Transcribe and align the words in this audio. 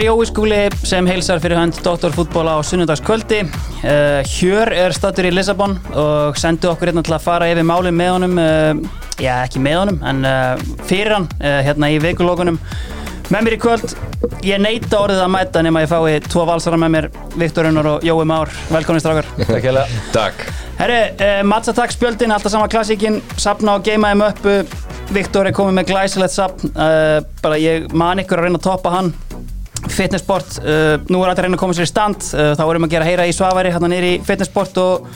er 0.00 0.06
Jói 0.06 0.26
Skúli 0.28 0.58
sem 0.86 1.04
heilsar 1.08 1.40
fyrir 1.42 1.58
hönd 1.58 1.76
Doktorfútból 1.84 2.46
á 2.48 2.56
sunnundagskvöldi. 2.64 3.42
Uh, 3.82 4.20
Hjör 4.24 4.70
er 4.72 4.94
stattur 4.96 5.26
í 5.28 5.32
Lissabon 5.34 5.74
og 5.92 6.38
sendu 6.40 6.70
okkur 6.70 6.88
hérna 6.88 7.02
til 7.04 7.12
að 7.16 7.24
fara 7.26 7.48
yfir 7.50 7.66
málið 7.68 7.96
með 7.98 8.12
honum, 8.14 8.40
uh, 8.40 9.02
já 9.20 9.34
ekki 9.42 9.60
með 9.60 9.76
honum, 9.82 10.00
en 10.08 10.24
uh, 10.24 10.62
fyrir 10.88 11.12
hann 11.18 11.28
hérna 11.40 11.90
í 11.92 12.00
veikulókunum. 12.00 12.56
Með 13.30 13.44
mér 13.46 13.56
í 13.56 13.60
kvöld, 13.60 13.94
ég 14.46 14.62
neyta 14.62 15.02
orðið 15.02 15.24
að 15.26 15.32
mæta 15.36 15.64
nema 15.66 15.84
ég 15.84 15.92
fái 15.92 16.16
tvo 16.30 16.46
valsara 16.48 16.80
með 16.80 16.94
mér, 16.96 17.08
Viktor 17.42 17.68
Unnar 17.68 17.92
og 17.92 18.06
Jói 18.06 18.24
Már. 18.30 18.52
Velkomin 18.72 19.04
strákar. 19.04 19.28
Takk 19.52 19.68
hella. 19.68 19.86
Takk. 20.16 20.44
Herri, 20.80 21.00
Matsatak 21.44 21.92
spjöldin, 21.92 22.32
alltaf 22.32 22.54
sama 22.54 22.70
klassíkin, 22.72 23.20
sapna 23.36 23.76
og 23.76 23.84
geimaðum 23.84 24.30
uppu. 24.30 24.62
Viktor 25.10 25.50
er 25.50 25.54
komið 25.54 25.80
með 25.80 25.90
glæsilegt 25.90 26.32
sapn, 26.32 26.70
bara 27.42 27.58
ég 27.58 27.90
man 27.92 28.22
ykkur 28.22 28.38
að 28.38 28.46
reyna 28.46 28.60
að 28.62 28.68
toppa 28.70 28.92
hann 28.94 29.10
fitnessport, 29.88 30.58
uh, 30.62 30.96
nú 31.10 31.22
er 31.22 31.30
alltaf 31.30 31.46
reyna 31.46 31.56
að 31.56 31.62
koma 31.62 31.76
sér 31.76 31.88
í 31.88 31.90
stand 31.90 32.24
uh, 32.34 32.52
þá 32.58 32.64
erum 32.66 32.84
við 32.84 32.90
að 32.90 32.96
gera 32.96 33.08
heyra 33.08 33.28
í 33.28 33.36
Svavari 33.36 33.72
hérna 33.72 33.90
nýri 33.92 34.16
í 34.16 34.24
fitnessport 34.26 34.80
og 34.82 35.06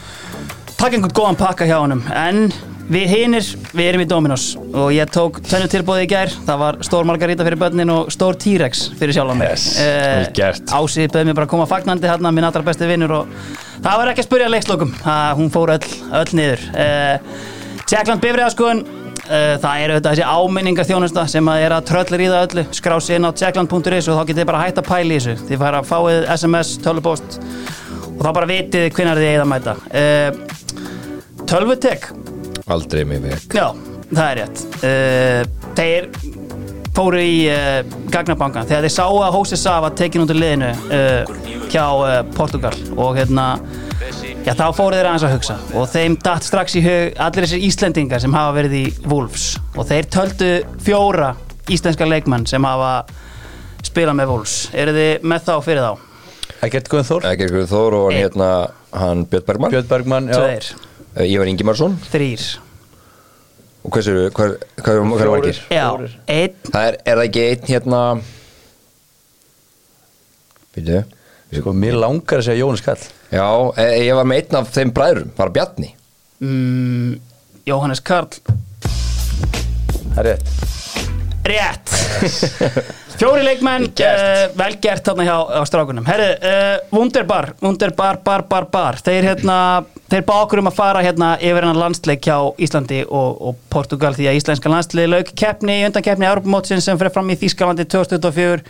taka 0.78 0.96
einhvern 0.96 1.16
góðan 1.16 1.40
pakka 1.40 1.68
hjá 1.68 1.76
honum. 1.78 2.02
En 2.10 2.48
við 2.84 3.12
hinnir, 3.14 3.46
við 3.72 3.90
erum 3.90 4.04
í 4.04 4.08
Dominos 4.08 4.46
og 4.60 4.90
ég 4.92 5.08
tók 5.12 5.40
tönnu 5.46 5.68
tilbúið 5.72 6.04
í 6.04 6.08
gær. 6.10 6.32
Það 6.48 6.60
var 6.64 6.80
stór 6.84 7.08
margarita 7.08 7.46
fyrir 7.46 7.60
börnin 7.60 7.92
og 7.94 8.10
stór 8.12 8.38
T-Rex 8.40 8.88
fyrir 9.00 9.16
sjálf 9.16 9.32
á 9.32 9.36
mig. 9.40 9.54
Yes, 9.54 9.68
uh, 9.80 10.80
Ási 10.80 11.08
beði 11.08 11.30
mér 11.30 11.38
bara 11.38 11.48
að 11.48 11.54
koma 11.54 11.68
fagnandi 11.70 12.10
hérna 12.10 12.32
minn 12.34 12.48
allra 12.48 12.64
besti 12.66 12.88
vinnur 12.90 13.18
og 13.20 13.38
það 13.84 14.00
var 14.00 14.12
ekki 14.12 14.24
að 14.24 14.28
spurja 14.30 14.52
leikslokum, 14.52 14.92
hún 15.38 15.52
fór 15.54 15.76
öll, 15.78 15.96
öll 16.20 16.36
niður. 16.36 16.68
Tjekkland 17.84 18.22
Eh, 18.24 19.03
það 19.24 19.80
er 19.80 19.92
auðvitað 19.94 20.10
þessi 20.10 20.24
áminningarþjónusta 20.28 21.24
sem 21.32 21.48
að 21.48 21.62
er 21.64 21.74
að 21.76 21.86
tröllir 21.88 22.22
í 22.24 22.28
það 22.32 22.44
öllu 22.48 22.64
skrási 22.76 23.16
inn 23.16 23.28
á 23.28 23.30
checkland.is 23.32 24.08
og 24.12 24.18
þá 24.18 24.28
getið 24.30 24.48
bara 24.50 24.60
hægt 24.64 24.80
að 24.82 24.88
pæli 24.90 25.16
þessu. 25.18 25.36
Þið 25.48 25.62
fara 25.62 25.80
að 25.80 25.88
fáið 25.88 26.28
SMS, 26.34 26.74
tölvupost 26.84 27.38
og 28.14 28.22
þá 28.22 28.30
bara 28.30 28.50
vitið 28.50 28.86
hvernig 28.94 29.22
þið 29.22 29.42
að 29.42 29.50
mæta. 29.50 29.76
Uh, 29.90 30.62
Tölvutek. 31.44 32.08
Aldrei 32.72 33.02
mig 33.04 33.20
vekk 33.20 33.56
Já, 33.58 33.66
það 34.08 34.24
er 34.26 34.38
rétt. 34.40 34.62
Uh, 34.80 35.70
Þeir 35.74 36.06
fóru 36.94 37.20
í 37.20 37.34
uh, 37.52 37.80
Gagnabankan 38.14 38.68
þegar 38.70 38.86
þeir 38.86 38.94
sáu 38.94 39.18
að 39.24 39.34
Hósi 39.38 39.58
Sá 39.60 39.72
var 39.84 39.96
tekin 39.98 40.24
út 40.24 40.32
í 40.32 40.38
liðinu 40.38 40.70
hjá 41.72 41.84
Portugal 42.36 42.74
og 42.94 43.16
hérna 43.18 43.54
Já, 44.44 44.52
þá 44.52 44.66
fóru 44.76 44.98
þeir 44.98 45.06
aðeins 45.08 45.24
að 45.24 45.34
hugsa 45.38 45.54
og 45.72 45.86
þeim 45.88 46.16
dætt 46.20 46.44
strax 46.44 46.74
í 46.76 46.82
hug 46.84 47.20
allir 47.24 47.46
þessir 47.46 47.62
Íslendingar 47.68 48.20
sem 48.20 48.34
hafa 48.36 48.52
verið 48.58 48.74
í 48.76 48.82
Wolves 49.08 49.46
og 49.72 49.86
þeir 49.88 50.08
töldu 50.12 50.50
fjóra 50.84 51.30
íslenska 51.72 52.04
leikmenn 52.08 52.44
sem 52.48 52.64
hafa 52.68 52.90
spilað 53.84 54.18
með 54.18 54.32
Wolves. 54.32 54.56
Eru 54.76 54.92
þið 54.96 55.24
með 55.32 55.46
þá 55.46 55.54
fyrir 55.64 55.86
þá? 55.86 56.10
Ekkert 56.64 56.90
Guðn 56.92 57.08
Þór. 57.08 57.26
Ekkert 57.30 57.54
Guðn 57.54 57.70
Þór 57.70 57.96
og 57.98 58.04
hann 58.10 58.18
hérna, 58.20 58.50
hann 58.92 59.24
Björn 59.32 59.48
Bergman. 59.48 59.72
Björn 59.72 59.88
Bergman, 59.88 60.28
já. 60.32 60.38
Tveir. 60.40 60.68
Eh, 61.14 61.32
Ívar 61.32 61.50
Ingimarsson. 61.52 61.96
Þrýr. 62.12 62.46
Og 63.84 63.92
hvað 63.92 64.06
séu, 64.06 64.28
hvað 64.36 64.54
er 64.54 64.86
það 64.86 65.32
margir? 65.32 65.60
Já, 65.72 65.88
einn. 66.32 66.54
Það 66.70 66.88
er, 66.88 66.96
er 67.04 67.18
það 67.20 67.26
ekki 67.26 67.44
einn 67.50 67.68
hérna, 67.68 68.00
byrju, 70.76 71.02
sko, 71.58 71.74
mér 71.84 71.98
langar 72.00 72.40
að 72.40 72.48
segja 72.48 72.64
Jónas 72.64 72.84
Kall. 72.84 73.04
Já, 73.34 73.74
eh, 73.76 74.06
ég 74.06 74.14
var 74.14 74.26
með 74.30 74.44
einn 74.44 74.60
af 74.60 74.68
þeim 74.70 74.90
bræðurum, 74.94 75.30
bara 75.34 75.50
Bjarni. 75.50 75.88
Mm, 76.38 77.16
Jóhannes 77.66 78.02
Karl. 78.06 78.30
Það 80.14 80.20
er 80.20 80.28
rétt. 80.28 80.52
Rétt. 81.44 81.94
Fjóri 83.18 83.42
leikmenn, 83.46 83.88
uh, 83.90 84.44
vel 84.58 84.76
gert 84.82 85.06
þarna 85.06 85.26
hjá 85.26 85.34
á 85.50 85.62
strákunum. 85.66 86.06
Herri, 86.06 86.30
uh, 86.46 86.78
Wunderbar, 86.94 87.52
Wunderbar, 87.62 88.20
bar, 88.24 88.46
bar, 88.50 88.68
bar. 88.70 88.98
Þeir 89.02 89.28
hérna, 89.32 89.58
þeir 90.10 90.24
bá 90.26 90.34
okkur 90.36 90.62
um 90.62 90.70
að 90.70 90.78
fara 90.78 91.02
hérna 91.02 91.34
yfir 91.38 91.66
hennar 91.66 91.82
landsleik 91.82 92.26
hjá 92.26 92.38
Íslandi 92.62 93.04
og, 93.06 93.38
og 93.50 93.62
Portugal 93.70 94.14
því 94.14 94.30
að 94.30 94.40
íslenska 94.40 94.70
landsleik 94.70 95.10
lauk 95.10 95.34
keppni 95.34 95.80
undan 95.88 96.06
keppni 96.06 96.30
Europamótsin 96.30 96.82
sem 96.82 96.98
fyrir 97.00 97.14
fram 97.14 97.34
í 97.34 97.38
Þýskalandi 97.42 97.86
2024 97.86 98.62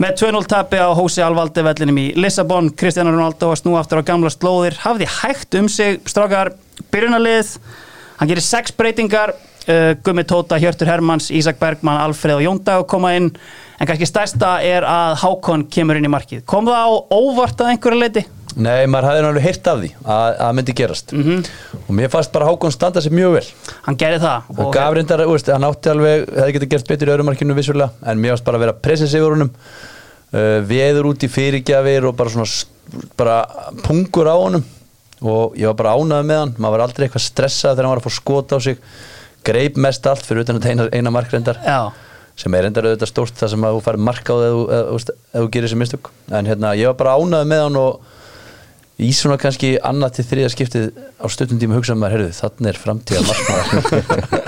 með 0.00 0.14
2-0 0.22 0.48
tapi 0.48 0.80
á 0.80 0.88
Hósi 0.96 1.22
Alvaldi 1.24 1.64
vellinum 1.64 1.98
í 2.00 2.06
Lissabon, 2.16 2.70
Cristiano 2.78 3.12
Ronaldo 3.12 3.50
var 3.50 3.60
snú 3.60 3.74
aftur 3.76 4.00
á 4.00 4.08
gamla 4.08 4.30
slóðir, 4.32 4.76
hafði 4.80 5.08
hægt 5.20 5.56
um 5.58 5.68
sig 5.68 6.00
strákar 6.08 6.54
byrjunarlið 6.94 7.56
hann 8.18 8.30
gerir 8.30 8.44
sex 8.46 8.72
breytingar 8.76 9.34
uh, 9.34 9.92
Gummi 10.04 10.24
Tóta, 10.24 10.60
Hjörtur 10.62 10.88
Hermanns, 10.88 11.30
Ísak 11.34 11.60
Bergman 11.60 12.00
Alfred 12.00 12.38
og 12.38 12.44
Jóndag 12.46 12.86
koma 12.90 13.12
inn 13.18 13.32
en 13.32 13.88
kannski 13.88 14.08
stærsta 14.08 14.56
er 14.64 14.86
að 14.86 15.18
Hákon 15.24 15.66
kemur 15.72 15.98
inn 15.98 16.08
í 16.08 16.12
markið, 16.12 16.46
kom 16.48 16.70
það 16.70 16.88
á 16.88 16.90
óvart 17.12 17.60
að 17.60 17.74
einhverja 17.74 18.04
leiti? 18.06 18.26
Nei, 18.56 18.84
maður 18.90 19.08
hafði 19.08 19.22
náttúrulega 19.24 19.46
heyrt 19.46 19.68
af 19.70 19.78
því 19.80 19.88
að 20.14 20.34
það 20.38 20.56
myndi 20.58 20.74
gerast. 20.76 21.12
Mm 21.12 21.22
-hmm. 21.22 21.46
og 21.86 21.94
mér 21.96 22.10
fannst 22.12 22.32
bara 22.32 22.46
Hákon 22.46 22.72
standa 22.72 23.00
sér 23.00 23.14
mjög 23.16 23.32
vel. 23.32 23.46
Hann 23.86 23.96
gerði 23.96 24.18
það 24.20 24.42
Hann 24.56 24.72
gaf 24.72 24.94
reyndar, 24.94 25.24
hann 25.52 25.64
átti 25.64 25.90
alveg, 25.90 26.26
hefði 26.36 26.52
getið 26.52 26.68
gert 26.68 26.88
betur 26.88 27.08
í 27.08 27.14
örumarkinu 27.14 27.54
vissulega, 27.54 27.90
en 28.04 28.20
mér 28.20 28.34
fannst 28.34 28.44
bara 28.44 28.56
að 28.56 28.64
vera 28.66 28.72
presens 28.72 29.14
yfir 29.14 29.32
honum. 29.32 29.50
Uh, 30.32 30.60
veður 30.64 31.10
út 31.12 31.22
í 31.24 31.28
fyrirgjafir 31.28 32.06
og 32.08 32.16
bara 32.16 32.30
svona 32.30 32.48
bara 33.16 33.46
pungur 33.82 34.28
á 34.28 34.36
honum. 34.36 34.64
Og 35.22 35.56
ég 35.56 35.66
var 35.66 35.74
bara 35.74 35.96
ánað 35.96 36.24
með 36.26 36.38
hann. 36.38 36.54
Maður 36.58 36.76
var 36.76 36.84
aldrei 36.86 37.06
eitthvað 37.06 37.26
stressað 37.26 37.76
þegar 37.76 37.84
hann 37.84 37.94
var 37.94 38.00
að 38.00 38.06
fá 38.08 38.16
skota 38.16 38.56
á 38.56 38.60
sig. 38.60 38.78
Greip 39.44 39.76
mest 39.76 40.06
allt 40.06 40.24
fyrir 40.26 40.42
utan 40.42 40.58
þetta 40.58 40.70
eina, 40.70 40.88
eina 40.92 41.10
markrendar 41.10 41.60
sem 42.38 42.54
er 42.54 42.64
endar 42.64 42.86
auðvitað 42.88 43.10
stórt 43.10 43.36
það 43.36 43.50
sem 43.52 43.64
að 43.66 43.76
þú 43.76 43.80
farir 43.84 44.02
marka 44.06 44.32
á 44.32 44.36
þegar 44.40 45.02
þú 45.36 45.48
gerir 45.52 45.68
þessi 45.68 45.78
mistök. 45.82 46.10
En 46.32 46.48
hérna 46.48 46.72
ég 46.78 46.88
var 46.88 46.98
bara 47.02 47.16
ánað 47.20 47.48
með 47.50 47.64
hann 47.66 47.76
og 47.76 48.20
í 49.00 49.08
svona 49.16 49.38
kannski 49.40 49.70
annað 49.82 50.18
til 50.18 50.24
þriða 50.28 50.50
skiptið 50.52 50.84
á 51.16 51.26
stöldum 51.32 51.60
tíma 51.62 51.78
hugsaðum 51.78 52.02
maður, 52.04 52.16
herruði, 52.18 52.34
þannig 52.38 52.68
er 52.72 52.80
framtíða 52.82 53.22
markmaður 53.28 53.82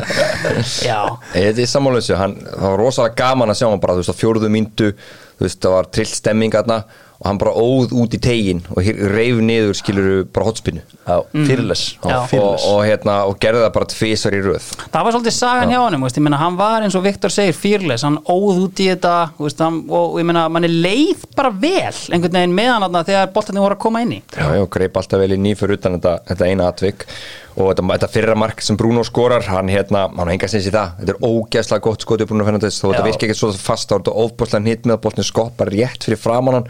Já. 0.88 0.98
Þetta 1.32 1.64
er 1.64 1.70
sammálauðs, 1.70 2.10
það 2.12 2.36
var 2.60 2.76
rosalega 2.80 3.18
gaman 3.22 3.54
að 3.54 3.60
sjá 3.60 3.66
hann 3.70 3.82
bara, 3.82 3.96
þú 3.96 4.04
veist, 4.04 4.12
á 4.12 4.20
fjóruðu 4.20 4.52
myndu 4.52 4.90
þú 4.94 5.46
veist, 5.46 5.60
það 5.64 5.76
var 5.78 5.90
trillt 5.96 6.18
stemming 6.20 6.58
aðna 6.60 6.78
og 7.20 7.28
hann 7.28 7.38
bara 7.40 7.52
óð 7.54 7.92
út 7.94 8.14
í 8.16 8.20
tegin 8.22 8.62
og 8.74 8.82
reyf 9.14 9.38
niður, 9.38 9.76
skiluru, 9.78 10.16
bara 10.34 10.48
hotspinnu 10.48 10.82
mm. 10.82 11.44
fyrirles 11.46 11.84
og, 12.02 12.34
og, 12.34 12.80
hérna, 12.84 13.20
og 13.28 13.38
gerði 13.42 13.62
það 13.64 13.72
bara 13.76 13.88
tvísar 13.92 14.36
í 14.36 14.40
röð. 14.44 14.66
Það 14.82 15.06
var 15.06 15.16
svolítið 15.16 15.36
sagan 15.36 15.74
hjá 15.74 15.78
hann 15.80 15.98
ég 16.04 16.24
meina, 16.24 16.40
hann 16.40 16.58
var 16.58 16.84
eins 16.86 16.98
og 16.98 17.06
Viktor 17.06 17.32
segir 17.32 17.56
fyrirles 17.58 18.04
hann 18.06 18.18
óð 18.24 18.64
út 18.66 18.82
í 18.82 18.88
þetta 18.90 19.14
veist, 19.38 19.62
hann, 19.62 19.80
og 19.88 20.18
ég 20.20 20.28
meina, 20.28 20.48
mann 20.52 20.66
er 20.66 20.74
leið 20.74 21.24
bara 21.38 21.52
vel 21.54 21.94
einhvern 22.10 22.40
veginn 22.40 22.58
meðan 22.58 22.88
þarna 22.88 23.06
þegar 23.10 23.32
boltarnir 23.36 23.66
voru 23.66 23.78
að 23.78 23.84
koma 23.86 24.04
inn 24.04 24.18
í. 24.18 24.20
Já, 24.34 24.46
já, 24.58 24.64
greip 24.76 25.00
alltaf 25.00 25.22
vel 25.22 25.32
í 25.36 25.40
nýfur 25.46 25.76
utan 25.78 25.98
þetta, 25.98 26.18
þetta 26.32 26.50
eina 26.50 26.68
atvik 26.72 27.08
og 27.54 27.70
þetta, 27.70 27.84
þetta 27.92 28.10
fyrra 28.10 28.34
mark 28.38 28.62
sem 28.64 28.78
Bruno 28.78 29.04
skorar 29.06 29.46
hann 29.46 29.70
hérna, 29.70 30.08
hann 30.18 30.32
hengar 30.32 30.50
sinns 30.50 30.66
í 30.68 30.74
það. 30.74 30.96
Þetta 31.00 31.14
er 31.14 31.28
ógeðslega 31.28 31.84
gott 31.86 32.06
skotið 32.06 32.30
Bruno 32.30 32.46
Fernandes. 32.48 32.80
Þó 32.82 32.88
þetta 32.88 33.06
virkir 33.06 33.30
ekki 33.30 33.38
svo 33.38 33.52
fast, 33.54 33.92
er 33.92 34.02
þetta 34.02 34.16
ofbúrslega 34.24 34.72
hitt 34.74 34.88
með 34.88 34.96
að 34.96 35.02
boltin 35.06 35.28
skott 35.28 35.54
bara 35.60 35.74
rétt 35.74 36.08
fyrir 36.08 36.20
framann 36.20 36.66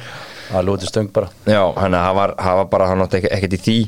það 0.50 0.68
lúti 0.68 0.90
stöng 0.90 1.10
bara. 1.14 1.30
Já, 1.48 1.62
hann 1.78 1.96
var, 2.18 2.34
var 2.36 2.68
bara, 2.72 2.90
hann 2.92 3.04
átti 3.06 3.24
ekkert 3.24 3.58
í 3.58 3.62
því. 3.64 3.78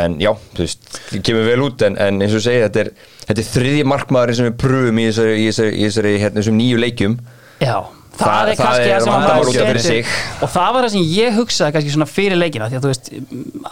En 0.00 0.20
já, 0.22 0.30
þú 0.54 0.62
veist, 0.62 0.84
það 1.08 1.22
kemur 1.26 1.48
vel 1.48 1.62
út 1.66 1.82
en, 1.82 1.96
en 1.98 2.22
eins 2.22 2.34
og 2.38 2.44
segja, 2.44 2.68
þetta 2.68 2.84
er, 2.84 2.90
þetta 3.24 3.42
er 3.42 3.48
þriði 3.48 3.86
markmaður 3.90 4.36
sem 4.38 4.46
við 4.46 4.60
pröfum 4.62 5.00
í 5.02 5.06
þessari, 5.08 5.32
í 5.40 5.48
þessari, 5.48 5.72
í 5.74 5.88
þessari 5.88 6.12
hérna, 6.22 6.44
nýju 6.60 6.84
leikjum. 6.84 7.16
Já 7.58 7.74
Það, 8.10 8.26
það 8.26 8.50
er 8.50 8.58
kannski 8.58 8.88
það 8.90 9.04
sem 9.04 9.14
hann 9.14 9.44
setur 9.54 10.42
og 10.44 10.50
það 10.52 10.72
var 10.74 10.84
það 10.84 10.92
sem 10.94 11.06
ég 11.14 11.36
hugsaði 11.38 11.74
kannski 11.76 11.94
svona 11.94 12.08
fyrir 12.10 12.40
leikina 12.40 12.66
því 12.68 12.78
að 12.78 12.84
þú 12.84 12.90
veist, 12.90 13.12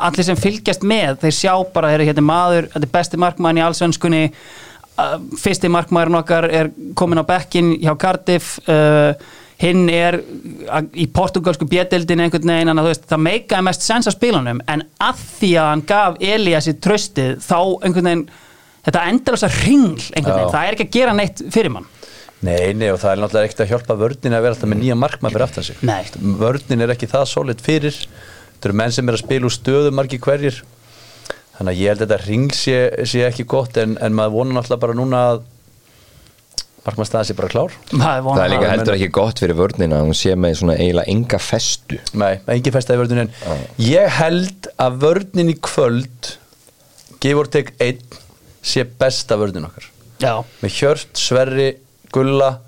allir 0.08 0.28
sem 0.28 0.38
fylgjast 0.38 0.86
með 0.88 1.18
þeir 1.24 1.34
sjá 1.38 1.52
bara, 1.74 1.90
þeir 1.90 1.98
eru 1.98 2.08
hérna 2.08 2.24
maður 2.28 2.70
þetta 2.72 2.86
er 2.88 2.94
besti 2.94 3.20
markmann 3.24 3.58
í 3.58 3.64
allsvönskunni 3.66 4.22
uh, 4.30 5.18
fyrsti 5.42 5.72
markmann 5.74 6.20
okkar 6.20 6.48
er 6.60 6.72
komin 6.98 7.20
á 7.20 7.24
bekkin 7.28 7.74
hjá 7.82 7.92
Cardiff 8.00 8.56
uh, 8.70 9.12
hinn 9.58 9.88
er 9.90 10.20
í 10.94 11.08
portugalsku 11.10 11.66
bjettildin 11.68 12.22
einhvern 12.22 12.52
veginn 12.52 12.72
en 12.72 12.82
veist, 12.86 13.08
það 13.10 13.24
meikaði 13.26 13.66
mest 13.66 13.86
sens 13.86 14.06
að 14.06 14.14
spilunum 14.14 14.62
en 14.70 14.84
að 15.02 15.24
því 15.40 15.54
að 15.58 15.70
hann 15.72 15.86
gaf 15.88 16.20
Eliassi 16.22 16.76
tröstið 16.78 17.40
þá 17.42 17.58
einhvern 17.58 18.10
veginn 18.12 18.26
þetta 18.86 19.06
endur 19.10 19.36
þess 19.36 19.48
að 19.48 19.62
ringl 19.66 20.04
einhvern 20.14 20.36
veginn, 20.36 20.52
það 20.54 20.68
er 20.68 20.76
ekki 20.76 20.86
að 20.86 20.98
gera 21.00 21.16
neitt 21.18 21.42
fyrir 21.50 21.74
mann 21.74 21.88
Nei, 22.46 22.72
nei 22.78 22.88
og 22.92 23.00
það 23.02 23.12
er 23.12 23.20
náttúrulega 23.22 23.48
ekkert 23.48 23.62
að 23.64 23.70
hjálpa 23.72 23.98
vördnin 23.98 24.36
að 24.36 24.44
vera 24.44 24.54
alltaf 24.54 24.70
með 24.70 24.82
nýja 24.84 24.96
markmann 24.98 25.34
fyrir 25.34 25.46
aftan 25.48 25.66
sig. 25.66 25.78
Nei. 25.86 26.02
Vördnin 26.38 26.84
er 26.84 26.92
ekki 26.94 27.10
það 27.10 27.24
solid 27.32 27.62
fyrir. 27.64 27.96
Þetta 28.52 28.68
eru 28.70 28.78
menn 28.78 28.94
sem 28.94 29.10
er 29.10 29.18
að 29.18 29.24
spila 29.24 29.48
úr 29.48 29.54
stöðu 29.54 29.94
margi 29.94 30.20
hverjir. 30.22 30.60
Þannig 31.58 31.72
að 31.72 31.80
ég 31.82 31.90
held 31.90 32.02
að 32.04 32.12
þetta 32.12 32.28
ring 32.28 32.50
sé, 32.54 32.76
sé 33.10 33.24
ekki 33.26 33.46
gott 33.50 33.78
en, 33.82 33.96
en 33.98 34.14
maður 34.14 34.36
vonar 34.36 34.60
náttúrulega 34.60 34.84
bara 34.84 34.98
núna 34.98 35.22
að 35.32 35.40
markmannstæðan 36.88 37.26
sé 37.28 37.36
bara 37.38 37.50
klár. 37.52 37.74
Það 37.90 38.42
er 38.44 38.52
líka 38.52 38.70
heldur 38.70 38.94
ekki 38.94 39.10
gott 39.18 39.42
fyrir 39.42 39.58
vördnin 39.58 39.96
að 39.96 40.06
hún 40.06 40.16
sé 40.16 40.36
með 40.38 40.60
svona 40.60 40.78
eiginlega 40.78 41.12
enga 41.14 41.40
festu. 41.42 41.98
Nei, 42.18 42.38
engi 42.54 42.72
festa 42.74 42.94
í 42.94 43.00
vördnin 43.00 43.34
ah. 43.50 43.66
Ég 43.82 44.14
held 44.20 44.70
að 44.78 45.02
vördnin 45.02 45.52
í 45.52 45.58
kvöld 45.58 46.32
gefur 47.18 47.50
teg 47.50 47.74
einn 47.82 48.18
sé 48.62 48.86
besta 48.86 49.38
vördnin 49.40 49.66
okkar. 49.68 49.90
Já. 50.22 50.32
með 50.62 50.78
Hjört, 50.78 51.12
Sverri 51.18 51.68
Gulla 52.12 52.58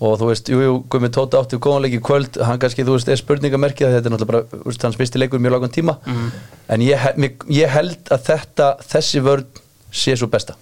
og 0.00 0.12
þú 0.20 0.26
veist, 0.30 0.46
jú, 0.52 0.58
jú, 0.62 0.74
Gumi 0.90 1.08
Tóta 1.10 1.40
átti 1.42 1.58
góðanleiki 1.58 1.98
kvöld, 2.06 2.36
hann 2.46 2.58
kannski, 2.62 2.84
þú 2.86 2.94
veist, 2.94 3.08
er 3.10 3.18
spurningamerkið 3.18 3.96
þetta 3.96 4.06
er 4.06 4.12
náttúrulega 4.14 4.30
bara, 4.30 4.42
þú 4.52 4.68
veist, 4.70 4.82
hans 4.86 4.98
fyrsti 5.00 5.18
leikur 5.18 5.40
mjög 5.42 5.56
langan 5.56 5.72
tíma, 5.74 5.96
Mhm. 6.06 6.28
en 6.68 6.80
ég, 6.80 7.42
ég 7.50 7.68
held 7.68 8.04
að 8.14 8.22
þetta, 8.30 8.68
þessi 8.92 9.20
vörn 9.26 9.44
sé 9.90 10.12
svo 10.18 10.28
besta. 10.28 10.54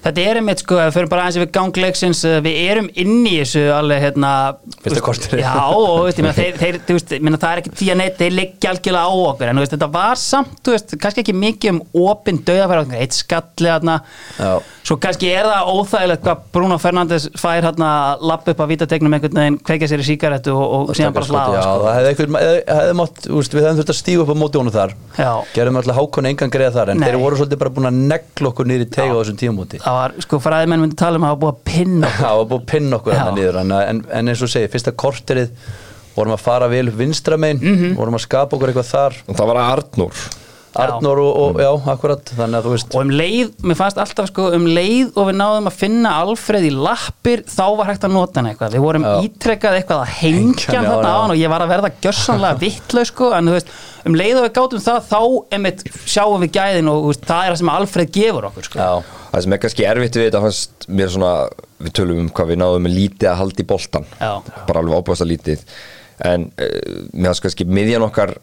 Þetta 0.00 0.22
er 0.24 0.38
einmitt 0.40 0.62
sko, 0.62 0.78
við 0.78 0.94
fyrir 0.94 1.08
bara 1.12 1.26
aðeins 1.26 1.40
við 1.42 1.50
gangleiksins, 1.52 2.22
uh, 2.24 2.38
við 2.44 2.54
erum 2.70 2.88
inn 2.98 3.26
í 3.28 3.34
þessu 3.42 3.66
alveg 3.76 4.00
hérna 4.06 4.30
Fyrsta 4.80 5.02
korterið. 5.04 5.42
Já, 5.44 5.52
og 5.68 6.06
veist, 6.06 6.22
meina, 6.24 6.32
þeir, 6.36 6.54
þeir, 6.56 6.78
þú 6.88 6.96
veist, 6.96 7.10
meina, 7.20 7.40
það 7.42 7.52
er 7.52 7.58
ekki 7.62 7.90
að 7.92 7.98
neitt, 8.00 8.16
þeir 8.20 8.32
liggja 8.38 8.72
algjörlega 8.72 9.04
á 9.04 9.12
okkur 9.28 9.50
en 9.50 9.60
veist, 9.60 9.74
þetta 9.76 9.90
var 9.92 10.16
samt, 10.20 10.54
þú 10.64 10.70
veist, 10.76 10.88
kannski 11.04 11.20
ekki 11.24 11.34
mikið 11.36 11.74
um 11.74 11.80
opin 12.06 12.40
döðafæra, 12.48 12.86
eitt 12.96 13.14
skalli 13.18 13.68
hérna, 13.68 13.96
svo 14.80 14.94
kannski 15.02 15.26
er 15.28 15.44
það 15.50 15.68
óþægilegt 15.74 16.24
hvað 16.24 16.36
Bruno 16.54 16.76
Fernandes 16.80 17.28
fær 17.38 17.60
hérna 17.66 17.90
lapp 18.24 18.48
upp 18.48 18.60
að 18.64 18.70
vítategnum 18.72 19.12
einhvern 19.18 19.36
veginn, 19.42 19.60
kveikja 19.60 19.90
sér 19.92 20.00
í 20.00 20.08
síkaretu 20.08 20.56
og, 20.56 20.88
og 20.88 20.96
síðan 20.96 21.14
bara 21.16 21.28
hlaða 21.28 21.58
Já, 21.58 21.62
sko. 21.66 21.76
það 21.84 21.94
hefði 21.98 22.08
eitthvað, 22.14 22.28
hefði, 22.40 22.60
hefði 22.80 22.94
mátt, 23.02 23.16
þú 23.26 23.36
veist, 23.36 23.52
við 23.54 23.64
hefðum 23.66 23.78
þurft 23.80 23.92
að 23.92 24.00
stíga 24.00 24.20
upp 24.24 24.32
á 24.32 24.36
móti 24.40 24.56
að 28.76 28.84
í 28.84 28.88
teg 28.96 29.10
á 29.10 29.16
þessum 29.20 29.38
tímamóti 29.42 29.80
Það 29.82 29.96
var, 29.98 30.14
sko, 30.26 30.38
fræðimenn 30.46 30.80
myndi 30.84 30.96
tala 31.00 31.16
um 31.20 31.24
að 31.26 31.30
það 31.30 31.36
var 31.36 31.42
búið 31.44 31.54
að 31.54 31.62
pinna 31.70 32.06
okkur. 32.10 32.24
Það 32.24 32.36
var 32.40 32.48
búin 32.50 32.60
að 32.62 32.66
pinna 32.72 32.96
okkur 33.00 33.12
Já. 33.12 33.18
hérna 33.18 33.36
niður 33.38 33.60
en, 33.64 33.72
en, 33.80 34.02
en 34.20 34.28
eins 34.34 34.42
og 34.46 34.52
segið, 34.54 34.70
fyrsta 34.74 34.92
korterið 35.04 35.50
vorum 36.16 36.34
að 36.36 36.42
fara 36.44 36.68
vel 36.68 36.88
upp 36.90 36.98
vinstramein 37.00 37.60
Mhm. 37.62 37.94
vorum 37.96 38.14
að 38.18 38.24
skapa 38.26 38.56
okkur 38.56 38.72
eitthvað 38.72 38.90
þar 38.90 39.18
og 39.28 39.36
það 39.38 39.46
var 39.52 39.60
Arnur 39.64 40.24
Arnór 40.78 41.18
og, 41.18 41.36
og 41.40 41.56
já, 41.58 41.68
akkurat 41.90 42.30
þannig 42.30 42.60
að 42.60 42.66
þú 42.66 42.72
veist 42.76 42.92
og 42.94 43.00
um 43.02 43.08
leið, 43.18 43.48
mér 43.66 43.78
fannst 43.80 43.98
alltaf 43.98 44.28
sko 44.30 44.44
um 44.54 44.66
leið 44.70 45.16
og 45.18 45.26
við 45.26 45.38
náðum 45.40 45.66
að 45.66 45.78
finna 45.80 46.12
Alfreð 46.20 46.66
í 46.68 46.70
lappir 46.76 47.42
þá 47.50 47.64
var 47.80 47.88
hægt 47.90 48.06
að 48.06 48.14
nota 48.14 48.38
hann 48.38 48.50
eitthvað. 48.52 48.76
Við 48.76 48.84
vorum 48.84 49.06
Já. 49.08 49.14
ítrekkað 49.26 49.78
eitthvað 49.80 50.02
að 50.04 50.12
hengja 50.20 50.76
hann 50.76 50.86
þarna 50.86 51.10
á 51.10 51.18
hann 51.18 51.34
og 51.34 51.40
ég 51.40 51.50
var 51.50 51.64
að 51.64 51.72
verða 51.74 51.90
gjössanlega 52.04 52.60
vittlaug 52.64 53.08
sko 53.10 53.30
en 53.34 53.50
þú 53.50 53.56
veist, 53.56 53.72
um 54.06 54.18
leið 54.20 54.38
og 54.38 54.46
við 54.46 54.52
gátum 54.60 54.84
það 54.84 55.00
þá 55.10 55.20
einmitt 55.58 55.82
sjáum 56.04 56.44
við 56.44 56.52
gæðin 56.60 56.92
og 56.92 57.08
veist, 57.08 57.24
það 57.26 57.42
er 57.42 57.50
það 57.54 57.60
sem 57.62 57.72
Alfreð 57.74 58.12
gefur 58.20 58.46
okkur 58.50 58.68
sko. 58.68 58.78
Já, 58.78 59.16
það 59.32 59.46
sem 59.46 59.56
er 59.56 59.62
kannski 59.64 59.88
erfitt 59.90 60.20
við 60.20 60.28
þetta 60.28 60.44
fannst 60.44 60.86
mér 61.00 61.10
svona, 61.16 61.32
við 61.82 61.96
tölum 61.98 62.22
um 62.22 62.30
hvað 62.36 62.52
við 62.52 62.62
náðum 62.62 62.86
með 62.86 62.94
lítið 63.00 63.32
að 63.32 63.40
halda 63.42 63.64
í 63.64 63.66
boltan 63.74 64.06
Já. 64.20 64.30
bara 64.70 64.84
alveg 64.84 65.02
ábúðast 65.02 65.26
lítið. 65.26 65.66
En 66.30 66.46
uh, 66.52 66.70
mér 67.10 67.32
fannst 67.32 67.44
kannski 67.48 67.66
miðjan 67.66 68.06
okkar 68.06 68.36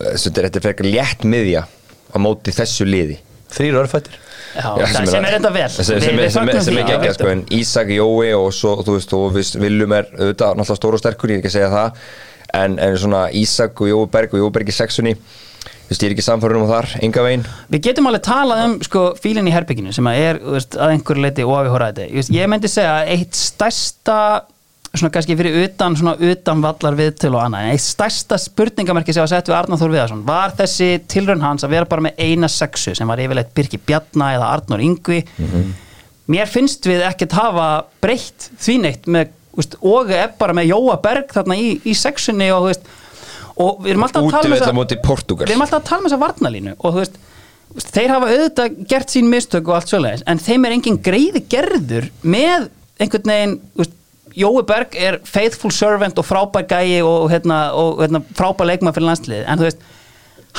þetta 0.00 0.44
er 0.58 0.64
frekar 0.64 0.88
létt 0.88 1.24
miðja 1.28 1.64
á 2.12 2.16
móti 2.20 2.54
þessu 2.54 2.86
liði. 2.88 3.18
Þrýr 3.52 3.78
örfættir. 3.82 4.18
Sem 4.52 5.24
er 5.24 5.36
þetta 5.38 5.50
vel. 5.52 5.68
Sem, 5.72 5.84
sem, 5.84 5.96
Við- 5.96 6.04
sem, 6.04 6.16
við 6.18 6.30
sem, 6.32 6.46
fögnum 6.48 6.64
sem 6.64 6.74
því, 6.74 6.80
er 6.80 6.82
já. 6.82 6.90
geggjað 6.96 7.14
sko, 7.16 7.28
en 7.32 7.44
Ísak, 7.56 7.92
Jói 7.92 8.32
og 8.36 8.50
svo, 8.56 8.74
þú 8.84 8.96
veist, 8.98 9.14
og 9.16 9.38
viljum 9.62 9.94
er 9.96 10.08
auðvitað 10.12 10.58
náttúrulega 10.58 10.80
stóra 10.80 10.98
og 10.98 11.02
sterkur, 11.02 11.32
ég 11.32 11.38
er 11.38 11.42
ekki 11.42 11.52
að 11.52 11.56
segja 11.56 11.70
það. 11.72 12.02
En, 12.62 12.76
en 12.84 12.98
svona 13.00 13.22
Ísak 13.32 13.80
og 13.80 13.88
Jói 13.88 14.02
Berg 14.12 14.34
og 14.36 14.42
Jói 14.42 14.50
Berg 14.52 14.68
í 14.68 14.76
sexunni 14.76 15.14
þú 15.16 15.88
veist, 15.92 16.02
ég 16.04 16.08
er 16.10 16.14
ekki 16.16 16.24
samfærunum 16.24 16.68
á 16.68 16.72
þar, 16.72 16.90
enga 17.04 17.24
veginn. 17.26 17.44
Við 17.72 17.82
getum 17.88 18.08
alveg 18.08 18.22
talað 18.24 18.60
um 18.66 18.74
sko, 18.84 19.02
fílinn 19.20 19.48
í 19.48 19.52
herbygginu 19.52 19.92
sem 19.92 20.08
að 20.08 20.20
er 20.24 20.40
þú 20.44 20.54
veist, 20.56 20.76
að 20.80 20.92
einhverju 20.94 21.24
leiti 21.26 21.44
og 21.48 21.54
að 21.58 21.66
við 21.66 21.74
hóraði 21.74 22.06
þetta 22.12 22.36
ég 22.38 22.48
myndi 22.52 22.70
segja 22.72 22.94
að 23.00 23.10
eitt 23.16 23.36
stærsta 23.40 24.18
svona 24.92 25.12
kannski 25.14 25.36
fyrir 25.38 25.54
utan 25.64 25.94
svona 25.96 26.14
utan 26.20 26.62
vallar 26.64 26.96
viðtöl 26.98 27.32
og 27.32 27.40
annað. 27.46 27.66
En 27.66 27.76
eitt 27.76 27.84
stærsta 27.84 28.36
spurningamerki 28.40 29.14
sem 29.14 29.24
var 29.24 29.30
sett 29.32 29.48
við 29.48 29.56
Arnar 29.56 29.80
Þór 29.80 29.94
Viðarsson 29.94 30.24
var 30.28 30.52
þessi 30.58 30.90
tilraun 31.08 31.44
hans 31.44 31.64
að 31.64 31.76
vera 31.76 31.88
bara 31.88 32.04
með 32.08 32.20
eina 32.20 32.50
sexu 32.52 32.92
sem 32.98 33.08
var 33.08 33.22
yfirleitt 33.22 33.54
Birki 33.56 33.80
Bjarna 33.80 34.34
eða 34.36 34.50
Arnur 34.58 34.84
Yngvi. 34.84 35.22
Mér 36.32 36.50
finnst 36.50 36.86
við 36.86 37.04
ekkert 37.06 37.38
hafa 37.38 37.68
breytt 38.04 38.50
því 38.60 38.76
neitt 38.84 39.08
með 39.08 39.32
úst, 39.58 39.78
og 39.80 40.12
er 40.12 40.34
bara 40.38 40.56
með 40.56 40.70
Jóa 40.72 40.98
Berg 41.02 41.32
þarna 41.32 41.56
í, 41.56 41.72
í 41.84 41.96
sexunni 41.96 42.50
og, 42.52 42.66
þú 42.66 42.70
veist, 42.72 42.92
og 43.64 43.82
við 43.82 43.94
erum 43.94 44.06
alltaf 44.06 44.22
að 44.22 44.36
tala 44.36 44.46
um 44.52 44.56
alltaf 45.66 45.80
að 45.80 45.88
tala 45.88 46.02
um 46.02 46.08
þessa 46.08 46.20
varnalínu 46.22 46.76
og 46.78 46.86
þú 46.86 47.02
veist, 47.02 47.18
þeir 47.96 48.14
hafa 48.14 48.30
auðvitað 48.30 48.78
gert 48.92 49.12
sín 49.12 49.28
mistök 49.32 49.68
og 49.68 49.78
allt 49.78 49.92
svoleiðis 49.92 50.24
en 50.28 50.40
þeim 50.40 50.68
er 50.68 50.76
engin 50.76 51.00
greiði 51.04 51.44
gerður 51.52 52.08
með 52.22 52.70
einhvern 53.00 53.32
veginn 53.32 53.58
Jói 54.38 54.62
Berg 54.68 54.96
er 54.96 55.18
faithful 55.28 55.72
servant 55.74 56.18
og 56.18 56.26
frábær 56.26 56.64
gæi 56.70 57.02
og, 57.04 57.28
hérna, 57.32 57.64
og 57.76 58.00
hérna, 58.00 58.22
frábær 58.38 58.70
leikmann 58.70 58.94
fyrir 58.96 59.10
landslið 59.10 59.44
en 59.44 59.60
þú 59.60 59.68
veist, 59.68 59.84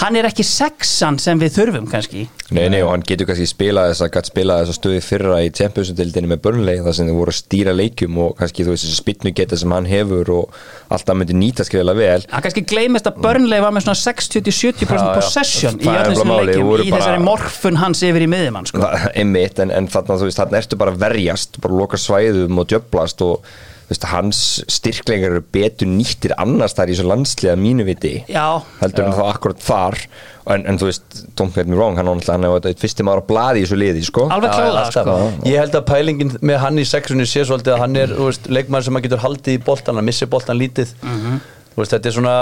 hann 0.02 0.16
er 0.18 0.26
ekki 0.26 0.44
sexan 0.48 1.20
sem 1.22 1.38
við 1.40 1.52
þurfum 1.58 1.86
kannski 1.92 2.24
Nei, 2.54 2.66
nei, 2.70 2.80
og 2.86 2.90
hann 2.92 3.04
getur 3.08 3.28
kannski 3.30 3.46
spilað 3.50 3.92
þess 3.92 4.04
að 4.06 4.10
gætt 4.16 4.28
spilað 4.30 4.60
þess 4.64 4.72
að 4.74 4.78
stöði 4.78 5.02
fyrra 5.06 5.38
í 5.46 5.52
Champions-dildinni 5.58 6.30
með 6.32 6.42
börnleik 6.48 6.82
þar 6.86 6.96
sem 6.98 7.08
þið 7.10 7.18
voru 7.20 7.34
að 7.34 7.38
stýra 7.40 7.74
leikjum 7.78 8.18
og 8.26 8.34
kannski 8.40 8.66
þú 8.68 8.74
veist 8.74 8.86
þessi 8.88 8.98
spytnu 9.00 9.34
geta 9.38 9.60
sem 9.62 9.74
hann 9.76 9.90
hefur 9.90 10.32
og 10.36 10.58
alltaf 10.94 11.18
myndi 11.20 11.38
nýta 11.38 11.66
skriflega 11.68 11.98
vel 11.98 12.26
hann 12.34 12.46
kannski 12.46 12.66
gleymist 12.74 13.10
að 13.10 13.20
Burnley 13.26 13.62
var 13.64 13.74
með 13.78 13.86
svona 13.88 14.00
60-70% 14.02 14.86
Já, 14.86 15.02
já. 15.02 15.12
possession 15.18 15.80
í 15.82 15.88
Það 15.88 16.00
öllum 16.04 16.22
bara 16.24 16.30
málið, 16.34 16.52
leikjum 16.54 16.72
í 16.74 16.90
bara- 16.90 17.04
þessari 17.04 17.26
morfun 17.30 17.82
hans 17.84 18.04
yfir 18.10 18.26
í 18.28 18.32
miðjumann 18.34 18.70
sko. 18.70 18.82
Það- 18.86 19.06
einmitt, 19.24 19.62
en, 19.66 19.72
en 19.78 19.92
þarna 19.94 20.20
þú 20.22 20.30
veist, 20.30 20.42
þarna 20.42 20.62
ertu 20.64 20.82
bara 20.84 20.94
að 20.98 21.02
verjast 21.06 21.62
bara 21.64 21.80
loka 21.84 22.02
svæðum 22.02 22.62
og 22.62 22.70
djöblast 22.74 23.22
og 23.26 23.46
veist, 23.94 24.06
hans 24.12 24.42
styrklingar 24.72 25.38
eru 25.38 25.46
betur 25.56 25.90
nýttir 25.90 26.36
annars 26.42 26.76
þar 26.78 26.92
í 26.92 26.96
þessu 26.98 27.08
landsliða 27.10 27.56
mínu 27.62 27.88
viti 27.88 28.14
Já. 28.28 28.60
heldur 28.82 29.08
en 29.08 29.18
þá 29.18 29.24
akkurat 29.30 29.64
þar. 29.64 30.00
En, 30.44 30.66
en 30.68 30.76
þú 30.82 30.90
veist, 30.90 31.22
don't 31.40 31.56
get 31.56 31.70
me 31.72 31.78
wrong 31.80 31.96
hann 31.96 32.10
er 32.12 32.76
fyrsti 32.82 33.06
maður 33.08 33.24
að 33.24 33.28
blaði 33.32 33.62
í 33.62 33.66
þessu 33.66 33.80
liði 33.80 34.04
sko. 34.04 34.28
alveg 34.28 34.52
Já, 34.52 34.60
kláða 34.60 34.86
sko. 34.92 35.18
Ég 35.48 35.62
held 35.62 35.78
að 35.80 35.86
pælingin 35.88 36.38
með 36.44 36.62
hann 36.66 36.82
í 36.82 36.86
sexunni 36.90 37.28
sé 37.30 37.46
svolítið 37.48 37.78
að 37.78 37.84
hann 37.86 38.00
er 38.02 38.16
leikmann 38.52 38.84
sem 38.84 39.00
að 39.00 39.08
getur 39.08 39.24
haldið 39.24 39.60
í 39.60 39.64
boltan 39.64 40.00
hann 40.02 40.10
missir 40.10 40.32
boltan 40.32 40.60
lítið. 40.60 40.96
Mhm. 41.02 41.44
Þú 41.74 41.82
veist, 41.82 41.94
þetta 41.96 42.10
er 42.10 42.14
svona 42.14 42.34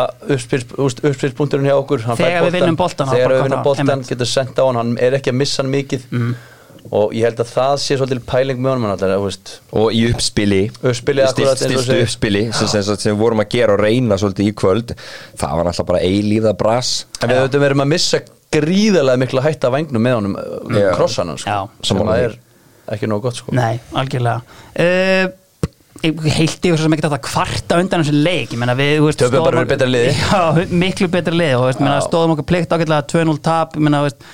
uppspilspunkturinn 1.08 1.68
hjá 1.70 1.78
okkur 1.78 2.02
Hann 2.04 2.18
fær 2.20 2.26
Þegar 2.26 2.48
við 2.50 2.56
vinnum 2.58 2.76
boltann, 2.76 3.08
þá 3.08 3.14
þegar 3.16 3.32
við 3.32 3.46
vinnum 3.46 3.62
boltan 3.64 4.02
getur 4.10 4.28
sendt 4.28 4.60
á 4.60 4.64
hann, 4.68 4.80
hann 4.82 4.98
er 5.00 5.16
ekki 5.16 5.32
að 5.32 5.38
missa 5.40 5.64
hann 5.64 5.72
mikið 5.72 6.04
og 6.90 7.14
ég 7.16 7.28
held 7.28 7.40
að 7.44 7.50
það 7.54 7.74
sé 7.84 7.98
svolítið 8.00 8.22
pæling 8.28 8.62
með 8.62 8.74
honum 8.74 8.90
alltaf, 8.92 9.14
þú 9.14 9.26
veist. 9.28 9.54
Og 9.78 9.96
í 9.96 10.02
uppspili. 10.10 10.62
Segir. 10.82 12.02
uppspili 12.02 12.44
sem, 12.58 12.70
sem, 12.74 12.84
sem, 12.98 13.18
vorum 13.20 13.44
að 13.44 13.52
gera 13.54 13.76
og 13.78 13.84
reyna 13.84 14.18
svolítið 14.20 14.50
í 14.50 14.54
kvöld. 14.58 14.96
Það 15.40 15.58
var 15.60 15.70
náttúrulega 15.70 15.90
bara 15.94 16.06
eilíða 16.08 16.56
bras. 16.58 16.94
En 17.22 17.32
við 17.32 17.44
höfum 17.44 17.66
verið 17.68 17.84
að 17.86 17.92
missa 17.94 18.22
gríðarlega 18.52 19.22
miklu 19.22 19.44
hætta 19.46 19.70
af 19.70 19.76
vangnum 19.78 20.04
með 20.04 20.18
honum 20.18 20.40
Já. 20.76 20.90
krossan 20.98 21.36
sko, 21.40 21.60
sem 21.80 21.94
Sammála 21.94 22.16
að 22.18 22.24
því. 22.24 22.32
er 22.32 22.96
ekki 22.98 23.12
nóg 23.12 23.22
gott 23.24 23.40
sko. 23.40 23.54
Nei, 23.56 23.78
algjörlega. 23.96 24.42
Uh, 24.76 25.38
Heilt 26.02 26.64
yfir 26.66 26.80
sem 26.82 26.94
ekki 26.96 27.04
þetta 27.06 27.18
kvarta 27.22 27.78
undan 27.78 28.02
þessu 28.02 28.16
leik. 28.26 28.56
Ég 28.56 28.58
meina 28.58 28.74
við 28.74 28.96
þú 28.98 29.04
veist, 29.06 29.20
Töpuðum 29.22 29.36
stóðum 29.36 29.46
bara 29.46 29.60
okkur- 29.62 29.72
betra 29.76 29.90
liði. 29.92 30.14
Já, 30.32 30.70
miklu 30.82 31.10
betra 31.14 31.36
liði 31.36 31.58
og 31.60 31.66
veist, 31.68 31.84
stóðum 32.08 32.34
okkur 32.34 32.48
plikt 32.50 32.74
ágætlega 32.74 33.06
2-0 33.12 33.36
tap. 33.46 33.76
Ég 33.78 33.86
meina, 33.86 34.00
veist, 34.08 34.26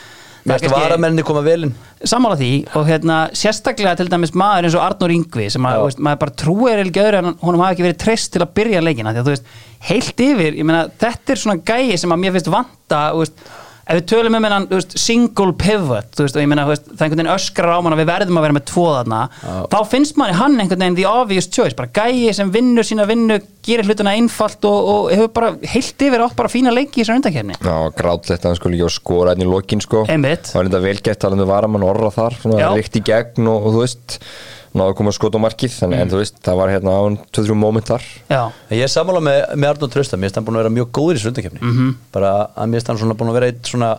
kannski- 0.48 0.72
varamenni 0.74 1.24
koma 1.28 1.42
velinn 1.46 1.74
sammála 2.04 2.38
því 2.40 2.50
og 2.78 2.88
hérna 2.88 3.18
sérstaklega 3.34 3.96
til 4.00 4.10
dæmis 4.12 4.34
maður 4.38 4.68
eins 4.68 4.78
og 4.78 4.84
Arnur 4.86 5.14
Yngvi 5.16 5.50
sem 5.54 5.66
að, 5.68 5.80
veist, 5.86 6.00
maður 6.00 6.20
bara 6.24 6.36
trúir 6.44 6.84
ekki 6.84 7.04
öðru 7.04 7.22
en 7.24 7.32
honum 7.42 7.64
hafi 7.66 7.78
ekki 7.78 7.88
verið 7.88 8.02
treyst 8.06 8.34
til 8.34 8.44
að 8.46 8.54
byrja 8.60 8.84
leikina 8.86 9.14
því 9.14 9.24
að 9.24 9.28
þú 9.30 9.34
veist, 9.36 9.48
heilt 9.90 10.26
yfir, 10.28 10.58
ég 10.62 10.68
meina 10.68 10.84
þetta 11.02 11.34
er 11.34 11.42
svona 11.44 11.62
gæi 11.68 11.98
sem 11.98 12.14
að 12.14 12.22
mér 12.24 12.36
finnst 12.38 12.52
vanta 12.54 13.02
þú 13.14 13.24
veist, 13.24 13.48
ef 13.88 13.96
við 14.02 14.06
tölum 14.12 14.36
um 14.38 14.44
hennan 14.48 14.68
single 15.00 15.54
pivot, 15.58 16.10
þú 16.18 16.26
veist, 16.26 16.36
og 16.36 16.44
ég 16.44 16.50
meina 16.52 16.66
þú 16.68 16.74
veist, 16.74 16.88
það 16.90 16.98
er 17.00 17.06
einhvern 17.08 17.22
veginn 17.22 17.34
öskrar 17.36 17.72
á 17.72 17.80
mann 17.86 17.96
að 17.96 18.02
við 18.02 18.10
verðum 18.12 18.40
að 18.42 18.46
vera 18.48 18.56
með 18.58 18.66
tvo 18.72 18.86
þarna, 18.98 19.20
þá 19.72 19.78
finnst 19.94 20.18
manni 20.20 20.36
hann 20.40 20.58
einhvern 20.60 20.84
veginn 20.84 20.98
the 21.00 21.06
obvious 21.08 21.48
choice, 21.48 21.76
bara 21.78 21.88
gæi 21.96 22.34
sem 22.36 22.52
vinnur 22.52 22.84
sína 22.88 23.06
vinnu, 23.08 23.40
gerir 23.68 23.88
hlutuna 23.88 24.14
einfalt 24.18 24.64
og, 24.68 24.90
og 24.92 25.10
hefur 25.12 25.32
bara 25.36 25.54
heilt 25.74 26.06
yfir 26.08 26.24
átt 26.28 26.36
bara 26.40 26.52
fína 26.52 26.72
leiki 26.76 27.02
í 27.02 27.04
þessar 27.06 27.20
undakefni 27.22 27.56
Já, 27.60 27.78
grátlegt 28.00 28.44
að 28.44 28.52
hann 28.52 28.60
skulle 28.60 28.78
ekki 28.80 28.88
að 28.90 28.96
skora 29.00 29.34
enn 29.36 29.44
í 29.44 29.50
lokin 29.50 29.82
sko. 29.84 30.06
Einmitt. 30.08 30.52
Það 30.52 30.60
var 30.62 30.70
þetta 30.70 30.84
vel 30.86 31.00
gert 31.04 31.20
talað 31.24 31.42
um 31.44 31.50
varamann 31.52 31.84
orra 31.88 32.12
þar, 32.16 32.38
ríkt 32.78 32.96
í 33.00 33.04
gegn 33.08 33.48
og, 33.52 33.66
og 33.68 33.76
þú 33.76 33.84
veist, 33.84 34.20
náðu 34.78 34.92
að 34.92 34.98
koma 35.00 35.10
að 35.10 35.16
skota 35.18 35.40
á 35.40 35.46
markið 35.48 35.72
þannig 35.74 36.02
en 36.04 36.10
þú 36.12 36.18
veist, 36.22 36.36
það 36.46 36.58
var 36.60 36.70
hérna 36.70 36.92
á 36.94 37.00
hann 37.02 37.16
2-3 37.34 37.56
moment 37.58 37.88
þar 37.90 38.04
Já, 38.30 38.42
Ég 38.78 38.84
er 38.86 38.92
sammála 38.94 39.22
með, 39.26 39.38
með 39.58 39.72
Arnóð 39.74 39.94
Trausta, 39.96 40.20
mér 40.20 40.28
finnst 40.30 40.38
hann 40.38 40.46
búin 40.48 40.58
að 40.60 40.64
vera 40.66 40.74
mjög 40.76 40.90
góður 40.98 41.18
í 41.18 41.24
sundakefni 41.24 41.62
Mhm. 41.64 41.78
-hmm. 41.78 41.96
bara 42.14 42.32
að 42.54 42.68
mér 42.70 42.78
finnst 42.78 42.92
hann 42.92 43.00
svona 43.02 43.16
búin 43.18 43.32
að 43.32 43.38
vera 43.40 43.50
eitt 43.52 43.72
svona 43.78 43.94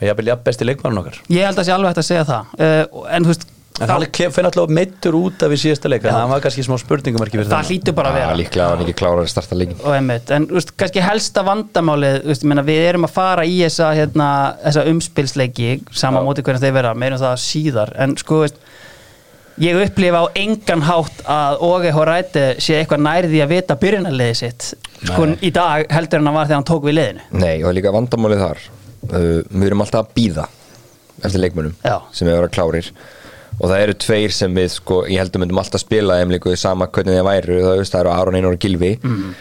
ég 0.00 0.16
vil 0.18 0.30
jafn 0.32 0.44
besti 0.46 0.66
leikmann 0.66 0.98
okkar. 1.02 1.20
Ég 1.28 1.46
held 1.48 1.58
að 1.58 1.66
sé 1.66 1.74
alveg 1.74 1.90
hægt 1.92 2.02
að 2.04 2.10
segja 2.12 2.26
það. 2.28 2.58
Uh, 2.58 3.06
en 3.12 3.26
þú 3.26 3.34
veist, 3.34 3.48
En 3.78 3.90
er- 3.90 4.30
fer 4.34 4.42
náttúrulega 4.42 4.74
meittur 4.74 5.14
út 5.14 5.42
af 5.46 5.52
í 5.54 5.58
síðasta 5.62 5.86
leik 5.86 6.02
þannig 6.02 6.16
að 6.16 6.22
hann 6.24 6.30
var 6.32 6.40
kannski 6.42 6.64
smá 6.66 6.74
spurningumarki 6.82 7.38
fyrir 7.38 7.46
það 7.52 7.68
hlýtur 7.70 7.94
bara 7.94 8.10
að 8.10 8.16
vera. 8.18 8.32
Líklega 8.34 8.64
að 8.64 8.72
hann 8.72 8.80
ekki 8.82 8.94
klárar 8.98 9.22
að 9.22 9.28
starta 9.30 9.54
leikin 9.54 9.78
og 9.84 9.92
einmitt, 9.94 10.30
en 10.34 10.48
úst, 10.50 10.72
kannski 10.74 11.04
helsta 11.04 11.44
vandamálið 11.46 12.26
úst, 12.32 12.42
menna, 12.42 12.64
við 12.66 12.80
erum 12.88 13.06
að 13.06 13.12
fara 13.14 13.44
í 13.46 13.60
þessa, 13.60 13.92
hérna, 13.94 14.28
þessa 14.64 14.84
umspilsleiki 14.90 15.68
sama 15.94 16.24
móti 16.26 16.42
hvernig 16.42 16.64
þeir 16.64 16.74
vera, 16.74 16.94
meirum 16.98 17.22
það 17.22 17.36
síðar. 17.44 17.92
En 18.02 18.16
sko 18.18 18.40
veist, 18.42 18.58
ég 19.62 19.78
upplifa 19.84 20.22
á 20.22 20.26
engan 20.42 20.82
hátt 20.88 21.22
að 21.36 21.62
Óge 21.68 21.92
Horæti 21.94 22.44
sé 22.58 22.80
eitthvað 22.80 23.04
nærði 23.06 23.44
að 23.44 23.52
vita 23.54 23.78
byrjunarliði 23.78 24.34
sitt 24.42 24.72
sko 25.04 25.30
í 25.38 25.52
dag 25.54 25.86
heldur 25.94 26.18
hann 26.18 26.32
að 26.32 26.40
var 26.40 26.50
þegar 26.50 26.58
hann 26.58 26.68
tók 26.72 26.82
við 26.90 26.98
liðinu. 26.98 27.30
Nei, 27.30 27.62
og 27.62 27.78
líka 27.78 27.94
vandamálið 27.94 28.42
þar 28.42 28.66
uh, 29.12 29.42
Við 29.50 29.66
erum 29.70 29.84
alltaf 29.84 30.06
að 30.06 30.14
býða 30.18 30.46
eftir 31.24 31.42
leikmönnum 31.42 31.74
Já. 31.82 31.96
sem 32.14 32.28
er 32.30 32.44
að 32.46 32.52
klárir. 32.54 32.90
Og 33.58 33.66
það 33.72 33.80
eru 33.82 33.94
tveir 34.04 34.30
sem 34.34 34.52
við 34.54 34.68
sko, 34.76 35.00
ég 35.10 35.18
heldur 35.18 35.42
myndum 35.42 35.58
alltaf 35.58 35.82
spila 35.82 36.18
þeim 36.20 36.30
líka 36.36 36.52
í 36.54 36.58
sama 36.60 36.86
hvernig 36.94 37.16
þeir 37.16 37.26
væru 37.26 37.56
það, 37.64 37.80
það 37.90 38.00
eru 38.04 38.12
Aron 38.14 38.36
Einar 38.38 38.54
og 38.54 38.60
Gilvi 38.62 38.92
Mhm. 39.02 39.32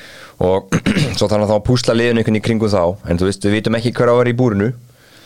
og 0.48 0.74
svo 1.20 1.28
þannig 1.30 1.46
að 1.46 1.52
þá 1.54 1.60
púsla 1.68 1.94
liðinu 1.98 2.24
einhvern 2.24 2.40
í 2.40 2.42
kringum 2.48 2.72
þá. 2.74 2.82
En 3.12 3.18
þú 3.22 3.28
veist, 3.30 3.46
við 3.46 3.56
vitum 3.60 3.78
ekki 3.78 3.94
hver 3.94 4.10
á 4.10 4.14
að 4.16 4.20
vera 4.24 4.34
í 4.34 4.38
búrinu. 4.40 4.72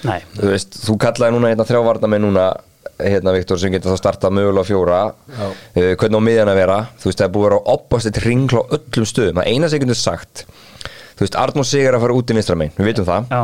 Nei, 0.03 0.19
þú 0.36 0.50
veist, 0.51 0.75
þú 0.88 0.98
kallaði 1.05 1.36
núna 1.38 1.53
hérna 1.53 1.67
þrjávarna 1.69 2.10
með 2.12 2.24
núna 2.25 2.45
hérna 3.01 3.33
Viktor 3.33 3.57
sem 3.62 3.71
getur 3.74 3.93
þá 3.95 3.98
startað 4.01 4.33
mögulega 4.36 4.67
fjóra. 4.67 5.00
Uh, 5.39 5.93
hvernig 5.95 6.17
á 6.19 6.27
miðjan 6.27 6.51
að 6.51 6.60
vera? 6.62 6.77
Þú 7.01 7.10
veist, 7.12 7.19
það 7.21 7.27
er 7.27 7.33
búið 7.36 7.45
að 7.45 7.50
vera 7.51 7.60
á 7.62 7.69
oppostit 7.75 8.19
ringl 8.25 8.60
á 8.60 8.63
öllum 8.77 9.07
stöðum. 9.10 9.39
Það 9.39 9.51
eina 9.55 9.69
getur 9.71 10.00
sagt 10.01 10.43
þú 11.15 11.25
veist, 11.25 11.38
Arnór 11.38 11.67
Sigur 11.69 11.95
að 11.98 12.03
fara 12.07 12.17
út 12.17 12.31
í 12.33 12.38
vinstramein 12.38 12.71
við 12.77 12.89
vitum 12.91 13.07
það. 13.07 13.29
Já. 13.29 13.41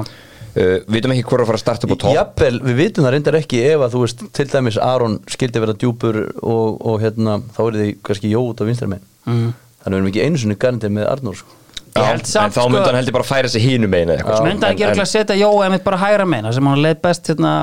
Uh, 0.58 0.74
við 0.88 0.98
vitum 0.98 1.14
ekki 1.16 1.26
hvort 1.30 1.44
að 1.46 1.50
fara 1.52 1.60
að 1.60 1.64
starta 1.64 1.88
upp 1.88 1.94
á 1.94 1.98
topp. 2.04 2.16
Jafnvel, 2.18 2.56
við 2.68 2.80
vitum 2.82 3.06
það 3.08 3.14
reyndar 3.16 3.38
ekki 3.40 3.62
ef 3.70 3.86
að 3.86 3.94
þú 3.96 4.02
veist, 4.06 4.26
til 4.40 4.48
dæmis 4.52 4.80
Aron 4.82 5.20
skildi 5.30 5.64
vera 5.64 5.78
djúpur 5.78 6.20
og, 6.42 6.82
og 6.82 7.00
hérna, 7.06 7.38
þá 7.56 7.62
er 7.70 7.80
þið 7.82 7.94
kannski 8.10 8.34
jó 8.34 8.42
út 8.50 8.62
á 8.62 8.68
vinstra 8.68 8.90
megin. 8.92 9.08
Mhm. 9.28 9.54
þannig 9.88 9.94
við 9.94 10.02
erum 10.02 10.12
ekki 10.12 10.26
einu 10.28 10.40
sinni 10.42 10.56
garantið 10.60 10.92
með 10.98 11.06
Arnór 11.14 11.36
sko. 11.40 11.54
Ég 11.98 12.04
Já, 12.04 12.08
held 12.12 12.28
samt, 12.30 12.46
en 12.46 12.52
þá 12.54 12.60
sko- 12.62 12.70
myndi 12.74 12.86
hann 12.92 12.98
heldur 13.00 13.14
bara 13.16 13.24
að 13.26 13.30
færa 13.32 13.50
sig 13.50 13.62
hínu 13.64 13.88
megin 13.90 14.10
eða 14.12 14.18
eitthvað 14.22 14.44
myndi 14.46 14.66
hann 14.68 14.74
ekki 14.76 14.86
örugglega 14.86 15.10
setja 15.10 15.38
Jóa 15.40 15.64
einmitt 15.66 15.84
bara 15.88 15.98
hægra 15.98 16.26
meina 16.30 16.52
sem 16.54 16.68
hann 16.70 16.82
leið 16.84 17.00
best 17.02 17.30
hérna 17.32 17.54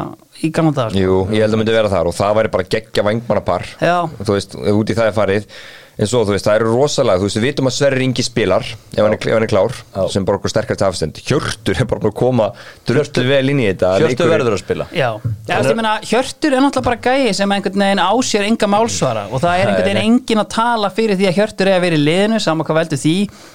í 0.42 0.50
gamla 0.50 0.72
dag 0.74 0.90
sko. 0.90 0.98
Jú, 1.04 1.18
ég 1.36 1.44
held 1.44 1.54
að 1.54 1.60
myndi 1.60 1.74
vera 1.76 1.92
þar 1.92 2.08
og 2.10 2.16
það 2.16 2.32
væri 2.40 2.50
bara 2.56 2.66
geggja 2.74 3.04
vangmannapar 3.06 3.66
þú 3.78 4.32
veist, 4.34 4.56
út 4.58 4.90
í 4.90 4.96
það 4.98 5.06
er 5.12 5.14
farið 5.20 5.46
en 5.98 6.08
svo, 6.10 6.24
þú 6.26 6.34
veist, 6.34 6.46
það 6.48 6.56
eru 6.58 6.72
rosalega, 6.74 7.20
þú 7.22 7.28
veist, 7.28 7.38
við 7.38 7.44
vitum 7.48 7.68
að 7.70 7.74
Sverri 7.76 8.04
Ingi 8.08 8.24
spilar 8.26 8.64
ef 8.66 8.98
hann 8.98 9.12
er, 9.14 9.18
ef 9.20 9.34
hann 9.36 9.44
er 9.46 9.50
klár 9.52 9.74
Já. 9.94 10.00
sem 10.10 10.24
bara 10.26 10.40
okkur 10.40 10.50
sterkast 10.50 10.82
afstend 10.82 11.20
Hjörtur 11.22 11.78
er 11.78 11.86
bara 11.90 12.02
búin 12.02 12.10
að 12.10 12.16
koma 12.18 12.48
dröldu 12.88 13.24
vel 13.28 13.52
inn 13.52 13.60
í 13.62 13.68
þetta 13.70 13.92
Hjörtu 14.02 14.10
Leikurinn- 14.14 14.32
verður 14.34 14.56
að 14.56 14.62
spila. 14.64 14.86
Já, 14.90 15.10
Já 15.48 15.54
ég 15.62 15.78
meina, 15.78 15.92
Hjörtur 16.02 16.56
er 16.56 16.64
náttúrulega 16.64 16.88
bara 16.88 17.02
gæi 17.06 17.34
sem 17.38 17.54
einhvern 17.54 17.84
veginn 17.84 18.02
á 18.02 18.12
sér 18.26 18.46
enga 18.48 18.70
málsvara 18.74 19.24
og 19.30 19.40
það 19.44 19.54
er 19.60 19.66
einhvern 19.70 19.88
veginn 19.88 20.02
engin 20.04 20.42
að 20.42 20.48
tala 20.56 20.90
fyrir 20.90 21.16
því 21.20 21.28
að 21.30 21.38
Hjörtur 21.38 21.70
er 21.70 21.78
að 21.78 21.84
vera 21.86 21.98
í 22.00 22.04
liðinu 22.04 22.40
saman 22.42 22.66
hvað 22.66 22.80
veldur 22.82 23.00
því. 23.04 23.14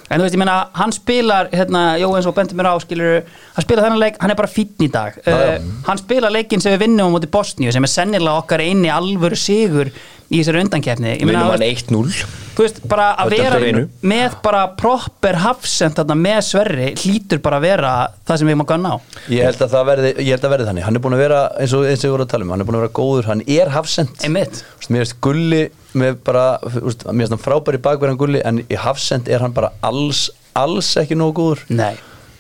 En 0.10 0.20
þú 0.20 0.24
veist, 0.26 0.36
ég 0.38 0.42
meina, 0.42 0.58
hann 0.80 0.92
spilar 0.96 1.50
hérna, 1.54 1.82
Jó 2.00 2.08
eins 2.16 2.26
og 2.30 2.36
bendur 2.38 2.58
mér 2.58 2.72
á, 2.72 2.76
skilur 2.82 3.20
hann 3.56 3.66
spilar 3.68 3.84
þennan 3.86 4.00
leik, 4.02 4.16
hann 4.22 4.32
er 4.32 4.40
bara 4.40 4.48
fínn 4.50 4.86
í 4.86 4.90
dag. 4.92 5.20
Uh, 5.28 5.60
hann 5.86 6.00
spilar 6.02 6.32
leikin 6.34 6.62
sem 6.64 6.74
við 6.74 6.86
vinnum 6.88 7.12
á 7.12 7.14
móti 7.18 7.30
Bosníu 7.30 7.72
sem 7.76 7.84
er 7.86 7.92
sennilega 7.92 8.40
okkar 8.42 8.64
eini 8.64 8.90
alvöru 8.94 9.38
sigur 9.38 9.92
í 10.30 10.40
þessari 10.40 10.62
undankefni 10.64 11.16
Ég 11.16 11.26
vinnum 11.26 11.48
þú 11.48 11.54
hann 11.56 11.64
veist, 11.64 11.90
1-0 11.90 12.50
þú 12.60 12.66
veist, 12.66 12.82
bara 12.92 13.08
að 13.22 13.34
er 13.34 13.56
vera 13.56 13.84
með 14.12 14.36
bara 14.44 14.62
proper 14.78 15.40
hafsend 15.44 15.98
þarna 15.98 16.18
með 16.20 16.40
Sverri 16.50 16.90
hlýtur 17.00 17.42
bara 17.44 17.60
að 17.60 17.66
vera 17.66 17.94
það 18.28 18.42
sem 18.42 18.50
við 18.50 18.56
erum 18.56 18.66
að 18.66 18.70
gunna 18.74 18.92
á. 18.92 18.98
Ég 19.34 19.48
held 19.48 19.64
að 19.66 19.76
það 19.76 19.88
verði, 19.90 20.12
ég 20.20 20.32
held 20.36 20.48
að 20.48 20.54
verði 20.56 20.68
þannig. 20.70 20.86
Hann 20.88 21.00
er 21.00 21.04
búin 21.06 21.18
að 21.18 21.24
vera, 21.24 21.40
eins 21.64 21.76
og, 21.78 21.86
eins 21.88 22.04
og 22.04 22.08
við 22.10 22.16
vorum 22.16 22.28
að 22.28 22.34
tala 22.34 22.48
um 22.48 22.54
Hann 22.54 22.64
er 22.64 22.70
búin 22.70 22.80
að 22.80 22.84
vera 22.86 22.96
góður, 23.00 23.30
hann 23.32 23.46
er 23.56 23.74
hafsend. 23.74 24.28
Mér 24.30 24.60
finnst 24.90 25.18
gulli 25.24 25.64
Mér 25.98 26.20
finnst 26.20 27.08
hann 27.08 27.42
frábæri 27.42 27.80
bakverðan 27.82 28.20
gulli 28.20 28.44
En 28.46 28.62
í 28.66 28.78
hafsend 28.78 29.30
er 29.30 29.42
hann 29.46 29.56
bara 29.56 29.72
alls, 29.86 30.28
alls 30.58 30.94
ekki 31.02 31.18
nógu 31.18 31.38
góður. 31.42 31.66
Nei 31.74 31.96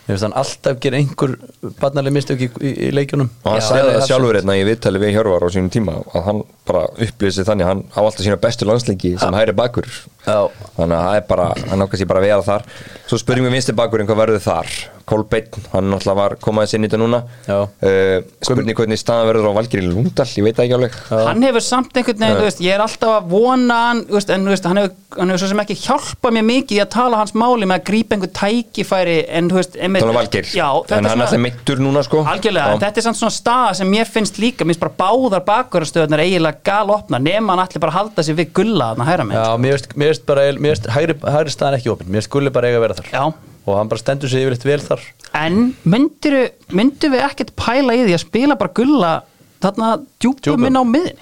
Mér 0.09 0.17
finnst 0.17 0.25
hann 0.25 0.37
alltaf 0.41 0.77
gera 0.81 0.97
einhver 0.97 1.35
barnarlega 1.77 2.15
mistök 2.15 2.39
í, 2.41 2.47
í, 2.65 2.69
í 2.87 2.91
leikjunum. 2.97 3.27
Og 3.43 3.51
hann 3.53 3.61
sagði 3.61 3.91
það 3.93 4.05
sjálfur 4.07 4.39
hérna 4.39 4.55
í 4.57 4.63
viðtali 4.65 5.01
við 5.03 5.11
Hjörvar 5.13 5.45
á 5.45 5.49
sínum 5.53 5.67
tíma 5.69 5.99
að 6.01 6.23
hann 6.25 6.39
bara 6.65 6.81
upplýði 6.95 7.35
sig 7.35 7.45
þannig 7.45 7.67
að 7.67 7.69
hann 7.69 7.83
á 7.93 7.99
alltaf 8.01 8.25
sína 8.25 8.39
bestu 8.41 8.65
landsleiki 8.65 9.11
sem 9.21 9.37
hæri 9.37 9.53
bakur. 9.59 9.85
Já. 10.25 10.49
þannig 10.79 10.97
að 10.97 11.69
hann 11.69 11.85
ákast 11.85 12.01
ég 12.01 12.09
bara 12.09 12.23
að 12.23 12.25
vera 12.31 12.47
þar. 12.49 12.65
Svo 13.05 13.21
spurning 13.21 13.45
við 13.45 13.59
vinsti 13.59 13.77
bakurinn 13.77 14.09
hvað 14.09 14.23
verður 14.23 14.47
þar 14.49 14.73
Kolbeinn, 15.09 15.49
hann 15.73 15.89
náttúrulega 15.89 16.17
var 16.19 16.35
komaðið 16.43 16.73
sinni 16.73 16.89
þetta 16.89 16.99
núna. 17.01 17.19
Uh, 17.49 18.19
spurning 18.45 18.77
hvernig 18.77 18.99
staðan 19.01 19.29
verður 19.31 19.49
á 19.49 19.57
Valgeri 19.57 19.87
Lúndal 19.87 20.27
ég 20.29 20.45
veit 20.45 20.61
ekki 20.61 20.75
alveg. 20.77 20.97
Hann 21.09 21.45
hefur 21.47 21.65
samt 21.65 21.97
einhvern 21.97 22.21
veginn, 22.21 22.37
þú 22.39 22.45
veist, 22.45 22.61
ég 22.65 22.75
er 22.77 22.83
alltaf 22.83 23.15
að 23.15 23.29
vona 23.33 23.79
hann, 23.87 24.03
veist, 24.11 24.33
en 24.35 24.45
veist, 24.49 24.67
hann 24.69 24.81
hefur, 24.81 24.93
hann 25.17 25.33
hefur 25.33 25.41
svo 25.43 25.49
sem 25.53 25.63
ekki 25.63 25.77
hjálpað 25.81 26.35
mér 26.37 26.45
mikið 26.49 26.77
í 26.77 26.81
að 26.83 26.91
tala 26.93 27.21
hans 27.23 27.33
máli 27.37 27.69
með 27.69 27.79
að 27.79 27.87
grípa 27.89 28.17
einhver 28.17 28.33
tækifæri 28.39 29.17
en 29.39 29.49
þú 29.49 29.59
veist, 29.59 29.79
einmitt, 29.79 30.05
Þannig 30.05 30.19
Valgeir, 30.19 30.51
já, 30.53 30.67
en 30.69 30.93
hann 30.99 31.09
er 31.09 31.25
alltaf 31.25 31.43
meittur 31.45 31.81
núna 31.81 32.05
sko. 32.05 32.23
Algjörlega, 32.29 32.77
þetta 32.85 33.01
er 33.01 33.07
samt 33.07 33.19
svona 33.19 33.35
staða 33.35 33.73
sem 33.81 33.89
mér 33.89 34.09
finnst 34.09 34.37
líka, 34.41 34.67
mér 34.67 34.77
finnst 34.77 34.85
bara 34.85 34.97
báðar 35.01 35.45
bakverðarstöðunar 35.49 36.25
eiginlega 36.25 36.61
galopna, 36.69 37.21
nema 37.23 37.55
hann 37.55 37.65
allir 37.65 37.81
bara 37.81 37.95
að 37.95 37.99
halda 38.03 38.27
sig 38.27 38.37
við 38.37 38.53
gulla 38.61 38.91
þarna 38.93 39.09
hæra 39.09 39.27
með 39.29 39.39
Já, 39.39 39.47
mér 39.65 39.77
finnst, 39.77 39.95
mér 39.95 40.13
finnst 40.13 40.27
bara, 40.29 40.47
mér 40.53 40.75
finnst 40.75 40.91
hægri, 40.93 41.17
hægri 41.25 41.55
staðan 41.55 41.79
ekki 41.79 41.93
opinn 41.93 42.09
Mér 42.09 42.21
finnst 42.21 42.33
gulli 42.33 42.53
bara 42.53 42.69
eiga 42.69 42.79
að 42.79 42.85
vera 42.87 42.99
þar. 42.99 43.09
Já. 43.13 43.48
Og 43.69 43.77
hann 43.77 43.89
bara 43.91 44.01
stendur 44.01 44.31
sig 44.31 44.41
yfirleitt 44.41 44.65
vel 44.65 44.81
þar. 44.81 45.03
En 45.37 45.59
myndir, 45.85 46.37
myndir 46.73 47.13
við 47.13 47.25
ekkert 47.27 47.53
pæla 47.59 47.95
í 47.97 48.05
því 48.07 48.15
að 48.17 48.23
spila 48.23 48.57
bara 48.59 48.75
gulla 48.79 49.13
þarna 49.61 49.91
djúpum 50.23 50.65
inn 50.65 50.79
á 50.79 50.83
miðin 50.87 51.19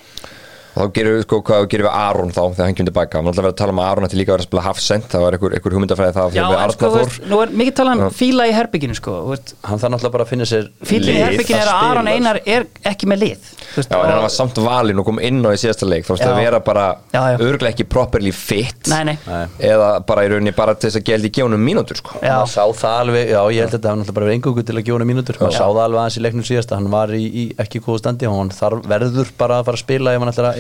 þá 0.78 0.86
gerum 0.96 1.16
við 1.18 1.24
sko 1.26 1.40
hvað 1.48 1.66
gerum 1.72 1.88
við 1.88 1.96
Aron 1.98 2.32
þá 2.34 2.42
þegar 2.44 2.66
hann 2.68 2.78
kemur 2.78 2.90
tilbaka, 2.92 3.18
hann 3.22 3.30
ætla 3.32 3.42
að 3.42 3.48
vera 3.48 3.54
að 3.54 3.60
tala 3.62 3.74
um 3.76 3.82
að 3.82 3.90
Aron 3.92 4.08
ætti 4.08 4.20
líka 4.20 4.32
að 4.32 4.36
vera 4.38 4.44
að 4.46 4.50
spila 4.50 4.64
hafsend, 4.68 5.08
það 5.12 5.24
var 5.26 5.38
einhver, 5.38 5.56
einhver 5.58 5.76
hugmyndafræði 5.78 6.16
það 6.18 6.38
Já, 6.38 6.44
við 6.48 6.58
en 6.64 6.74
sko, 6.76 6.90
veist, 6.98 7.18
nú 7.32 7.40
er 7.44 7.54
mikið 7.62 7.76
talað 7.80 8.04
um 8.08 8.16
fíla 8.18 8.48
í 8.48 8.54
herbygginu 8.58 8.98
sko, 8.98 9.16
þú 9.26 9.34
veist, 9.34 9.54
Hann 9.68 9.82
þarf 9.82 9.94
náttúrulega 9.96 10.16
bara 10.18 10.26
að 10.28 10.32
finna 10.34 10.48
sér 10.48 10.68
fíla 10.88 11.12
í 11.12 11.18
herbygginu 11.24 11.62
er 11.62 11.72
að. 11.72 11.88
Aron 11.92 12.12
Einar 12.12 12.40
er 12.46 12.68
ekki 12.92 13.10
með 13.12 13.24
lið 13.24 13.50
veist, 13.78 13.92
Já, 13.92 13.98
en 13.98 14.12
hann 14.14 14.24
var 14.28 14.34
samt 14.38 14.62
valinn 14.64 15.02
og 15.02 15.08
kom 15.10 15.20
inn 15.24 15.42
á 15.44 15.50
í 15.52 15.60
síðasta 15.62 15.90
leik 15.90 16.06
þá 16.08 16.12
veist 16.16 16.26
Já. 16.26 16.32
að 16.32 16.42
vera 16.44 16.60
bara 16.64 16.86
Já, 17.14 17.22
já. 17.34 17.38
örglega 17.48 17.74
ekki 17.74 17.88
properly 17.90 18.34
fit 18.36 18.92
Nei, 18.92 19.04
nei. 19.12 19.18
Eða 19.60 19.90
bara 20.08 20.26
í 20.26 20.32
rauninni 20.32 20.54
bara 20.56 20.76
til 20.78 20.90
þess 20.90 21.02
að 21.02 21.08
geldi 21.12 21.32
gefa 21.34 21.48
honum 21.48 21.64
mínútur 21.68 22.00
sko. 22.00 22.18
Já. 22.22 22.38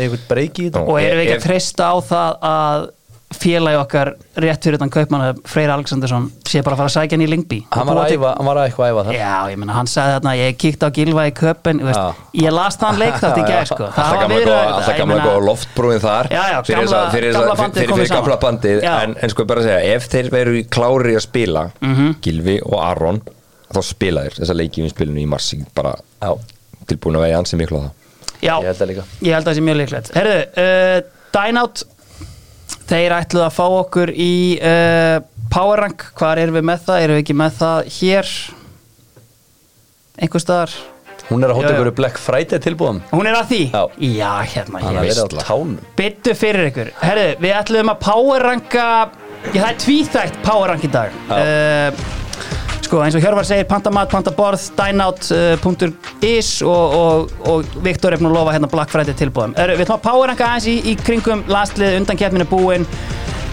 Eitthvað 0.07 0.27
breyki 0.33 0.61
í 0.63 0.69
þetta. 0.71 0.85
Og 0.87 0.99
erum 1.01 1.19
við 1.21 1.25
ekki 1.27 1.39
að 1.41 1.47
treysta 1.49 1.91
á 1.91 1.95
það 2.11 2.37
að 2.51 2.87
félagi 3.27 3.75
okkar 3.75 4.09
rétt 4.39 4.63
fyrir 4.63 4.79
þann 4.79 4.91
kaupmann 4.95 5.39
Freyr 5.51 5.67
Alexandersson 5.73 6.29
sé 6.47 6.61
bara 6.63 6.77
að 6.77 6.79
fara 6.79 6.87
að 6.87 6.93
sækja 6.93 7.17
hann 7.17 7.23
í 7.25 7.27
Lingby 7.27 7.57
hann 7.75 7.89
var 7.89 7.97
að 8.05 8.13
æfa, 8.15 8.29
hann 8.37 8.47
var 8.47 8.59
að 8.61 8.67
eitthvað 8.69 8.85
að 8.87 8.93
æfa 8.93 9.03
það 9.09 9.17
Já, 9.17 9.33
ég 9.51 9.57
meina, 9.59 9.73
hann 9.75 9.89
sagði 9.91 10.13
þarna, 10.15 10.33
ég 10.39 10.55
kíkti 10.63 10.87
á 10.87 10.89
Gilva 10.95 11.25
í 11.27 11.33
köpun, 11.35 11.81
ég 12.39 12.55
las 12.55 12.79
þann 12.79 13.01
leik 13.01 13.17
þátt 13.19 13.41
í 13.41 13.43
gær, 13.51 13.67
sko. 13.67 13.89
Það 13.97 14.23
alltaf 14.23 14.95
gamla 15.01 15.19
góða, 15.27 15.43
loftbrúin 15.49 15.99
þar. 16.05 16.31
Já, 16.31 16.41
já, 16.53 16.57
fyrir 16.69 16.87
gamla- 16.87 17.11
fyrir 17.17 17.35
gamla 17.35 17.57
bandið 17.59 17.83
fyrir- 17.83 17.99
fyrir 17.99 18.13
gamla 18.15 18.39
bandið. 18.47 18.81
En, 18.95 19.17
en 19.27 19.35
sko 19.35 19.45
bara 19.51 19.59
að 19.65 19.67
segja, 19.73 19.95
ef 19.99 20.07
þeir 20.15 20.31
veru 20.37 20.63
klári 20.77 21.15
að 21.19 21.23
spila 21.27 21.65
Mhm. 21.83 22.15
Gilvi 22.23 22.57
og 22.63 22.79
Aron 22.79 23.21
þá 23.75 23.83
spila 23.83 24.23
þeir 24.23 24.39
þessa 24.39 24.55
leiki 24.55 24.87
við 24.87 24.95
spilinu 24.95 25.19
í 25.19 25.27
mars 25.27 25.51
bara 25.75 25.97
Já. 26.23 26.31
tilbúin 26.87 27.19
að 27.19 27.27
vega 27.27 27.43
ansi 27.43 27.59
miklu 27.59 27.83
á 27.83 27.91
það 27.91 27.91
Já, 28.44 28.53
Ég 28.62 28.67
held 28.70 28.82
það 28.82 28.91
líka. 28.91 29.06
Ég 29.22 29.34
held 29.34 29.44
að 29.44 29.50
það 29.51 29.58
sé 29.58 29.63
mjög 29.67 29.79
líklegt 29.82 30.12
Herðu, 30.17 30.36
uh, 30.63 30.98
Dynout 31.38 31.86
Þeir 32.88 33.15
ætluðu 33.17 33.46
að 33.48 33.56
fá 33.58 33.63
okkur 33.82 34.12
í 34.13 34.34
uh, 34.60 35.15
Power 35.51 35.82
Rank 35.86 36.06
Hvar 36.20 36.39
erum 36.41 36.60
við 36.60 36.67
með 36.70 36.86
það? 36.86 37.01
Erum 37.06 37.17
við 37.17 37.24
ekki 37.25 37.38
með 37.41 37.58
það 37.62 37.89
hér? 37.98 38.36
Einhver 40.17 40.44
staðar? 40.44 40.77
hún 41.27 41.44
er 41.44 41.51
að 41.51 41.58
hóta 41.60 41.72
ykkur 41.75 41.89
Black 41.98 42.20
Friday 42.22 42.62
tilbúðum 42.63 43.01
Hún 43.12 43.27
er 43.27 43.36
að 43.36 43.50
því? 43.51 43.62
Já. 43.74 43.82
Já, 44.00 44.29
hérna 44.53 44.82
hann 44.84 44.96
ég 44.96 45.01
er 45.01 45.10
verið 45.10 45.41
á 45.44 45.48
tánum 45.50 45.74
Byttu 46.00 46.36
fyrir 46.38 46.70
ykkur 46.70 46.91
Herðu, 47.01 47.25
við 47.44 47.56
ætluðum 47.58 47.91
að 47.91 48.00
Power 48.06 48.46
Ranka 48.48 48.86
Já, 49.51 49.60
það 49.60 49.67
er 49.74 49.82
tvíþægt 49.84 50.39
Power 50.46 50.72
Rank 50.72 50.88
í 50.88 50.91
dag 50.94 51.17
uh, 51.27 52.06
Sko, 52.88 53.01
eins 53.03 53.17
og 53.17 53.24
Hjörvar 53.24 53.44
segir 53.44 53.65
Pantamat, 53.67 54.08
Pantaborð, 54.08 54.62
Dynout.is 54.77 56.51
og, 56.63 56.94
og, 56.96 57.34
og 57.51 57.74
Viktor 57.84 58.15
er 58.15 58.22
búin 58.22 58.29
að 58.29 58.38
lofa 58.38 58.53
hérna 58.56 58.70
Black 58.72 58.94
Friday 58.94 59.17
tilbúðum 59.20 59.58
Við 59.58 59.84
ætlum 59.84 59.98
að 59.98 60.06
Power 60.06 60.32
Ranka 60.32 60.48
aðeins 60.48 60.70
í, 60.72 60.77
í 60.88 60.96
kringum 61.01 61.44
landslið 61.51 61.98
undan 61.98 62.22
keppninu 62.22 62.48
búin 62.48 62.88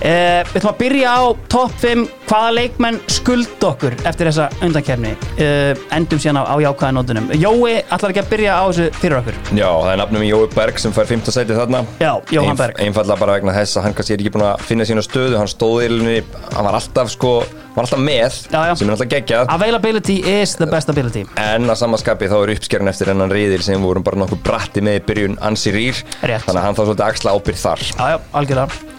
Uh, 0.05 0.43
við 0.51 0.59
ætlum 0.59 0.69
að 0.69 0.81
byrja 0.83 1.13
á 1.17 1.23
topp 1.49 1.77
5 1.81 2.01
hvaða 2.29 2.49
leikmenn 2.59 2.99
skuld 3.09 3.63
okkur 3.65 3.95
eftir 4.05 4.29
þessa 4.29 4.51
undankefni 4.67 5.15
uh, 5.41 5.71
endum 5.97 6.21
síðan 6.21 6.43
á, 6.45 6.53
á 6.53 6.57
jákvæða 6.61 6.91
nótunum. 6.99 7.31
Jói 7.33 7.79
ætlar 7.89 8.13
ekki 8.13 8.21
að 8.21 8.29
byrja 8.35 8.59
á 8.61 8.65
þessu 8.69 8.89
fyrir 9.01 9.17
okkur? 9.23 9.39
Já, 9.57 9.65
það 9.71 9.91
er 9.95 10.01
nafnum 10.03 10.27
Jói 10.29 10.43
Berg 10.53 10.83
sem 10.85 10.93
fær 10.93 11.09
15 11.09 11.37
sæti 11.39 11.57
þarna. 11.57 11.81
Já, 12.05 12.13
Jóhann 12.37 12.61
Berg. 12.61 12.83
Einfallega 12.85 13.17
bara 13.25 13.39
vegna 13.39 13.57
þess 13.57 13.81
að 13.81 13.87
hann 13.89 13.97
kannski 13.97 14.17
er 14.19 14.25
ekki 14.27 14.35
búin 14.37 14.47
að 14.51 14.69
finna 14.69 14.89
sína 14.93 15.07
stöðu. 15.09 15.41
Hann 15.41 15.53
stóð 15.55 15.81
í 15.81 15.89
ilunni, 15.89 16.21
hann 16.53 16.69
var 16.69 16.77
alltaf 16.83 17.13
sko 17.17 17.35
var 17.75 17.89
alltaf 17.89 17.99
með, 18.05 18.37
Já, 18.53 18.61
já. 18.69 18.75
sem 18.79 18.87
er 18.87 18.95
alltaf 18.95 19.09
geggjað. 19.11 19.49
Availability 19.57 20.21
is 20.37 20.53
the 20.61 20.69
best 20.69 20.93
ability. 20.93 21.25
En 21.41 21.65
að 21.65 21.81
samaskapi 21.81 22.29
þá 22.31 22.37
er 22.45 22.53
uppskerinn 22.59 22.93
eftir 22.93 23.11
hennan 23.11 23.33
reyðil 23.33 23.65
sem 23.65 23.83
vorum 23.83 24.05
bara 24.07 24.21
nokkuð 24.21 24.45
bratti 24.47 24.85
með 24.85 25.01
í 25.01 25.07
byrjun 25.09 25.39
ansi 25.49 25.73
rýr. 25.75 26.05
Rétt. 26.23 26.45
Þannig 26.45 26.61
að 26.61 26.67
hann 26.69 26.77
þá 26.77 26.85
svolítið 26.85 27.07
axla 27.09 27.35
ábyrð 27.39 27.65
þar. 27.65 27.89
Já, 27.89 28.05
já, 28.15 28.19
algjörlega 28.37 28.94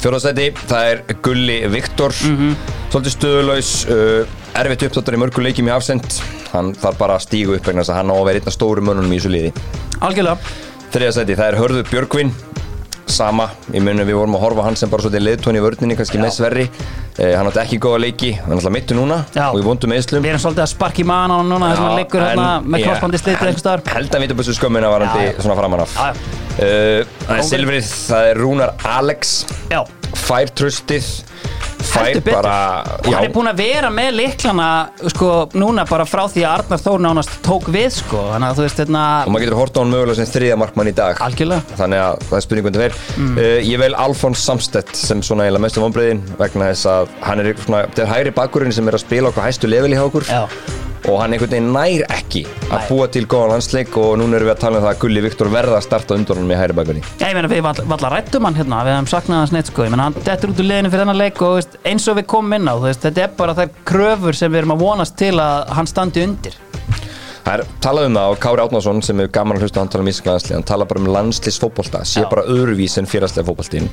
Fjóðarsæti, 0.00 0.46
það 0.70 0.90
er 0.90 1.00
Gulli 1.24 1.56
Viktor. 1.72 2.14
Mhm. 2.24 2.54
Svolítið 2.90 3.14
stöðulaus 3.14 3.72
uh, 3.92 4.36
Erfitt 4.60 4.82
uppdáttur 4.88 5.14
í 5.14 5.20
mörgu 5.20 5.44
leikjum 5.44 5.68
í 5.70 5.74
afsend. 5.74 6.06
Hann 6.54 6.72
þarf 6.74 6.96
bara 6.98 7.18
að 7.20 7.26
stígu 7.28 7.54
upp 7.58 7.68
vegna 7.68 7.84
þess 7.84 7.92
að 7.94 8.00
hann 8.00 8.10
á 8.10 8.16
að 8.16 8.24
vera 8.30 8.40
einn 8.40 8.48
af 8.50 8.56
stóru 8.56 8.82
mönnunum 8.82 9.12
í 9.14 9.18
þessu 9.20 9.30
liði. 9.34 9.52
Algjörlega. 10.02 10.54
Þriðarsæti, 10.90 11.36
það 11.38 11.52
er 11.52 11.58
Hörður 11.60 11.86
Björgvin. 11.92 12.32
Sama, 13.10 13.48
ég 13.74 13.82
muni 13.82 14.04
við 14.06 14.16
vorum 14.20 14.36
að 14.38 14.42
horfa 14.46 14.64
hann 14.68 14.76
sem 14.78 14.90
bara 14.90 15.02
svolítið 15.04 15.24
leiðtóni 15.26 15.58
í 15.60 15.62
vörninni, 15.64 15.96
kannski 15.98 16.18
með 16.22 16.34
Sverri. 16.36 16.66
Eh, 17.18 17.32
Hann 17.36 17.48
átti 17.50 17.58
ekki 17.60 17.78
góða 17.82 17.98
leiki, 18.04 18.30
hann 18.38 18.52
er 18.54 18.60
alltaf 18.60 18.72
mittu 18.72 18.94
núna 18.96 19.24
Já. 19.34 19.48
og 19.50 19.58
í 19.58 19.64
vondum 19.66 19.92
eðslum 19.92 20.22
Við 20.22 20.30
erum 20.30 20.40
svolítið 20.44 20.62
að 20.62 20.70
sparka 20.70 21.02
í 21.02 21.06
mann 21.10 21.34
á 21.34 21.36
hann 21.36 21.50
núna 21.50 21.72
þess 21.72 21.80
að 21.82 21.88
hann 21.88 21.98
liggur 21.98 22.22
hérna 22.24 22.46
með 22.62 22.84
krossbandi 22.86 23.20
slitið 23.20 23.42
einhvers 23.42 23.64
staðar. 23.64 23.82
Held 23.96 24.14
að 24.14 24.24
vita 24.24 24.36
búið 24.38 24.52
skömmina 24.56 24.92
varandi 24.94 25.26
Já, 25.26 25.32
já. 25.34 25.42
svona 25.42 25.58
framan 25.58 25.82
af. 25.84 25.96
Já, 25.98 26.06
já. 26.14 26.39
Það 26.60 27.38
er 27.38 27.46
Silfrið, 27.48 27.88
það 28.10 28.28
er 28.34 28.40
Rúnar 28.44 28.74
Alex. 28.98 29.34
Já, 29.72 29.80
Fær 30.20 30.50
tröstið 30.58 31.06
Fær 31.90 32.04
heldur 32.04 32.22
betur. 32.26 32.34
bara 32.36 32.56
og 33.00 33.06
hann 33.14 33.24
er 33.24 33.32
búin 33.34 33.48
að 33.50 33.60
vera 33.62 33.88
með 33.94 34.10
liklana 34.18 34.66
sko, 35.10 35.28
núna 35.58 35.86
bara 35.88 36.04
frá 36.06 36.22
því 36.30 36.42
að 36.44 36.50
Arnar 36.58 36.82
Þór 36.84 37.00
nánast 37.06 37.32
tók 37.46 37.70
við 37.72 37.88
sko, 37.96 38.20
þannig 38.34 38.50
að 38.50 38.58
þú 38.60 38.66
veist 38.66 38.82
hérna, 38.82 39.04
Og 39.24 39.32
maður 39.32 39.44
getur 39.46 39.58
hort 39.62 39.78
á 39.78 39.80
hann 39.80 39.94
mögulega 39.94 40.18
sem 40.20 40.28
þriðja 40.34 40.58
markmann 40.60 40.90
í 40.90 40.94
dag. 41.00 41.22
Algjörlega. 41.24 41.78
Þannig 41.80 42.02
að 42.04 42.20
það 42.28 42.36
er 42.40 42.46
spurningum 42.46 42.76
til 42.76 42.82
verð 42.84 43.00
Mm. 43.16 43.32
uh, 43.38 43.58
Ég 43.70 43.80
vel 43.82 43.94
Alfons 44.04 44.44
Samstedt 44.44 44.94
sem 45.00 45.22
svona 45.22 45.46
eiginlega 45.48 45.64
mestu 45.66 45.82
vonbreiðin 45.82 46.22
vegna 46.38 46.68
þess 46.74 46.86
að 46.92 47.08
hann 47.26 47.40
er 47.46 47.50
svona, 47.64 47.82
þetta 47.88 48.04
er 48.06 48.12
hægri 48.14 48.36
bakkurinn 48.42 48.72
sem 48.76 48.86
er 48.92 48.98
að 49.00 49.04
spila 49.06 49.32
okkur 49.32 49.48
hæstu 49.48 49.70
level 49.72 49.90
í 49.90 49.96
hjá 49.98 50.04
okkur. 50.10 50.28
Já. 50.28 50.44
Og 51.08 51.20
hann 51.20 51.34
einhvern 51.34 51.52
veginn 51.54 51.70
nær 51.74 52.04
ekki 52.12 52.44
að 52.70 52.88
búa 52.90 53.08
til 53.12 53.24
góðan 53.30 53.54
landsleik 53.54 53.96
og 54.00 54.12
núna 54.20 54.38
erum 54.38 54.50
við 54.50 54.54
að 54.54 54.62
tala 54.64 54.80
um 54.80 54.84
það 54.84 54.92
að 54.92 55.00
Gulli 55.04 55.24
Viktor 55.24 55.52
verða 55.54 55.78
að 55.78 55.86
starta 55.86 56.18
hann 56.18 56.48
með 56.48 56.60
hægri 56.60 56.78
bakkurinn 56.80 57.06
Já, 57.20 57.26
ég 57.26 57.36
meina 57.38 57.52
við 57.52 57.62
vall, 57.66 57.84
valla 57.94 58.12
rættum 58.14 58.48
hann 58.48 58.58
hérna, 58.60 58.82
við 58.86 58.96
hefum 58.96 59.10
saknað 59.14 59.44
hans 59.44 59.54
neitt 59.56 59.72
sko, 59.72 59.86
ég 59.86 59.94
meina 59.94 60.08
hann 60.08 60.18
dettur 60.20 60.52
út 60.52 60.62
úr 60.62 60.70
liðinu 60.70 60.92
fyrir 60.92 61.04
þennan 61.04 61.20
leik 61.20 61.44
og 61.46 61.56
veist, 61.58 61.78
eins 61.88 62.08
og 62.10 62.20
við 62.20 62.28
komum 62.34 62.58
inn 62.58 62.68
á, 62.68 62.74
þú 62.76 62.88
veist, 62.88 63.06
þetta 63.06 63.26
er 63.26 63.36
bara 63.40 63.56
þær 63.58 63.76
kröfur 63.92 64.40
sem 64.40 64.52
við 64.52 64.62
erum 64.62 64.76
að 64.76 64.84
vonast 64.84 65.16
til 65.20 65.36
að 65.40 65.72
hann 65.78 65.90
standi 65.90 66.26
undir. 66.28 66.60
Það 67.44 67.52
er 67.54 67.62
talað 67.84 68.08
um 68.10 68.18
það 68.18 68.32
og 68.34 68.40
Kári 68.44 68.64
Átnason 68.64 69.04
sem 69.04 69.22
er 69.22 69.30
gaman 69.32 69.58
að 69.58 69.66
hlusta 69.66 69.82
hann 69.82 69.92
tala 69.92 70.04
um 70.04 70.10
íslenska 70.12 70.34
landslið 70.34 70.58
hann 70.58 70.66
tala 70.70 70.88
bara 70.90 71.00
um 71.00 71.12
landslýsfótbolta, 71.16 72.02
sé 72.06 72.24
bara 72.30 72.44
öðruvís 72.50 72.98
en 73.00 73.08
félagslega 73.10 73.48
fótboltin 73.48 73.88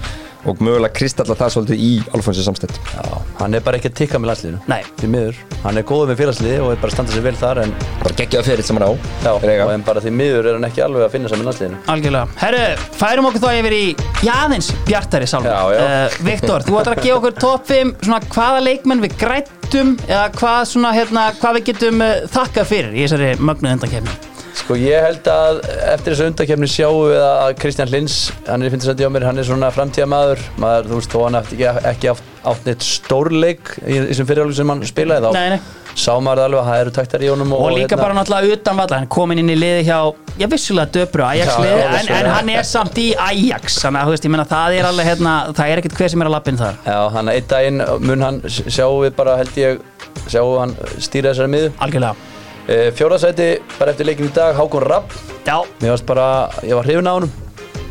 og 0.47 0.61
mögulega 0.63 0.93
kristalla 0.95 1.35
það 1.35 1.53
svolítið 1.55 1.81
í 1.83 1.89
Alfonsi 2.15 2.43
Samstedt 2.45 2.77
Já, 2.93 3.03
hann 3.41 3.57
er 3.57 3.63
bara 3.65 3.79
ekki 3.79 3.89
að 3.91 3.97
tikka 4.01 4.21
með 4.21 4.31
landsliðinu 4.31 4.59
Nei. 4.69 4.79
Því 4.99 5.09
miður, 5.11 5.41
hann 5.63 5.81
er 5.81 5.87
góður 5.87 6.11
með 6.11 6.21
félagsliði 6.21 6.59
og 6.63 6.71
er 6.71 6.81
bara 6.83 6.91
að 6.91 6.95
standa 6.95 7.15
sér 7.15 7.25
vel 7.25 7.35
þar 7.39 7.61
en, 7.63 7.73
bara 8.03 8.17
geggjaða 8.21 8.47
ferill 8.47 8.67
sem 8.67 8.79
hann 8.79 8.87
á 8.87 8.91
já, 9.25 9.31
og 9.33 9.73
en 9.73 9.87
bara 9.87 10.03
því 10.03 10.13
miður 10.21 10.51
er 10.51 10.59
hann 10.59 10.69
ekki 10.69 10.85
alveg 10.85 11.07
að 11.07 11.15
finna 11.17 11.31
sér 11.31 11.41
með 11.41 11.49
landsliðinu 11.49 11.81
Algjörlega. 11.95 12.39
Herru, 12.43 12.63
færum 13.01 13.29
okkur 13.31 13.43
þá 13.43 13.49
yfir 13.57 13.75
í 13.77 13.83
jáðins 14.25 14.71
bjartari 14.87 15.27
salma. 15.29 15.51
Já, 15.51 15.77
já. 15.77 16.17
Viktor, 16.25 16.65
þú 16.67 16.79
ætlar 16.81 16.97
að 16.97 17.05
gefa 17.05 17.19
okkur 17.19 17.37
top 17.41 17.67
5, 17.69 17.93
svona 18.05 18.19
hvaða 18.33 18.63
leikmenn 18.65 19.03
við 19.03 19.17
grættum 19.21 19.93
eða 20.07 20.25
hvað, 20.37 20.59
svona, 20.71 20.93
hérna, 20.95 21.25
hvað 21.41 21.59
við 21.59 21.67
getum 21.71 22.03
uh, 22.05 22.13
þakkað 22.33 22.69
fyrir 22.71 22.95
í 22.95 23.05
þessari 23.05 23.31
mögnuð 23.39 23.77
undankefni. 23.77 24.17
Sko 24.57 24.75
ég 24.79 25.03
held 25.05 25.27
að 25.29 25.59
eftir 25.93 26.11
þessu 26.11 26.25
undakefni 26.31 26.67
sjáum 26.67 27.03
við 27.11 27.21
að 27.23 27.51
Kristján 27.61 27.91
Lins, 27.93 28.15
hann 28.47 28.65
er 28.65 28.73
mér, 29.13 29.25
hann 29.29 29.39
er 29.39 29.45
svona 29.47 29.69
framtíðamaður, 29.71 30.41
maður, 30.59 30.89
þú 30.89 30.97
veist, 30.97 31.13
þó 31.13 31.19
hann 31.23 31.37
eftir 31.39 31.59
ekki, 31.61 31.83
ekki 31.91 32.09
átt, 32.11 32.31
átt 32.51 32.67
neitt 32.67 32.85
stórleik 32.87 33.73
í 33.85 33.99
þessum 34.09 34.27
fyrirhálfum 34.27 34.57
sem 34.57 34.71
hann 34.73 34.81
spilaði 34.89 35.27
þá 35.27 35.37
Nei, 35.37 35.53
nei. 35.53 35.93
sá 35.93 36.09
maður 36.19 36.43
alveg 36.47 36.61
að 36.61 36.69
það 36.71 36.81
eru 36.83 36.93
taktar 36.97 37.25
í 37.25 37.29
honum 37.31 37.53
Og, 37.57 37.65
líka 37.77 37.99
bara 38.01 38.17
náttúrulega 38.17 38.57
utan 38.57 38.79
valla, 38.81 38.99
hann 39.01 39.09
komin 39.13 39.41
inn 39.43 39.51
í 39.53 39.57
liði 39.57 39.83
hjá, 39.87 39.99
já 40.41 40.47
vissulega 40.51 40.93
döpru 40.97 41.27
Ajax 41.27 41.53
liði, 41.61 41.75
en, 41.77 41.93
vissulega. 41.95 42.21
en 42.23 42.31
hann 42.33 42.53
er 42.57 42.69
samt 42.71 43.01
í 43.01 43.07
Ajax, 43.27 43.81
þannig 43.85 44.01
að 44.01 44.09
þú 44.09 44.15
veist, 44.15 44.27
ég 44.27 44.33
meina 44.35 44.47
það 44.51 44.79
er 44.79 44.89
alveg 44.89 45.11
hérna, 45.13 45.35
það 45.53 45.75
er 45.75 45.83
ekkert 45.83 45.99
hver 46.01 46.15
sem 46.15 46.25
er 46.25 46.31
að 46.31 46.35
lappin 46.35 46.59
þar. 46.59 46.81
Já, 46.87 46.97
hann 47.15 47.31
að 47.31 47.39
einn 47.39 47.51
daginn 47.53 47.85
mun 48.03 48.25
hann 48.25 48.41
sjáum 48.49 49.03
við 49.05 49.15
bara 49.21 49.37
held 49.39 49.61
ég 49.61 49.85
sjáum 50.27 50.57
hann 50.65 50.75
stýra 50.97 51.31
þessari 51.31 51.53
miðu 51.53 51.71
Algjörlega. 51.77 52.26
E, 52.67 52.91
Fjórðasæti 52.97 53.49
bara 53.77 53.93
eftir 53.93 54.07
leikin 54.09 54.29
í 54.29 54.33
dag 54.35 54.55
Hákon 54.57 54.85
Rapp. 54.85 55.15
Já, 55.47 55.61
Mér 55.81 55.93
varst 55.95 56.07
bara, 56.07 56.29
ég 56.63 56.75
var 56.77 56.87
hrifin 56.87 57.07
á 57.09 57.13
honum. 57.15 57.31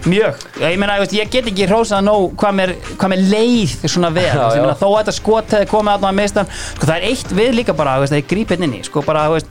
Mjög, 0.06 0.38
ég 0.62 0.76
meina, 0.78 1.00
ég, 1.02 1.30
get 1.32 1.48
ekki 1.50 1.66
hrósað 1.66 2.04
nóg 2.06 2.36
hvað 2.38 2.52
mér, 2.60 2.72
hvað 2.94 3.10
mér 3.10 3.22
leið 3.32 3.72
svona 3.90 4.12
vel, 4.14 4.28
Já, 4.38 4.44
já, 4.54 4.62
meina, 4.62 4.76
þó 4.78 4.86
að 4.92 4.98
þetta 5.00 5.14
skot 5.16 5.54
hefði 5.56 5.68
komið 5.72 5.94
að 5.96 6.04
maður 6.04 6.18
meistan, 6.20 6.50
sko 6.76 6.86
það 6.86 6.96
er 7.00 7.06
eitt 7.08 7.32
við 7.40 7.56
líka 7.58 7.74
bara, 7.74 7.96
það 8.04 8.20
er 8.20 8.28
grípinn 8.30 8.66
inn 8.68 8.76
í, 8.78 8.82
sko 8.86 9.02
bara, 9.06 9.24
veist, 9.34 9.50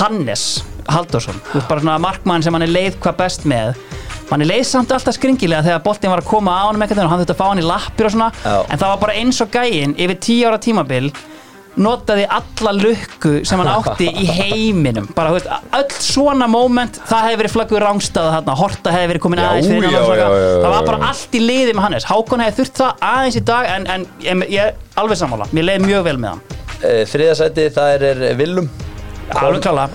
Hannes 0.00 0.46
Halldórsson, 0.90 1.38
þú 1.52 1.60
veist, 1.60 1.68
bara 1.70 1.84
svona 1.84 2.00
markmann 2.02 2.42
sem 2.42 2.56
hann 2.58 2.66
er 2.66 2.72
leið 2.74 2.98
hvað 3.04 3.20
best 3.20 3.46
með, 3.46 3.78
hann 4.32 4.42
er 4.42 4.50
leið 4.50 4.64
samt 4.72 4.94
alltaf 4.96 5.14
skringilega 5.14 5.62
þegar 5.68 5.84
boltinn 5.86 6.10
var 6.10 6.24
að 6.24 6.30
koma 6.32 6.56
á 6.58 6.64
hann 6.66 6.82
eitthvað 6.82 7.04
og 7.04 7.12
hann 7.12 7.22
þurfti 7.22 7.36
að 7.36 7.42
fá 7.44 7.46
hann 7.52 7.62
í 7.62 7.68
lappir 7.68 8.08
og 8.08 8.14
svona, 8.16 8.30
Já. 8.42 8.56
en 8.66 8.80
það 8.82 8.88
var 8.88 9.02
bara 9.04 9.16
eins 9.22 9.38
og 9.44 9.54
gæinn 9.54 9.94
yfir 10.00 10.18
tíu 10.26 10.48
ára 10.50 10.58
tímabil 10.66 11.12
notaði 11.80 12.26
alla 12.28 12.72
lukku 12.76 13.32
sem 13.48 13.60
hann 13.62 13.70
átti 13.72 14.08
í 14.10 14.26
heiminum. 14.28 15.08
Bara, 15.16 15.32
veist, 15.34 15.48
öll 15.78 15.96
svona 16.04 16.48
moment 16.50 16.98
það 17.08 17.26
hefði 17.28 17.40
verið 17.42 17.54
flaggur 17.56 17.86
rángstæða 17.86 18.34
þarna 18.36 18.56
Horta 18.60 18.94
hefði 18.94 19.10
verið 19.12 19.24
komin 19.24 19.42
aðeins 19.42 19.70
já, 19.70 19.88
já, 19.88 20.02
já, 20.20 20.26
það 20.62 20.68
var 20.76 20.88
bara 20.90 21.10
allt 21.10 21.36
í 21.38 21.42
liði 21.42 21.74
með 21.76 21.86
Hannes. 21.86 22.08
Hákon 22.10 22.44
hefði 22.44 22.58
þurft 22.60 22.82
það 22.82 23.04
aðeins 23.12 23.40
í 23.40 23.44
dag 23.52 23.70
en, 23.72 23.88
en 23.96 24.06
ég, 24.26 24.46
ég 24.52 25.00
alveg 25.00 25.20
sammála, 25.22 25.48
mér 25.56 25.68
leiði 25.70 25.88
mjög 25.88 26.06
vel 26.10 26.16
með 26.20 26.34
hann. 26.34 26.46
E, 26.82 26.94
Þriðasæti 27.08 27.68
það 27.72 27.96
er, 27.96 28.24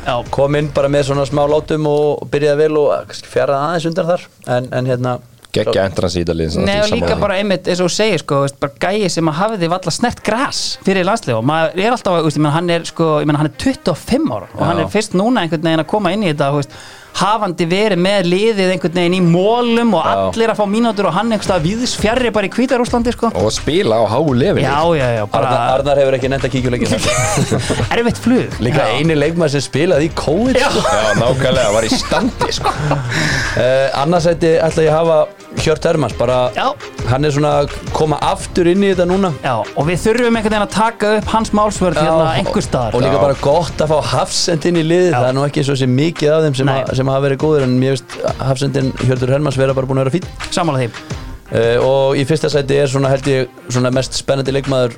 já, 0.07 0.15
kom 0.33 0.55
inn 0.57 0.69
bara 0.73 0.89
með 0.89 1.09
svona 1.11 1.25
smá 1.29 1.43
látum 1.51 1.85
og 1.91 2.27
byrjaði 2.31 2.63
vel 2.63 2.81
og 2.81 3.09
kannski 3.11 3.29
fjaraði 3.29 3.67
aðeins 3.67 3.89
undan 3.91 4.09
þar. 4.13 4.29
En, 4.55 4.69
en 4.73 4.89
hérna 4.89 5.17
geggja 5.57 5.85
endrans 5.89 6.17
í 6.17 6.23
Ídalið 6.25 6.59
Nei, 6.63 6.75
og 6.83 6.93
líka 6.93 7.17
bara 7.21 7.39
einmitt, 7.41 7.67
eins 7.69 7.81
og 7.83 7.91
segir, 7.93 8.23
sko, 8.23 8.43
gæi 8.81 9.09
sem 9.13 9.31
að 9.31 9.39
hafiði 9.41 9.71
valla 9.73 9.93
snert 9.93 10.23
græs 10.25 10.61
fyrir 10.85 11.07
landslið 11.07 11.39
og 11.39 11.47
maður 11.47 11.83
er 11.85 11.97
alltaf, 11.97 12.29
menn, 12.37 12.53
hann 12.55 12.71
er 12.77 12.87
sko, 12.89 13.09
ég 13.23 13.29
menn, 13.29 13.39
hann 13.41 13.51
er 13.51 13.57
25 13.63 14.31
ára 14.37 14.47
og 14.53 14.63
hann 14.65 14.83
er 14.83 14.93
fyrst 14.93 15.17
núna 15.17 15.43
einhvern 15.43 15.67
veginn 15.69 15.83
að 15.85 15.91
koma 15.93 16.13
inn 16.15 16.25
í 16.25 16.31
þetta, 16.31 16.51
veist, 16.57 16.77
hafandi 17.17 17.65
verið 17.69 18.01
með 18.03 18.27
liðið 18.31 18.71
einhvern 18.75 18.97
veginn 18.99 19.17
í 19.17 19.21
mólum 19.25 19.93
og 19.97 20.05
Já. 20.05 20.13
allir 20.27 20.53
að 20.53 20.59
fá 20.61 20.65
mínútur 20.69 21.09
og 21.09 21.15
hann 21.17 21.31
einhverstað 21.33 21.65
viðs 21.65 21.95
fjarrir 21.99 22.33
bara 22.35 22.49
í 22.49 22.51
Hvítarúslandi, 22.53 23.13
sko. 23.15 23.31
og 23.33 23.49
spila 23.55 23.99
á 24.01 24.03
háu 24.11 24.33
lefin 24.37 24.67
Arnar, 24.67 25.79
Arnar 25.79 26.01
hefur 26.01 26.17
ekki 26.17 26.29
nefnt 26.31 26.47
að 26.47 26.53
kíkja 26.55 26.73
leikin 26.73 26.93
erfitt 27.97 28.21
flug. 28.21 28.59
Líka 28.63 28.85
Já. 28.85 28.97
eini 28.99 29.17
leikmaður 29.17 29.55
sem 29.57 29.65
spilaði 29.65 30.09
í 30.09 30.13
COVID 30.17 30.59
Já. 30.61 30.69
sko. 30.69 30.83
Já, 30.93 31.09
nákvæmlega, 31.21 31.73
var 31.75 31.87
í 31.87 31.91
standi 31.93 32.53
sko. 32.55 32.73
uh, 33.61 34.01
Annarsæti 34.03 34.55
ætla 34.61 34.85
ég 34.87 34.93
að 34.93 34.97
hafa 35.01 35.19
Hjört 35.57 35.85
Hermans 35.87 36.13
bara, 36.19 36.51
Já. 36.53 36.67
hann 37.09 37.25
er 37.25 37.31
svona 37.33 37.53
að 37.63 37.71
koma 37.95 38.19
aftur 38.21 38.67
inn 38.69 38.83
í 38.85 38.91
þetta 38.91 39.07
núna 39.09 39.31
Já, 39.41 39.55
og 39.63 39.87
við 39.87 40.01
þurfum 40.03 40.35
einhvern 40.37 40.53
veginn 40.53 40.65
að 40.67 40.73
taka 40.75 41.11
upp 41.17 41.31
hans 41.33 41.53
málsvörð 41.55 41.97
hérna 41.97 42.27
einhver 42.37 42.65
staðar. 42.65 42.97
og 42.97 43.01
líka 43.01 43.15
Já. 43.17 43.21
bara 43.23 43.37
gott 43.41 43.81
að 43.81 43.93
fá 43.93 44.11
Hafsend 44.11 44.67
inn 44.69 44.77
í 44.77 44.85
liðið 44.85 45.09
Já. 45.09 45.17
það 45.17 45.29
er 45.31 45.37
nú 45.39 45.45
ekki 45.47 45.63
svo 45.65 45.89
mikið 45.97 46.33
af 46.35 46.45
þeim 46.45 46.57
sem, 46.59 46.71
sem 47.07 47.13
hafa 47.15 47.23
verið 47.23 47.39
góður 47.43 47.63
en 47.67 47.75
mér 47.79 47.93
veist 47.95 48.15
Hafsendin 48.43 48.89
Hjörtur 49.05 49.31
Hermans 49.31 49.57
vera 49.59 49.73
bara 49.77 49.87
búin 49.87 50.01
að 50.01 50.09
vera 50.09 50.15
fín 50.17 50.51
Sammála 50.51 50.81
því. 50.81 50.87
uh, 51.55 51.85
og 51.87 52.17
í 52.19 52.25
fyrsta 52.27 52.49
sæti 52.51 52.75
er 52.81 52.89
svona 52.91 53.11
held 53.13 53.29
ég 53.31 53.53
svona 53.71 53.91
mest 53.95 54.17
spennandi 54.17 54.51
leikmaður 54.55 54.95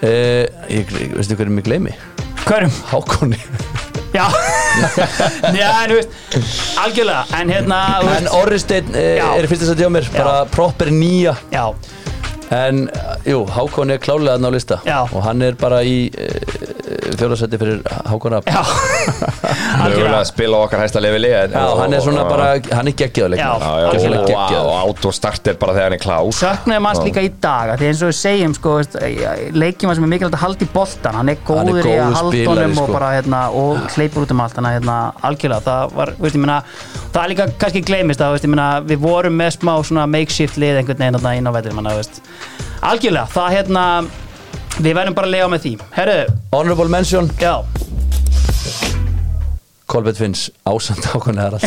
uh, 0.00 0.44
ég, 0.72 0.88
ég 0.96 1.12
veistu 1.18 1.36
hverju 1.36 1.52
mig 1.58 1.66
gleymi 1.68 1.92
Hverjum? 2.46 2.72
Hákonni 2.92 3.40
Já, 4.16 4.24
Já 5.60 5.68
en 5.82 5.90
þú 5.92 5.96
veist, 5.98 6.14
algjörlega, 6.80 7.24
en 7.36 7.50
hérna, 7.52 7.80
en 8.00 8.08
veist, 8.08 8.32
Orri 8.38 8.60
Steinn 8.62 8.94
uh, 8.94 9.02
Já. 9.18 9.26
er 9.36 9.44
í 9.44 9.50
fyrsta 9.50 9.68
sæti 9.74 9.84
á 9.84 9.90
mér 9.92 10.08
bara 10.14 10.36
proper 10.54 10.88
nýja. 10.94 11.36
Já, 11.52 11.66
En, 12.54 12.84
jú, 13.26 13.40
Hákon 13.50 13.90
er 13.90 13.98
klálega 13.98 14.36
þarna 14.36 14.48
á 14.48 14.52
lista. 14.54 14.76
Já. 14.86 15.00
og 15.10 15.18
hann 15.26 15.40
er 15.42 15.56
bara 15.58 15.80
í 15.82 16.06
fjóðarsætti 17.18 17.58
fyrir 17.58 17.80
Hákon 18.06 18.36
Rapp. 18.36 18.46
Já, 18.46 18.62
mögulega 19.06 20.20
að 20.20 20.28
spila 20.30 20.56
á 20.56 20.64
okkar 20.66 20.82
hæsta 20.84 21.02
leveli 21.02 21.30
en- 21.36 21.54
Já, 21.56 21.64
hann 21.80 21.94
er 21.94 22.00
svona 22.04 22.24
bara, 22.28 22.48
hann 22.76 22.88
er 22.88 22.96
Algjörlega. 22.96 24.60
og, 24.60 24.72
autostart 24.86 25.46
er 25.50 25.54
bara 25.60 25.72
þegar 25.76 25.86
hann 25.90 25.96
er 25.96 26.02
klár. 26.02 26.30
Söknuði 26.36 26.80
manns 26.84 27.00
líka 27.04 27.22
í 27.24 27.30
dag, 27.40 27.70
af 27.74 27.80
því 27.80 27.88
eins 27.90 28.02
og 28.02 28.10
við 28.10 28.18
segjum, 28.20 28.54
sko, 28.56 28.74
veist, 28.80 28.96
leikjum 29.56 29.94
sem 29.94 30.04
er 30.06 30.12
mikilvægt 30.12 30.36
að 30.38 30.44
halda 30.44 30.66
í 30.66 30.70
boltan, 30.74 31.14
hann 31.20 31.28
er 31.32 31.36
Hann 31.46 31.70
góður 31.70 31.86
í 31.86 31.96
að 31.96 32.18
halda 32.20 32.44
honum 32.50 32.76
og 32.78 32.88
sko. 32.88 32.92
bara, 32.96 33.10
hérna, 33.16 33.40
og 33.52 33.78
hleypur 33.96 34.26
út 34.26 34.30
um 34.34 34.40
allt, 34.40 34.54
þannig 34.56 34.70
að, 34.70 34.78
hérna, 34.80 34.98
algjörlega, 35.22 35.62
það 35.66 35.96
var, 36.00 36.12
veist, 36.18 36.36
ég 36.36 36.44
meina, 36.44 36.58
það 37.12 37.22
er 37.24 37.32
líka 37.34 37.48
kannski 37.58 37.84
gleymist 37.86 38.20
að, 38.20 38.36
veist, 38.36 38.44
ég 38.48 38.54
meina, 38.54 38.68
við 38.86 39.02
vorum 39.06 39.36
með 39.40 39.50
smá 39.58 39.74
svona 39.86 40.06
makeshift 40.10 40.56
lið 40.60 40.82
einhvern 40.82 40.98
veginn 40.98 42.06
algjörlega, 42.86 43.26
það, 43.32 43.48
hérna, 43.56 43.84
við 44.78 44.94
verðum 44.98 45.14
bara 45.16 45.26
að 45.26 45.34
lega 45.34 45.48
með 45.48 45.64
því, 45.64 45.72
herru, 45.96 46.18
Honorable 46.52 46.88
mention, 46.92 47.30
já, 47.40 47.54
Kolbett 49.86 50.16
Finns 50.18 50.50
ásand 50.66 51.04
Hákon 51.04 51.38
Harald 51.38 51.62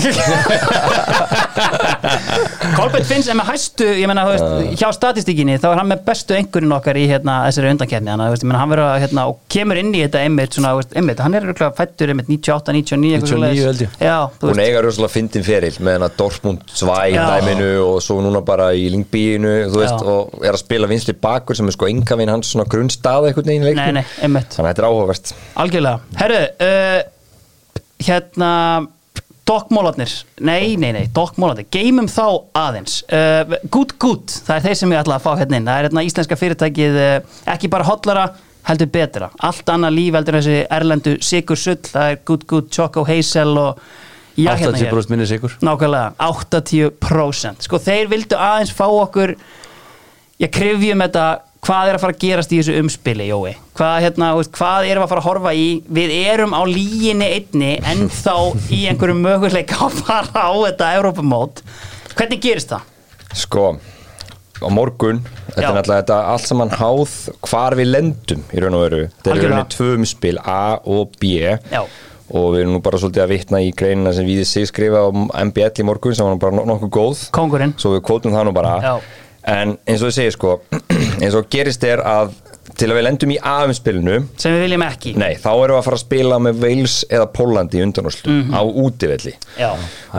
Kolbett 2.75 3.05
Finns 3.07 3.29
er 3.31 3.35
með 3.39 3.47
hæstu, 3.53 3.85
ég 3.95 4.07
meina, 4.09 4.25
þú 4.27 4.31
veist, 4.33 4.47
hjá 4.81 4.89
statistíkinni 4.95 5.55
þá 5.61 5.67
er 5.69 5.77
hann 5.79 5.89
með 5.91 5.99
bestu 6.09 6.31
einhverjum 6.35 6.73
okkar 6.75 6.95
í 6.99 7.01
hérna, 7.09 7.33
þessari 7.47 7.67
undankefni, 7.73 8.09
að, 8.11 8.17
meina, 8.43 8.59
hann 8.59 8.71
verður 8.73 8.87
að, 8.89 8.97
hérna, 9.05 9.21
og 9.31 9.35
kemur 9.51 9.77
inn 9.79 9.91
í 9.95 9.99
þetta 10.03 10.19
einmitt, 10.25 10.51
svona, 10.57 10.71
einmitt, 10.99 11.19
hann 11.23 11.35
er 11.37 11.43
örugglega 11.47 11.71
fættur 11.77 12.07
einmitt 12.13 12.29
98, 12.31 12.73
99, 12.75 13.13
eitthvað 13.15 13.29
99 13.29 13.31
svoleiðis. 13.31 13.65
held 13.69 13.81
ég. 13.85 13.91
Já, 14.03 14.17
hún 14.41 14.49
veist, 14.51 14.63
eiga 14.65 14.79
rosalega 14.85 15.13
fyndin 15.15 15.45
feril 15.47 15.75
með 15.79 15.91
hennar 15.97 16.13
Dortmund 16.19 16.59
2 16.73 16.75
Já. 17.13 17.23
dæminu 17.35 17.69
og 17.85 17.97
svo 18.03 18.15
núna 18.25 18.41
bara 18.45 18.65
í 18.75 18.77
Lingbíinu 18.93 19.53
og 19.69 19.73
er 20.43 20.53
að 20.53 20.59
spila 20.61 20.85
vinstri 20.91 21.13
bakur 21.15 21.55
sem 21.57 21.67
er 21.71 21.75
sko 21.77 21.85
engavinn 21.87 22.33
hans 22.35 22.47
svona 22.51 22.67
grunnstað 22.69 23.21
einhvern 23.29 23.47
veginn 23.53 23.63
í 23.63 23.65
nei, 23.69 23.71
leiknum 23.71 23.95
nei, 24.01 24.05
einmitt, 24.27 24.51
þannig 24.55 24.67
að 24.67 24.71
þetta 24.73 24.83
er 24.83 24.89
áhugavert 24.91 25.25
algjörlega. 25.63 25.97
Herru, 26.19 26.41
uh, 26.67 26.99
hérna, 28.05 28.51
dokkmólarnir, 29.49 30.11
nei, 30.45 30.75
nei, 30.77 30.91
nei, 30.95 31.07
dokkmólarnir, 31.13 31.67
geymum 31.73 32.09
þá 32.11 32.25
aðeins. 32.57 32.99
Uh, 33.09 33.55
good, 33.73 33.95
good, 34.01 34.27
það 34.45 34.59
er 34.59 34.67
þeir 34.67 34.77
sem 34.81 34.93
ég 34.93 35.01
ætla 35.01 35.17
að 35.17 35.25
fá 35.25 35.31
hérna 35.39 35.57
inn. 35.59 35.69
Það 35.69 35.79
er 35.79 35.89
hérna 35.89 36.05
íslenska 36.05 36.37
fyrirtækið, 36.39 36.99
uh, 37.05 37.39
ekki 37.55 37.71
bara 37.73 37.87
hotlara, 37.87 38.27
heldur 38.69 38.91
betra. 38.93 39.31
Allt 39.47 39.71
annað 39.73 39.97
líf 39.97 40.19
heldur 40.19 40.37
þessi 40.37 40.59
erlendu 40.77 41.15
sigur 41.25 41.57
sull, 41.59 41.81
það 41.89 42.13
er 42.13 42.21
good, 42.29 42.45
good, 42.51 42.69
choco 42.75 43.07
hazel 43.09 43.57
og 43.57 43.81
Já, 44.39 44.53
hérna 44.55 44.77
hér. 44.77 44.93
80% 44.93 45.11
minni 45.11 45.25
sigur 45.27 45.55
Nákvæmlega, 45.65 46.13
80% 46.23 47.65
Sko 47.65 47.79
þeir 47.83 48.07
vildu 48.11 48.37
aðeins 48.39 48.71
fá 48.71 48.85
okkur 48.87 49.33
Ég 50.39 50.51
krifjum 50.55 51.03
þetta 51.03 51.25
Hvað 51.65 51.89
er 51.91 51.97
að 51.97 52.01
fara 52.05 52.13
að 52.15 52.21
gerast 52.23 52.53
í 52.55 52.59
þessu 52.61 52.75
umspili, 52.79 53.25
Jói? 53.29 53.51
Hvað, 53.77 53.95
hérna, 54.05 54.29
hvað 54.55 54.87
erum 54.89 55.03
við 55.03 55.05
að 55.05 55.11
fara 55.11 55.21
að 55.21 55.27
horfa 55.27 55.51
í? 55.59 55.65
Við 55.99 56.13
erum 56.31 56.53
á 56.55 56.61
líginni 56.69 57.27
einni 57.35 57.71
En 57.83 58.05
þá 58.23 58.35
í 58.71 58.79
einhverju 58.89 59.17
möguleika 59.19 59.81
að 59.89 59.97
fara 60.07 60.45
á 60.47 60.51
þetta 60.55 60.91
Evrópumót 61.01 61.61
Hvernig 62.15 62.41
gerist 62.47 62.71
það? 62.71 62.87
Sko, 63.37 63.65
á 64.63 64.67
morgun 64.71 65.19
Þetta 65.49 65.61
Já. 65.61 65.67
er 65.69 65.75
náttúrulega 65.77 66.01
þetta 66.05 66.19
allt 66.31 66.47
saman 66.47 66.73
háð 66.79 67.13
hvar 67.49 67.75
við 67.79 67.91
lendum 67.91 68.43
í 68.55 68.63
raun 68.63 68.79
og 68.79 68.85
veru 68.87 69.01
Þetta 69.09 69.29
er 69.29 69.35
Algjörlega. 69.35 69.55
rauninni 69.59 69.75
tvö 69.75 69.91
umspil 69.99 70.37
A 70.45 70.59
og 70.95 71.13
B 71.19 71.35
Já. 71.43 71.83
og 72.29 72.51
við 72.55 72.59
erum 72.63 72.75
nú 72.77 72.81
bara 72.85 72.99
svolítið 73.01 73.23
að 73.27 73.31
vitna 73.35 73.61
í 73.67 73.71
greinina 73.75 74.15
sem 74.15 74.25
við 74.27 74.43
sig 74.47 74.67
skrifa 74.71 75.03
á 75.05 75.07
MBL 75.43 75.83
í 75.83 75.85
morgun 75.91 76.15
sem 76.15 76.25
var 76.27 76.35
nú 76.37 76.41
bara 76.41 76.55
no- 76.55 76.65
nokkuð 76.71 76.91
góð 76.97 77.23
Kóngurinn 77.35 77.75
svo 77.81 77.95
við 77.97 78.03
kvótum 78.09 78.35
það 78.37 78.47
nú 78.49 78.53
bara 78.55 78.75
Já. 78.83 78.93
En 79.47 79.77
eins 79.87 80.03
og 80.03 80.11
ég 80.11 80.15
segi 80.17 80.35
sko 80.35 80.55
eins 81.23 81.35
og 81.37 81.49
gerist 81.51 81.83
er 81.87 82.03
að 82.05 82.33
til 82.79 82.87
að 82.91 82.99
við 82.99 83.05
lendum 83.07 83.33
í 83.33 83.37
A-umspilinu 83.43 84.15
Sem 84.39 84.53
við 84.55 84.61
viljum 84.67 84.83
ekki. 84.85 85.13
Nei, 85.19 85.33
þá 85.41 85.49
erum 85.51 85.73
við 85.73 85.79
að 85.79 85.85
fara 85.87 85.97
að 85.97 86.03
spila 86.05 86.39
með 86.45 86.61
Wales 86.63 86.95
eða 87.09 87.27
Pólandi 87.35 87.79
í 87.79 87.83
undanúslu 87.83 88.37
á 88.55 88.61
útivelli. 88.63 89.33
Já. 89.59 89.71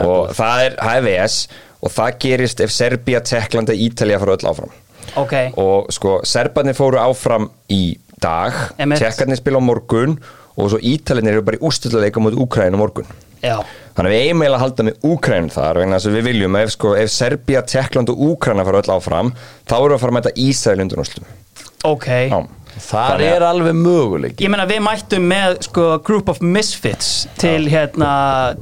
og 0.03 0.33
það 0.37 0.65
er, 0.67 0.77
það 0.77 0.99
er 0.99 1.07
VS 1.07 1.37
og 1.81 1.95
það 1.95 2.19
gerist 2.25 2.61
ef 2.61 2.73
Serbia, 2.75 3.23
Tekland 3.25 3.71
eða 3.73 3.87
Ítalía 3.87 4.19
fara 4.21 4.35
öll 4.37 4.51
áfram. 4.51 4.75
Ok, 5.17 5.33
og 5.59 5.89
sko, 5.91 6.19
Serbarnir 6.27 6.77
fóru 6.77 6.99
áfram 7.01 7.49
í 7.73 7.97
dag. 8.21 8.53
Tekkarnir 8.77 9.39
spila 9.39 9.57
á 9.57 9.63
morgun 9.65 10.19
og 10.53 10.69
svo 10.69 10.79
Ítalinir 10.85 11.39
eru 11.39 11.47
bara 11.47 11.57
í 11.57 11.63
úrstölduleika 11.65 12.21
mot 12.21 12.37
Úkræn 12.37 12.77
á 12.77 12.79
morgun. 12.79 13.09
Já 13.41 13.57
Þannig 14.01 14.15
að 14.15 14.17
við 14.17 14.23
eigum 14.25 14.39
eiginlega 14.41 14.57
að 14.57 14.61
halda 14.63 14.83
með 14.87 15.03
Úkrænum 15.05 15.49
þar 15.53 15.77
vegna 15.77 15.97
þess 15.99 16.09
að 16.09 16.15
við 16.15 16.23
viljum 16.25 16.55
að 16.57 16.63
ef, 16.65 16.71
sko, 16.73 16.93
ef 16.97 17.09
Serbia, 17.13 17.59
Tekland 17.69 18.09
og 18.09 18.23
Úkræna 18.31 18.63
fara 18.65 18.79
öll 18.81 18.93
áfram 18.95 19.29
þá 19.69 19.75
erum 19.77 19.91
við 19.91 19.93
að 19.93 20.01
fara 20.01 20.11
að 20.11 20.15
mæta 20.17 20.31
Ísrael 20.41 20.81
undan 20.81 21.03
úrslutum. 21.03 21.35
Ok 21.85 22.07
Já. 22.09 22.39
Það 22.81 23.21
er 23.25 23.43
alveg 23.45 23.75
möguleik 23.75 24.39
Ég 24.41 24.49
meina 24.51 24.65
við 24.69 24.79
mættum 24.85 25.25
með 25.29 25.57
sko 25.67 25.85
group 26.07 26.29
of 26.31 26.39
misfits 26.41 27.27
til 27.41 27.67
hérna 27.71 28.11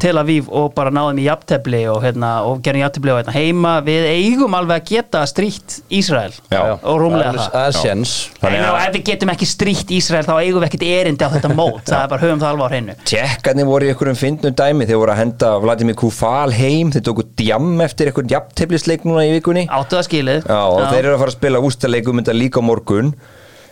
Tel 0.02 0.18
Aviv 0.22 0.48
og 0.50 0.72
bara 0.76 0.92
náðum 0.94 1.20
í 1.22 1.28
jafntefli 1.28 1.84
og 1.92 2.02
hérna 2.04 2.32
og 2.48 2.62
gerum 2.66 2.82
jafntefli 2.84 3.14
og 3.14 3.20
hérna 3.22 3.36
heima. 3.36 3.74
Við 3.86 4.08
eigum 4.10 4.56
alveg 4.58 4.82
að 4.82 4.90
geta 4.94 5.22
strítt 5.30 5.80
Ísrael 5.94 6.34
Já. 6.52 6.62
og 6.82 7.00
rúmlega 7.02 7.34
Það 7.38 7.52
það. 7.54 7.68
er- 7.68 7.78
séns. 7.80 8.14
Ef 8.42 8.94
við 8.96 9.04
getum 9.12 9.34
ekki 9.34 9.48
strítt 9.50 9.94
Ísrael 9.94 10.26
þá 10.28 10.36
eigum 10.42 10.62
við 10.64 10.70
ekkert 10.70 10.86
erindi 10.90 11.26
á 11.26 11.30
þetta 11.34 11.54
mót. 11.56 11.84
Það 11.90 12.04
er 12.04 12.12
bara 12.14 12.24
höfum 12.26 12.40
það 12.44 12.52
alveg 12.54 12.66
á 12.66 12.72
hreinu. 12.74 12.96
Tjekkarnir 13.06 13.66
voru 13.70 13.86
í 13.88 13.92
einhverjum 13.94 14.20
fyndnum 14.20 14.56
dæmi. 14.56 14.88
Þeir 14.90 15.02
voru 15.04 15.14
að 15.16 15.22
henda 15.24 15.52
Vladimir 15.64 15.98
Kufal 16.00 16.54
heim. 16.58 16.92
Þeir 16.96 17.06
tóku 17.10 17.26
djam 17.40 17.70
eftir 17.86 18.10
einhvern 18.12 18.32
jafnteflisleik 18.34 19.06
núna 19.08 19.26
í 19.28 19.34
vikunni. 19.38 19.68
Áttu 19.70 20.00
það 20.00 20.08
skilið. 20.10 20.48
Já, 20.50 20.62
þeir 20.94 21.04
eru 21.06 21.16
að 21.16 21.22
fara 21.24 21.34
að 21.34 21.38
spila 21.40 21.64
ústaleikum 21.70 22.24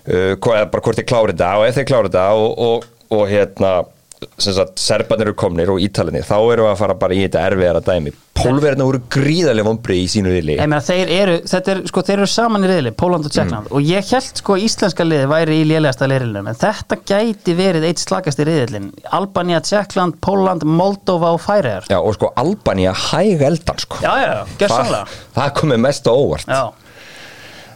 hva- 0.08 0.58
eða 0.62 0.72
bara 0.72 0.86
hvort 0.88 1.02
þeir 1.02 1.10
klári 1.12 1.36
þetta 1.36 1.52
og 1.60 1.68
ef 1.68 1.78
þeir 1.82 1.90
klári 1.92 2.10
þetta 2.14 2.26
og, 2.40 2.58
og, 2.70 2.90
og 3.18 3.28
hérna 3.32 3.76
sem 4.42 4.50
sagt, 4.58 4.80
serbarnir 4.82 5.28
eru 5.30 5.36
komnir 5.38 5.70
og 5.70 5.78
ítalinir 5.78 6.24
þá 6.26 6.38
erum 6.50 6.66
við 6.66 6.72
að 6.72 6.80
fara 6.80 6.94
bara 6.98 7.14
í 7.14 7.20
þetta 7.28 7.42
erfiðara 7.52 7.82
dæmi. 7.86 8.14
Pólverðina 8.38 8.86
voru 8.88 9.00
gríðarlega 9.14 9.66
vombri 9.68 9.98
í 10.02 10.08
sínu 10.10 10.32
þeir 10.88 11.12
eru, 11.14 11.36
þetta 11.50 11.72
er, 11.76 11.82
sko, 11.90 12.02
þeir 12.08 12.16
eru 12.24 12.30
saman 12.32 12.66
í 12.66 12.72
riðli, 12.72 12.92
Póland 12.98 13.30
og 13.30 13.34
Tjekkland 13.36 13.70
og 13.70 13.86
ég 13.86 14.10
held 14.10 14.42
sko 14.42 14.58
íslenska 14.62 15.06
liði 15.06 15.28
væri 15.30 15.60
í 15.62 15.68
lélegasta 15.70 16.10
riðlinu 16.10 16.42
en 16.50 16.58
þetta 16.58 16.98
gæti 17.14 17.56
verið 17.58 17.86
eitt 17.92 18.02
slagast 18.02 18.42
í 18.42 18.48
riðlin 18.50 18.90
Albania, 19.18 19.62
Tjekkland, 19.62 20.18
Póland, 20.26 20.66
Moldova 20.66 21.36
og 21.38 21.42
Færiðar 21.46 21.86
Já, 21.94 22.00
og 22.02 22.18
sko 22.18 22.32
Albania 22.42 22.94
hæg 22.98 23.46
eldan 23.52 23.86
sko. 23.86 24.02
Já, 24.02 24.14
já, 24.18 24.34
sannlega 24.66 25.06
það 25.38 25.56
komið 25.62 25.84
mest 25.86 26.10
á 26.10 26.14
óvart. 26.18 26.50
Já, 26.50 26.64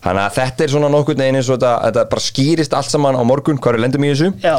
Þannig 0.02 0.24
að 0.24 0.36
þetta 0.40 0.66
er 0.66 0.74
svona 0.74 0.90
nokkurn 0.92 1.22
veginn 1.22 1.38
eins 1.38 1.50
og 1.52 1.60
þetta, 1.60 1.74
þetta 1.88 2.06
bara 2.16 2.26
skýrist 2.26 2.74
allt 2.78 2.90
saman 2.90 3.20
á 3.20 3.24
morgun 3.28 3.60
hvað 3.62 3.78
er 3.78 3.84
lendum 3.86 4.06
í 4.08 4.12
þessu. 4.14 4.32
Já. 4.42 4.58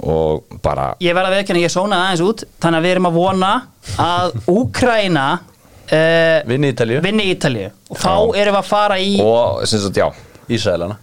Og 0.00 0.58
bara 0.62 0.92
Ég 1.02 1.16
verð 1.16 1.28
að 1.32 1.36
veðkynna, 1.40 1.62
ég 1.64 1.72
sónaði 1.74 2.06
aðeins 2.06 2.24
út 2.24 2.44
þannig 2.62 2.78
að 2.78 2.86
við 2.86 2.94
erum 2.94 3.08
að 3.10 3.18
vona 3.18 3.50
að 4.00 4.36
Úkraina 4.54 5.26
uh, 5.90 6.48
Vinni 6.48 6.70
Ítalíu. 6.72 7.02
vinni 7.04 7.26
Ítalíu. 7.34 7.70
Og 7.90 7.98
þá 8.00 8.10
Já. 8.14 8.40
erum 8.44 8.56
við 8.56 8.62
að 8.62 8.70
fara 8.70 8.98
í 9.02 9.12
og 9.24 9.62
sem 9.68 9.82
sagt 9.82 10.00
já. 10.00 10.06
Já, 10.06 10.54
Ísraelana 10.56 10.96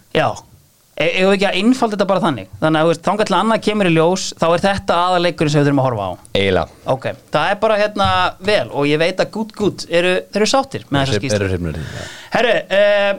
e 0.98 1.06
eigum 1.06 1.30
við 1.30 1.36
ekki 1.36 1.46
að 1.46 1.56
innfalda 1.60 1.94
þetta 1.94 2.06
bara 2.10 2.22
þannig? 2.24 2.48
Þannig 2.58 2.80
að 2.80 2.86
þú 2.88 2.90
veist, 2.90 3.02
þangar 3.06 3.28
til 3.28 3.36
annað 3.38 3.60
kemur 3.68 3.88
í 3.88 3.92
ljós 3.94 4.24
þá 4.40 4.46
er 4.48 4.62
þetta 4.64 4.96
aðaleikurinn 5.04 5.52
sem 5.52 5.60
við 5.60 5.68
þurfum 5.68 5.80
að 5.82 5.86
horfa 5.86 6.08
á. 6.08 6.12
Eiginlega. 6.34 6.78
Ok, 6.94 7.06
það 7.36 7.52
er 7.52 7.60
bara 7.62 7.76
hérna 7.78 8.08
vel 8.48 8.64
og 8.72 8.88
ég 8.90 8.98
veit 9.04 9.22
að 9.22 9.30
gút 9.36 9.54
gút 9.60 9.84
eru, 9.88 10.14
eru 10.34 10.48
sáttir 10.50 10.88
með 10.90 11.04
þessa 11.04 11.20
skýrslu 11.20 11.38
Eru 11.38 11.50
hrifnir 11.52 11.78
Herru, 12.34 12.56
uh, 12.80 13.12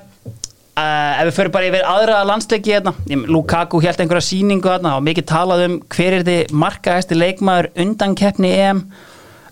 uh, 0.79 1.19
ef 1.19 1.29
við 1.29 1.35
fyrir 1.35 1.53
bara 1.53 1.69
yfir 1.69 1.85
aðra 1.87 2.19
landsleiki 2.27 2.73
hérna, 2.75 2.93
Lukaku 3.27 3.81
held 3.83 4.01
einhverja 4.01 4.27
sýningu 4.29 4.71
hérna 4.71 4.95
og 4.97 5.05
mikið 5.07 5.27
talað 5.29 5.65
um 5.67 5.77
hver 5.91 6.17
er 6.19 6.25
þið 6.27 6.53
markaðasti 6.63 7.17
leikmaður 7.19 7.71
undan 7.83 8.15
keppni 8.19 8.53
EM. 8.55 8.83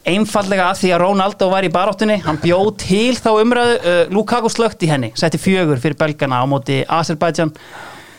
Einfallega 0.07 0.69
af 0.71 0.79
því 0.79 0.93
að 0.95 1.01
Ronaldo 1.03 1.49
var 1.51 1.67
í 1.67 1.71
baráttunni 1.73 2.15
hann 2.23 2.39
bjóð 2.39 2.69
til 2.85 3.17
þá 3.19 3.29
umræðu 3.41 3.77
uh, 3.77 4.01
Lukaku 4.15 4.51
slögt 4.53 4.87
í 4.87 4.91
henni, 4.91 5.11
setti 5.19 5.41
fjögur 5.41 5.83
fyrir 5.83 5.99
belgana 5.99 6.39
á 6.39 6.45
móti 6.47 6.81
Azerbaijan 6.87 7.51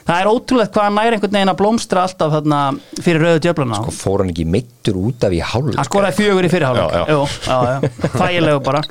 það 0.08 0.22
er 0.22 0.28
ótrúlegt 0.30 0.72
hvað 0.72 0.86
hann 0.86 0.96
næri 0.96 1.16
einhvern 1.16 1.34
veginn 1.36 1.52
að 1.52 1.58
blómstra 1.60 2.04
alltaf 2.06 2.32
þarna 2.32 2.60
fyrir 3.04 3.24
rauðu 3.24 3.42
djöfluna. 3.44 3.80
Og 3.84 3.94
fór 3.94 4.22
hann 4.22 4.32
ekki 4.32 4.46
meittur 4.48 4.98
út 5.02 5.26
af 5.28 5.34
í 5.36 5.40
hálf 5.44 5.76
hann 5.76 5.88
skoraði 5.88 6.16
fjögur 6.16 6.48
í 6.48 6.52
já, 6.52 7.68
þægilegu 8.16 8.62
bara. 8.64 8.82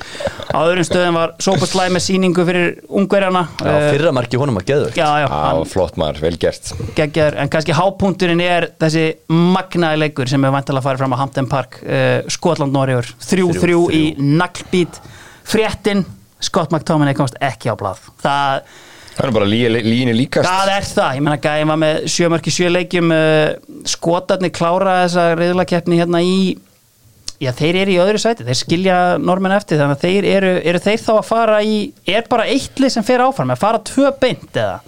Á 0.54 0.58
öðrum 0.62 0.86
stöðum 0.86 1.18
var 1.18 1.34
Sópaslæ 1.42 1.88
með 1.94 2.04
sýningu 2.06 2.46
fyrir 2.48 2.78
ungverjana. 3.00 3.44
Já, 3.58 3.74
fyrra 3.90 4.14
marki 4.14 4.40
honum 4.40 4.60
að 4.60 4.68
geðu 4.70 4.90
já, 4.94 5.08
já, 5.24 5.26
hann 5.32 5.64
flott 5.68 5.98
maður, 6.00 6.22
vel 6.28 6.34
gert. 6.40 6.72
Geggjar 6.98 7.38
en 7.42 7.52
kannski 7.52 7.76
hápunkturinn 7.76 8.42
er 8.44 8.70
þessi 8.78 9.06
magnaði 9.32 10.04
leikur 10.04 10.30
sem 10.30 10.44
er 10.46 10.54
vantilega 10.54 10.84
að 10.84 10.90
fara 10.90 11.02
fram 11.02 11.16
á 11.18 11.20
Hampton 11.22 11.50
Park 11.50 11.80
uh, 11.82 12.20
Skotland-Norjur 12.30 13.10
3-3 13.26 13.80
í 13.98 14.04
naglbít. 14.22 15.00
Fréttin, 15.48 16.04
Scott 16.44 16.70
McTominay 16.74 17.16
komst 17.18 17.38
ekki 17.42 17.72
á 17.72 17.74
blað. 17.78 18.04
Það 18.22 18.68
Það 19.18 19.26
er 19.26 19.34
bara 19.34 19.48
lí- 19.50 19.82
línu 19.82 20.12
líkast. 20.14 20.46
Það 20.46 20.70
er 20.76 20.84
það, 20.86 21.16
ég 21.18 21.24
menna 21.26 21.40
gæðin 21.42 21.70
var 21.72 21.78
með 21.82 21.96
sjömörki 22.14 22.52
sjöleikjum 22.54 23.10
uh, 23.10 23.82
skotarnir 23.90 24.52
klára 24.54 24.92
þessa 25.04 25.28
reyðlakeppni 25.40 25.98
hérna 26.00 26.22
í 26.22 26.38
Já, 27.38 27.52
þeir 27.54 27.76
eru 27.84 27.92
í 27.94 27.98
öðru 28.02 28.18
sæti, 28.18 28.42
þeir 28.48 28.56
skilja 28.58 28.94
normen 29.22 29.52
eftir 29.54 29.78
þannig 29.78 30.00
að 30.00 30.06
þeir 30.08 30.24
eru, 30.26 30.48
eru 30.72 30.78
þeir 30.82 31.02
þá 31.04 31.10
að 31.12 31.26
fara 31.28 31.58
í 31.62 31.76
er 32.10 32.24
bara 32.26 32.46
eitt 32.50 32.80
lið 32.82 32.90
sem 32.96 33.04
fer 33.06 33.22
áfram 33.22 33.52
að 33.54 33.60
fara 33.62 33.78
tvö 33.86 34.08
beint 34.18 34.58
eða 34.58 34.80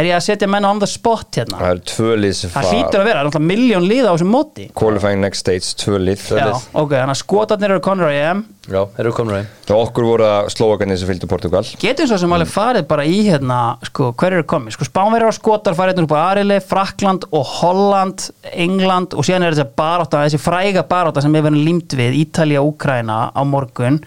er 0.00 0.08
ég 0.08 0.16
að 0.16 0.24
setja 0.26 0.48
menn 0.50 0.66
on 0.68 0.80
the 0.82 0.88
spot 0.90 1.38
hérna? 1.38 1.58
Það 1.60 1.72
eru 1.74 1.84
tvö 1.90 2.16
lið 2.22 2.34
sem 2.38 2.52
það 2.54 2.70
hlýtur 2.72 3.00
að 3.00 3.06
vera, 3.08 3.18
það 3.18 3.20
er 3.20 3.28
náttúrulega 3.28 3.50
miljón 3.50 3.86
lið 3.90 4.08
á 4.08 4.12
þessum 4.14 4.32
móti. 4.34 4.66
Qualifying 4.80 5.22
next 5.24 5.44
stage, 5.44 5.70
tvö 5.82 6.00
lið 6.02 6.24
Já, 6.34 6.48
ok, 6.72 6.94
þannig 6.96 7.14
að 7.14 7.20
skotarnir 7.20 7.74
eru 7.74 7.84
konur 7.84 8.10
á 8.10 8.12
EM 8.14 8.44
Já, 8.64 8.80
eru 8.96 9.12
komin 9.12 9.34
reyn 9.36 9.48
Og 9.68 9.80
okkur 9.82 10.06
voru 10.08 10.24
að 10.24 10.46
slóakarnir 10.54 10.96
sem 11.00 11.08
fylgdu 11.08 11.28
Portugal. 11.28 11.62
Getur 11.80 12.08
svo 12.08 12.16
sem 12.20 12.32
alveg 12.36 12.48
farið 12.52 12.86
bara 12.88 13.04
í 13.04 13.18
hérna 13.26 13.58
sko, 13.84 14.10
hver 14.16 14.38
eru 14.38 14.46
komið, 14.48 14.76
sko 14.76 14.88
Spánverjar 14.88 15.30
og 15.30 15.36
Skotar 15.36 15.76
farið 15.76 15.98
hérna 15.98 16.08
upp 16.08 16.16
á 16.16 16.20
Arili, 16.30 16.58
Frakland 16.64 17.26
og 17.30 17.44
Holland 17.58 18.28
England 18.52 19.16
og 19.16 19.26
síðan 19.26 19.48
er 19.48 19.56
þessi 19.56 19.76
barátta 19.76 20.24
þessi 20.24 20.40
fræga 20.40 20.84
barátta 20.88 21.24
sem 21.24 21.32
við 21.34 21.46
verðum 21.48 21.66
límt 21.68 21.96
við 21.98 22.16
Ítalía, 22.24 22.64
Úkraina 22.64 23.18
á 23.36 23.42
morgun. 23.44 24.00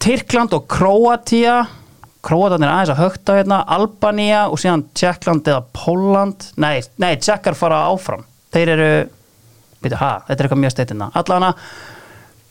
Tyrkland 0.00 0.54
og 0.56 0.68
Króatia 0.70 1.58
Króatarnir 2.26 2.68
aðeins 2.68 2.92
að 2.92 3.00
högta 3.00 3.36
hérna 3.38 3.62
Albanía 3.76 4.42
og 4.50 4.60
síðan 4.60 4.84
Tjekkland 4.96 5.46
eða 5.48 5.62
Póland, 5.76 6.50
nei, 6.60 6.82
nei, 7.00 7.14
Tjekkar 7.16 7.56
fara 7.56 7.86
áfram, 7.88 8.26
þeir 8.52 8.74
eru 8.74 8.90
veitu, 9.80 9.96
ha, 9.96 10.10
þetta 10.26 10.36
er 10.36 10.48
eitthvað 10.48 10.62
mjög 10.64 10.74
steytina 10.74 11.08
allana 11.16 11.54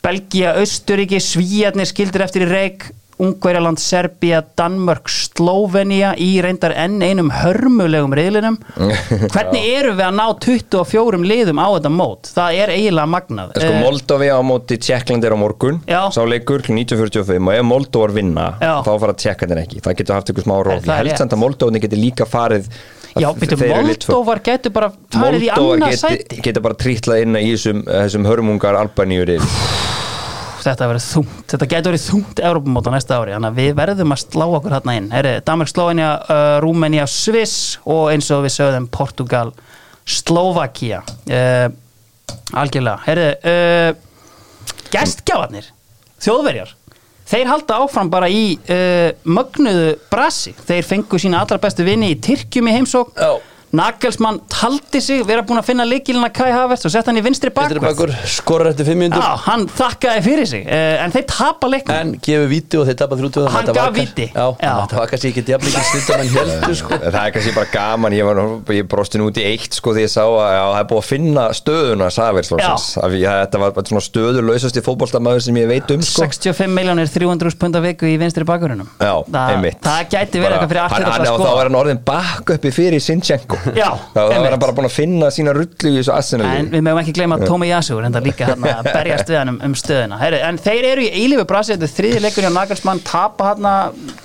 Belgia, 0.06 0.56
Austuríki, 0.62 1.20
Svíjarnir 1.22 1.90
skildir 1.90 2.24
eftir 2.26 2.48
í 2.48 2.50
reik 2.50 2.88
Ungverjaland, 3.20 3.80
Serbia, 3.84 4.40
Danmörk, 4.56 5.10
Slóvenía 5.12 6.14
í 6.16 6.30
reyndar 6.44 6.72
enn 6.80 7.02
einum 7.04 7.30
hörmulegum 7.36 8.14
riðlinum. 8.16 8.56
Hvernig 9.34 9.66
eru 9.76 9.92
við 9.98 10.06
að 10.06 10.16
ná 10.16 10.26
24 10.46 11.20
liðum 11.28 11.60
á 11.60 11.68
þetta 11.76 11.92
mót? 11.92 12.30
Það 12.36 12.60
er 12.64 12.74
eiginlega 12.78 13.12
magnað. 13.16 13.52
Sko 13.60 13.74
Eh, 13.74 13.82
Moldovi 13.84 14.30
á 14.32 14.40
móti 14.46 14.78
Tjekkland 14.80 15.28
er 15.28 15.36
á 15.36 15.40
morgun. 15.40 15.82
Já. 15.90 16.00
Sá 16.16 16.22
leikur 16.24 16.64
kl. 16.64 16.78
1945 16.80 17.50
og 17.50 17.58
ef 17.60 17.68
Moldovar 17.68 18.14
vinna 18.16 18.48
Já. 18.64 18.78
þá 18.88 18.92
fara 19.04 19.18
Tjekkandir 19.20 19.62
ekki. 19.66 19.82
Það 19.84 20.00
getur 20.00 20.16
haft 20.20 20.32
ykkur 20.34 20.48
smá 20.48 20.56
róf 20.64 20.80
það 20.86 20.96
Ég 20.96 21.04
held 21.04 21.20
samt 21.26 21.36
að 21.36 21.44
Moldovarnir 21.44 21.84
getur 21.84 22.00
líka 22.02 22.28
farið 22.30 22.70
já, 23.20 23.30
tvö. 23.36 23.70
Moldóvar 23.74 24.40
getur 24.46 24.72
bara 24.76 24.92
farið 25.12 25.44
í 25.44 25.50
Moldóvar 25.52 25.82
annað 25.84 25.96
geti, 25.96 26.02
sæti. 26.24 26.42
getur 26.48 26.64
bara 26.70 26.80
trýtlað 26.80 27.24
inn 27.26 27.36
í 27.42 27.48
þessum, 27.52 27.84
þessum 27.90 28.28
hörmungar 28.30 28.78
Albaníur 28.80 29.36
þetta 30.66 30.88
verður 30.90 31.06
þungt, 31.06 31.44
þetta 31.52 31.68
getur 31.72 31.94
verið 31.94 32.06
þungt 32.06 32.42
Európamót 32.50 32.90
á 32.90 32.92
næsta 32.94 33.20
ári, 33.20 33.36
þannig 33.36 33.52
að 33.52 33.60
við 33.62 33.72
verðum 33.80 34.16
að 34.16 34.22
slá 34.24 34.46
okkur 34.46 34.76
hérna 34.76 34.96
inn, 35.00 35.10
Heri, 35.14 35.34
Danmark, 35.48 35.72
Slóvenja 35.72 36.10
uh, 36.20 36.56
Rúmenía, 36.64 37.06
Sviss 37.10 37.78
og 37.86 38.10
eins 38.14 38.30
og 38.36 38.44
við 38.46 38.56
sögðum 38.58 38.90
Portugal, 38.94 39.54
Slovakia 40.10 41.04
uh, 41.06 41.68
algjörlega, 42.60 42.98
herri 43.06 43.30
uh, 43.54 43.94
gestgjafarnir, 44.94 45.70
þjóðverjar 46.24 46.76
þeir 47.30 47.52
halda 47.52 47.78
áfram 47.84 48.10
bara 48.10 48.26
í 48.34 48.58
mögnuðu 49.30 49.92
brasi. 50.10 50.50
Þeir 50.66 50.88
fengu 50.88 51.20
sína 51.22 51.44
allra 51.44 51.60
bestu 51.62 51.86
vini 51.86 52.16
í 52.16 52.18
Tyrkjum 52.26 52.72
í 52.72 52.74
heimsók 52.74 53.12
Já. 53.14 53.36
Nagelsmann 53.70 54.40
taldi 54.50 54.98
sig 55.04 55.22
vera 55.28 55.44
búin 55.46 55.60
að 55.62 55.68
finna 55.68 55.86
leikilina 55.86 56.32
Kai 56.34 56.48
Havertz 56.50 56.88
og 56.88 56.92
sett 56.94 57.06
hann 57.06 57.20
í 57.20 57.22
vinstri 57.22 57.52
bakur, 57.54 58.10
skorur 58.26 58.72
eftir 58.72 58.88
5 58.88 58.98
minútur 58.98 59.22
Já, 59.22 59.36
hann 59.46 59.68
þakkaði 59.70 60.24
fyrir 60.26 60.48
sig 60.50 60.64
uh, 60.66 61.04
en 61.04 61.14
þeir 61.14 61.26
tapa 61.30 61.70
leiknum. 61.70 62.00
En 62.00 62.16
gefur 62.26 62.48
víti 62.50 62.80
og 62.82 62.88
þeir 62.90 62.98
tapa 63.04 63.14
30 63.20 63.46
Hann 63.54 63.70
gaf 63.78 64.00
Já. 64.34 64.46
þetta 64.58 64.98
var 64.98 65.08
kannski 65.12 65.30
ekki 65.30 65.44
jafnleikir 65.54 65.86
snittar 65.92 66.20
en 66.24 66.32
heldur 66.34 66.74
sko 66.80 66.98
Það 67.04 67.20
er 67.22 67.36
kannski 67.36 67.54
bara 67.60 67.70
gaman, 67.76 68.16
ég, 68.18 68.26
var, 68.26 68.42
ég 68.74 68.86
brosti 68.90 69.22
nú 69.22 69.26
út 69.30 69.38
í 69.38 69.46
eitt 69.52 69.74
sko 69.78 69.94
því 69.94 70.02
ég 70.08 70.12
sá 70.16 70.24
að 70.26 70.50
það 70.50 70.80
er 70.80 70.90
búið 70.90 71.02
að 71.04 71.08
finna 71.12 71.44
stöðuna 71.60 72.08
Saverslósins, 72.16 72.88
þetta 72.98 73.58
var 73.62 73.70
bara 73.78 73.86
svona 73.94 74.06
stöðulausasti 74.08 74.82
fótboltamaður 74.86 75.42
sem 75.46 75.54
ég 75.62 75.70
veit 75.70 75.86
um 75.94 76.02
sko. 76.02 76.26
65 76.26 76.74
miljónir 76.74 77.06
300 77.14 77.54
pund 77.62 77.78
að 77.78 77.86
viku 77.92 78.10
í 78.10 78.18
vinstri 78.22 78.42
bakvörunum 78.50 78.90
Já, 78.98 79.14
það, 79.30 79.70
það 79.86 80.02
gæti 80.16 80.42
verið 80.42 80.58
eitthvað 80.58 80.74
fyrir 80.74 80.84
Hann- 80.90 80.90
aftur 80.90 81.06
hann- 83.66 83.78
að 83.80 83.90
og 83.90 84.00
hann 84.00 84.32
Já, 84.32 84.38
einmitt. 84.38 84.52
hann 84.54 84.62
bara 84.64 84.76
búin 84.78 84.88
að 84.90 84.94
finna 84.96 85.30
sína 85.34 85.54
rullu 85.56 85.92
í 85.92 85.98
þessu 86.00 86.12
En 86.12 86.18
Arsenal 86.18 86.50
við 86.74 86.84
mögum 86.88 87.02
ekki 87.04 87.14
gleyma 87.20 87.38
Tómi 87.44 87.70
Yasu 87.70 87.98
enda 88.06 88.22
líka 88.24 88.50
hann 88.52 88.66
að 88.70 88.90
berjast 88.94 89.30
við 89.32 89.38
hann 89.40 89.52
um, 89.54 89.60
um 89.70 89.76
stöðuna. 89.80 90.20
Heyri, 90.22 90.40
En 90.50 90.58
þeir 90.62 90.88
eru 90.94 91.06
í 91.06 91.10
eilífu 91.24 91.46
brasi 91.50 91.76
Þetta 91.76 91.88
er 91.90 91.94
þriði 91.98 92.22
leikur 92.26 92.48
hjá 92.48 92.52
Nagelsmann 92.56 93.04
tapa 93.08 93.52
hann 93.54 93.70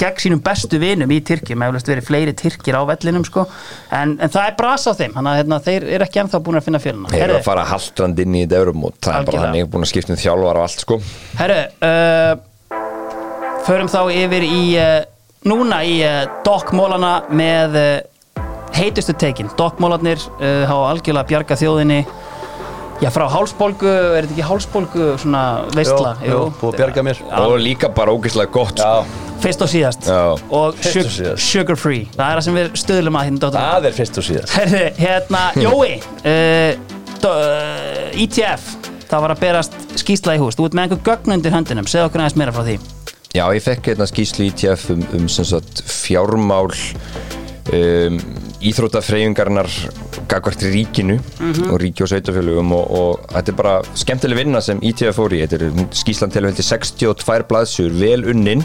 gegn 0.01 0.23
sínum 0.25 0.43
bestu 0.45 0.81
vinum 0.83 1.11
í 1.15 1.21
Tyrki 1.27 1.57
með 1.59 1.73
eflaust 1.75 1.91
verið 1.93 2.09
fleiri 2.09 2.35
Tyrkir 2.39 2.79
á 2.79 2.83
vellinum 2.89 3.25
sko. 3.29 3.47
en, 3.91 4.17
en 4.21 4.31
það 4.33 4.49
er 4.51 4.57
brasa 4.59 4.93
á 4.93 4.99
þeim 4.99 5.19
að 5.21 5.39
hérna, 5.41 5.61
þeir 5.65 5.89
eru 5.99 6.05
ekki 6.09 6.23
ennþá 6.25 6.41
búin 6.47 6.59
að 6.61 6.67
finna 6.69 6.81
fjöluna 6.83 7.13
Þeir 7.13 7.25
eru 7.29 7.39
að 7.41 7.47
fara 7.49 7.65
haldrand 7.71 8.19
inn 8.25 8.35
í 8.39 8.43
þetta 8.45 8.61
eurumót 8.63 8.99
Það 9.01 9.09
er 9.09 9.13
bara 9.13 9.21
Algjörlega. 9.25 9.45
þannig 9.49 9.71
búin 9.75 9.87
að 9.87 9.91
skipta 9.93 10.15
um 10.15 10.21
þjálfar 10.25 10.61
og 10.61 10.65
allt 10.69 10.85
sko. 10.85 10.99
Herru, 11.41 11.61
uh, 11.91 12.33
förum 13.67 13.89
þá 13.93 14.01
yfir 14.15 14.45
í 14.47 14.63
uh, 14.81 14.97
núna 15.49 15.81
í 15.87 15.95
uh, 16.05 16.25
dokkmólana 16.47 17.13
með 17.35 17.79
uh, 17.81 17.95
heitustu 18.75 19.15
tekin. 19.19 19.51
Dokkmólarnir 19.59 20.23
uh, 20.39 20.65
hafa 20.71 20.95
algjörlega 20.95 21.31
bjarga 21.33 21.59
þjóðinni 21.61 22.05
Já, 23.03 23.09
frá 23.11 23.25
hálsbólgu, 23.27 23.89
er 23.91 24.23
þetta 24.25 24.37
ekki 24.37 24.45
hálsbólgu 24.47 25.07
svona 25.19 25.41
veistla? 25.75 26.13
Jú, 26.23 26.31
jú, 26.31 26.43
búið 26.61 26.71
að 26.71 26.77
bjarga 26.79 27.03
mér. 27.09 27.19
Já, 27.27 27.39
Og 27.43 27.57
líka 27.59 27.91
bara 27.93 28.15
ógeðslega 28.15 28.53
gott 28.55 28.79
sko. 28.79 28.87
Já, 28.87 29.25
fyrst 29.45 29.65
og 29.65 29.71
síðast 29.73 30.09
Já. 30.09 30.21
og 30.31 30.45
og 30.61 30.79
síðast. 30.81 31.43
sugar 31.43 31.77
free 31.77 32.07
það 32.15 32.25
er 32.25 32.39
það 32.39 32.45
sem 32.47 32.59
við 32.59 32.79
stöðlum 32.81 33.19
að 33.19 33.27
hérna 33.29 33.51
það 33.57 33.89
er 33.91 33.97
fyrst 33.99 34.21
og 34.21 34.27
síðast 34.29 34.55
Herðu, 34.55 34.83
hérna, 35.01 35.43
Jói 35.65 35.91
uh, 35.99 36.71
do, 37.21 37.33
uh, 37.35 38.25
ETF 38.25 38.71
það 39.11 39.27
var 39.27 39.35
að 39.35 39.43
berast 39.43 39.77
skýsla 40.01 40.39
í 40.39 40.43
hús 40.43 40.59
þú 40.59 40.69
ert 40.71 40.79
með 40.79 40.87
einhver 40.87 41.05
gögn 41.11 41.37
undir 41.37 41.55
höndinum, 41.55 41.91
segð 41.91 42.09
okkur 42.09 42.25
aðeins 42.25 42.39
meira 42.41 42.55
frá 42.55 42.65
því 42.65 42.79
Já, 43.35 43.45
ég 43.51 43.65
fekk 43.67 43.91
hérna 43.91 44.07
skýslu 44.07 44.47
í 44.47 44.55
TF 44.55 44.91
um, 44.95 45.05
um 45.19 45.29
sem 45.29 45.49
sagt, 45.51 45.83
fjármál 45.91 46.71
um, 47.75 48.21
íþróttafreyfingarnar 48.71 49.69
gagvart 50.31 50.65
ríkinu 50.73 51.19
og 51.69 51.79
ríki 51.83 52.05
og 52.05 52.11
sveitafélugum 52.11 52.73
og, 52.77 52.95
og 52.99 53.27
þetta 53.35 53.53
er 53.53 53.59
bara 53.59 53.75
skemmtileg 53.99 54.41
vinna 54.41 54.63
sem 54.65 54.81
ITF 54.83 55.19
fór 55.19 55.35
í. 55.37 55.43
Þetta 55.45 55.69
er 55.69 55.97
skýslan 55.97 56.33
til 56.35 56.47
veldi 56.47 56.65
62 56.65 57.49
blaðsjur 57.51 57.97
vel 58.01 58.25
unnin 58.33 58.65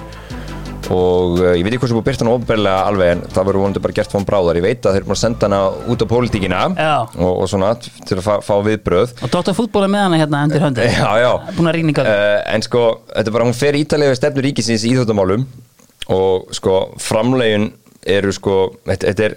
og 0.90 1.38
uh, 1.38 1.52
ég 1.54 1.62
veit 1.62 1.74
ekki 1.76 1.84
hvað 1.84 1.92
sem 1.92 1.98
búið 2.00 2.08
byrta 2.08 2.26
hann 2.26 2.32
ofberlega 2.34 2.86
alveg 2.90 3.12
en 3.14 3.20
það 3.30 3.48
verður 3.50 3.62
vonandi 3.62 3.82
bara 3.84 3.96
gert 4.00 4.14
fón 4.14 4.26
bráðar. 4.26 4.58
Ég 4.58 4.66
veit 4.66 4.80
að 4.80 4.96
þeir 4.96 5.02
eru 5.04 5.10
búin 5.10 5.18
að 5.18 5.22
senda 5.22 5.50
hana 5.50 5.60
út 5.94 6.02
á 6.02 6.08
pólitíkina 6.10 6.62
og, 6.72 7.30
og 7.30 7.50
svona 7.52 7.74
til 7.84 8.18
að 8.18 8.24
fá, 8.26 8.32
fá 8.42 8.56
viðbröð 8.66 9.14
og 9.20 9.34
Dóttar 9.36 9.58
fútból 9.58 9.86
er 9.86 9.94
með 9.94 10.08
hana 10.08 10.22
hérna 10.24 10.72
Já, 10.90 11.12
já. 11.22 11.30
Búin 11.58 11.70
að 11.70 11.82
í 11.84 11.86
gögn 11.92 12.10
uh, 12.10 12.40
En 12.56 12.66
sko, 12.66 12.84
þetta 13.12 13.28
er 13.28 13.38
bara, 13.38 13.50
hún 13.52 13.58
fer 13.60 13.78
ítalega 13.78 14.16
við 14.16 14.22
stefnu 14.24 14.46
ríkisins 14.48 14.88
í 14.88 14.96
íþjóttamálum 14.96 15.46
og 16.10 16.50
sko, 16.58 16.78
framlegin 16.98 17.70
eru 18.10 18.34
sko, 18.34 18.56
þetta, 18.88 19.12
þetta 19.12 19.28
er 19.28 19.36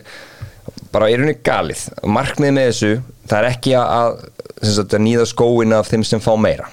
bara 0.93 1.09
í 1.11 1.17
rauninni 1.19 1.39
galið. 1.45 1.89
Markmið 2.19 2.55
með 2.59 2.71
þessu, 2.71 2.93
það 3.31 3.41
er 3.41 3.49
ekki 3.51 3.75
að, 3.81 4.23
sagt, 4.63 4.95
að 4.95 5.05
nýða 5.09 5.27
skóin 5.31 5.77
af 5.79 5.91
þeim 5.91 6.07
sem 6.09 6.23
fá 6.23 6.33
meira. 6.41 6.71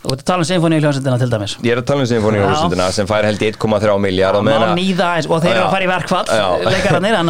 Og 0.00 0.14
þetta 0.14 0.24
tala 0.30 0.40
um 0.40 0.48
sinfóni 0.48 0.78
í 0.78 0.80
hljómsendina 0.80 1.16
til 1.20 1.28
dæmis. 1.28 1.54
Ég 1.60 1.74
er 1.74 1.82
að 1.82 1.88
tala 1.90 2.04
um 2.06 2.08
Sinfóni 2.08 2.38
Já. 2.40 2.46
Húsundina 2.48 2.86
sem 2.96 3.08
fær 3.08 3.26
held 3.28 3.42
í 3.44 3.50
1,3 3.52 3.96
miljard 4.00 4.38
og 4.40 4.46
þeir 4.48 5.50
eru 5.50 5.66
að 5.66 5.74
fara 5.74 5.84
í 5.84 5.90
verkfall 5.90 6.22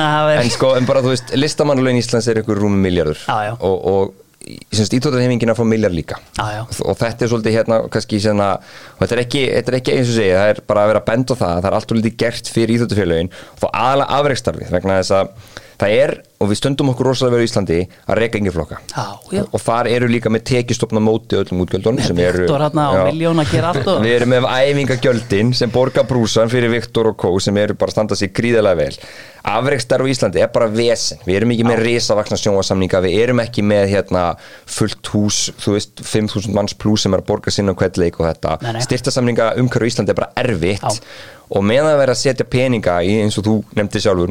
það 0.07 0.35
En 0.45 0.53
sko, 0.55 0.71
en 0.79 0.87
bara 0.87 1.03
þú 1.03 1.11
veist, 1.11 1.33
listamannalögin 1.35 1.99
Íslands 1.99 2.31
er 2.31 2.39
ykkur 2.45 2.63
rúmi 2.63 2.79
miljardur 2.85 3.25
og, 3.27 3.75
og 3.91 4.15
íþjóttarhefingina 4.47 5.55
fá 5.59 5.65
miljard 5.67 5.95
líka. 5.95 6.17
Já, 6.39 6.47
já. 6.55 6.63
og, 6.65 6.97
þetta 6.99 7.27
er 7.27 7.31
svolítið 7.33 7.57
hérna 7.59 7.81
kannski 7.93 8.21
svona, 8.23 8.49
og 8.97 9.03
þetta 9.03 9.17
er 9.17 9.23
ekki, 9.25 9.43
þetta 9.51 9.73
er 9.73 9.79
ekki 9.81 9.97
eins 9.97 10.13
og 10.13 10.17
segja, 10.17 10.39
það 10.39 10.53
er 10.55 10.61
bara 10.71 10.85
að 10.85 10.93
vera 10.93 11.03
að 11.03 11.11
benda 11.11 11.37
á 11.37 11.41
það 11.43 11.59
það 11.59 11.69
er 11.71 11.77
allt 11.79 11.93
og 11.93 12.01
lítið 12.01 12.17
gert 12.23 12.51
fyrir 12.55 12.75
íþjóttarfélögin 12.77 13.31
og 13.35 13.61
þá 13.61 13.69
aðalega 13.71 14.19
afreikstarfið 14.21 14.73
vegna 14.77 14.99
þess 15.01 15.17
að 15.19 15.33
það 15.83 15.97
er, 15.99 16.15
og 16.41 16.49
við 16.49 16.57
stöndum 16.57 16.89
okkur 16.95 17.11
rosalega 17.11 17.35
verið 17.37 17.45
í 17.45 17.49
Íslandi 17.51 17.79
að 18.09 18.19
reyka 18.23 18.39
yngi 18.41 18.53
flokka. 18.55 18.79
Og 19.53 19.61
þar 19.61 19.89
eru 19.93 20.07
líka 20.09 20.31
með 20.33 20.47
tekistofna 20.49 21.03
móti 21.05 21.37
öllum 21.37 21.61
útgjöldunum 21.67 22.01
sem 22.07 22.17
eru 22.25 22.47
að 22.49 22.63
og 22.89 23.03
Við 24.07 24.15
erum 24.17 24.33
með 24.33 24.47
æfingagjöldin 24.49 25.53
sem 25.59 25.73
borga 25.75 26.07
brúsan 26.09 26.49
fyrir 26.53 26.73
Viktor 26.73 27.11
og 27.13 27.19
Kó 27.21 27.35
sem 27.45 27.61
eru 27.61 27.77
bara 27.77 27.93
að 27.93 27.99
standa 27.99 28.17
sig 28.17 28.33
gríðalega 28.33 28.81
vel. 28.81 28.97
Afreikstar 29.51 30.01
á 30.01 30.07
Íslandi 30.09 30.41
er 30.41 30.49
bara 30.53 30.69
vesen. 30.73 31.21
Við 31.27 31.39
erum 31.43 31.53
ekki 31.53 31.67
með 31.69 31.83
risavaksna 31.85 32.37
sjónvasamninga 32.41 33.01
Við 33.05 33.19
erum 33.23 33.41
ekki 33.45 33.65
með 33.65 33.87
hérna 33.95 34.25
fullt 34.69 35.13
hús 35.13 35.43
þú 35.61 35.77
veist, 35.77 36.01
5.000 36.05 36.57
manns 36.57 36.77
plus 36.77 37.05
sem 37.05 37.17
er 37.17 37.23
að 37.23 37.29
borga 37.29 37.53
sinna 37.53 37.77
hvert 37.77 38.01
leik 38.01 38.17
og 38.21 38.29
þetta. 38.31 38.57
Styrtasamninga 38.85 39.53
umhverju 39.61 39.89
í 39.89 39.95
Íslandi 39.95 40.13
er 40.17 40.21
bara 40.23 40.33
erfitt. 40.41 40.89
Já. 40.89 41.29
og 41.51 41.65
meðan 41.67 41.89
það 41.91 41.97
verið 41.99 42.15
að 42.15 42.19
setja 42.21 42.45
peninga 42.47 42.93
í 43.03 43.15
eins 43.25 43.35
og 43.41 43.47
þú 43.47 43.55
nefndi 43.75 44.03
sjálfur, 44.05 44.31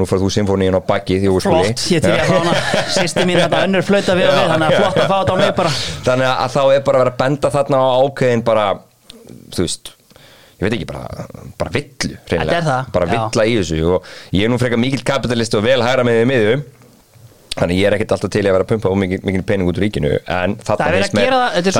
ég 1.99 2.07
til 2.07 2.15
að 2.15 2.31
fá 2.31 2.39
hana. 2.39 2.55
Sýsti 2.95 3.27
mín 3.29 3.39
þetta 3.43 3.61
önnur 3.67 3.85
flauta 3.85 4.17
við 4.17 4.31
og 4.31 4.35
við 4.39 4.51
þannig 4.53 4.67
að 4.67 4.79
flott 4.79 4.99
að 5.03 5.11
fá 5.11 5.15
þetta 5.19 5.35
á 5.35 5.41
mig 5.43 5.53
bara. 5.59 5.75
Þannig 6.07 6.31
að 6.31 6.55
þá 6.55 6.61
er 6.63 6.83
bara 6.87 6.99
að 6.99 7.03
vera 7.03 7.13
að 7.13 7.21
benda 7.21 7.53
þarna 7.55 7.79
á 7.79 7.87
ákveðin 7.99 8.43
bara, 8.49 8.65
þú 9.55 9.65
veist 9.65 9.93
ég 10.59 10.65
veit 10.65 10.75
ekki, 10.75 10.87
bara, 10.89 11.27
bara 11.59 11.71
villu 11.71 12.17
bara 12.91 13.07
villa 13.07 13.45
í 13.47 13.53
þessu 13.61 13.79
og 13.95 14.09
ég 14.35 14.43
er 14.43 14.51
nú 14.51 14.59
frekar 14.59 14.81
mikill 14.81 15.05
kapitalisti 15.07 15.55
og 15.59 15.63
vel 15.63 15.79
hæra 15.85 16.03
með 16.07 16.19
því 16.19 16.25
miðju. 16.33 16.57
Þannig 17.59 17.79
ég 17.79 17.89
er 17.89 17.95
ekkert 17.95 18.15
alltaf 18.15 18.31
til 18.31 18.43
að 18.45 18.55
vera 18.55 18.65
að 18.65 18.71
pumpa 18.73 18.91
og 18.91 18.97
mikil, 18.99 19.19
mikil 19.25 19.43
pening 19.47 19.67
út 19.67 19.79
úr 19.79 19.85
ríkinu 19.87 20.11
en 20.19 20.55
þarna 20.63 20.89
verið 20.95 21.15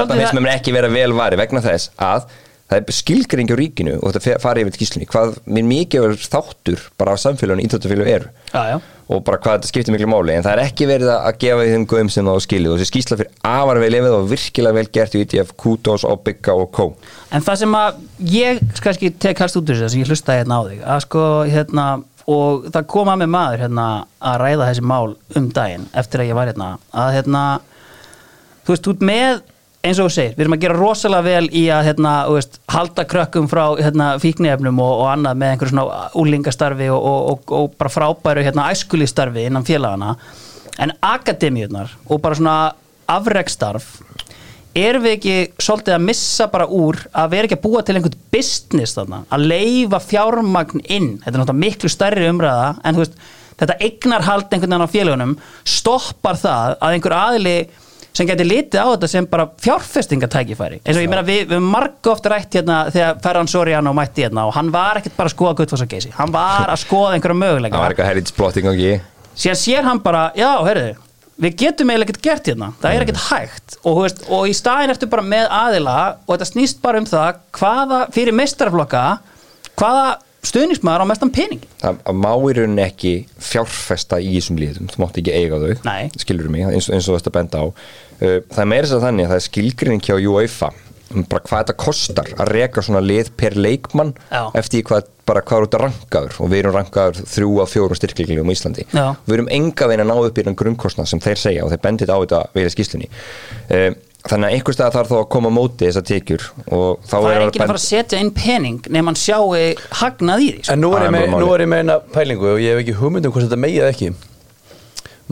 að 0.04 0.40
mér 0.40 0.54
ekki 0.56 0.74
vera 0.76 0.90
vel 0.92 1.12
vari 1.16 1.40
vegna 1.40 1.62
þess 1.64 1.92
að 2.04 2.26
það 2.70 2.78
er 2.80 2.96
skilgringi 3.00 3.56
á 3.56 3.58
ríkinu 3.60 3.98
og 3.98 4.14
þetta 4.16 4.38
farið 4.44 4.68
yfir 4.68 4.76
til 4.76 4.80
skýslunni 4.84 5.10
hvað 5.10 5.36
mér 5.50 5.68
mikið 5.70 6.08
er 6.08 6.16
þáttur 6.22 6.86
bara 7.02 7.16
á 7.18 7.24
samfélaginu 7.24 7.66
íþjóttafélagi 7.66 8.16
eru. 8.20 8.32
Já. 8.54 8.80
og 9.10 9.24
bara 9.26 9.40
hvað 9.42 9.56
þetta 9.58 9.70
skiptir 9.72 9.96
miklu 9.96 10.10
máli. 10.12 10.36
En 10.38 10.46
það 10.46 10.54
er 10.54 10.68
ekki 10.68 10.86
verið 10.86 11.10
að 11.16 11.38
gefa 11.42 11.64
því 11.64 11.72
þeim 11.74 11.86
guðum 11.90 12.12
sem 12.14 12.28
það 12.30 12.36
á 12.38 12.46
skilið. 12.46 12.70
Og 12.70 12.78
þessi 12.78 12.90
skýsla 12.92 13.18
fyrir 13.18 13.32
afar 13.50 13.80
vel 13.82 13.96
yfir 13.98 14.18
og 14.20 14.28
virkilega 14.30 14.78
vel 14.78 14.92
gert 14.94 15.18
í 15.18 15.24
ITF, 15.26 15.56
Kudos, 15.58 16.06
Obigga 16.06 16.54
og 16.54 16.70
Kó 16.78 16.86
En 17.34 17.46
það 17.46 17.64
sem 17.64 17.74
að 17.80 18.04
ég 18.30 18.62
kannski 18.86 19.10
tek 19.18 19.42
helst 19.42 19.58
út 19.58 19.66
úr 19.66 19.80
þessu 19.80 19.96
sem 19.96 20.04
ég 20.04 20.14
hlustaði 20.14 20.44
hérna 20.44 20.62
á 20.62 20.64
þig 20.70 20.86
að 20.86 21.04
sko 21.08 21.26
hérna 21.50 21.88
og 22.30 22.70
það 22.70 22.90
kom 22.94 23.10
að 23.10 23.22
með 23.24 23.32
maður 23.34 23.64
hérna 23.66 23.88
að 24.22 24.42
ræða 24.44 24.70
þessi 24.70 24.86
mál 24.86 25.16
um 25.40 25.50
daginn 25.58 25.88
eftir 25.98 26.22
að 26.22 26.30
ég 26.30 26.38
var 26.38 26.52
hérna 26.52 26.70
að 26.94 27.14
hérna 27.18 27.44
þú 28.66 28.76
veist, 28.76 28.90
út 28.94 29.06
með 29.10 29.42
eins 29.80 30.00
og 30.02 30.10
þú 30.10 30.12
segir, 30.12 30.34
við 30.36 30.44
erum 30.44 30.56
að 30.58 30.64
gera 30.66 30.76
rosalega 30.76 31.26
vel 31.26 31.48
í 31.56 31.64
að 31.72 31.86
hérna, 31.88 32.14
veist, 32.34 32.60
halda 32.72 33.06
krökkum 33.08 33.48
frá 33.52 33.64
hérna, 33.80 34.10
fíknefnum 34.20 34.82
og, 34.84 34.92
og 35.06 35.08
annað 35.14 35.40
með 35.40 35.54
einhverju 35.54 35.74
svona 35.74 36.02
úlingastarfi 36.20 36.90
og, 36.92 37.08
og, 37.08 37.56
og, 37.56 37.72
bara 37.80 37.94
frábæru 37.94 38.44
hérna, 38.44 38.68
æskulistarfi 38.74 39.48
innan 39.48 39.68
félagana 39.68 40.18
en 40.80 40.94
akademíunar 41.04 41.96
og 42.08 42.22
bara 42.24 42.40
svona 42.40 42.58
afrekstarf 43.10 43.98
erum 44.78 45.08
við 45.08 45.16
ekki 45.16 45.36
svolítið 45.64 45.96
að 45.96 46.08
missa 46.12 46.48
bara 46.52 46.68
úr 46.68 47.00
að 47.16 47.34
vera 47.34 47.48
ekki 47.48 47.58
að 47.58 47.66
búa 47.66 47.82
til 47.84 47.96
einhvern 47.98 48.22
business 48.36 48.96
þarna, 49.00 49.24
að 49.32 49.50
leifa 49.50 50.04
fjármagn 50.04 50.84
inn, 50.86 51.14
þetta 51.24 51.36
er 51.36 51.42
náttúrulega 51.42 51.64
miklu 51.64 51.92
stærri 51.92 52.30
umræða 52.30 52.72
en 52.84 53.00
veist, 53.00 53.16
þetta 53.60 53.80
eignarhald 53.88 54.52
einhvern 54.52 54.76
veginn 54.76 54.88
á 54.92 54.96
félagunum 54.96 55.38
stoppar 55.68 56.40
það 56.40 56.76
að 56.78 56.98
einhver 56.98 57.16
aðili 57.16 57.60
sem 58.16 58.28
geti 58.30 58.48
litið 58.48 58.80
á 58.82 58.88
þetta 58.94 59.10
sem 59.12 59.28
bara 59.30 59.48
fjárfestingatækifæri 59.64 60.80
eins 60.82 60.96
og 60.98 61.04
ég 61.04 61.12
meina 61.12 61.26
við, 61.26 61.44
við 61.48 61.58
höfum 61.58 61.70
marg 61.76 62.10
ofta 62.12 62.34
rætt 62.34 62.58
hérna 62.60 62.80
þegar 62.94 63.20
Ferran 63.24 63.52
Soriano 63.52 63.94
mætti 63.96 64.26
hérna 64.26 64.48
og 64.50 64.56
hann 64.58 64.72
var 64.74 65.00
ekkert 65.00 65.18
bara 65.20 65.32
að 65.32 65.36
skoða 65.36 65.58
guttfossageysi, 65.60 66.16
hann 66.18 66.34
var 66.34 66.74
að 66.74 66.82
skoða 66.84 67.14
einhverja 67.18 67.42
möguleika. 67.44 67.80
Var 67.80 67.96
eitthvað 67.96 68.12
herritsblotting 68.14 68.72
og 68.72 68.80
ekki 68.80 68.98
síðan 69.40 69.62
sér 69.62 69.88
hann 69.88 70.02
bara, 70.04 70.30
já, 70.36 70.50
heyrðu 70.68 70.98
við 71.40 71.60
getum 71.62 71.92
eiginlega 71.92 72.12
ekkert 72.12 72.26
gert 72.26 72.50
hérna, 72.52 72.72
það 72.82 72.96
er 72.96 73.06
ekkert 73.06 73.22
hægt. 73.30 73.78
Og, 73.84 74.02
veist, 74.04 74.24
og 74.28 74.48
í 74.50 74.56
staðin 74.58 74.94
ertu 74.94 75.08
bara 75.12 75.24
með 75.24 75.46
aðila 75.56 76.00
og 76.26 76.34
þetta 76.34 76.48
snýst 76.50 76.82
bara 76.84 77.00
um 77.00 77.08
það 77.08 77.40
hvaða, 77.56 78.00
fyrir 78.16 78.36
mestarflokka 78.36 79.04
hvaða 79.80 80.10
stuðnismæður 80.50 81.06
á 81.06 81.10
mestan 81.12 81.32
pening. 81.36 81.64
Það 81.82 82.02
má 82.18 82.32
í 82.34 82.58
rauninni 82.58 82.84
ekki 82.86 83.14
fjárfesta 83.50 84.20
í 84.22 84.36
þessum 84.38 84.60
liðum, 84.62 84.90
þú 84.92 85.04
mátt 85.04 85.22
ekki 85.22 85.36
eiga 85.36 85.62
þau 85.62 85.88
Nei. 85.88 86.10
skilur 86.20 86.52
mig, 86.54 86.68
eins, 86.68 86.90
eins 86.92 87.10
og 87.10 87.20
þetta 87.20 87.36
benda 87.38 87.64
á. 87.64 87.66
Uh, 88.20 88.38
það 88.50 88.62
er 88.66 88.70
meira 88.74 88.88
þess 88.88 88.98
að 89.00 89.06
þannig 89.08 89.28
að 89.28 89.34
það 89.34 89.42
er 89.42 89.48
skilgrinning 89.50 90.06
hjá 90.06 90.16
UEFA. 90.20 90.72
Um 91.10 91.24
bara 91.26 91.42
hvað 91.42 91.64
þetta 91.64 91.74
kostar 91.82 92.28
að 92.38 92.50
reka 92.54 92.82
svona 92.86 93.00
lið 93.02 93.32
per 93.34 93.56
leikmann 93.58 94.12
Já. 94.30 94.44
eftir 94.60 94.84
hvað, 94.86 95.08
bara 95.26 95.42
hvað 95.42 95.58
eru 95.64 95.70
þetta 95.70 95.80
rankaður. 95.82 96.36
Og 96.46 96.52
við 96.52 96.60
erum 96.62 96.76
rankaður 96.76 97.22
þrjú 97.32 97.56
af 97.64 97.72
fjórum 97.74 97.98
styrkleiklegum 97.98 98.52
í 98.52 98.54
Íslandi. 98.54 98.86
Já. 98.94 99.08
við 99.26 99.40
erum 99.40 99.50
enga 99.58 99.88
veginn 99.90 100.04
að 100.06 100.12
ná 100.12 100.28
upp 100.28 100.38
í 100.38 100.46
þann 100.46 100.60
grunnkostnað 100.60 101.10
sem 101.10 101.24
þeir 101.24 101.42
segja 101.42 101.66
og 101.66 101.74
þeir 101.74 101.82
bendit 101.88 102.14
á 102.14 102.18
þetta 102.22 102.44
við 102.54 102.70
í 102.70 102.74
skýslunni 102.76 103.10
um, 103.10 103.98
þannig 104.28 104.50
að 104.50 104.56
einhvers 104.56 104.76
stað 104.76 104.96
þarf 104.98 105.12
þá 105.12 105.18
að 105.20 105.28
koma 105.36 105.52
á 105.52 105.54
móti 105.56 105.86
þessar 105.88 106.06
tekjur 106.10 106.46
og 106.76 106.88
þá 107.08 107.14
Það 107.14 107.28
er 107.30 107.36
er 107.36 107.44
enginn 107.46 107.64
að 107.64 107.72
fara 107.72 107.80
að 107.80 107.86
setja 107.86 108.20
inn 108.20 108.32
pening 108.36 108.90
nema 108.92 109.14
hann 109.14 109.20
sjái 109.20 109.70
hagnað 110.02 110.44
í 110.44 110.50
því 110.50 110.64
sko. 110.64 110.74
En 110.74 110.84
nú 110.84 110.90
er, 110.96 111.06
ég 111.06 111.08
er 111.08 111.16
með, 111.16 111.36
nú 111.40 111.52
er 111.54 111.64
ég 111.64 111.72
með 111.72 111.84
eina 111.86 112.00
pælingu 112.16 112.50
og 112.54 112.64
ég 112.64 112.76
hef 112.76 112.82
ekki 112.84 112.98
hugmynd 113.00 113.30
um 113.30 113.36
hvort 113.36 113.48
þetta 113.48 113.62
megið 113.64 113.88
ekki. 113.88 114.10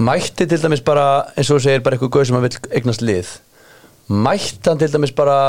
Mætti 0.07 0.47
til 0.47 0.61
dæmis 0.61 0.85
bara 0.85 1.07
eins 1.33 1.49
og 1.49 1.57
þú 1.57 1.65
segir 1.65 1.83
bara 1.83 1.97
eitthvað 1.97 2.13
gauð 2.15 2.29
sem 2.29 2.39
að 2.39 2.47
vil 2.47 2.77
eignast 2.79 3.03
lið. 3.03 3.33
Mætti 4.27 4.71
hann 4.71 4.79
til 4.83 4.91
dæmis 4.93 5.15
bara 5.17 5.39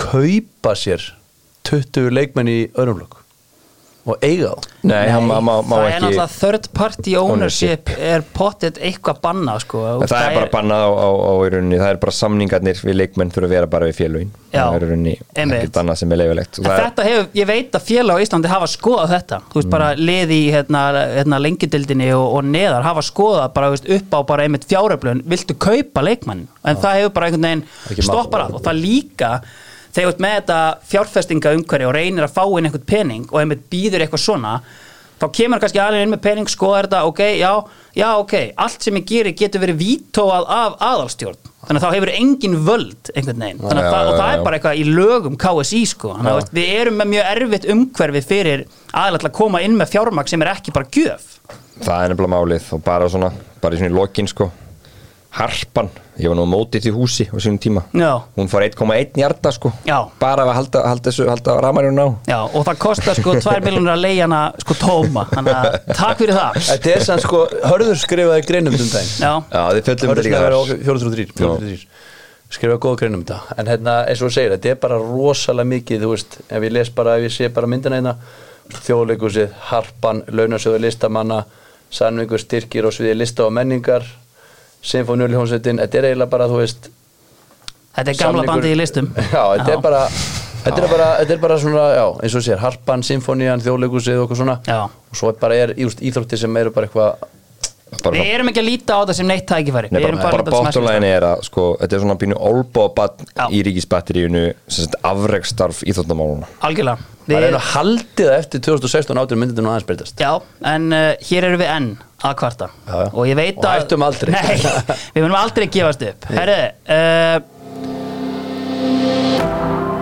kaupa 0.00 0.72
sér 0.78 1.04
20 1.68 2.14
leikmenn 2.16 2.50
í 2.50 2.58
öðrum 2.72 3.02
flokk 3.02 3.23
og 4.04 4.20
eiga 4.24 4.50
þá? 4.52 4.70
Nei, 4.84 5.08
hann 5.08 5.24
má, 5.28 5.38
má, 5.40 5.52
má 5.64 5.74
það 5.78 5.86
er 5.88 6.02
náttúrulega 6.04 6.26
third 6.34 6.66
party 6.76 7.14
ownership 7.16 7.88
er 7.96 8.24
pottet 8.36 8.76
eitthvað 8.84 9.20
banna 9.24 9.54
sko. 9.62 9.80
En 9.96 10.10
það 10.10 10.26
er 10.28 10.34
bara 10.36 10.50
bannað 10.52 10.84
á, 10.84 10.90
á, 10.92 11.08
á 11.08 11.32
rauninni, 11.54 11.78
það 11.80 11.92
er 11.94 12.00
bara 12.02 12.14
samningarnir 12.18 12.82
við 12.84 12.98
leikmenn 13.00 13.32
þurfa 13.32 13.48
að 13.48 13.54
vera 13.56 13.70
bara 13.72 13.88
við 13.88 13.96
félögin. 14.02 14.34
Já, 14.54 14.60
það 14.68 14.76
er 14.76 14.84
rauninni 14.90 15.14
ekkert 15.34 15.78
annað 15.80 15.96
sem 15.98 16.12
er 16.14 16.20
leifilegt 16.20 16.58
En 16.60 16.68
þetta 16.68 17.06
hefur, 17.08 17.24
ég 17.34 17.48
veit 17.48 17.74
að 17.74 17.86
félag 17.88 18.20
á 18.20 18.22
Íslandi 18.22 18.50
hafa 18.52 18.68
skoðað 18.70 19.14
þetta, 19.16 19.40
þú 19.50 19.58
veist 19.60 19.70
bara 19.72 19.88
Mm. 19.94 20.04
liði 20.08 20.36
í 20.44 20.52
hérna, 20.54 20.82
hérna 21.16 21.38
lengidildinni 21.42 22.06
og, 22.14 22.26
og 22.38 22.44
neðar 22.48 22.84
hafa 22.86 23.02
skoðað 23.04 23.48
bara 23.56 23.68
þú 23.72 23.74
veist, 23.78 23.88
upp 23.96 24.14
á 24.14 24.20
bara 24.30 24.46
einmitt 24.46 24.68
fjáröflun, 24.70 25.24
viltu 25.26 25.56
kaupa 25.58 26.04
leikmann 26.06 26.46
en 26.64 26.76
það 26.80 27.00
hefur 27.00 27.12
bara 27.16 27.26
einhvern 27.32 27.48
veginn 27.48 28.06
stoppar 28.06 28.46
að 28.46 28.54
og 28.58 28.62
það 28.68 28.80
líka 28.84 29.30
þegar 29.94 30.08
þú 30.08 30.14
ert 30.14 30.24
með 30.24 30.34
þetta 30.40 30.58
fjárfestinga 30.90 31.54
umhverju 31.58 31.90
og 31.90 31.94
reynir 31.96 32.26
að 32.26 32.34
fá 32.34 32.42
inn 32.46 32.68
einhvern 32.68 32.88
pening 32.90 33.30
og 33.30 33.40
einmitt 33.40 33.68
býður 33.72 34.04
eitthvað 34.04 34.24
svona 34.24 34.58
þá 35.20 35.26
kemur 35.38 35.62
kannski 35.62 35.80
alveg 35.80 36.04
inn 36.04 36.12
með 36.12 36.22
pening, 36.24 36.48
skoðar 36.50 36.88
þetta 36.88 37.02
ok, 37.08 37.20
já, 37.38 37.50
já, 37.96 38.06
ok, 38.20 38.34
allt 38.60 38.84
sem 38.84 38.98
ég 38.98 39.06
gerir 39.08 39.36
getur 39.38 39.62
verið 39.62 39.78
vítóað 39.80 40.48
af 40.50 40.74
aðalstjórn. 40.82 41.38
Þannig 41.64 41.80
að 41.80 41.84
þá 41.86 41.96
hefur 41.96 42.10
engin 42.12 42.56
völd 42.66 43.10
einhvern 43.14 43.44
veginn, 43.44 43.60
þannig 43.62 43.78
að 43.78 43.86
Já, 43.86 43.92
það, 43.94 44.08
og 44.10 44.18
það 44.18 44.26
já. 44.26 44.34
er 44.34 44.42
bara 44.44 44.58
eitthvað 44.58 44.80
í 44.80 44.84
lögum 44.98 45.38
KSI 45.40 45.80
sko, 45.94 46.10
þannig 46.18 46.34
að 46.34 46.50
við 46.58 46.72
erum 46.74 46.98
með 47.00 47.10
mjög 47.14 47.30
erfitt 47.30 47.68
umhverfi 47.72 48.22
fyrir 48.26 48.66
aðalega 48.90 49.22
til 49.22 49.30
að 49.30 49.36
koma 49.38 49.62
inn 49.64 49.78
með 49.78 49.94
fjármagn 49.94 50.32
sem 50.34 50.44
er 50.44 50.52
ekki 50.52 50.74
bara 50.76 50.90
gjöf. 50.98 51.30
Það 51.78 51.94
er 52.02 52.12
nefnilega 52.12 52.34
málið 52.34 52.68
og 52.76 52.84
bara 52.84 53.08
svona, 53.14 53.32
bara 53.64 53.78
í 53.78 53.80
svona 53.80 53.96
lokin 53.96 54.28
sko 54.28 54.50
Harpan, 55.34 55.88
ég 56.22 56.30
var 56.30 56.36
nú 56.38 56.44
á 56.46 56.50
mótið 56.52 56.84
í 56.86 56.90
húsi 56.94 57.24
á 57.26 57.34
sínum 57.42 57.58
tíma, 57.58 57.82
Já. 57.90 58.22
hún 58.36 58.46
fór 58.46 58.62
1,1 58.62 59.16
hjarta 59.18 59.50
sko, 59.50 59.72
Já. 59.82 59.96
bara 60.20 60.44
að 60.46 60.52
halda, 60.54 60.82
halda, 60.86 61.10
þessu, 61.10 61.26
halda 61.26 61.56
ramarinn 61.58 61.98
á 61.98 62.06
Já, 62.30 62.38
og 62.54 62.62
það 62.68 62.78
kostar 62.84 63.18
sko 63.18 63.34
2 63.42 63.56
miljonar 63.64 63.96
að 63.96 64.04
leiða 64.04 64.28
hana 64.28 64.42
sko 64.62 64.76
tóma, 64.78 65.24
þannig 65.32 65.58
að 65.58 65.78
takk 65.90 66.22
fyrir 66.22 66.38
það. 66.38 66.60
Þetta 66.68 66.92
er 66.94 67.04
sann 67.08 67.24
sko, 67.24 67.40
hörður 67.66 67.98
skrifaði 67.98 68.46
greinum 68.46 68.78
um 68.78 68.92
daginn. 68.94 69.12
Já, 69.18 69.32
Já, 69.50 69.60
þið 69.74 69.90
Hörður 69.90 69.90
þetta 69.90 70.14
líka 70.14 70.22
skrifaði 70.22 70.54
á 70.54 70.62
þar 70.70 70.86
403 70.86 71.26
403 71.34 71.84
skrifaði 72.54 72.82
góða 72.86 73.02
greinum 73.02 73.18
um 73.24 73.26
þetta. 73.26 73.58
En 73.58 73.74
hérna, 73.74 73.98
eins 74.06 74.22
og 74.22 74.30
þú 74.30 74.34
segir, 74.38 74.54
þetta 74.54 74.70
er 74.70 74.80
bara 74.86 75.02
rosalega 75.02 75.72
mikið 75.74 76.04
þú 76.06 76.14
veist, 76.14 76.38
ef 76.46 76.68
ég 76.68 76.76
les 76.78 76.94
bara, 76.94 77.18
ef 77.18 77.26
ég 77.26 77.34
sé 77.34 77.50
bara 77.50 77.66
myndina 77.66 77.98
hérna, 77.98 78.14
þjóðleikusið 78.86 79.58
Harpan, 79.72 80.22
launasjóðu 80.30 80.84
listamanna 80.86 81.42
Sannvingur 81.94 82.40
styrkir 82.42 82.86
og 82.88 82.94
sviði 82.94 83.14
lista 83.20 83.44
og 83.44 83.52
menningar 83.54 84.06
Sinfóniuljónsettin, 84.84 85.78
þetta 85.82 85.98
er 86.00 86.08
eiginlega 86.10 86.30
bara, 86.34 86.48
þú 86.50 86.58
veist 86.60 86.88
þetta 87.96 88.10
er 88.10 88.18
gamla 88.18 88.24
samningur- 88.24 88.50
bandið 88.52 88.74
í 88.74 88.78
listum. 88.80 89.08
Já, 89.34 89.42
þetta 89.58 89.76
er 89.78 89.84
bara 89.88 90.02
Þetta 90.64 90.80
er, 90.80 90.84
bara, 90.88 91.06
þetta 91.20 91.32
er 91.34 91.40
bara 91.42 91.56
svona, 91.60 91.80
já, 91.92 92.04
eins 92.24 92.34
og 92.38 92.42
sér 92.46 92.60
Harpan, 92.62 93.02
Sinfonían, 93.04 93.60
þjóðleikusið 93.60 94.14
og 94.16 94.22
eitthvað 94.22 94.38
svona. 94.38 94.54
Já. 94.64 94.78
og 94.88 95.18
svo 95.20 95.28
er 95.28 95.34
bara 95.42 95.58
er 95.60 95.72
íþrótti 95.76 96.38
sem 96.40 96.56
eru 96.56 96.70
bara 96.72 96.88
eitthvað 96.88 97.26
bara, 98.02 98.18
Við 98.18 98.30
erum 98.34 98.50
ekki 98.50 98.62
að 98.62 98.68
líta 98.68 98.96
á 98.96 98.98
þetta 99.02 99.16
sem 99.18 99.28
neitt 99.30 99.46
tækifæri. 99.50 99.90
Nei, 99.94 100.00
bara, 100.02 100.18
bara 100.22 100.42
að 100.42 100.50
sem 100.50 100.68
bóttulægin 100.68 101.06
er 101.08 101.26
að 101.30 101.44
sko, 101.48 101.66
þetta 101.80 101.96
er 101.96 102.04
svona 102.04 102.18
pínu 102.20 102.38
olbóðabann 102.50 103.30
Já. 103.30 103.44
í 103.48 103.62
ríkisbatteríunu 103.68 104.44
sem 104.66 104.88
sagt 104.88 104.98
afrekstarf 105.04 105.82
íþróttamáluna 105.86 106.50
Algjörlega. 106.66 107.10
Það 107.24 107.38
er 107.38 107.46
einu 107.48 107.62
haldið 107.70 108.26
það 108.28 108.34
eftir 108.42 108.64
2016 108.66 109.20
áttur 109.22 109.40
myndið 109.40 109.64
nú 109.64 109.72
aðeins 109.72 109.88
breytast. 109.88 110.20
Já, 110.20 110.32
en 110.74 110.90
uh, 110.92 111.06
hér 111.24 111.48
erum 111.48 111.62
við 111.62 111.72
enn 111.72 111.90
að 112.24 112.36
kvarta. 112.42 112.68
Já, 112.84 112.94
já. 113.00 113.08
og 113.08 113.30
ég 113.30 113.38
veit 113.40 113.56
Og 113.56 113.64
að 113.70 113.78
hættum 113.78 114.04
aldrei. 114.04 114.36
Nei, 114.36 114.56
við 115.16 115.24
munum 115.24 115.40
aldrei 115.40 115.68
gefast 115.72 116.04
upp. 116.10 116.28
Herri 116.34 116.60
uh, 116.84 117.36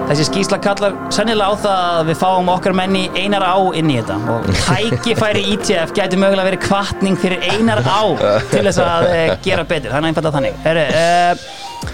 Þessi 0.09 0.25
skýsla 0.29 0.59
kallar 0.63 0.95
sennilega 1.15 1.55
á 1.55 1.55
það 1.63 1.83
að 1.97 2.09
við 2.11 2.19
fáum 2.21 2.49
okkar 2.53 2.75
menni 2.77 3.03
einar 3.17 3.45
á 3.47 3.57
inn 3.79 3.91
í 3.93 3.99
þetta. 4.01 4.17
Og 4.35 4.49
tækifæri 4.67 5.45
ITF 5.55 5.95
gæti 5.97 6.19
mögulega 6.21 6.49
verið 6.51 6.63
kvartning 6.67 7.19
fyrir 7.21 7.45
einar 7.53 7.81
á 7.87 8.03
til 8.51 8.65
þess 8.67 8.83
að 8.83 9.09
uh, 9.09 9.35
gera 9.45 9.65
betur, 9.69 9.95
þannig 9.95 10.13
einfalda 10.13 10.35
þannig. 10.35 10.59
Herri, 10.67 10.85
uh, 10.93 11.93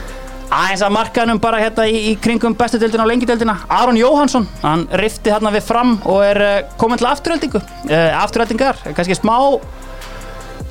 aðeins 0.49 0.85
að 0.87 0.94
markaðnum 0.97 1.42
bara 1.44 1.61
hérna 1.62 1.87
í, 1.87 1.99
í 2.11 2.14
kringum 2.25 2.57
bestu 2.59 2.81
deildina 2.81 3.05
og 3.05 3.12
lengi 3.12 3.29
deildina. 3.29 3.59
Aron 3.79 4.01
Jóhansson, 4.01 4.49
hann 4.64 4.87
rifti 5.03 5.35
hérna 5.35 5.53
við 5.55 5.68
fram 5.68 5.99
og 6.09 6.23
er 6.27 6.44
uh, 6.44 6.55
komin 6.81 7.01
til 7.01 7.11
afturöldingu 7.12 7.61
uh, 7.61 8.23
afturöldingar, 8.25 8.81
kannski 8.97 9.18
smá 9.21 9.37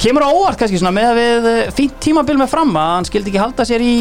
kemur 0.01 0.25
á 0.25 0.29
óvart 0.29 0.59
kannski 0.59 0.77
svona 0.77 0.93
með 0.93 1.07
að 1.09 1.19
við 1.19 1.75
fínt 1.77 1.95
tímabil 2.03 2.37
með 2.37 2.51
fram 2.51 2.75
að 2.77 2.91
hann 2.95 3.07
skildi 3.07 3.31
ekki 3.31 3.41
halda 3.41 3.65
sér 3.65 3.81
í, 3.81 3.95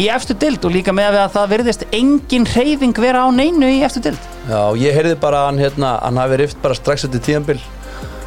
í 0.00 0.08
efstu 0.10 0.34
dild 0.38 0.64
og 0.66 0.74
líka 0.74 0.94
með 0.96 1.18
að, 1.20 1.30
það 1.36 1.50
virðist 1.52 1.84
engin 1.94 2.46
reyfing 2.50 2.98
vera 2.98 3.24
á 3.24 3.28
neinu 3.34 3.68
í 3.70 3.80
efstu 3.86 4.02
dild 4.04 4.28
Já, 4.48 4.60
ég 4.80 4.96
heyrði 4.96 5.16
bara 5.22 5.44
að 5.44 5.50
hann, 5.50 5.60
hérna, 5.62 5.94
hann 6.02 6.20
hafi 6.20 6.40
rift 6.42 6.62
bara 6.64 6.76
strax 6.78 7.06
eftir 7.06 7.22
tíðanbil 7.24 7.60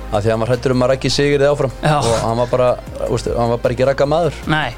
að 0.07 0.21
því 0.21 0.29
að 0.29 0.31
hann 0.31 0.43
var 0.45 0.53
hættur 0.53 0.73
um 0.75 0.85
að 0.85 0.91
rækki 0.93 1.11
sigurði 1.11 1.49
áfram 1.51 1.73
Já. 1.83 1.97
og 1.97 2.13
hann 2.23 2.41
var 2.41 2.51
bara, 2.53 2.69
úst, 3.11 3.27
hann 3.35 3.51
var 3.51 3.61
bara 3.63 3.75
ekki 3.75 3.89
rækka 3.89 4.07
maður 4.07 4.39
Nei, 4.47 4.69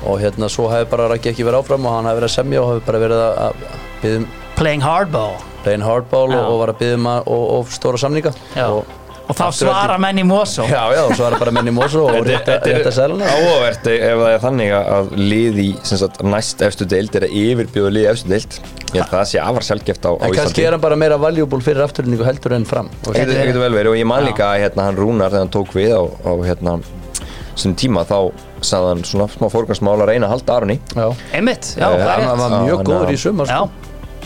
og 0.00 0.20
hérna 0.22 0.48
svo 0.52 0.70
hefði 0.72 0.88
bara 0.94 1.10
rækki 1.12 1.34
ekki 1.34 1.44
verið 1.44 1.60
áfram 1.60 1.88
og 1.90 1.96
hann 1.98 2.08
hefði 2.08 2.22
verið 2.22 2.30
að 2.30 2.36
semja 2.38 2.62
og 2.62 2.70
hefði 2.72 2.86
bara 2.88 3.02
verið 3.04 3.24
að, 3.26 3.40
að 3.44 3.90
byggðum 4.00 4.26
playing 4.60 4.84
hardball 4.84 5.36
reyn 5.66 5.84
hardball 5.84 6.30
Já. 6.32 6.40
og, 6.40 6.56
var 6.62 6.72
að 6.72 6.80
byggðum 6.80 7.10
að 7.12 7.30
og, 7.34 7.44
og 7.58 7.74
stóra 7.76 8.00
samninga 8.00 8.32
Já. 8.56 8.66
og, 8.70 8.96
og 9.30 9.36
þá 9.38 9.46
svara 9.56 9.96
menn 10.02 10.18
í 10.20 10.24
Mosó. 10.26 10.66
Já, 10.68 10.82
já, 10.96 11.00
og 11.06 11.14
svo 11.16 11.24
er 11.28 11.34
það 11.36 11.42
bara 11.44 11.54
menn 11.56 11.70
í 11.70 11.74
Mosó 11.76 12.02
og 12.10 12.26
rétta, 12.26 12.58
rétta 12.66 12.92
sæluna 12.96 13.30
áhugavert 13.30 13.88
ef 13.94 14.20
það 14.20 14.34
er 14.34 14.42
þannig 14.44 14.74
að 14.80 15.10
lið 15.20 15.60
í 15.64 15.68
sem 15.86 16.00
sagt, 16.02 16.22
næst 16.26 16.62
efstu 16.66 16.88
deild 16.90 17.16
er 17.20 17.26
að 17.28 17.34
yfirbjóða 17.44 17.94
lið 17.96 18.06
í 18.06 18.10
efstu 18.12 18.32
deild. 18.34 18.60
Ég 18.90 18.98
held 18.98 19.06
að 19.06 19.16
það 19.20 19.26
sé 19.32 19.40
afar 19.46 19.66
sjálfgeft 19.70 20.06
á, 20.06 20.10
á 20.18 20.24
En 20.26 20.34
kannski 20.34 20.64
er 20.66 20.74
hann 20.74 20.82
bara 20.82 20.96
meira 20.98 21.16
valuable 21.22 21.60
fyrir 21.62 21.84
afturlendingu 21.86 22.26
heldur 22.26 22.56
en 22.58 22.64
fram. 22.66 22.88
Og 23.06 23.14
Það 23.14 23.30
getur- 23.30 23.60
vel 23.64 23.74
verið. 23.78 23.90
Og 23.94 24.00
ég 24.02 24.06
man 24.10 24.24
líka 24.26 24.48
að 24.50 24.64
hérna, 24.66 24.88
hann 24.90 24.96
Rúnar 24.98 25.30
þegar 25.30 25.44
hann 25.46 25.54
tók 25.54 25.70
við 25.78 25.94
á, 25.94 26.02
á 26.26 26.32
hérna, 26.48 26.80
sem 27.60 27.74
tíma 27.76 28.02
þá 28.08 28.16
sagði 28.64 28.88
hann 28.94 29.04
svona 29.04 29.26
smá 29.30 29.46
fórgangsmál 29.52 29.94
að 30.00 30.08
reyna 30.10 30.26
að 30.28 30.34
halda 30.34 30.56
Arni 30.56 30.76
Já, 30.96 31.06
Einmitt, 31.36 31.74
já, 31.76 31.86
Eh, 31.90 32.02
það 32.02 32.22
er 32.24 32.36
var 32.40 32.54
mjög 32.64 32.82
góður 32.88 33.10
í 33.12 33.18
sumar 33.20 33.46
Já. 33.50 33.60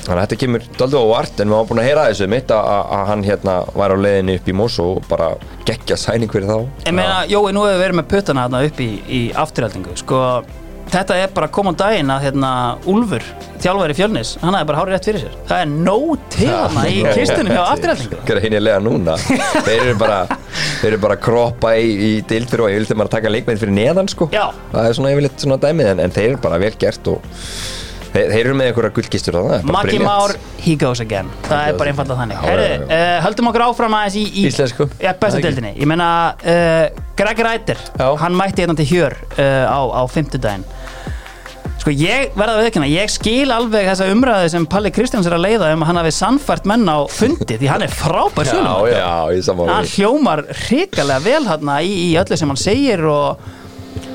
Þannig 0.05 0.19
að 0.19 0.25
þetta 0.27 0.41
kemur 0.43 0.65
daldi 0.79 0.99
óvart 1.01 1.39
en 1.41 1.49
við 1.49 1.55
varum 1.57 1.69
búin 1.71 1.81
að 1.81 1.87
heyra 1.89 2.03
þessu. 2.11 2.27
Mitt 2.29 2.51
að, 2.53 2.67
að, 2.75 2.83
að 2.97 3.07
hann 3.11 3.23
hérna 3.25 3.55
var 3.73 3.95
á 3.95 3.97
leiðinni 3.97 4.35
upp 4.37 4.49
í 4.51 4.57
Mosó 4.57 4.89
og 4.99 5.07
bara 5.09 5.31
geggja 5.65 5.97
sæning 6.01 6.33
fyrir 6.33 6.51
þá. 6.51 6.59
Ég 6.85 6.97
meina, 6.99 7.23
Jói, 7.31 7.55
nú 7.57 7.65
hefur 7.65 7.79
við 7.79 7.81
verið 7.87 7.97
með 8.01 8.11
puttana 8.13 8.45
hérna 8.45 8.61
upp 8.69 8.83
í, 8.85 8.91
í 9.09 9.21
afturhaldingu 9.45 9.97
sko, 9.97 10.19
þetta 10.93 11.17
er 11.23 11.33
bara 11.33 11.49
koman 11.57 11.79
daginn 11.81 12.13
að 12.13 12.27
hérna, 12.27 12.51
Úlfur, 12.91 13.25
þjálfari 13.65 13.97
fjölnis 13.97 14.35
hann 14.43 14.53
hefði 14.59 14.69
bara 14.69 14.83
hárið 14.83 14.93
rétt 14.99 15.09
fyrir 15.09 15.23
sér. 15.25 15.39
Það 15.49 15.63
er 15.65 15.71
nóg 15.73 16.27
til 16.35 16.51
hérna 16.51 16.85
í 16.91 16.99
kistunum 17.17 17.55
hjá 17.57 17.63
afturhaldingu 17.73 18.19
greinilega 18.29 18.83
núna. 18.85 19.17
Þeir 19.25 19.79
eru 19.79 19.95
bara 20.03 20.19
þeir 20.83 20.91
eru 20.91 20.99
bara 21.07 21.17
að 21.17 21.25
kroppa 21.25 21.73
í, 21.81 21.89
í 21.89 22.11
dild 22.29 22.53
fyrir 22.53 22.67
og 22.67 22.75
ég 22.75 22.83
vildi 22.83 22.99
bara 23.01 23.15
taka 23.17 23.33
leikmenn 23.33 23.63
fyrir 23.63 23.77
neðan 23.81 24.13
sko. 24.13 24.29
Já. 24.35 24.51
það 24.75 24.91
er 24.91 24.99
svona 25.01 25.15
þeir 28.15 28.35
eru 28.45 28.55
með 28.59 28.69
einhverja 28.71 28.95
gullkistur 28.97 29.35
það 29.39 29.49
er 29.59 29.65
bara 29.67 29.77
Maggi. 29.79 29.99
Már, 30.05 30.35
he 30.65 30.77
goes 30.81 31.01
again 31.03 31.31
það 31.49 31.69
er 31.73 31.79
bara 31.81 31.91
einfalda 31.95 32.19
þannig 32.21 32.39
Já, 32.39 32.47
Herri, 32.49 32.67
já, 32.71 32.77
já. 32.79 32.99
uh, 32.99 33.17
höldum 33.27 33.51
okkur 33.51 33.65
áfram 33.69 33.97
aðeins 33.99 34.19
í, 34.21 34.25
í 34.31 34.45
Íslensku. 34.51 34.87
ja, 35.03 35.13
bestu 35.19 35.25
Það 35.25 35.41
ekki. 35.41 35.49
deildinni 35.49 35.73
ég 35.83 35.91
meina, 35.91 36.09
uh, 36.39 37.07
Greg 37.19 37.43
Rættir 37.49 37.81
Já. 37.99 38.07
hann 38.23 38.39
mætti 38.39 38.63
hérna 38.65 38.77
til 38.79 38.87
hjör 38.93 39.17
uh, 39.35 39.67
á, 39.67 39.81
á 39.99 40.03
fimmtudaginn 40.15 40.63
sko 41.85 41.93
ég 41.93 42.31
verða 42.39 42.55
að 42.55 42.63
viðkynna, 42.65 42.87
ég 42.89 43.11
skil 43.13 43.51
alveg 43.53 43.85
þessa 43.91 44.07
umræði 44.15 44.53
sem 44.55 44.65
Palli 44.73 44.89
Kristjáns 44.95 45.27
er 45.29 45.35
að 45.37 45.43
leiða 45.45 45.73
um 45.75 45.83
að 45.85 45.91
hann 45.91 45.99
hafi 46.01 46.13
sannfært 46.17 46.69
menn 46.71 46.87
á 46.89 46.97
fundi 47.13 47.59
því 47.61 47.69
hann 47.69 47.85
er 47.85 47.93
frábær 47.93 48.47
Já, 48.49 48.55
sölum 48.55 48.87
já. 48.89 48.95
já, 49.03 49.11
ég 49.37 49.45
samála 49.45 49.75
hann 49.83 49.91
hljómar 49.91 50.45
hrikalega 50.63 51.21
vel 51.27 51.45
hann 51.51 51.75
í, 51.85 51.93
í 52.07 52.09
öllu 52.23 52.39
sem 52.41 52.49
hann 52.55 52.63
segir 52.63 53.05
og 53.11 53.43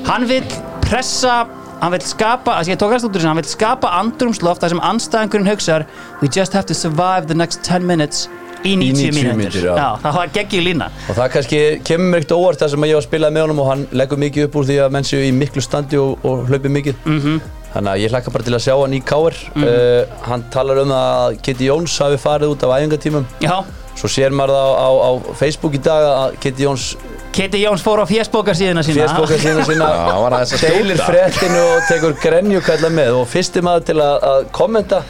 hann 0.08 0.26
vil 0.26 0.42
pressa 0.88 1.44
hann 1.80 1.94
vil 1.94 2.02
skapa, 2.04 2.58
að 2.60 2.74
ég 2.74 2.80
tók 2.80 2.92
að 2.94 3.04
stúdur 3.04 3.26
hann 3.28 3.40
vil 3.40 3.48
skapa 3.48 3.94
andrumsloft 4.00 4.62
þar 4.62 4.74
sem 4.74 4.84
anstæðingurinn 4.90 5.50
hugsar 5.50 5.86
we 6.20 6.28
just 6.28 6.56
have 6.56 6.68
to 6.68 6.76
survive 6.76 7.26
the 7.30 7.36
next 7.36 7.64
10 7.64 7.86
minutes 7.88 8.28
í 8.60 8.74
90, 8.76 9.14
90 9.16 9.38
mínútur 9.38 9.68
það 9.72 10.16
var 10.18 10.32
geggjur 10.34 10.64
lína. 10.66 10.90
Og 11.08 11.16
það 11.16 11.30
kannski 11.36 11.60
kemur 11.88 12.12
mér 12.12 12.20
ekkert 12.20 12.36
óvart 12.36 12.60
það 12.60 12.74
sem 12.74 12.84
ég 12.90 12.98
var 12.98 13.00
að 13.00 13.06
spilað 13.08 13.32
með 13.36 13.46
honum 13.46 13.62
og 13.62 13.70
hann 13.70 13.86
leggur 13.96 14.20
mikið 14.20 14.46
upp 14.48 14.58
úr 14.60 14.68
því 14.68 14.76
að 14.84 14.92
menn 14.96 15.08
séu 15.08 15.22
í 15.24 15.32
miklu 15.32 15.64
standi 15.64 16.00
og, 16.00 16.26
og 16.28 16.44
hlaupi 16.50 16.72
mikið. 16.76 17.00
Mhm. 17.08 17.40
Þannig 17.70 17.92
að 17.92 18.00
ég 18.02 18.10
hlakka 18.12 18.32
bara 18.34 18.46
til 18.48 18.54
að 18.56 18.64
sjá 18.64 18.72
hann 18.74 18.94
í 18.96 18.98
Káir 19.06 19.36
uh, 19.62 20.14
Hann 20.26 20.42
talar 20.50 20.80
um 20.82 20.90
að 20.90 21.36
Kitty 21.46 21.68
Jóns 21.68 21.94
hafi 22.02 22.18
farið 22.18 22.56
út 22.56 22.64
af 22.66 22.72
æfingatímum. 22.74 23.28
Já, 23.44 23.60
Svo 24.00 24.08
sér 24.10 24.34
maður 24.34 24.56
það 24.56 24.70
á, 24.74 24.90
á, 24.90 24.90
á 25.06 25.10
Facebook 25.38 25.76
í 25.78 25.80
dag 25.84 26.06
að 26.08 26.36
Kitty 26.42 26.66
Jóns 26.66 26.86
Kitty 27.30 27.62
Jóns 27.62 27.82
fór 27.86 28.02
á 28.02 28.06
fésbókar 28.10 28.56
síðuna 28.58 28.82
sína. 28.82 29.06
Fésbóka 29.06 29.38
sína. 29.38 29.88
Já, 30.10 30.14
að 30.40 30.54
deilir 30.64 30.98
skjóta. 30.98 31.08
fréttinu 31.10 31.60
og 31.62 31.88
tekur 31.88 32.16
grenjukalla 32.22 32.90
með. 32.94 33.18
Og 33.20 33.28
fyrsti 33.30 33.62
maður 33.64 33.86
til 33.90 33.98
að, 34.02 34.16
að 34.30 34.48
kommenta 34.56 35.02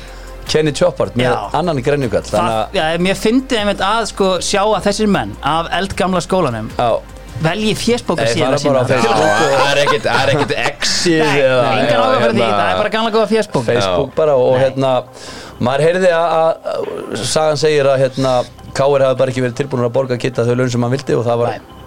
Kenny 0.50 0.72
Choppard 0.74 1.14
með 1.18 1.30
Já. 1.30 1.38
annan 1.60 1.80
já, 2.74 2.82
mér 3.06 3.18
fyndi 3.18 3.58
einmitt 3.60 3.82
að 3.86 4.10
sko 4.10 4.30
sjá 4.42 4.62
að 4.66 4.84
þessir 4.88 5.10
menn 5.12 5.32
af 5.46 5.70
eldgamla 5.78 6.22
skólanum 6.24 6.70
að 6.82 6.98
velji 7.40 7.74
á 8.58 8.58
sína. 8.60 8.82
Facebook. 8.88 9.16
Já, 9.16 9.36
það 9.54 9.70
er 9.70 9.82
er 10.24 10.32
ekkit 10.34 10.54
exið 10.66 11.20
Nei, 11.22 11.42
eða, 11.44 11.60
áhuga 12.02 12.18
fyrir 12.20 12.34
því, 12.34 12.42
hérna- 12.42 12.58
það 12.60 12.72
er 12.72 12.80
bara 12.82 12.94
gamla 12.96 13.12
góða 13.14 13.28
fésbók 13.30 13.68
Facebook. 13.70 14.14
Bara 14.18 14.36
og 14.36 14.56
hérna 14.60 14.94
maður 15.60 15.86
heyrði 15.86 16.14
að, 16.18 16.72
að 16.74 17.26
sagan 17.30 17.60
segir 17.60 17.90
að 17.90 18.02
hérna 18.04 18.40
Káir 18.70 19.02
hafi 19.02 19.18
bara 19.18 19.32
ekki 19.32 19.42
verið 19.44 19.58
tilbúin 19.58 19.86
að 19.86 19.94
borga 19.94 20.18
Kitta 20.20 20.44
þau 20.46 20.54
laun 20.58 20.70
sem 20.70 20.84
hann 20.86 20.92
vildi 20.94 21.16
og 21.18 21.24
það 21.26 21.40
var 21.40 21.54
Nei. 21.56 21.79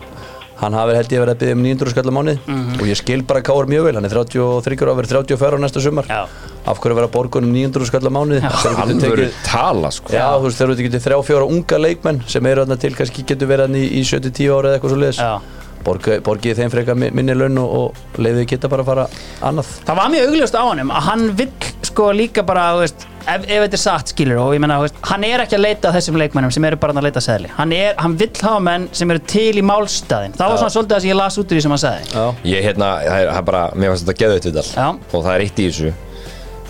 Hann 0.64 0.74
hafi 0.74 0.96
held 0.98 1.12
ég 1.14 1.22
verið 1.24 1.34
að 1.36 1.40
byggja 1.44 1.56
um 1.58 1.64
900 1.64 1.90
skall 1.94 2.10
á 2.10 2.14
mánuð 2.18 2.38
Mhm. 2.48 2.74
og 2.82 2.86
ég 2.88 2.98
skil 2.98 3.22
bara 3.24 3.42
Káir 3.42 3.66
mjög 3.68 3.84
vel. 3.86 3.96
Hann 3.96 4.06
er 4.06 4.10
33 4.10 4.82
ára, 4.84 4.96
verið 4.98 5.12
34 5.14 5.58
á 5.58 5.60
næsta 5.60 5.82
sumar. 5.82 6.06
Já. 6.10 6.26
af 6.66 6.80
hverju 6.80 6.96
vera 6.96 7.08
að 7.08 7.12
borga 7.12 7.38
um 7.44 7.52
900 7.52 7.86
skall 7.86 8.08
á 8.08 8.12
mánuð 8.16 8.40
Þegar 8.40 8.52
þú 8.52 8.88
getur 8.88 9.10
Alvöru 9.12 9.26
tekið- 9.28 9.44
tala 9.44 9.90
sko. 9.92 10.14
Já, 10.14 10.28
þú 10.40 10.44
veist, 10.48 10.58
þegar 10.62 10.76
þú 10.76 10.84
getur 10.88 11.02
þrjá, 11.04 11.18
fjóra 11.28 11.46
unga 11.52 11.78
leikmenn 11.78 12.22
sem 12.28 12.46
eru 12.46 12.66
þarna 12.66 12.80
til, 12.80 12.92
kannski 12.96 13.24
getur 13.28 13.48
verið 13.48 13.68
hann 13.68 13.76
í, 13.76 13.84
í 14.00 14.02
7-10 14.04 14.48
ára 14.50 14.68
eða 14.72 14.80
eitthvað 14.80 14.90
svo 14.94 15.00
leiðis 15.04 15.20
Já. 15.20 15.40
Borgi, 15.84 16.20
borgið 16.24 16.56
þeim 16.56 16.72
frekar 16.72 16.96
mi- 16.96 17.10
minni 17.12 17.34
laun 17.36 17.58
og, 17.58 17.70
og 17.76 17.96
leiðið 18.18 18.46
geta 18.48 18.70
bara 18.70 18.84
að 18.84 18.86
fara 18.86 19.08
annað. 19.44 19.66
Það 19.84 19.96
var 19.98 20.08
mjög 20.14 20.28
augljóst 20.30 20.56
á 20.56 20.64
hannum 20.64 20.92
að 20.96 21.02
hann 21.10 21.32
vill 21.36 21.52
sko 21.84 22.04
líka 22.16 22.46
bara, 22.46 22.62
þú 22.72 22.80
veist, 22.86 23.06
ef, 23.24 23.44
ef 23.48 23.66
þetta 23.66 23.78
er 23.80 23.82
satt 23.84 24.14
skilur 24.14 24.42
og 24.44 24.54
ég 24.56 24.64
menna, 24.64 24.80
hann 25.10 25.26
er 25.28 25.44
ekki 25.46 25.58
að 25.58 25.66
leita 25.66 25.92
þessum 25.96 26.20
leikmennum 26.22 26.54
sem 26.54 26.68
eru 26.70 26.80
bara 26.82 26.96
að 26.96 27.08
leita 27.08 27.22
að 27.22 27.28
seðli. 27.28 27.52
Hann, 27.58 27.76
hann 28.00 28.18
vill 28.20 28.32
hafa 28.40 28.64
menn 28.64 28.88
sem 28.96 29.14
eru 29.14 29.24
til 29.34 29.52
í 29.60 29.66
málstæðin 29.66 30.38
það 30.40 30.54
var 30.54 30.64
svona 30.64 30.76
svolítið 30.78 30.98
það 30.98 31.06
sem 31.06 31.14
ég 31.14 31.20
las 31.20 31.40
út 31.40 31.46
úr 31.46 31.60
því 31.60 31.66
sem 31.66 31.76
hann 31.76 31.84
sagði. 31.84 32.10
Já, 32.14 32.48
Ég 32.54 32.66
hérna, 32.70 32.90
það 33.08 33.28
er, 33.28 33.46
bara, 33.52 33.68
mér 33.76 33.94
fannst 33.94 34.08
þetta 34.08 34.20
geðveitt 34.24 34.50
við 34.50 34.74
Já. 34.74 34.88
og 34.90 35.20
það 35.20 35.34
er 35.36 35.46
eitt 35.48 35.64
í 35.64 35.70
þessu 35.70 35.94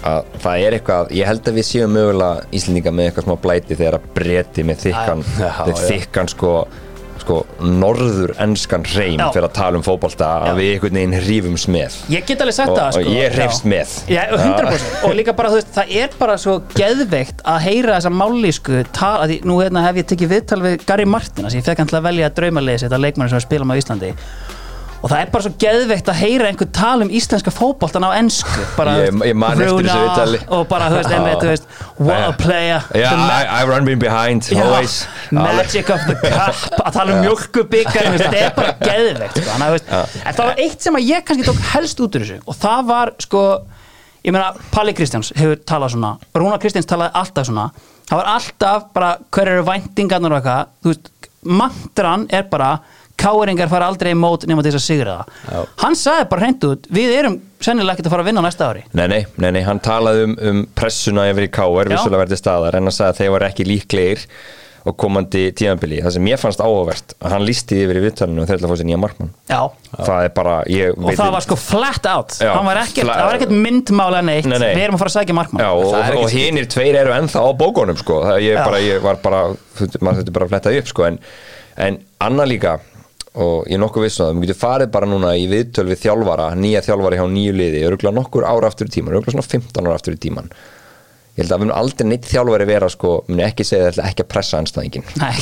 að 0.04 0.32
það 0.44 0.64
er 0.66 0.76
eitthvað, 0.78 1.12
ég 1.16 1.30
held 1.30 1.50
að 1.50 1.58
við 1.58 1.68
séum 1.68 1.94
mögulega 1.96 2.48
Íslendinga 2.58 2.94
með 2.94 3.10
eitthvað 3.10 3.28
smá 3.28 3.36
blæti 3.46 3.78
þegar 3.80 3.98
að 4.00 4.08
breti 4.18 4.66
með 4.68 4.88
já. 4.92 5.04
þykkan 5.80 6.32
sko, 6.34 6.54
sko 7.24 7.40
norður 7.64 8.34
enskan 8.44 8.86
reym 8.94 9.20
Já. 9.22 9.28
fyrir 9.34 9.48
að 9.48 9.56
tala 9.58 9.80
um 9.80 9.86
fótbolta 9.86 10.30
Já. 10.30 10.48
að 10.52 10.62
við 10.62 10.72
einhvern 10.74 11.00
veginn 11.00 11.18
hrífum 11.20 11.60
með 11.76 12.00
Ég 12.14 12.26
get 12.28 12.44
alveg 12.44 12.58
sagt 12.58 12.74
og, 12.74 12.80
það 12.80 12.98
sko 12.98 13.04
og 13.04 13.18
ég 13.18 13.38
hreifst 13.38 13.68
Já. 13.68 13.70
með 13.74 13.94
Já, 14.14 14.22
100% 14.38 15.08
og 15.08 15.16
líka 15.20 15.36
bara 15.38 15.54
þú 15.54 15.60
veist, 15.60 15.72
það 15.78 15.94
er 16.04 16.18
bara 16.20 16.40
svo 16.42 16.58
geðveikt 16.74 17.46
að 17.54 17.62
heyra 17.68 18.00
þessa 18.00 18.14
mállísku 18.14 18.82
tala, 18.96 19.30
því 19.32 19.40
nú 19.48 19.60
hérna, 19.62 19.86
hef 19.88 20.02
ég 20.04 20.10
tekið 20.12 20.34
viðtal 20.38 20.62
við 20.64 20.84
Gary 20.88 21.08
Martin, 21.10 21.46
þess 21.46 21.56
að 21.56 21.62
ég 21.62 21.70
fekk 21.70 21.84
hann 21.84 21.94
til 21.94 22.00
að 22.00 22.10
velja 22.10 22.34
draumaleysi 22.38 22.88
þetta 22.88 23.02
leikmann 23.02 23.32
sem 23.32 23.44
með 23.44 23.74
á 23.74 23.80
Íslandi 23.80 24.12
og 25.04 25.12
það 25.12 25.20
er 25.20 25.32
bara 25.34 25.44
svo 25.44 25.52
geðveikt 25.60 26.08
að 26.14 26.16
heyra 26.22 26.46
einhver 26.48 26.70
tala 26.72 27.04
um 27.04 27.10
íslenska 27.12 27.52
fótboltan 27.52 28.06
á 28.08 28.16
ennsku 28.16 28.64
bara, 28.78 28.94
Ég- 29.04 29.18
ég 29.28 29.36
man 29.36 29.52
eftir 29.60 29.84
þessu 29.84 30.00
viðtali. 30.06 30.40
og 30.48 30.62
bara, 30.72 30.88
þú 30.94 31.00
veist, 31.02 31.12
einmitt, 31.18 31.42
þú 31.44 31.50
veist 31.52 31.68
what 32.00 32.24
a 32.24 32.32
player. 32.40 32.86
Ma- 32.96 33.42
I, 33.42 33.62
I 33.62 33.66
run 33.68 33.84
me 33.84 33.96
behind, 34.00 34.48
Já, 34.48 34.64
always. 34.64 34.96
Magic 35.32 35.90
of 35.92 36.00
the 36.08 36.16
Cup 36.16 36.80
að 36.88 36.92
tala 36.96 37.18
um 37.18 37.22
mjölkubikar 37.26 38.08
þetta 38.16 38.40
er 38.46 38.56
bara 38.56 38.74
geðveikt 38.80 39.42
sko. 39.44 39.60
Þú 39.60 39.72
veist, 39.76 39.94
en 40.24 40.34
það 40.40 40.44
var 40.48 40.64
eitt 40.68 40.82
sem 40.88 41.00
ég 41.04 41.28
kannski 41.28 41.48
tók 41.52 41.62
helst 41.76 42.00
út 42.00 42.16
úr 42.16 42.24
þessu 42.26 42.40
og 42.48 42.56
það 42.64 42.86
var 42.94 43.14
sko 43.28 43.44
ég 44.24 44.32
meina 44.32 44.54
Palli 44.72 44.94
Kristjáns 44.96 45.34
hefur 45.36 45.60
talað 45.68 45.98
svona 45.98 46.14
Rúna 46.40 46.56
Kristjáns 46.64 46.88
talaði 46.88 47.12
alltaf 47.20 47.50
svona 47.50 47.68
það 48.08 48.22
var 48.22 48.30
alltaf 48.38 48.86
bara 48.96 49.10
hver 49.36 49.52
eru 49.58 49.66
væntingarnar 49.68 50.32
og 50.32 50.40
eitthvað 50.40 50.72
þú 50.80 50.94
veist, 50.94 51.10
mantran 51.44 52.24
er 52.32 52.46
bara 52.48 52.70
káringar 53.20 53.70
fara 53.72 53.88
aldrei 53.92 54.12
í 54.14 54.18
mót 54.20 54.48
nema 54.50 54.64
til 54.66 54.74
þess 54.74 54.82
að 54.82 54.88
sigra 54.90 55.18
Já. 55.26 55.60
það 55.60 55.84
hann 55.86 56.00
sagði 56.00 56.30
bara 56.34 56.46
hreint 56.48 56.66
út 56.70 56.90
við 56.98 57.14
erum 57.20 57.38
sennilega 57.64 57.96
ekkert 57.98 58.10
að 58.10 58.16
fara 58.18 58.26
að 58.26 58.32
vinna 58.32 58.44
næsta 58.48 58.72
ári 58.72 58.84
Nei, 58.98 59.06
nei, 59.08 59.22
nei, 59.38 59.52
nei, 59.60 59.62
hann 59.68 59.80
talaði 59.84 60.26
um, 60.28 60.36
um 60.50 60.66
pressuna 60.76 61.30
yfir 61.32 61.48
í 61.48 61.54
K.R. 61.54 61.88
Já. 61.88 61.96
vissulega 61.96 62.26
verði 62.26 62.42
staðar 62.42 62.80
en 62.80 62.90
hann 62.90 62.96
sagði 62.98 63.14
að 63.14 63.22
þeir 63.24 63.34
var 63.38 63.48
ekki 63.52 63.70
líklegir 63.70 64.28
og 64.84 64.98
komandi 65.00 65.46
tíðanbili 65.56 66.02
það 66.04 66.12
sem 66.18 66.26
ég 66.28 66.40
fannst 66.42 66.60
áhugavert 66.60 67.14
að 67.24 67.32
hann 67.38 67.46
lísti 67.48 67.78
yfir 67.86 68.02
í 68.02 68.04
viðtalinu 68.04 68.42
og 68.44 68.50
þeir 68.50 68.58
ætla 68.58 68.68
að 68.68 68.74
fá 68.74 68.80
sér 68.82 68.88
nýja 68.90 68.98
markmann 69.00 69.30
Já. 69.48 69.60
það 69.94 70.26
er 70.26 70.34
bara, 70.36 70.56
ég 70.68 70.98
og 71.00 71.16
það 71.16 71.32
var 71.38 71.46
sko 71.46 71.58
flat 71.64 72.10
out 72.12 72.36
Já, 72.44 72.50
Hann 72.52 72.68
var 72.68 72.82
ekkert, 72.82 73.06
fla- 73.08 73.16
það 73.16 73.30
var 73.30 73.38
ekkert 73.40 73.56
myndmála 73.64 74.20
neitt 74.28 74.50
Nei, 74.52 74.58
nei. 74.60 74.74
við 74.76 74.84
erum 74.90 74.98
að 75.00 75.04
fara 75.06 75.14
að 75.14 75.16
sækja 75.22 75.38
markmann 75.40 75.64
Já, 75.64 75.70
og, 75.72 75.96
ekki 76.02 76.20
og 76.26 76.36
hinir 76.36 76.68
tveir 76.76 77.00
eru 77.00 77.16
ennþá 77.16 77.46
á 77.48 77.52
bókunum 77.64 78.02
sko. 78.04 78.20
það, 78.28 78.44
ég, 78.44 78.60
bara, 78.60 78.82
ég 78.84 79.00
var 79.08 79.22
bara, 79.24 79.42
maður 80.04 80.20
þetta 80.20 80.36
bara 80.36 80.50
að 80.50 80.52
fletta 80.58 80.76
upp 80.82 80.92
sko. 80.92 81.08
en, 81.08 81.22
en 81.88 82.02
annað 82.28 82.52
líka 82.52 82.76
og 83.34 83.66
ég 83.66 83.78
er 83.78 83.82
nokkuð 83.82 84.06
viss 84.06 84.20
um 84.22 84.28
það, 84.28 84.40
við 84.42 84.52
getum 84.52 84.62
farið 84.62 84.94
bara 84.94 85.10
núna 85.10 85.34
í 85.40 85.48
viðtöl 85.50 85.88
við 85.90 86.02
þjálfara, 86.04 86.52
nýja 86.60 86.84
þjálfara 86.86 87.18
hjá 87.18 87.26
nýju 87.34 87.56
liði, 87.58 87.84
örgulega 87.90 88.18
nokkur 88.20 88.46
ára 88.46 88.70
aftur 88.70 88.90
í 88.90 88.94
tíman 88.94 89.18
örgulega 89.18 89.40
svona 89.40 89.52
15 89.56 89.88
ára 89.88 89.98
aftur 89.98 90.18
í 90.18 90.22
tíman 90.22 90.52
ég 91.34 91.42
held 91.42 91.54
að 91.56 91.62
við 91.64 91.66
mun 91.66 91.76
aldrei 91.80 92.06
neitt 92.10 92.26
þjálfari 92.30 92.66
vera 92.70 92.88
sko, 92.94 93.10
muni 93.30 93.44
ekki 93.48 93.64
segja 93.66 93.90
þetta 93.90 94.04
ekki 94.10 94.22
að 94.26 94.30
pressa 94.34 94.60
anstæðingin 94.62 95.06
Nei, 95.18 95.34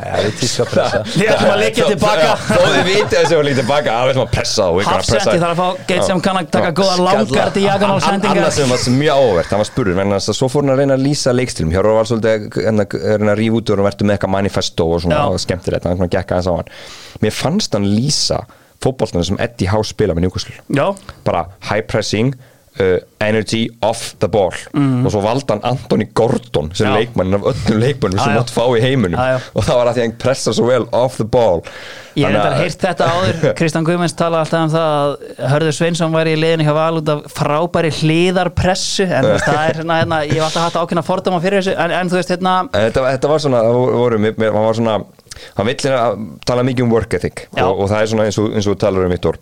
það 0.00 0.26
er 0.26 0.34
tíska 0.40 0.64
pressa. 0.68 1.00
Við 1.14 1.28
ætlum 1.30 1.50
að 1.52 1.60
leikja 1.60 1.84
tilbaka. 1.90 2.28
Þó 2.40 2.60
þið 2.64 2.84
vitið 2.88 3.14
þessi 3.14 3.34
og 3.36 3.42
líka 3.46 3.58
tilbaka 3.60 3.90
að 3.94 4.02
við 4.04 4.12
ætlum 4.12 4.26
að 4.26 4.32
pressa 4.34 4.62
og 4.66 4.74
ætlum 4.80 4.90
að 4.90 4.96
pressa. 5.00 5.14
Hafsetti 5.16 5.38
þarf 5.40 5.52
að 5.52 5.58
fá 5.60 5.68
geit 5.90 6.04
sem 6.08 6.18
kann 6.26 6.36
að 6.40 6.46
taka 6.56 6.70
góða 6.80 6.96
langar 7.06 7.48
til 7.54 7.64
jagan 7.64 7.88
á 7.88 7.94
Annað 7.94 8.06
sendingar 8.08 8.52
sem 8.56 8.68
var 8.74 8.80
mjög 9.00 9.16
óvert, 9.30 9.50
hann 9.54 9.62
var 9.62 9.68
spurður 9.70 9.96
menn 10.00 10.16
að 10.16 10.20
svo 10.28 10.46
fór 10.50 10.62
hann 10.64 10.74
að 10.74 10.80
reyna 10.82 10.94
að 10.96 11.04
lýsa 11.06 11.30
leikstilum 11.36 11.72
Hjörður 11.74 11.96
var 12.00 12.06
svolítið 12.10 12.30
að 12.32 12.36
reyna 13.20 13.32
að 13.34 13.40
rífa 13.40 13.56
út 13.60 13.66
og 13.70 13.84
verður 13.86 14.06
með 14.08 14.14
eitthvað 14.16 14.34
manifesto 14.36 14.82
og 14.90 14.98
svona 15.04 15.20
og 15.30 15.36
skemmtilegt, 15.40 15.84
hann 22.00 22.36
svona 22.80 22.96
uh, 22.96 23.26
energy 23.26 23.68
off 23.82 24.14
the 24.18 24.28
ball. 24.28 24.54
Og 25.04 25.10
svo 25.12 25.22
valda 25.24 25.56
hann 25.56 25.64
Anthony 25.74 26.08
Gordon 26.14 26.70
sem 26.74 26.90
Mm. 26.90 26.96
Leikmann 26.96 27.34
af 27.34 27.40
öllum 27.40 27.78
leikmannum 27.80 28.18
sem 28.18 28.32
já. 28.32 28.38
mátt 28.40 28.50
fá 28.50 28.64
í 28.76 28.80
heiminum. 28.80 29.20
Já, 29.20 29.36
já. 29.36 29.40
og 29.54 29.64
það 29.64 29.76
var 29.76 29.86
að 29.86 29.94
því 29.94 30.00
að 30.00 30.06
hann 30.08 30.16
pressa 30.18 30.52
svo 30.52 30.66
vel 30.66 30.86
off 30.92 31.16
the 31.16 31.24
ball. 31.24 31.62
Ég 32.16 32.26
hef 32.26 32.34
þetta 32.34 32.56
heyrt 32.58 32.80
þetta 32.80 33.08
áður. 33.14 33.38
Kristján 33.60 33.86
Guðmunds 33.86 34.16
tala 34.18 34.40
alltaf 34.40 34.64
um 34.64 34.72
það 34.72 34.88
að 34.96 35.50
Hörður 35.52 35.76
Sveinsson 35.76 36.16
væri 36.16 36.34
í 36.34 36.40
liðinu 36.40 36.66
hjá 36.66 36.74
val 36.74 36.98
út 36.98 37.12
af 37.14 37.22
frábæri 37.36 37.92
hliðarpressu. 38.00 39.06
En 39.06 39.30
það 39.38 39.60
er 39.60 39.80
hérna, 39.80 40.00
hérna 40.02 40.20
ég 40.26 40.34
hef 40.40 40.48
alltaf 40.48 40.66
hatt 40.66 40.80
ákveðna 40.82 41.06
fordóma 41.06 41.40
fyrir 41.44 41.62
þessu. 41.62 41.76
En, 41.78 41.94
en 42.00 42.10
þú 42.10 42.18
veist, 42.18 42.34
hérna 42.34 42.56
En 42.66 42.88
þetta, 42.88 43.06
þetta 43.14 43.32
var 43.34 43.44
svona, 43.46 43.62
það 43.68 43.80
voru, 44.00 44.22
hann 44.26 44.66
var 44.66 44.78
svona 44.80 44.98
hann 45.56 45.70
vill 45.70 45.78
hérna 45.78 46.28
tala 46.46 46.66
mikið 46.66 46.84
um 46.84 46.92
work 46.92 47.14
ethic. 47.14 47.46
Og, 47.54 47.84
og 47.84 47.90
það 47.92 48.02
er 48.02 48.12
svona 48.14 48.28
eins 48.28 48.40
og, 48.42 48.50
eins 48.56 48.68
og 48.70 48.78
talar 48.80 49.06
um 49.06 49.14
Viktor 49.14 49.38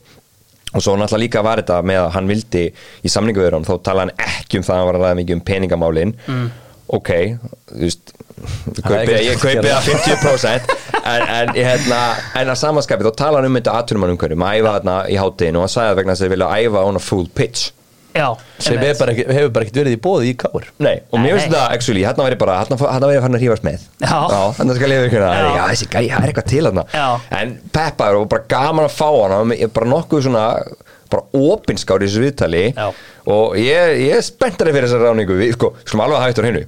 og 0.79 0.85
svo 0.85 0.95
náttúrulega 0.99 1.25
líka 1.25 1.45
var 1.47 1.63
þetta 1.63 1.81
með 1.91 2.01
að 2.05 2.15
hann 2.17 2.31
vildi 2.31 2.65
í 2.71 3.13
samningu 3.13 3.43
við 3.43 3.59
hann, 3.59 3.69
þá 3.69 3.75
tala 3.91 4.07
hann 4.07 4.15
ekki 4.29 4.61
um 4.61 4.67
það 4.67 4.75
að 4.77 4.81
hann 4.81 4.89
var 4.91 5.01
að 5.01 5.07
ræða 5.07 5.21
mikið 5.21 5.39
um 5.39 5.45
peningamálin. 5.51 6.17
Mm. 6.29 6.49
ok, 6.99 7.13
þú 7.75 7.85
veist 7.85 8.15
ég 8.79 9.33
að 9.35 9.41
kaupið 9.43 9.73
að 9.75 9.89
50% 9.89 10.69
en, 10.99 11.23
en, 11.23 11.51
hérna, 11.57 11.99
en 12.39 12.53
að 12.53 12.61
samanskapi 12.61 13.07
þá 13.07 13.19
tala 13.19 13.41
hann 13.41 13.49
um 13.51 13.59
þetta 13.59 13.75
aðtunumann 13.81 14.15
umhverjum 14.15 14.45
að 14.47 14.61
æfa 14.61 14.75
þarna 14.77 14.97
í 15.11 15.19
hátteginu 15.19 15.61
og 15.61 15.67
hann 15.67 15.75
sagði 15.75 15.91
það 15.91 15.99
vegna 16.01 16.15
þess 16.15 16.23
að 16.23 16.27
þeir 16.27 16.35
vilja 16.37 16.51
æfa 16.63 16.85
on 16.91 17.01
a 17.01 17.03
full 17.03 17.27
pitch 17.41 17.73
sem 18.59 18.79
bara 19.01 19.15
ekki, 19.15 19.25
hefur 19.39 19.53
bara 19.55 19.67
ekkert 19.67 19.81
verið 19.83 19.97
í 19.97 20.01
bóði 20.09 20.31
í 20.33 20.37
káur 20.39 20.67
Nei, 20.83 20.95
og 21.13 21.23
mér 21.23 21.37
finnst 21.37 21.49
þetta, 21.49 21.63
actually, 21.77 22.05
hérna 22.07 22.27
væri 22.27 22.39
bara, 22.41 22.59
hérna 22.63 22.79
hérna 22.81 23.11
væri 23.13 23.23
farin 23.25 23.39
að 23.39 23.45
hrífast 23.45 23.67
með. 23.67 23.87
Já. 24.03 24.19
þannig 24.59 24.79
skal 24.81 24.93
ég 24.95 25.17
Já. 25.19 25.23
að, 25.29 25.49
já, 25.59 25.63
þessi 25.73 25.89
gæi, 25.93 26.05
það 26.09 26.19
er 26.19 26.33
eitthvað 26.33 26.49
til 26.53 26.65
hérna 26.65 26.87
Já. 26.95 27.07
En 27.41 27.55
Peppa 27.79 28.09
er 28.11 28.21
bara 28.35 28.49
gaman 28.55 28.89
að 28.89 28.97
fá 28.99 29.09
hana 29.11 29.59
ég 29.59 29.69
er 29.69 29.75
bara 29.79 29.93
nokkuð 29.95 30.27
svona, 30.29 30.47
bara 31.09 31.25
opinskári 31.33 32.05
í 32.05 32.11
þessu 32.11 32.25
viðtali. 32.27 32.65
Já. 32.77 32.91
Og 33.29 33.57
ég, 33.61 33.95
ég 34.07 34.19
er 34.19 34.25
spenntari 34.25 34.75
fyrir 34.75 34.89
þessar 34.89 35.09
ráningu 35.09 35.37
við, 35.39 35.55
sko, 35.57 35.75
skulum 35.85 36.05
alveg 36.07 36.21
að 36.21 36.27
hættur 36.29 36.49
hinnu 36.49 36.67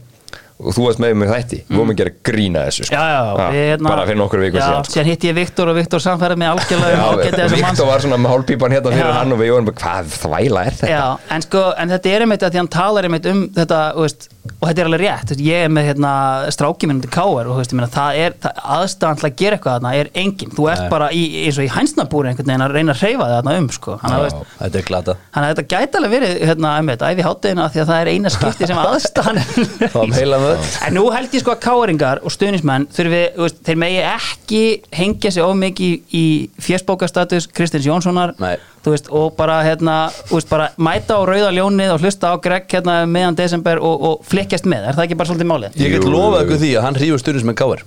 Og 0.60 0.74
þú 0.76 0.82
varst 0.84 1.00
með 1.00 1.14
mig 1.16 1.30
þætti, 1.30 1.58
við 1.70 1.78
vorum 1.78 1.92
að 1.94 1.98
gera 2.00 2.12
grína 2.28 2.64
þessu, 2.68 2.84
sko. 2.88 2.96
Já, 2.98 3.04
já, 3.14 3.20
Ha, 3.40 3.46
við, 3.54 3.62
hérna, 3.70 3.88
Bara 3.88 4.02
fyrir 4.08 4.18
nokkur 4.20 4.42
vikur 4.44 4.60
já, 4.60 4.64
síðan, 4.66 4.84
sko. 4.84 4.94
Sér 4.98 5.08
hitti 5.08 5.30
ég 5.30 5.36
Viktor 5.38 5.70
og 5.72 5.78
Viktor 5.78 6.02
samfærið 6.04 6.40
mig 6.42 6.50
algjörlega 6.50 7.06
um 7.10 7.54
Viktor 7.54 7.88
var 7.88 8.04
svona 8.04 8.18
með 8.20 8.34
hálpípan 8.34 8.74
hérna 8.76 8.92
fyrir 8.92 9.14
hann 9.16 9.32
og 9.32 9.40
við 9.40 9.52
vorum 9.54 9.70
bara, 9.70 9.80
hvað 9.80 10.10
þvæla 10.18 10.64
er 10.66 10.76
þetta? 10.80 10.90
Já, 10.92 11.04
en 11.36 11.46
sko, 11.46 11.64
en 11.80 11.94
þetta 11.96 12.12
er 12.12 12.26
einmitt 12.26 12.44
að 12.44 12.52
því 12.56 12.60
hann 12.62 12.72
talar 12.76 13.08
einmitt 13.08 13.30
um 13.32 13.42
þetta, 13.56 13.80
þú 13.96 14.04
veist, 14.04 14.28
og 14.58 14.66
þetta 14.68 14.82
er 14.82 14.90
alveg 14.90 15.02
rétt, 15.04 15.34
ég 15.40 15.64
er 15.66 15.72
með 15.72 15.88
hérna 15.90 16.12
stráki 16.52 16.88
minn 16.90 17.00
til 17.02 17.10
K.R. 17.12 17.48
og 17.50 17.60
veist, 17.60 17.74
meina, 17.76 17.88
það 17.90 18.20
er 18.24 18.36
aðstæðan 18.50 19.20
til 19.20 19.28
að 19.28 19.36
gera 19.40 19.58
eitthvað 19.58 19.76
þarna 19.78 19.92
er 20.00 20.10
engin 20.22 20.54
þú 20.56 20.68
ert 20.72 20.84
Nei. 20.84 20.90
bara 20.92 21.10
í, 21.14 21.22
eins 21.44 21.60
og 21.60 21.66
í 21.66 21.70
hænsnabúri 21.74 22.30
einhvern 22.30 22.50
veginn 22.50 22.66
að 22.66 22.74
reyna 22.76 22.94
að 22.94 23.04
hreyfa 23.04 23.28
það 23.28 23.36
þarna 23.36 23.56
um, 23.60 23.68
sko 23.76 23.96
hann 24.02 24.16
að, 24.16 24.24
veist, 24.26 24.54
þetta 24.60 24.80
er 24.80 24.86
glata 24.90 25.16
Þannig 25.20 25.46
að 25.46 25.54
þetta 25.54 25.66
gæti 25.74 26.00
alveg 26.00 26.14
verið 26.16 26.34
hérna, 26.50 26.72
einmitt, 26.80 27.04
æfi 27.06 27.26
háttegina 27.26 27.68
því 27.70 27.82
að 27.82 27.90
það 27.90 28.00
er 28.00 28.10
eina 28.10 28.32
skipti 28.34 28.68
sem 28.70 28.80
aðstæðan. 28.80 29.40
En 30.86 30.96
nú 30.96 31.04
held 31.14 31.34
ég 31.34 31.42
sko 31.42 31.54
að 31.54 31.62
káringar 31.64 32.20
og 32.24 32.34
stuðnismenn 32.34 32.88
þeir 32.94 33.78
megi 33.78 34.00
ekki 34.04 34.62
hengja 34.96 35.32
sig 35.34 35.44
of 35.44 35.56
mikið 35.58 36.16
í, 36.16 36.24
fjöspókastatus 36.62 37.48
Kristins 37.54 37.86
Jónssonar 37.88 38.34
Nei. 38.40 38.56
Veist, 38.80 39.10
og 39.12 39.34
bara, 39.36 39.58
hérna, 39.60 39.94
veist, 40.30 40.48
bara 40.48 40.70
mæta 40.80 41.18
á 41.18 41.22
rauða 41.28 41.50
ljónið 41.52 41.92
og 41.92 42.04
hlusta 42.04 42.30
á 42.32 42.40
Greg 42.40 42.64
hérna, 42.72 42.94
meðan 43.04 43.36
desember 43.36 43.82
og, 43.84 44.06
og 44.08 44.24
flikkjast 44.30 44.64
með. 44.70 44.88
Er 44.88 44.96
það 44.96 45.06
ekki 45.06 45.18
bara 45.20 45.28
svolítið 45.28 45.50
málið? 45.50 45.78
Ég 45.82 45.94
get 45.96 46.08
lofað 46.08 46.46
ykkur 46.46 46.62
því 46.64 46.72
að 46.72 46.86
hann 46.86 46.98
hrýfur 47.00 47.22
styrjus 47.22 47.46
með 47.48 47.58
gáðar 47.60 47.84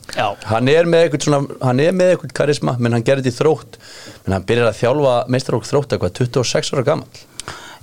hann 0.51 0.69
er 0.69 0.89
með 0.91 2.13
eitthvað 2.13 2.37
karisma 2.37 2.77
menn 2.77 2.93
hann 2.93 3.05
gerir 3.07 3.25
þetta 3.25 3.33
í 3.33 3.39
þrótt. 3.39 3.79
Menn 4.23 4.37
hann 4.37 4.47
byrjar 4.49 4.69
að 4.69 4.81
þjálfa 4.83 5.15
meistarók 5.33 5.69
þrótt 5.69 5.97
eitthvað 5.97 6.17
26 6.21 6.75
ára 6.77 6.85
gammal 6.91 7.23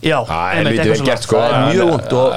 Já, 0.01 0.25
ah, 0.29 0.55
gert, 0.65 1.27
sko. 1.27 1.37
það 1.37 1.51
er 1.53 1.75
mjög 1.75 1.91
und 1.93 2.13
og, 2.17 2.37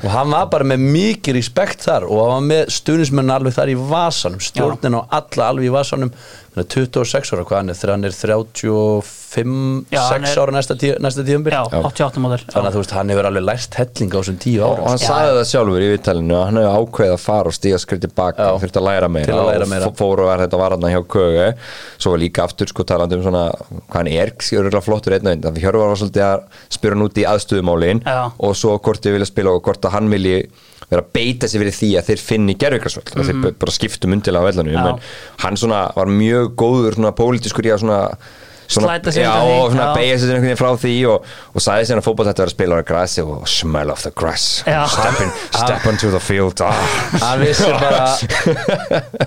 og 0.00 0.12
hann 0.14 0.30
var 0.32 0.46
bara 0.52 0.64
með 0.64 0.84
mikið 0.94 1.36
respekt 1.36 1.84
þar 1.84 2.06
og 2.08 2.22
hann 2.22 2.30
var 2.32 2.46
með 2.46 2.70
stunismenn 2.72 3.32
alveg 3.34 3.56
þar 3.58 3.72
í 3.72 3.74
vasanum, 3.76 4.40
stjórnin 4.40 4.96
já. 4.96 5.00
og 5.02 5.18
alla 5.18 5.48
alveg 5.52 5.68
í 5.68 5.74
vasanum. 5.74 6.14
26 6.56 7.34
ára 7.34 7.44
hvað 7.48 7.58
hann 7.58 7.72
er 7.72 7.78
þegar 7.80 7.94
hann 7.96 8.08
er 8.08 8.16
34 8.16 9.04
5-6 9.32 10.34
ára 10.42 10.52
næsta 10.52 10.76
tíðanbyrg 10.76 11.54
Já, 11.56 11.78
88 11.80 12.22
móður 12.22 12.44
Þannig 12.52 12.68
að 12.68 12.74
þú 12.74 12.82
veist, 12.82 12.94
hann 12.96 13.12
hefur 13.12 13.28
alveg 13.28 13.44
lært 13.46 13.76
helling 13.80 14.12
á 14.12 14.18
þessum 14.18 14.38
10 14.42 14.58
ára 14.60 14.82
Og 14.82 14.88
hann 14.90 15.00
sagði 15.02 15.30
það 15.38 15.46
sjálfur 15.52 15.84
í 15.84 15.90
vittalinu 15.92 16.36
að 16.36 16.44
hann 16.48 16.60
hefur 16.60 16.82
ákveðið 16.82 17.14
að 17.14 17.22
fara 17.22 17.52
og 17.52 17.56
stíga 17.56 17.80
skrið 17.80 18.02
tilbaka 18.06 18.48
þurfti 18.62 18.82
að 18.82 18.88
læra 18.88 19.10
meira 19.12 19.38
og 19.88 19.96
fóru 19.96 20.26
að 20.26 20.32
vera 20.32 20.46
þetta 20.46 20.60
varðan 20.62 20.92
hjá 20.92 21.00
kögu 21.16 21.46
Svo 21.96 22.12
var 22.12 22.22
líka 22.22 22.44
aftur 22.44 22.72
sko 22.72 22.86
talandi 22.88 23.18
um 23.18 23.24
svona 23.24 23.46
hvað 23.54 23.96
hann 23.96 24.12
er, 24.12 24.34
skilurlega 24.42 24.84
flottur 24.84 25.16
einn 25.16 25.26
og 25.26 25.32
einn. 25.32 25.44
Þannig 25.44 25.62
að 25.62 25.64
Hjörvar 25.66 25.92
var 25.92 26.00
svolítið 26.00 26.26
að 26.26 26.44
spyrja 26.76 26.96
hann 26.96 27.06
út 27.06 27.20
í 27.22 27.26
aðstöðumálin 27.32 28.04
og 28.42 28.54
svo 28.58 28.76
hvort 28.82 29.04
þið 29.04 29.16
vilja 29.16 29.30
spila 29.30 29.56
og 29.56 29.64
hvort 29.64 29.88
að 29.88 29.96
hann 29.96 30.12
vilji 30.12 30.38
vera 30.92 31.02
að 31.02 31.12
beita 31.16 31.48
sér 31.48 31.62
fyrir 31.62 31.76
því 31.76 31.90
að 31.98 32.08
þeir 32.10 32.22
finni 32.22 32.56
gerðvikarsvöld 32.60 33.12
mm 33.14 33.22
-hmm. 33.22 33.44
þeir 33.46 33.58
bara 33.62 33.74
skiptum 33.76 34.14
undirlega 34.16 34.44
á 34.44 34.48
vellanum 34.50 34.74
ja. 34.74 34.94
hann 35.44 35.56
var 35.96 36.10
mjög 36.12 36.54
góður 36.58 36.98
pólitískur 37.16 37.68
í 37.68 37.72
að 37.72 38.16
Slæta 38.68 39.12
sig 39.12 39.24
já, 39.24 39.32
undan 39.32 39.48
því, 39.48 39.58
og 39.58 39.72
svona 39.72 39.88
beigja 39.96 40.16
sér 40.16 40.32
einhvern 40.32 40.46
veginn 40.46 40.60
frá 40.60 40.70
því 40.84 40.94
og, 41.10 41.26
og 41.52 41.64
sagði 41.64 41.88
sér 41.88 42.00
að 42.00 42.08
þetta 42.08 42.44
var 42.44 42.48
að 42.48 42.54
spila 42.54 42.78
á 42.78 42.82
grassi 42.92 43.24
og 43.26 43.48
smell 43.50 43.92
of 43.92 44.02
the 44.06 44.12
grass. 44.14 44.46
Step, 44.62 45.20
in, 45.24 45.34
step 45.50 45.86
onto 45.90 46.10
the 46.14 46.22
field 46.22 46.64
ah. 46.64 46.86
hann 47.20 47.42
vissi 47.42 47.68
bara 47.82 48.06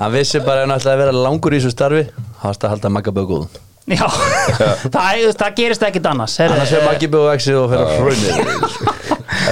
hann 0.01 0.15
vissi 0.15 0.41
bara 0.41 0.63
að 0.63 0.67
hann 0.67 0.75
ætlaði 0.79 0.95
að 0.95 1.03
vera 1.05 1.21
langur 1.27 1.55
í 1.55 1.61
þessu 1.61 1.75
starfi. 1.75 2.07
Hann 2.41 2.51
varst 2.51 2.65
að 2.65 2.75
halda 2.75 2.93
Magga 2.95 3.15
Böð 3.15 3.31
góð 3.33 3.63
Já, 3.85 4.07
það, 4.89 5.19
það 5.37 5.49
gerist 5.59 5.83
ekkit 5.85 6.07
annars. 6.09 6.39
Heyrðu, 6.41 6.55
annars 6.57 6.71
er 6.73 6.79
eh, 6.81 6.87
Maggi 6.89 7.09
Böð 7.13 7.27
exið 7.35 7.59
og 7.59 7.67
fyrir 7.69 7.85
að 7.85 7.99
hrunni 8.01 8.93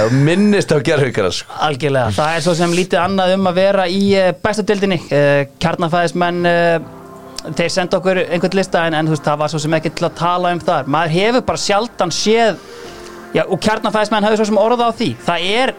og 0.00 0.16
minnist 0.26 0.72
á 0.74 0.78
gerðvíkara 0.82 1.30
sko. 1.34 1.54
Algjörlega, 1.68 2.10
það 2.16 2.38
er 2.38 2.42
svo 2.42 2.54
sem 2.58 2.74
lítið 2.74 2.98
annað 3.04 3.36
um 3.36 3.46
að 3.46 3.60
vera 3.60 3.86
í 3.86 4.02
bestu 4.42 4.64
dildinni 4.66 4.98
uh, 5.06 5.44
kjarnafæðismenn 5.62 6.50
uh, 6.50 6.88
þeir 7.52 7.72
senda 7.72 8.00
okkur 8.00 8.22
einhvern 8.24 8.58
lista 8.58 8.86
en, 8.88 8.96
en 8.98 9.12
veist, 9.12 9.24
það 9.26 9.40
var 9.42 9.52
svo 9.52 9.60
sem 9.62 9.76
ekki 9.78 9.92
til 9.98 10.08
að 10.08 10.18
tala 10.20 10.52
um 10.54 10.62
þar. 10.64 10.90
Maður 10.94 11.16
hefur 11.18 11.46
bara 11.50 11.62
sjaldan 11.64 12.14
séð 12.14 12.60
já, 13.36 13.44
og 13.44 13.58
kjarnafæðismenn 13.64 14.26
hafði 14.28 14.40
svo 14.40 14.48
sem 14.50 14.60
orða 14.60 14.88
á 14.88 14.92
því. 14.96 15.10
Það 15.26 15.48
er, 15.54 15.74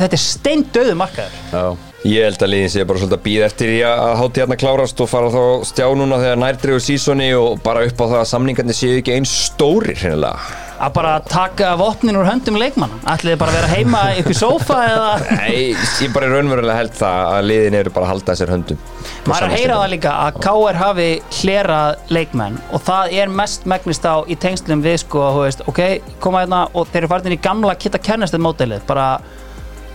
þetta 0.00 0.18
er 0.18 0.24
steindauðu 0.26 0.96
markaður. 1.02 1.42
Já. 1.52 1.66
Ég 2.06 2.22
held 2.22 2.42
að 2.44 2.52
liðin 2.52 2.70
sé 2.70 2.84
bara 2.86 3.00
svolítið 3.00 3.16
að 3.16 3.24
býða 3.24 3.46
eftir 3.48 3.72
í 3.72 3.78
að 3.86 4.12
hátíð 4.20 4.42
hérna 4.44 4.58
klárast 4.60 5.00
og 5.02 5.08
fara 5.10 5.30
þá 5.32 5.40
á 5.42 5.66
stjá 5.66 5.86
núna 5.98 6.20
þegar 6.22 6.38
nærdreigur 6.42 6.84
sísoni 6.84 7.32
og 7.34 7.58
bara 7.64 7.82
upp 7.88 7.98
á 7.98 8.06
það 8.06 8.20
að 8.20 8.30
samningarnir 8.30 8.78
séu 8.78 9.00
ekki 9.00 9.16
eins 9.16 9.32
stórir 9.48 9.98
hennilega. 9.98 10.65
Að 10.76 10.92
bara 10.96 11.12
taka 11.24 11.70
vopnin 11.80 12.16
úr 12.20 12.26
höndum 12.28 12.56
leikmann 12.60 12.92
ætlið 13.08 13.38
bara 13.40 13.52
að 13.52 13.56
vera 13.60 13.70
heima 13.72 14.00
í 14.20 14.34
sófa 14.36 14.76
eða 14.90 15.08
Nei, 15.38 15.72
ég 16.02 16.12
bara 16.14 16.28
raunverulega 16.32 16.76
held 16.80 16.94
það 16.98 17.30
að 17.32 17.46
liðin 17.50 17.76
eru 17.80 17.92
bara 17.94 18.06
að 18.08 18.12
halda 18.12 18.34
þessir 18.34 18.52
höndum. 18.54 18.80
maður 19.26 19.46
er 19.46 19.48
að 19.48 19.56
heyra 19.60 19.78
það 19.80 19.92
líka 19.94 20.14
að 20.26 20.38
KR 20.46 20.80
hafi 20.82 21.08
hlerað 21.40 22.12
leikmenn 22.18 22.58
og 22.76 22.84
það 22.86 23.16
er 23.22 23.34
mest 23.40 23.66
megnist 23.72 24.06
á 24.08 24.14
í 24.28 24.36
tengslum 24.46 24.84
við 24.84 24.98
sko, 25.04 25.24
þú 25.36 25.44
veist, 25.46 25.64
ok, 25.72 25.82
koma 26.20 26.44
hérna 26.44 26.62
og 26.74 26.88
þeir 26.92 27.02
eru 27.04 27.12
farin 27.14 27.36
í 27.36 27.40
gamla 27.48 27.74
kitta 27.80 27.98
kennastöð 28.02 28.44
mótelið 28.46 28.84
bara, 28.88 29.08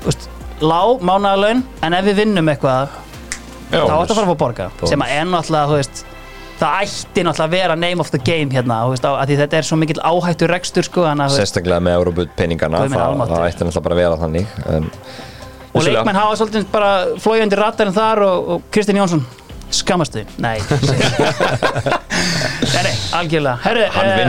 þú 0.01 0.09
veist, 0.11 0.29
lág 0.61 1.01
mánaðalaun, 1.07 1.63
en 1.81 1.97
ef 1.97 2.05
við 2.09 2.23
vinnum 2.25 2.51
eitthvað 2.53 2.89
Já, 3.71 3.85
þá 3.87 3.93
ætti 4.01 4.11
að 4.11 4.17
fara 4.17 4.25
að 4.25 4.31
fá 4.33 4.39
borga. 4.41 4.65
sem 4.89 5.03
að 5.05 5.13
er 5.15 5.29
náttúrulega, 5.31 5.69
þú 5.71 5.77
veist 5.79 6.01
það 6.61 6.77
ætti 6.85 7.25
náttúrulega 7.25 7.47
að 7.47 7.55
vera 7.55 7.75
name 7.79 8.03
of 8.03 8.11
the 8.13 8.21
game 8.21 8.53
hérna, 8.53 8.79
þú 8.85 8.93
veist, 8.93 9.07
á- 9.07 9.19
því 9.25 9.37
þetta 9.41 9.59
er 9.59 9.67
svo 9.67 9.79
mikil 9.81 9.99
áhættu 9.99 10.49
rekstur 10.51 10.87
sko, 10.87 11.07
Sérstaklega 11.35 11.81
með 11.83 11.99
Európut 11.99 12.33
peningana, 12.37 12.85
það, 12.85 13.25
það 13.33 13.45
ætti 13.49 13.67
náttúrulega 13.67 13.85
bara 13.87 13.97
að 13.97 14.01
vera 14.03 14.21
þannig. 14.21 14.55
En, 14.75 14.89
og 15.71 15.85
leikmenn 15.87 16.19
hafa 16.21 16.39
svolítið 16.41 16.71
bara 16.71 16.91
flójandi 17.23 17.59
ratarinn 17.59 17.95
þar 17.95 18.25
og, 18.27 18.49
og 18.55 18.65
Kristinn 18.73 19.01
Jónsson 19.01 19.25
skamastu, 19.71 20.25
nei. 20.43 20.57
Nei, 22.71 22.83
nei, 22.85 22.93
algjörlega. 23.17 23.57
Herru, 23.65 23.87
hann 23.95 24.09
eh, 24.11 24.19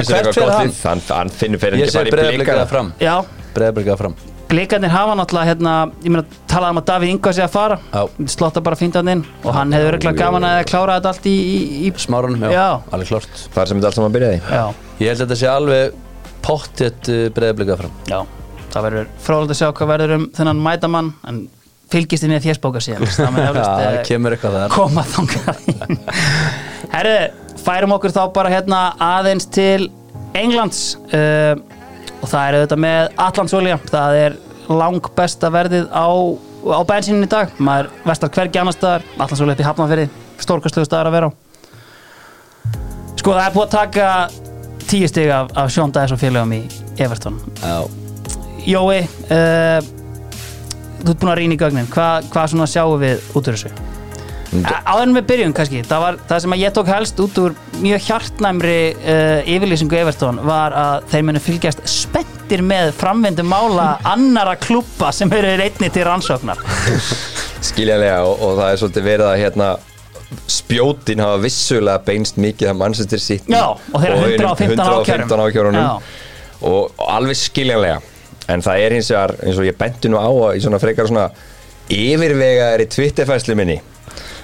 hann? 0.48 0.72
hann, 0.82 1.02
hann 1.12 1.32
finnur 1.36 1.60
fyrir 1.62 1.82
ég 1.82 1.90
ekki 1.92 2.14
bara 2.14 2.32
í 2.32 2.40
blikana. 2.40 2.66
fram. 2.70 2.92
Já, 3.02 3.18
breyðablikaða 3.54 3.98
fram 4.00 4.16
blikarnir 4.52 4.92
hafa 4.92 5.14
náttúrulega 5.18 5.48
hérna, 5.54 5.72
ég 6.04 6.12
meina, 6.12 6.24
talað 6.50 6.74
um 6.74 6.80
að 6.82 6.86
Davíð 6.92 7.12
Ingvar 7.14 7.36
sé 7.36 7.42
að 7.46 7.54
fara. 7.56 7.78
Slotta 8.30 8.62
bara 8.64 8.76
fínt 8.78 8.98
hann 9.00 9.08
inn 9.14 9.22
og 9.42 9.54
hann 9.56 9.72
hefði 9.74 9.90
örgulega 9.94 10.18
gaman 10.26 10.46
að 10.48 10.60
klára 10.68 10.98
þetta 10.98 11.12
allt 11.14 11.28
í, 11.30 11.34
í, 11.40 11.56
í 11.88 11.92
smárunum, 12.04 12.44
já, 12.46 12.52
Já. 12.52 12.66
alveg 12.92 13.10
klart 13.14 13.42
Það 13.54 13.62
er 13.64 13.70
sem 13.72 13.80
þetta 13.80 13.90
allt 13.90 13.98
saman 14.00 14.14
byrjaði. 14.18 14.42
já, 14.52 14.62
ég 15.00 15.10
held 15.12 15.16
að 15.16 15.24
þetta 15.24 15.40
sé 15.42 15.50
alveg 15.52 15.98
pottet 16.42 17.10
breyðablikaða 17.36 17.80
fram. 17.82 17.96
Já, 18.10 18.20
það 18.74 18.86
verður 18.88 19.10
frólægt 19.26 19.54
að 19.56 19.60
sjá 19.62 19.68
hvað 19.78 19.92
verður 19.94 20.14
um 20.18 20.28
þennan 20.36 20.62
mætamann 20.68 21.10
en 21.30 21.42
fylgist 21.92 22.24
þið 22.24 22.32
með 22.32 22.46
fjersbóka 22.48 22.80
síðan? 22.82 23.04
Það 23.06 23.40
eflust 23.48 23.72
það 23.72 23.86
eh, 23.90 24.00
kemur 24.08 24.36
eitthvað 24.36 24.58
þar. 24.58 24.74
koma 24.76 25.04
þangað 25.12 25.66
inn. 25.72 26.00
Herru, 26.94 27.16
færum 27.62 27.94
okkur 27.96 28.14
þá 28.16 28.22
bara 28.34 28.52
hérna 28.52 28.80
aðeins 29.12 29.46
til 29.54 29.90
Englands 30.36 30.80
uh, 31.12 31.54
og 32.22 32.30
það 32.30 32.42
er 32.48 32.56
auðvitað 32.58 32.80
með 32.86 33.08
Allandsolja, 33.26 33.76
það 33.90 34.16
er 34.24 34.36
lang 34.70 35.08
besta 35.16 35.50
verðið 35.52 35.88
á, 35.90 36.06
á 36.06 36.80
bensinin 36.88 37.26
í 37.26 37.30
dag, 37.30 37.50
maður 37.58 37.90
vestar 38.06 38.32
hvergi 38.34 38.60
annar 38.60 38.76
staðar, 38.76 39.06
Allandsolja 39.18 39.56
upp 39.56 39.62
í 39.62 39.66
Hafnarfyrði 39.66 40.06
stórkastlegu 40.42 40.88
staðar 40.88 41.10
að 41.10 41.16
vera 41.16 41.30
á. 41.30 41.32
Sko 43.22 43.34
það 43.36 43.44
er 43.44 43.56
búið 43.56 43.66
að 43.66 43.74
taka 43.76 44.06
tíu 44.90 45.08
stig 45.10 45.30
af, 45.30 45.52
af 45.58 45.72
Sjón 45.72 45.94
Dæs 45.94 46.14
og 46.14 46.20
félagum 46.20 46.54
í 46.56 46.62
Everton. 47.02 47.38
Já, 47.62 47.86
Jói, 48.62 49.02
uh, 49.02 49.78
þú 51.02 51.14
ert 51.14 51.22
búin 51.22 51.32
að 51.32 51.40
rýna 51.40 51.56
í 51.56 51.62
gögnin, 51.62 51.90
Hva, 51.90 52.10
hvað 52.30 52.52
svona 52.52 52.70
sjáum 52.70 53.00
við 53.02 53.22
út 53.34 53.48
úr 53.50 53.58
þessu? 53.58 53.91
Áður 54.52 55.02
en 55.06 55.14
við 55.16 55.24
byrjum 55.30 55.52
kannski, 55.56 55.78
það 55.88 56.02
var 56.02 56.16
það 56.28 56.40
sem 56.44 56.54
ég 56.60 56.72
tók 56.76 56.88
helst 56.92 57.20
út 57.24 57.38
úr 57.40 57.54
mjög 57.80 58.02
hjartnæmri 58.04 58.80
uh, 59.00 59.48
yfirlýsingu 59.48 59.96
Everton 59.96 60.40
var 60.44 60.74
að 60.76 61.06
þeir 61.12 61.22
munu 61.28 61.40
fylgjast 61.40 61.80
spenntir 61.88 62.64
með 62.66 62.90
framvindu 62.98 63.46
mála 63.48 63.94
annara 64.12 64.58
klúpa 64.60 65.08
sem 65.16 65.32
eru 65.32 65.54
einni 65.56 65.88
til 65.92 66.04
rannsóknar. 66.04 66.60
Skiljanlega 67.64 68.18
og, 68.26 68.42
og 68.44 68.60
það 68.60 68.68
er 68.68 68.82
svolítið 68.82 69.08
verið 69.08 69.30
að 69.30 69.40
hérna 69.40 69.70
spjótin 70.52 71.22
hafa 71.22 71.38
vissulega 71.40 72.02
beinst 72.04 72.40
mikið 72.40 72.72
að 72.72 72.78
Manchester 72.80 73.22
City 73.22 73.52
Já, 73.52 73.70
og 73.72 74.04
þeir 74.04 74.16
eru 74.16 74.34
115 74.34 74.82
ákærum. 74.82 75.30
115 75.30 75.44
ákjörunum. 75.46 76.10
Og, 76.68 77.00
alveg 77.08 77.40
skiljanlega 77.40 78.02
en 78.52 78.64
það 78.64 78.84
er 78.84 78.96
hins 78.98 79.08
vegar 79.12 79.34
eins 79.40 79.56
og 79.56 79.64
ég 79.64 79.80
benti 79.80 80.12
nú 80.12 80.20
á 80.20 80.28
í 80.52 80.60
svona 80.60 80.80
frekar 80.82 81.08
svona 81.08 81.30
yfirvegaðari 81.92 82.88
Twitterfæslu 82.92 83.56
minni 83.58 83.78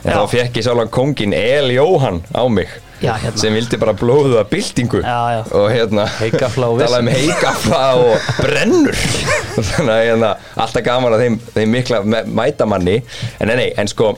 en 0.04 0.12
Já. 0.12 0.18
þá 0.18 0.28
fekk 0.34 0.60
ég 0.60 0.66
sjálfan 0.68 0.92
kongin 0.94 1.34
El 1.36 1.72
Jóhann 1.74 2.22
á 2.34 2.42
mig 2.48 2.68
Já, 2.98 3.12
hérna. 3.22 3.38
sem 3.38 3.54
vildi 3.54 3.78
bara 3.78 3.92
blóða 3.94 4.42
byltingu 4.50 5.00
Já, 5.04 5.18
já. 5.36 5.42
og 5.54 5.68
hérna 5.70 6.06
tala 6.18 6.70
um 6.72 6.78
vesen. 6.78 7.08
heigafla 7.14 7.82
og 7.94 8.32
brennur 8.42 8.96
þannig 9.70 9.92
að 9.94 10.02
hérna, 10.08 10.32
alltaf 10.56 10.82
gaman 10.86 11.14
að 11.14 11.22
þeim, 11.24 11.36
þeim 11.54 11.70
mikla 11.76 12.00
mætamanni 12.26 12.96
en 13.38 13.52
nei, 13.52 13.56
nei, 13.60 13.68
en 13.78 13.90
sko 13.90 14.16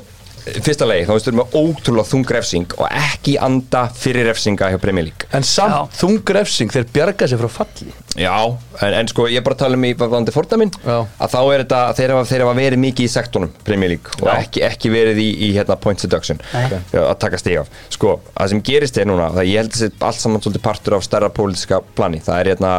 fyrsta 0.65 0.89
leið, 0.89 1.07
þá 1.09 1.13
veistum 1.15 1.35
við 1.35 1.41
með 1.41 1.57
ótrúlega 1.61 2.11
þung 2.11 2.33
refsing 2.37 2.77
og 2.79 2.87
ekki 2.89 3.37
anda 3.43 3.83
fyrir 3.97 4.29
refsinga 4.31 4.71
hjá 4.73 4.79
Premier 4.83 5.07
League 5.09 5.29
en 5.37 5.47
samt 5.47 5.75
Já. 5.75 5.99
þung 6.01 6.33
refsing 6.37 6.73
þeir 6.73 6.89
bjarga 6.95 7.29
sér 7.31 7.43
frá 7.43 7.51
falli 7.61 7.93
Já, 8.19 8.35
en, 8.83 8.97
en 8.99 9.11
sko 9.11 9.29
ég 9.31 9.39
er 9.39 9.47
bara 9.47 9.59
tala 9.61 9.79
um 9.79 9.87
í 9.87 9.93
vandi 9.95 10.35
fordæmin 10.35 10.73
Já. 10.83 10.97
að 11.07 11.35
þá 11.35 11.39
er 11.43 11.63
þetta, 11.65 11.83
þeir 12.01 12.15
hafa, 12.17 12.27
þeir 12.33 12.45
hafa 12.47 12.57
verið 12.59 12.83
mikið 12.87 13.07
í 13.07 13.13
sektornum 13.13 13.55
Premier 13.67 13.95
League 13.95 14.17
og 14.25 14.33
ekki, 14.35 14.65
ekki 14.67 14.93
verið 14.93 15.23
í, 15.23 15.29
í 15.47 15.53
hérna, 15.55 15.77
point 15.81 16.03
seduction. 16.03 16.41
Já, 16.51 17.05
að 17.05 17.15
taka 17.23 17.39
stig 17.41 17.61
af 17.61 17.71
sko, 17.93 18.17
það 18.35 18.53
sem 18.55 18.65
gerist 18.67 18.99
er 18.99 19.09
núna, 19.11 19.31
það 19.37 19.51
ég 19.53 19.63
held 19.63 19.77
að 19.77 19.85
þetta 19.87 20.11
allt 20.11 20.25
saman 20.25 20.45
svolítið 20.45 20.65
partur 20.67 20.99
af 20.99 21.07
stærra 21.07 21.31
pólitíska 21.35 21.81
plani, 21.97 22.23
það 22.25 22.43
er 22.43 22.53
hérna 22.55 22.75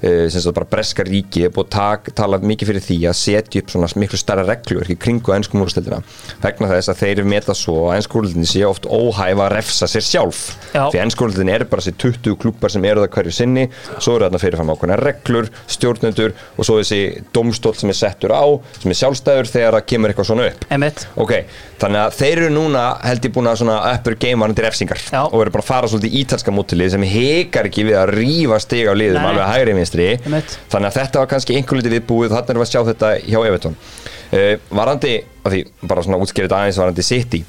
sem 0.00 0.40
sagt 0.40 0.56
bara 0.56 0.68
breska 0.70 1.04
ríki 1.04 1.44
er 1.44 1.52
búið 1.54 1.76
að 1.80 2.10
tala 2.16 2.38
mikið 2.40 2.70
fyrir 2.70 2.84
því 2.86 2.98
að 3.10 3.16
setja 3.20 3.60
upp 3.60 3.72
svona 3.74 3.88
miklu 4.00 4.20
stærra 4.20 4.44
reglur 4.48 4.88
í 4.88 4.96
kringu 5.00 5.34
ennskum 5.34 5.60
úrstildina 5.64 5.98
vegna 6.40 6.70
þess 6.70 6.92
að 6.92 7.00
þeir 7.02 7.22
meta 7.28 7.56
svo 7.56 7.90
að 7.90 7.98
ennskum 7.98 8.22
úrstildin 8.22 8.48
sé 8.48 8.62
oft 8.64 8.88
óhæfa 8.88 9.44
að 9.46 9.52
refsa 9.58 9.88
sér 9.90 10.06
sjálf 10.06 10.40
Já. 10.72 10.86
því 10.94 11.02
ennskum 11.04 11.28
úrstildin 11.28 11.52
er 11.52 11.66
bara 11.68 11.84
þessi 11.84 11.96
20 12.00 12.38
klúpar 12.40 12.72
sem 12.72 12.86
eru 12.88 13.04
það 13.04 13.12
hverju 13.18 13.34
sinni 13.36 13.66
svo 13.98 14.16
eru 14.16 14.26
þarna 14.28 14.40
fyrirfram 14.40 14.72
ákveðna 14.72 14.98
reglur 15.02 15.50
stjórnendur 15.68 16.32
og 16.56 16.68
svo 16.68 16.78
þessi 16.80 17.00
domstól 17.36 17.74
sem 17.76 17.92
er 17.92 18.00
settur 18.00 18.32
á 18.32 18.44
sem 18.80 18.94
er 18.94 19.00
sjálfstæður 19.02 19.52
þegar 19.52 19.78
það 19.78 19.86
kemur 19.92 20.14
eitthvað 20.14 20.30
svona 20.30 20.48
upp 20.48 20.66
Einmitt. 20.70 21.04
Ok, 21.20 21.34
þannig 21.82 22.02
að 22.06 22.16
þeir 22.20 22.42
eru 22.46 22.50
núna 22.54 22.86
held 23.04 23.28
ég 23.28 23.34
búin 23.36 23.50
að 23.50 23.60
svona 23.62 23.78
uppur 23.92 24.16
game 24.20 24.40
varandi 24.44 24.64
refsingar 24.64 25.02
Já. 25.10 25.20
og 25.26 25.36
eru 25.42 25.54
bara 25.54 25.64
að 25.66 25.70
fara 25.74 25.90
svolítið 25.92 26.18
ítalska 26.22 26.54
mótilið 26.54 26.94
sem 26.94 27.06
hekar 27.10 27.68
ekki 27.68 27.86
við 27.90 27.98
að 28.00 28.14
rífa 28.16 28.60
stig 28.62 28.88
á 28.88 28.94
liðum 28.96 29.26
alveg 29.30 29.50
hægri 29.50 29.76
vinstri 29.90 30.08
Einmitt. 30.24 30.58
þannig 30.72 30.90
að 30.92 30.98
þetta 31.00 31.18
var 31.24 31.30
kannski 31.34 31.56
einhver 31.58 31.80
litið 31.80 31.96
viðbúið 31.98 32.34
þannig 32.34 32.50
erum 32.54 32.62
við 32.62 32.68
að 32.68 32.72
sjá 32.74 32.84
þetta 32.90 33.10
hjá 33.26 33.40
Everton 33.50 33.76
uh, 33.76 34.54
varandi, 34.80 35.14
af 35.44 35.52
því 35.54 35.64
bara 35.90 36.02
svona 36.06 36.20
útskýrið 36.24 36.54
aðeins 36.60 36.78
varandi 36.80 37.02
City 37.06 37.42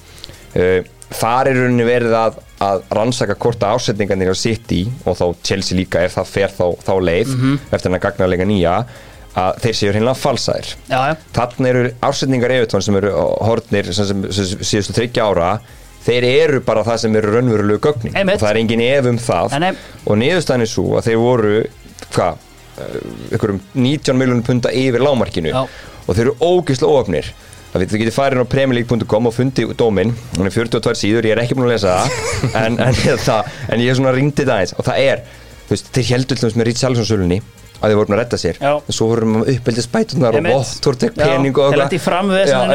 uh, 0.56 0.82
þar 1.12 1.50
er 1.52 1.58
rauninni 1.60 1.86
verið 1.88 2.14
að, 2.16 2.38
að 2.64 2.84
rannsaka 2.96 3.36
hvort 3.36 3.64
að 3.68 3.78
ásetningarnir 3.78 4.32
á 4.32 4.38
City 4.40 4.86
og 5.06 5.18
þá 5.20 5.26
Chelsea 5.44 5.78
líka 5.78 6.04
ef 6.08 6.16
það 6.16 6.30
fer 6.38 6.54
þá, 6.56 6.66
þá 6.88 6.94
leið 7.04 7.34
Mhm. 7.36 7.58
eftir 7.72 7.90
hann 7.92 8.00
að 8.00 8.06
gagnarlega 8.06 8.48
nýja 8.48 8.76
að 9.32 9.60
þeir 9.64 9.76
séu 9.80 9.92
hreinlega 9.94 10.20
falsaðir. 10.20 10.70
Þannig 11.32 11.70
eru 11.70 11.84
ásetningar 12.04 12.52
Evertón 12.52 12.82
sem 12.84 12.96
eru 13.00 13.12
hortnir 13.48 13.88
sem, 13.96 14.24
síðustu 14.28 14.96
þryggja 14.98 15.24
ára 15.32 15.52
þeir 16.04 16.26
eru 16.28 16.60
bara 16.68 16.84
það 16.84 16.98
sem 17.04 17.16
eru 17.16 17.32
raunverulegu 17.38 17.80
gögnin 17.86 18.16
Einmitt. 18.18 18.36
og 18.36 18.42
það 18.44 18.50
er 18.52 18.60
engin 18.64 18.82
ef 18.82 19.06
um 19.12 19.20
það 19.22 19.52
Nei, 19.54 19.60
nei. 19.60 19.78
og 20.08 20.18
niðurstæðan 20.20 20.66
er 20.66 20.72
svo 20.72 20.86
að 20.98 21.08
þeir 21.12 21.20
voru 21.22 21.54
hvað, 22.16 22.50
ykkur 23.36 23.56
um 23.56 23.62
19 23.76 24.18
miljonum 24.18 24.44
punta 24.48 24.74
yfir 24.74 25.04
lámarkinu 25.04 25.54
Já. 25.54 25.64
og 25.64 26.12
þeir 26.12 26.28
eru 26.28 26.36
ógislega 26.40 27.00
óöfnir. 27.00 27.32
Það 27.72 27.84
veit, 27.84 27.92
þú 27.92 28.00
getur 28.02 28.16
farið 28.18 28.36
inn 28.36 28.44
á 28.44 28.52
premierleague.com 28.52 29.30
og 29.30 29.36
fundið 29.36 29.70
dóminn, 29.80 30.10
hann 30.36 30.50
er 30.50 30.56
42 30.56 30.98
síður, 31.00 31.28
ég 31.30 31.38
er 31.38 31.44
ekki 31.46 31.56
búin 31.56 31.70
að 31.70 31.78
lesa 31.78 31.94
það. 32.02 32.18
En, 32.66 32.76
en, 32.84 32.98
það, 33.00 33.54
en 33.72 33.84
ég 33.84 33.94
er 33.94 34.00
svona 34.00 34.12
rýndið 34.18 34.52
aðeins. 34.52 34.74
Og 34.76 34.88
það 34.90 35.06
er, 35.06 35.22
þú 35.70 35.76
veist, 35.76 35.92
þeir 35.96 36.10
heldur 36.10 36.42
með 36.60 36.68
Rít 36.68 36.82
Salsson-sölunni 36.82 37.40
að 37.82 37.92
þeir 37.92 38.00
voru 38.00 38.14
að 38.14 38.20
redda 38.22 38.40
sér. 38.42 38.60
Já. 38.62 38.72
en 38.78 38.96
svo 38.96 39.08
vorum 39.10 39.38
við 39.42 39.52
uppeldið 39.56 39.86
spætunar 39.88 40.38
og 40.38 40.48
vottur 40.48 41.00
tek 41.02 41.16
pening 41.18 41.58
og 41.58 41.76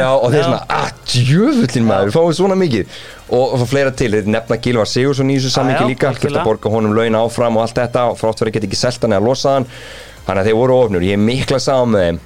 já, 0.02 0.10
og 0.12 0.34
þeir 0.34 0.46
svona, 0.46 0.60
að 0.76 1.02
djöfullin 1.14 1.88
maður, 1.88 2.10
við 2.10 2.18
fáum 2.18 2.36
svona 2.40 2.58
mikið. 2.62 3.00
Og, 3.26 3.66
fleira 3.70 3.94
til, 3.96 4.12
þeir 4.14 4.30
nefna 4.30 4.60
Gilvar 4.62 4.90
Sigursson 4.90 5.30
í 5.30 5.38
þessu 5.38 5.54
sammingi 5.54 5.90
líka, 5.92 6.12
þurft 6.14 6.40
að 6.42 6.46
borga 6.46 6.72
honum 6.74 6.94
laun 6.94 7.18
áfram 7.22 7.58
og 7.58 7.66
allt 7.66 7.80
þetta 7.80 8.06
og 8.12 8.20
frátt 8.20 8.42
verið 8.42 8.58
geta 8.58 8.70
ekki 8.70 8.80
selta 8.82 9.06
hann 9.08 9.16
eða 9.18 9.26
losa 9.26 9.56
hann. 9.56 9.68
Þannig 10.26 10.42
að 10.42 10.50
þeir 10.50 10.58
voru 10.60 10.80
ofnur, 10.80 11.06
ég 11.06 11.18
er 11.18 11.22
mikla 11.22 11.62
sá 11.62 11.74
með 11.86 12.06
þeim 12.06 12.24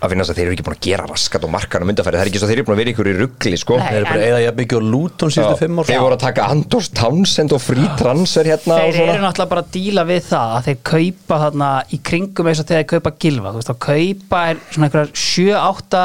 að 0.00 0.12
finna 0.12 0.24
þess 0.24 0.32
að 0.34 0.38
þeir 0.38 0.46
eru 0.48 0.54
ekki 0.56 0.66
búin 0.66 0.76
að 0.76 0.86
gera 0.86 1.06
raskat 1.08 1.44
og 1.46 1.52
markan 1.54 1.84
og 1.84 1.88
myndafæri, 1.90 2.16
það 2.18 2.24
er 2.24 2.30
ekki 2.30 2.40
svo 2.40 2.46
að 2.46 2.52
þeir 2.52 2.58
eru 2.60 2.66
búin 2.68 2.74
að 2.76 2.82
vera 2.82 2.92
ykkur 2.94 3.10
í 3.10 3.14
ruggli 3.18 3.58
sko. 3.60 3.78
Nei. 3.78 3.84
Þeir 3.86 3.98
eru 4.00 4.08
bara 4.08 4.20
en- 4.20 4.28
eða 4.28 4.40
jafn 4.44 4.58
mikið 4.60 4.76
á 4.78 4.82
Luton 4.94 5.30
síðustu 5.34 5.58
fimm 5.62 5.78
ár. 5.78 5.84
þeir 5.88 6.04
voru 6.04 6.16
að 6.16 6.24
taka 6.24 6.48
Andors 6.54 6.88
Townsend 6.94 7.52
og 7.54 7.60
frí 7.64 7.84
transfer 7.98 8.44
hérna 8.44 8.74
og 8.74 8.94
Þeir 8.94 9.08
eru 9.14 9.22
náttúrulega 9.24 9.52
bara 9.54 9.64
að 9.64 9.72
díla 9.74 10.02
við 10.08 10.22
það 10.28 10.48
að 10.58 10.64
þeir 10.68 10.78
kaupa 10.92 11.34
þarna 11.44 11.68
í 11.90 11.98
kringum 12.02 12.46
eins 12.50 12.60
og 12.60 12.66
þegar 12.66 12.80
þeir 12.84 12.92
kaupa 12.94 13.10
gilva, 13.24 13.48
þú 13.50 13.58
veist, 13.60 13.70
þá 13.70 13.76
kaupa 13.88 14.36
er 14.50 14.56
svona 14.70 14.86
einhverjar 14.88 15.10
7, 15.14 15.54
8, 15.54 16.04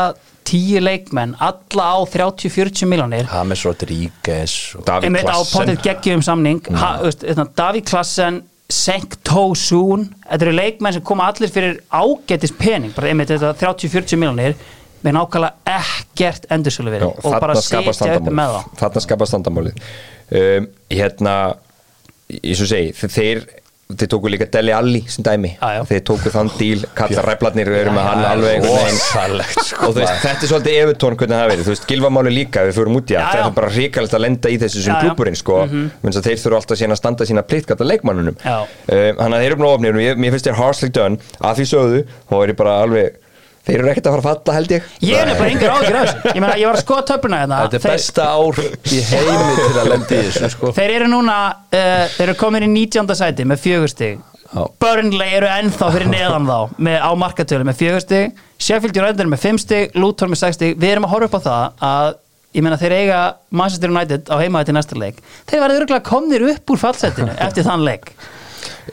10 0.50 0.82
leikmenn, 0.82 1.36
alla 1.38 1.86
á 1.94 1.98
30-40 2.10 2.90
miljónir 2.90 3.26
James 3.30 3.62
Rodríguez 3.66 4.54
og... 4.76 4.88
Á 4.90 4.98
Klassen 7.90 8.44
potið 8.70 8.98
geggjum 9.00 9.20
samning 9.20 9.30
ha, 9.30 9.40
þú 9.40 9.50
veist, 9.50 9.70
hérna, 9.70 10.10
Davíð 10.10 10.10
Klassen 10.10 10.10
Senk 10.10 10.10
Tosun 10.10 10.10
þetta 10.30 10.46
eru 10.46 10.52
leikmenn 10.54 10.94
sem 10.94 11.02
koma 11.02 11.28
allir 11.32 11.50
fyrir 11.50 11.80
ágætis 11.90 12.52
pening, 12.60 12.94
bara 12.94 13.08
einmitt 13.10 13.30
þetta 13.30 13.54
30-40 13.58 14.20
miljónir 14.22 14.56
með 15.04 15.16
nákvæmlega 15.16 15.54
ekkert 15.66 16.46
endursölu 16.52 16.92
verið 16.92 17.14
og 17.24 17.40
bara 17.40 17.56
setja 17.56 18.18
upp 18.20 18.28
með 18.36 18.52
það. 18.54 18.66
Þarna 18.82 19.02
skapast 19.06 19.34
vandamálið. 19.38 19.74
Um, 20.30 20.68
hérna 20.92 21.36
eins 22.30 22.62
og 22.62 22.68
segi, 22.70 22.92
þe- 22.94 23.10
þeir 23.16 23.46
þeir 23.90 24.10
tóku 24.12 24.30
líka 24.30 24.46
Deli 24.54 24.70
Alli 24.70 25.00
sem 25.10 25.26
dæmi. 25.26 25.50
Já. 25.58 25.82
þeir 25.90 26.02
tóku 26.06 26.30
þann 26.30 26.50
díl, 26.60 26.84
kalla 26.94 27.24
ræflarnir 27.26 27.72
eru 27.74 27.94
með 27.96 28.04
hann 28.06 28.26
alveg 28.30 28.68
sko, 28.70 29.88
og 29.88 29.96
þú 29.96 30.04
veist, 30.04 30.20
þetta 30.22 30.46
er 30.46 30.52
svolítið 30.52 30.76
Evertón 30.84 31.16
hvernig 31.18 31.40
það 31.40 31.50
verið, 31.50 31.64
þú 31.66 31.74
veist, 31.74 31.88
Gilvamáli 31.90 32.34
líka 32.36 32.66
við 32.68 32.78
fyrir 32.78 33.00
út 33.00 33.10
í 33.10 33.16
Já, 33.16 33.20
að 33.24 33.32
það 33.34 33.48
er 33.48 33.56
bara 33.56 33.72
ríkalegt 33.74 34.14
að 34.14 34.24
lenda 34.28 34.52
í 34.54 34.60
þessu 34.62 34.84
sem 34.86 35.00
klúburinn 35.02 35.40
sko, 35.40 35.58
mm 35.66 35.90
að 36.20 36.28
þeir 36.28 36.40
þurfa 36.44 36.60
alltaf 36.60 36.80
síðan 36.80 36.94
að 36.94 37.00
standa 37.00 37.26
sína 37.26 37.44
plitkata 37.48 37.86
leikmannunum. 37.88 38.38
Já. 38.44 38.60
um, 38.62 39.20
hann 39.24 39.34
að 39.34 39.42
þeir 39.42 39.50
eru 39.50 39.60
bara 39.64 39.74
ofnir 39.78 39.98
og 39.98 40.04
ég, 40.04 40.20
mér 40.20 40.36
finnst 40.36 40.50
þér 40.50 40.58
harshly 40.60 40.90
done. 40.94 41.20
Að 41.40 41.60
því 41.62 41.66
sögðu, 41.70 42.02
þá 42.30 42.36
er 42.40 42.52
ég 42.54 42.60
bara 42.60 42.76
alveg 42.84 43.18
þeir 43.70 43.80
eru 43.84 43.92
ekkert 43.94 44.10
að 44.10 44.16
fara 44.18 44.24
að 44.24 44.30
falla 44.30 44.56
held 44.58 44.74
ég. 44.76 44.88
Ég 45.06 45.22
er 45.24 45.32
bara 45.40 45.50
engar 45.54 45.76
ágjur 45.78 45.98
af 46.00 46.08
þessu. 46.10 46.32
Ég 46.36 46.42
meina, 46.44 46.56
ég 46.60 46.70
var 46.70 46.78
að 46.80 46.84
skoða 46.84 47.06
töfluna 47.12 47.42
hérna. 47.44 47.60
Þetta 47.66 47.78
er 47.80 47.84
Þeir- 47.86 47.94
besta 47.94 48.26
ár 48.34 48.62
í 48.66 49.02
heimi 49.10 49.54
til 49.60 49.78
að 49.84 49.92
lenda 49.94 50.18
í 50.18 50.24
þessu 50.30 50.50
sko. 50.56 50.72
Þeir 50.80 50.96
eru 50.98 51.10
núna, 51.14 51.38
uh, 51.70 52.04
þeir 52.18 52.26
eru 52.28 52.38
komin 52.42 52.66
í 52.66 52.72
19. 52.74 53.16
sæti 53.22 53.46
með 53.50 53.64
fjögurstig 53.68 54.18
Já. 54.50 54.64
Burnley 54.82 55.36
eru 55.38 55.46
ennþá 55.46 55.92
fyrir 55.94 56.10
neðan 56.10 56.48
þá 56.50 56.72
með, 56.82 56.96
á 57.06 57.12
markatölu 57.22 57.68
með 57.70 57.76
fjögurstig 57.84 58.40
Sheffield 58.58 58.98
United 58.98 59.22
er 59.22 59.30
með 59.30 59.44
5 59.44 59.60
stig, 59.62 59.94
Luton 59.94 60.32
með 60.34 60.40
6 60.42 60.58
stig. 60.58 60.74
Við 60.82 60.96
erum 60.96 61.06
að 61.06 61.12
horfa 61.14 61.28
upp 61.30 61.38
á 61.38 61.42
það 61.46 61.86
að 61.86 62.10
ég 62.58 62.66
meina 62.66 62.80
þeir 62.82 62.96
eiga 62.98 63.20
Manchester 63.54 63.94
United 63.94 64.32
á 64.34 64.36
heimaði 64.42 64.72
til 64.72 64.76
næsta 64.80 64.98
leik. 64.98 65.20
Þeir 65.52 65.62
verður 65.62 65.84
örgulega 65.84 66.08
komnir 66.10 66.48
upp 66.50 66.74
úr 66.74 66.82
fallsetinu 66.82 67.36
eftir 67.46 67.68
þann 67.70 67.86
leik 67.86 68.10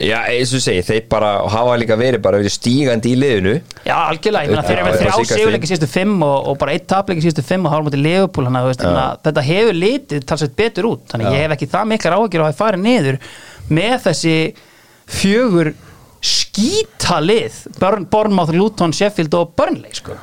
Já, 0.03 0.17
eins 0.29 0.51
og 0.53 0.61
segi, 0.61 0.83
þeir 0.85 1.05
bara 1.09 1.31
hafa 1.51 1.75
líka 1.81 1.97
verið 1.99 2.21
bara 2.23 2.39
verið 2.41 2.53
stígandi 2.53 3.13
í 3.13 3.17
liðinu. 3.17 3.55
Já, 3.87 3.95
algjörlega, 3.95 4.45
ég 4.45 4.53
meina 4.53 4.65
þeir 4.67 4.81
eru 4.81 4.87
með 4.87 4.99
þrjá 5.01 5.27
sigurleiki 5.31 5.69
síðustu 5.71 5.89
fimm 5.91 6.15
og, 6.27 6.37
og 6.51 6.59
bara 6.61 6.75
eitt 6.77 6.87
tapleiki 6.91 7.25
síðustu 7.25 7.45
fimm 7.47 7.65
og 7.67 7.73
hálf 7.73 7.87
mútið 7.87 8.03
Leopold 8.05 8.49
þannig 8.49 8.69
að 8.69 8.85
meina, 8.85 9.07
þetta 9.25 9.45
hefur 9.47 9.79
litið 9.81 10.25
talsveit 10.29 10.55
betur 10.61 10.89
út. 10.91 11.03
Þannig 11.11 11.33
ég 11.33 11.45
hef 11.45 11.57
ekki 11.57 11.69
það 11.73 11.91
miklar 11.93 12.17
áhyggjur 12.19 12.45
á 12.45 12.47
að 12.47 12.59
fara 12.61 12.81
niður 12.81 13.19
með 13.73 13.97
þessi 14.07 14.37
fjögur 15.17 15.73
skítalið 16.27 17.61
Bournemouth, 17.79 18.53
Luton, 18.55 18.93
Sheffield 18.95 19.35
og 19.37 19.53
Burnley 19.57 19.93
sko. 19.97 20.17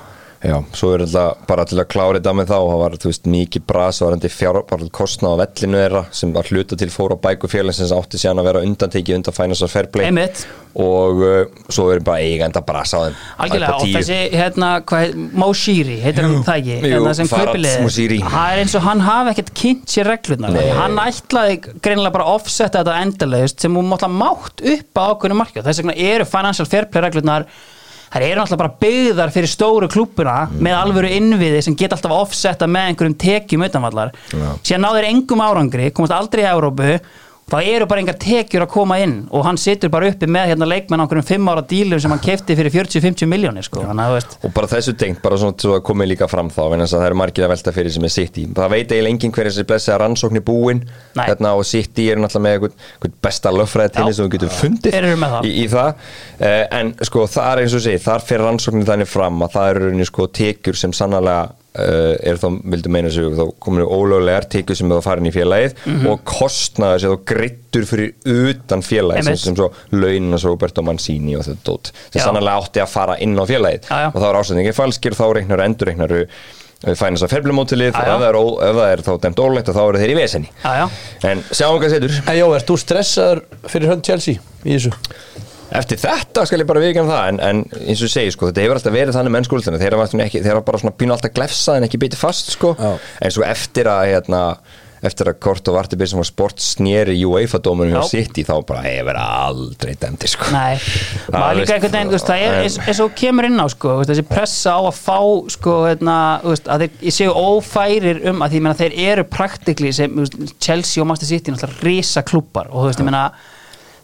Já, 0.44 0.58
svo 0.76 0.90
er 0.92 1.04
alltaf 1.06 1.44
bara 1.48 1.64
til 1.64 1.78
að 1.80 1.86
klára 1.88 2.18
þetta 2.18 2.34
með 2.36 2.50
þá. 2.50 2.56
Það 2.58 2.80
var, 2.82 2.96
þú 3.00 3.10
veist, 3.10 3.28
mikið 3.32 3.64
bras 3.70 4.00
varandi 4.04 4.30
fjárbarl 4.32 4.90
kostnað 4.92 5.38
á 5.40 5.40
vellinu 5.44 5.80
þeirra 5.80 6.02
sem 6.20 6.34
var 6.34 6.50
hluta 6.52 6.76
til 6.80 6.90
fór 6.92 7.14
á 7.16 7.18
bæku 7.24 7.48
félagsins 7.48 7.94
átti 7.96 8.20
síðan 8.20 8.42
að 8.42 8.50
vera 8.50 8.62
undantekið 8.68 9.18
undan 9.20 9.56
Fair 9.74 9.88
Play. 9.88 10.10
Einmitt. 10.10 10.44
og 10.74 11.20
uh, 11.22 11.44
svo 11.70 11.86
er 11.94 12.00
bara 12.04 12.20
eigenda 12.20 12.60
bras 12.66 12.92
á 12.92 13.06
þeim. 13.06 13.18
Algjörlega, 13.44 13.72
á 13.72 13.78
og 13.78 13.92
þessi, 13.94 14.18
hérna, 14.34 14.70
hvað, 14.90 15.12
Moshiri, 15.38 15.98
heitir 16.02 16.26
hann 16.26 16.40
það 16.46 16.60
ekki? 16.60 16.78
Hérna 16.82 17.12
sem 17.14 17.30
kaupilið 17.30 18.24
það 18.24 18.48
er 18.56 18.62
eins 18.64 18.74
og 18.74 18.84
hann 18.88 19.04
hafi 19.06 19.32
ekkert 19.34 19.52
kynnt 19.60 19.94
sér 19.94 20.10
reglurnar. 20.10 20.54
Nei. 20.54 20.72
hann 20.74 20.98
ætlaði 20.98 21.60
greinilega 21.78 22.16
bara 22.18 22.34
offsetta 22.34 22.82
þetta 22.82 22.98
endalaust 23.06 23.62
sem 23.62 23.78
hún 23.78 23.88
mátt 23.94 24.64
upp 24.74 24.98
á 24.98 25.02
ákveðinu 25.14 25.38
markið 25.38 25.68
þess 25.68 25.84
vegna 25.84 25.96
eru 26.10 26.26
financial 26.28 26.68
fair 26.68 26.90
play 26.90 27.06
reglurnar 27.06 27.46
þær 28.14 28.22
eru 28.28 28.40
náttúrulega 28.40 28.62
bara 28.62 28.74
byggðar 28.84 29.32
fyrir 29.34 29.50
stóru 29.50 29.88
klúppuna 29.90 30.36
Mm. 30.48 30.60
með 30.62 30.74
alvöru 30.78 31.08
innviði 31.10 31.62
sem 31.66 31.74
geta 31.76 31.96
alltaf 31.96 32.12
að 32.14 32.22
offsetta 32.24 32.66
með 32.70 32.88
einhverjum 32.92 33.16
tekjum 33.18 33.64
utanvallar 33.66 34.12
Já. 34.30 34.48
síðan 34.62 34.84
náður 34.86 35.08
engum 35.10 35.42
árangri, 35.42 35.90
komast 35.92 36.12
aldrei 36.14 36.44
í 36.44 36.50
Európu 36.52 37.00
þá 37.50 37.56
eru 37.60 37.86
bara 37.88 38.00
engar 38.00 38.16
tekjur 38.20 38.64
að 38.64 38.70
koma 38.72 38.96
inn 39.04 39.14
og 39.34 39.44
hann 39.46 39.58
situr 39.60 39.90
bara 39.92 40.08
uppi 40.10 40.28
með 40.30 40.52
hérna 40.52 40.68
leikmenn 40.68 41.00
á 41.00 41.04
einhverjum 41.04 41.26
fimm 41.28 41.50
ára 41.52 41.64
dílum 41.68 42.00
sem 42.00 42.12
hann 42.12 42.22
kefti 42.24 42.56
fyrir 42.56 42.72
40-50 42.72 43.28
miljónir 43.30 43.66
sko, 43.66 43.82
og 43.84 44.54
bara 44.56 44.70
þessu 44.70 44.94
tengt, 44.98 45.20
bara 45.24 45.38
svona 45.40 45.56
svo 45.60 45.76
komið 45.84 46.14
líka 46.14 46.28
fram 46.30 46.48
þá 46.52 46.62
en 46.74 46.86
það 46.88 47.06
eru 47.08 47.18
margir 47.20 47.46
að 47.46 47.52
velta 47.54 47.74
fyrir 47.76 47.94
sem 47.94 48.06
er 48.08 48.14
City. 48.14 48.46
Það 48.56 48.72
veit 48.74 48.94
eiginlega 48.94 49.12
enginn 49.14 49.34
hver 49.36 49.50
þessi 49.50 49.66
blessaða 49.68 49.98
rannsókn 50.04 50.40
er 50.40 50.44
búin 50.46 50.84
hérna, 51.18 51.54
og 51.58 51.66
City 51.68 52.08
er 52.12 52.22
náttúrulega 52.22 52.46
með 52.46 52.56
einhvern, 52.58 52.78
einhvern 52.94 53.18
besta 53.28 53.52
löffræði 53.54 53.94
til 53.96 54.06
þess 54.08 54.22
að 54.22 54.28
við 54.28 54.36
getum 54.38 54.54
fundið 54.60 54.96
það. 55.24 55.50
í, 55.50 55.52
í 55.64 55.66
það. 55.74 56.06
Uh, 56.38 56.62
en 56.80 56.94
sko 57.10 57.26
það 57.36 57.50
er 57.50 57.64
eins 57.64 57.76
og 57.76 57.84
sé, 57.84 57.98
þar 58.06 58.24
fyrir 58.24 58.48
rannsóknin 58.48 58.88
þannig 58.88 59.10
fram 59.10 59.44
að 59.44 59.58
það 59.58 59.74
eru 59.74 60.08
sko 60.08 60.30
tekjur 60.40 60.80
sem 60.80 60.96
sannlega 60.96 61.38
er 61.74 62.36
þá, 62.38 62.46
vildu 62.70 62.90
meina 62.94 63.10
sig, 63.10 63.24
þá 63.34 63.48
kominu 63.58 63.86
ólöglegar 63.90 64.44
tekjur 64.52 64.76
sem 64.78 64.88
það 64.92 65.02
farin 65.02 65.26
í 65.26 65.32
félagið 65.34 65.72
Mhm. 65.84 66.06
og 66.12 66.20
kostnaður 66.24 67.00
sem 67.02 67.10
þá 67.10 67.24
greittur 67.32 67.86
fyrir 67.90 68.12
utan 68.24 68.82
félagið 68.86 69.24
sem, 69.24 69.36
sem 69.36 69.56
svo 69.58 69.70
launin 69.90 70.34
og 70.38 70.44
Roberto 70.46 70.82
Mancini 70.86 71.34
og 71.36 71.42
þetta 71.48 71.64
dót 71.66 71.90
sem 72.12 72.22
sannlega 72.22 72.60
átti 72.62 72.80
að 72.84 72.92
fara 72.94 73.16
inn 73.18 73.34
á 73.34 73.44
félagið 73.44 73.88
Já, 73.90 73.96
já. 74.04 74.10
og 74.14 74.20
þá 74.22 74.26
er 74.30 74.38
ásendingin 74.42 74.76
falskir 74.78 75.18
þá 75.18 75.24
reiknar 75.34 75.64
endur 75.66 75.90
reiknar 75.90 76.14
fænast 76.84 77.24
að 77.24 77.32
ferblumótilið 77.32 77.94
og 77.96 78.02
ef 78.04 78.22
er, 78.28 78.36
ef 78.68 78.76
það 78.76 78.92
er 78.92 79.02
þá 79.06 79.12
dæmt 79.24 79.38
ólegt 79.40 79.68
þá 79.72 79.82
eru 79.88 79.98
þeir 80.02 80.10
í 80.12 80.16
vesenni 80.18 80.50
Já, 80.62 80.72
já. 80.84 80.88
en 81.30 81.42
sjáum 81.50 81.78
hvað 81.80 81.94
setur 81.96 82.16
jó, 82.38 82.46
ert 82.54 82.66
þú 82.68 82.76
stressaður 82.82 83.40
fyrir 83.72 83.88
hönd 83.88 84.04
Chelsea 84.04 84.34
í 84.64 84.76
þessu? 84.76 84.92
Eftir 85.74 86.00
þetta 86.00 86.46
skal 86.48 86.62
ég 86.62 86.68
bara 86.68 86.84
viðkjana 86.84 87.10
það 87.10 87.32
en, 87.32 87.42
en 87.48 87.64
eins 87.82 88.00
og 88.00 88.08
ég 88.08 88.14
segi 88.14 88.32
sko, 88.34 88.50
þetta 88.50 88.64
hefur 88.64 88.80
alltaf 88.80 88.94
verið 88.94 89.18
þannig 89.18 89.36
mennskúltina 89.38 89.82
þeir 89.82 89.98
hafa 89.98 90.24
ekki, 90.28 90.44
þeir 90.44 90.56
hafa 90.56 90.68
bara 90.70 90.82
svona 90.84 90.96
pínu 91.00 91.16
alltaf 91.16 91.34
glefsað 91.34 91.80
en 91.80 91.88
ekki 91.88 92.00
bitið 92.04 92.22
fast 92.22 92.54
sko 92.54 92.74
Já. 92.78 92.90
en 92.94 93.34
svo 93.34 93.46
eftir 93.46 93.90
að 93.90 94.02
hérna, 94.12 94.42
eftir 95.04 95.28
að 95.28 95.40
Kort 95.42 95.68
og 95.68 95.76
Varti 95.76 95.98
sem 96.00 96.20
var 96.20 96.28
sport 96.28 96.62
sneri 96.62 97.16
UEFA-dómunum 97.26 97.92
hjá 97.92 97.98
Já. 98.04 98.10
City 98.12 98.44
þá 98.46 98.54
bara 98.68 98.84
verið 98.84 99.18
aldrei 99.20 99.96
dæmdi 100.00 100.30
sko. 100.30 100.48
Nei, 100.54 100.78
maður 101.34 101.58
líka 101.60 101.76
einhvern 101.76 101.96
veginn, 101.98 102.22
það 102.24 102.44
er 102.46 102.56
eins, 102.62 103.02
og 103.04 103.16
kemur 103.18 103.48
inn 103.50 103.60
á, 103.60 103.66
sko, 103.72 103.98
veist, 104.00 104.12
þessi 104.12 104.26
pressa 104.30 104.76
á 104.78 104.80
að 104.80 105.00
fá, 105.00 105.18
sko, 105.56 105.74
hérna, 105.90 106.16
veist, 106.46 106.70
að 106.72 106.86
þeir 106.86 107.18
séu 107.18 107.34
ófærir 107.34 108.22
um 108.30 108.46
að 108.46 108.54
því, 108.54 108.60
ég 108.62 108.66
meina, 108.68 108.78
þeir 108.80 108.96
eru 109.10 109.26
praktikli 109.28 109.92
sem, 109.96 110.24
Chelsea 110.56 111.04
og 111.04 111.10
Master 111.10 111.28
City, 111.28 111.52
náttúrulega 111.52 111.84
risa 111.84 112.24
klúpar 112.24 112.72
og 112.72 112.86
þú 112.86 112.88
veist, 112.88 113.04
ég 113.04 113.10
meina, 113.10 113.26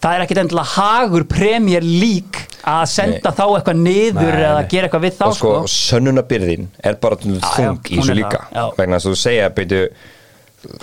það 0.00 0.14
er 0.16 0.24
ekkit 0.24 0.40
endilega 0.44 0.74
hagur 0.76 1.26
Premier 1.30 1.84
League 1.84 2.46
að 2.70 2.84
senda 2.92 3.32
þá 3.32 3.42
eitthvað 3.56 3.78
niður 3.80 4.34
Nei, 4.36 4.44
eða 4.44 4.60
nei. 4.62 4.68
gera 4.72 4.88
eitthvað 4.88 5.04
við 5.06 5.14
þá, 5.18 5.24
og 5.26 5.36
sko, 5.38 5.52
sko. 5.64 5.72
sönnunabyrðin 5.74 6.66
er 6.90 6.96
bara 7.00 7.18
þung 7.20 7.38
já, 7.40 7.70
í 7.88 7.98
þessu 8.00 8.16
líka 8.18 8.42
það, 8.50 8.72
vegna 8.80 8.98
þess 9.00 9.08
að 9.08 9.14
þú 9.14 9.20
segja 9.22 9.50
beitu, 9.56 9.80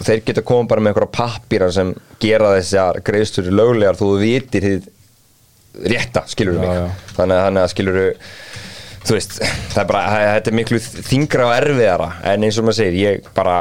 þeir 0.08 0.22
geta 0.30 0.44
koma 0.50 0.70
bara 0.72 0.84
með 0.84 0.94
einhverja 0.94 1.14
pappýra 1.20 1.70
sem 1.76 1.94
gera 2.24 2.52
þessar 2.58 3.02
greiðstur 3.06 3.50
löglegar 3.54 4.00
þú 4.00 4.12
vitir 4.22 4.66
þið 4.68 4.92
rétta, 5.94 6.24
skilur 6.32 6.58
Já, 6.58 6.62
mig 6.64 6.78
já. 6.80 6.86
þannig 7.20 7.38
að, 7.38 7.44
þannig 7.48 7.64
að 7.68 7.74
skilur 7.76 8.00
þú 9.08 9.16
veist, 9.16 9.38
það 9.72 9.82
er 9.84 9.90
bara, 9.94 10.06
þetta 10.34 10.52
er 10.52 10.56
miklu 10.58 10.80
þingra 10.84 11.46
og 11.48 11.54
erfiðara 11.62 12.08
en 12.34 12.48
eins 12.48 12.58
og 12.60 12.66
maður 12.68 12.80
segir, 12.82 12.98
ég 13.06 13.30
bara 13.38 13.58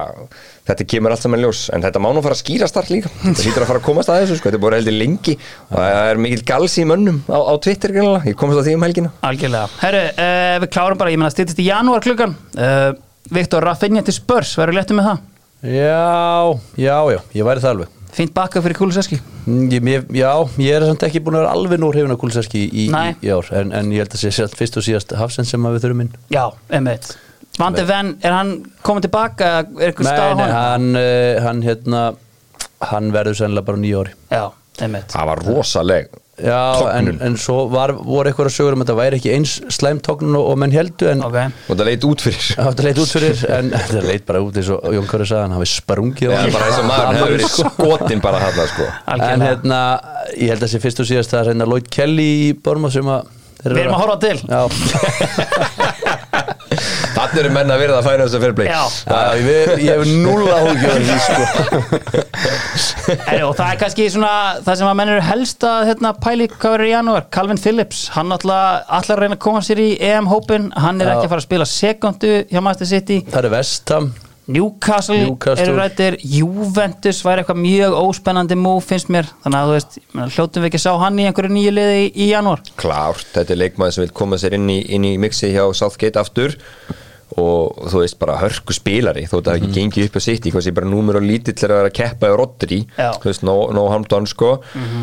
þetta 0.66 0.86
kemur 0.92 1.14
allt 1.14 1.24
saman 1.24 1.42
ljós, 1.42 1.62
en 1.74 1.84
þetta 1.84 2.02
má 2.02 2.08
nú 2.14 2.22
fara 2.24 2.36
að 2.36 2.42
skýra 2.42 2.68
start 2.70 2.90
líka, 2.92 3.10
þetta 3.22 3.46
hlýtur 3.46 3.64
að 3.64 3.70
fara 3.70 3.82
að 3.82 3.86
komast 3.86 4.12
að 4.12 4.20
þessu 4.22 4.38
sko. 4.40 4.50
þetta 4.50 4.58
er 4.58 4.64
búin 4.64 4.76
heldur 4.78 4.96
lengi 4.98 5.36
og 5.70 5.76
það 5.78 6.10
er 6.10 6.22
mikil 6.26 6.42
gals 6.50 6.76
í 6.82 6.86
mönnum 6.90 7.22
á, 7.30 7.38
á 7.38 7.54
Twitter 7.62 7.94
greinlega. 7.94 8.26
ég 8.30 8.38
komast 8.40 8.60
að 8.60 8.68
því 8.68 8.76
um 8.78 8.86
helgina 8.86 9.12
Algjörlega. 9.30 9.68
Herru, 9.82 10.04
uh, 10.12 10.54
við 10.64 10.72
klárum 10.76 11.00
bara, 11.02 11.14
ég 11.14 11.22
meina, 11.22 11.32
stýttist 11.34 11.62
í 11.62 11.68
janúar 11.70 12.04
klukkan. 12.04 12.36
Uh, 12.56 12.92
Viktor 13.32 13.64
Raffinja 13.66 14.04
til 14.06 14.14
Spurs, 14.14 14.54
verður 14.58 14.80
léttum 14.80 15.00
með 15.00 15.10
það? 15.10 15.24
Já, 15.66 16.58
já, 16.78 16.96
já, 17.16 17.20
ég 17.34 17.46
væri 17.46 17.62
það 17.64 17.72
alveg 17.76 17.94
Fínt 18.16 18.32
bakka 18.32 18.62
fyrir 18.64 18.78
Kuliseski. 18.78 19.18
Mm, 19.44 19.66
Já, 20.16 20.30
ég 20.62 20.72
er 20.72 20.86
samt 20.88 21.04
ekki 21.04 21.20
búin 21.20 21.36
að 21.36 21.44
vera 21.44 21.52
alveg 21.52 21.82
nóg 21.82 21.92
hrifin 21.92 22.14
af 22.14 22.20
Kulseski 22.22 22.62
í, 22.64 22.86
í, 22.86 23.04
í 23.22 23.30
ár 23.34 23.50
en, 23.60 23.74
en 23.76 23.92
ég 23.92 24.02
held 24.06 24.16
að 24.16 24.22
sé 24.24 24.32
sér 24.34 24.56
fyrst 24.56 24.80
og 24.80 24.86
síðast 24.86 25.14
Hafsend 25.20 25.50
sem 25.50 25.68
að 25.68 25.76
við 25.76 25.86
þurfum 25.86 26.02
inn 26.06 26.12
Já, 26.32 26.46
einmitt. 27.56 27.64
Vandi 27.64 27.86
Venn, 27.88 28.12
er 28.22 28.36
hann 28.36 28.52
komið 28.84 29.08
tilbaka? 29.08 29.50
Er 29.80 29.88
eitthvað 29.90 30.10
stað 30.12 30.20
á 30.20 30.34
Nei, 30.34 30.36
nei, 30.36 30.44
honum? 30.44 30.60
hann, 30.60 30.86
uh, 31.00 31.40
hann 31.46 31.62
hérna 31.64 32.04
hann 32.92 33.10
verður 33.14 33.38
sennilega 33.40 33.64
bara 33.70 33.78
nýja 33.80 34.04
ári 34.04 34.14
Já, 34.30 34.44
einmitt. 34.84 35.10
það 35.14 35.26
var 35.32 35.44
rosaleg 35.48 36.14
Já, 36.36 36.58
en, 36.92 37.06
en 37.24 37.36
svo 37.40 37.62
var, 37.72 37.94
voru 37.96 38.28
eitthvað 38.28 38.50
að 38.50 38.52
sögur 38.58 38.74
um 38.76 38.82
að 38.82 38.90
þetta 38.90 38.96
væri 38.98 39.16
ekki 39.16 39.30
eins 39.32 39.54
slæmtognun 39.72 40.34
og, 40.36 40.50
og 40.52 40.58
menn 40.60 40.74
heldu 40.74 41.06
en 41.08 41.22
Ok. 41.24 41.38
og 41.72 41.78
það 41.78 41.86
leit 41.88 42.04
út 42.04 42.24
fyrir 42.26 42.42
Já, 42.50 42.58
þetta 42.66 42.84
leit 42.84 43.00
út 43.00 43.14
fyrir 43.14 43.40
en 43.56 43.70
þetta 43.86 44.02
leit 44.04 44.26
bara 44.28 44.42
út 44.44 44.58
eins 44.60 44.68
og 44.74 44.84
Jón 44.98 45.08
Kári 45.08 45.28
sagði 45.30 45.46
hann 45.46 45.54
hafi 45.56 45.70
sprungið 45.72 46.28
á 46.28 46.32
Já, 46.36 46.42
hann. 46.42 46.52
bara 46.58 46.66
eins 46.68 46.82
og 46.82 46.86
maður 46.90 47.16
hefur 47.16 47.32
verið 47.38 47.54
skotin 47.54 48.20
bara 48.26 48.42
hann 48.44 48.60
sko. 48.74 48.90
en 49.16 49.46
hérna, 49.48 49.80
ég 50.36 50.52
held 50.52 50.66
að 50.68 50.74
sé 50.74 50.82
fyrst 50.84 51.00
og 51.00 51.08
síðast 51.08 51.32
að 51.40 51.48
reyna 51.54 51.70
Lloyd 51.72 51.88
Kelly 51.96 52.28
í 52.44 52.52
Borma 52.68 52.92
sem 52.92 53.08
að 53.16 53.32
Við 53.64 53.72
eru 53.72 53.80
erum 53.86 53.94
að 53.96 54.02
horfa 54.04 54.16
til. 54.20 54.36
Já, 54.44 54.60
Þannig 57.16 57.38
eru 57.42 57.50
menn 57.54 57.72
að 57.72 57.80
verða 57.80 58.00
að 58.02 58.08
fæna 58.10 58.24
þess 58.26 58.36
að 58.36 58.42
fyrir 58.44 58.56
bleik 58.58 58.68
Já. 58.68 58.82
Já, 59.06 59.20
ég, 59.40 59.70
ég 59.86 59.92
hef 59.94 60.02
núl 60.26 60.44
áhugjör 60.52 60.98
því 61.06 61.16
sko. 61.26 61.44
Og 63.46 63.54
það 63.56 63.70
er 63.70 63.80
kannski 63.80 64.08
svona 64.12 64.32
það 64.66 64.78
sem 64.82 64.90
að 64.90 64.98
menn 65.00 65.12
eru 65.14 65.24
helst 65.30 65.66
að 65.66 65.88
hérna, 65.90 66.12
pæli 66.26 66.48
hvað 66.52 66.74
verður 66.76 66.90
í 66.90 66.92
janúar, 66.92 67.26
Calvin 67.32 67.60
Phillips 67.62 68.02
hann 68.16 68.34
alltaf 68.36 68.92
allar 69.00 69.22
reyna 69.24 69.38
að 69.38 69.42
koma 69.46 69.62
sér 69.64 69.80
í 69.82 69.88
EM-hópin 70.10 70.70
hann 70.76 71.00
er 71.00 71.08
Já. 71.10 71.14
ekki 71.16 71.28
að 71.28 71.32
fara 71.34 71.42
að 71.44 71.48
spila 71.48 71.68
sekundu 71.72 72.32
hjá 72.52 72.62
Master 72.68 72.90
City, 72.90 73.22
Það 73.30 73.42
eru 73.44 73.52
Vestham 73.56 74.12
Newcastle, 74.46 75.16
Newcastle. 75.24 75.64
eru 75.64 75.74
rættir 75.80 76.16
Juventus 76.22 77.18
væri 77.26 77.42
eitthvað 77.42 77.58
mjög 77.64 77.96
óspennandi 77.98 78.54
múf 78.60 78.86
finnst 78.92 79.08
mér, 79.10 79.26
þannig 79.42 79.58
að 79.58 79.66
þú 79.66 79.72
veist 79.74 79.96
hljótum 80.36 80.62
við 80.62 80.68
ekki 80.70 80.78
að 80.78 80.84
sá 80.84 80.92
hann 81.02 81.18
í 81.18 81.26
einhverju 81.26 81.50
nýju 81.56 81.72
liði 81.74 81.96
í, 82.04 82.12
í 82.14 82.28
janúar? 82.30 82.62
Klárt, 82.78 83.26
þetta 83.34 83.56
er 83.56 83.60
leikmaður 83.64 83.96
sem 83.96 84.04
vil 84.06 84.14
koma 84.22 84.38
sér 84.38 84.54
inn 84.60 84.68
í, 84.70 84.78
inn 84.94 85.08
í 85.08 85.16
mixi 85.18 85.50
hjá 85.50 85.64
Southgate 85.74 86.22
aftur 86.22 86.54
og 87.36 87.90
þú 87.92 88.00
veist 88.02 88.18
bara 88.18 88.38
hörku 88.40 88.72
spilari 88.76 89.26
þó 89.26 89.36
þetta 89.40 89.52
mm 89.52 89.56
Mhm. 89.56 89.66
ekki 89.66 89.80
gengið 89.80 90.08
upp 90.08 90.16
á 90.16 90.20
sitt 90.26 90.44
hvað 90.44 90.62
sé 90.66 90.74
bara 90.74 90.86
númer 90.86 91.16
og 91.16 91.22
lítill 91.22 91.56
er 91.64 91.70
að 91.70 91.76
vera 91.82 91.90
að 91.90 91.98
keppa 92.00 92.26
í 92.32 92.36
Rodri. 92.36 92.80
Mhm. 92.86 93.20
þú 93.20 93.24
veist, 93.30 93.42
no, 93.42 93.56
no 93.72 93.88
harm 93.90 94.04
done 94.08 94.26
sko 94.26 94.60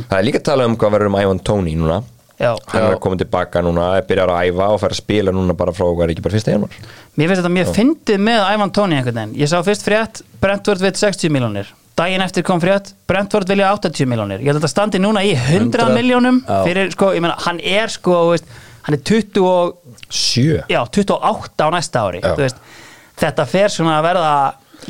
það 0.09 0.17
er 0.19 0.23
líka 0.23 0.39
að 0.39 0.43
tala 0.43 0.65
um 0.65 0.75
hvað 0.77 0.91
verður 0.97 1.07
um 1.13 1.15
Ivan 1.21 1.39
Toney 1.39 1.75
núna 1.75 2.03
Já. 2.39 2.57
hann 2.67 2.81
er 2.83 2.95
að 2.95 2.99
koma 2.99 3.15
tilbaka 3.15 3.61
núna, 3.61 3.97
er 3.97 4.01
byrjar 4.09 4.27
að 4.33 4.49
æfa 4.49 4.67
og 4.73 4.79
fara 4.81 4.91
að 4.91 4.97
spila 4.97 5.31
núna 5.31 5.53
bara 5.55 5.71
frá 5.71 5.85
er 6.03 6.09
ekki 6.09 6.21
bara 6.23 6.33
fyrsta 6.33 6.51
januar 6.51 6.69
Mér 7.15 7.27
finnst 7.29 7.43
þetta 7.43 7.53
mjög 7.53 7.69
fyndið 7.77 8.17
með 8.25 8.53
Ivan 8.55 8.71
Tóni 8.73 8.95
einhvern 8.97 9.13
veginn. 9.13 9.35
Ég 9.37 9.47
sá 9.47 9.61
fyrst 9.61 9.83
frétt 9.85 10.21
Brentford 10.41 10.81
við 10.81 10.95
60 10.97 11.29
miljónir. 11.29 11.67
Daginn 11.95 12.21
eftir 12.25 12.41
kom 12.41 12.59
frétt 12.59 12.93
Brentford 13.07 13.47
vilja 13.47 13.69
80 13.77 14.07
miljónir. 14.09 14.39
Ég 14.41 14.49
held 14.49 14.57
að 14.57 14.63
þetta 14.63 14.71
standi 14.73 14.97
núna 14.99 15.21
í 15.21 15.35
100, 15.37 15.77
100, 15.77 15.93
miljónum 15.93 16.39
fyrir, 16.65 16.89
sko, 16.95 17.11
ég 17.13 17.21
meina, 17.21 17.35
hann 17.45 17.59
er 17.61 17.87
sko, 17.93 18.11
þú 18.11 18.31
veist, 18.33 18.45
hann 18.83 18.97
er 18.97 19.03
20 19.09 19.45
og, 19.47 19.77
Sjö 20.13 20.63
já, 20.69 20.81
28 20.83 21.63
á 21.63 21.67
næsta 21.73 22.03
ári. 22.07 22.21
Veist, 22.37 22.59
þetta 23.19 23.47
fer 23.49 23.71
svona 23.73 23.99
að 23.99 24.07
verða 24.11 24.33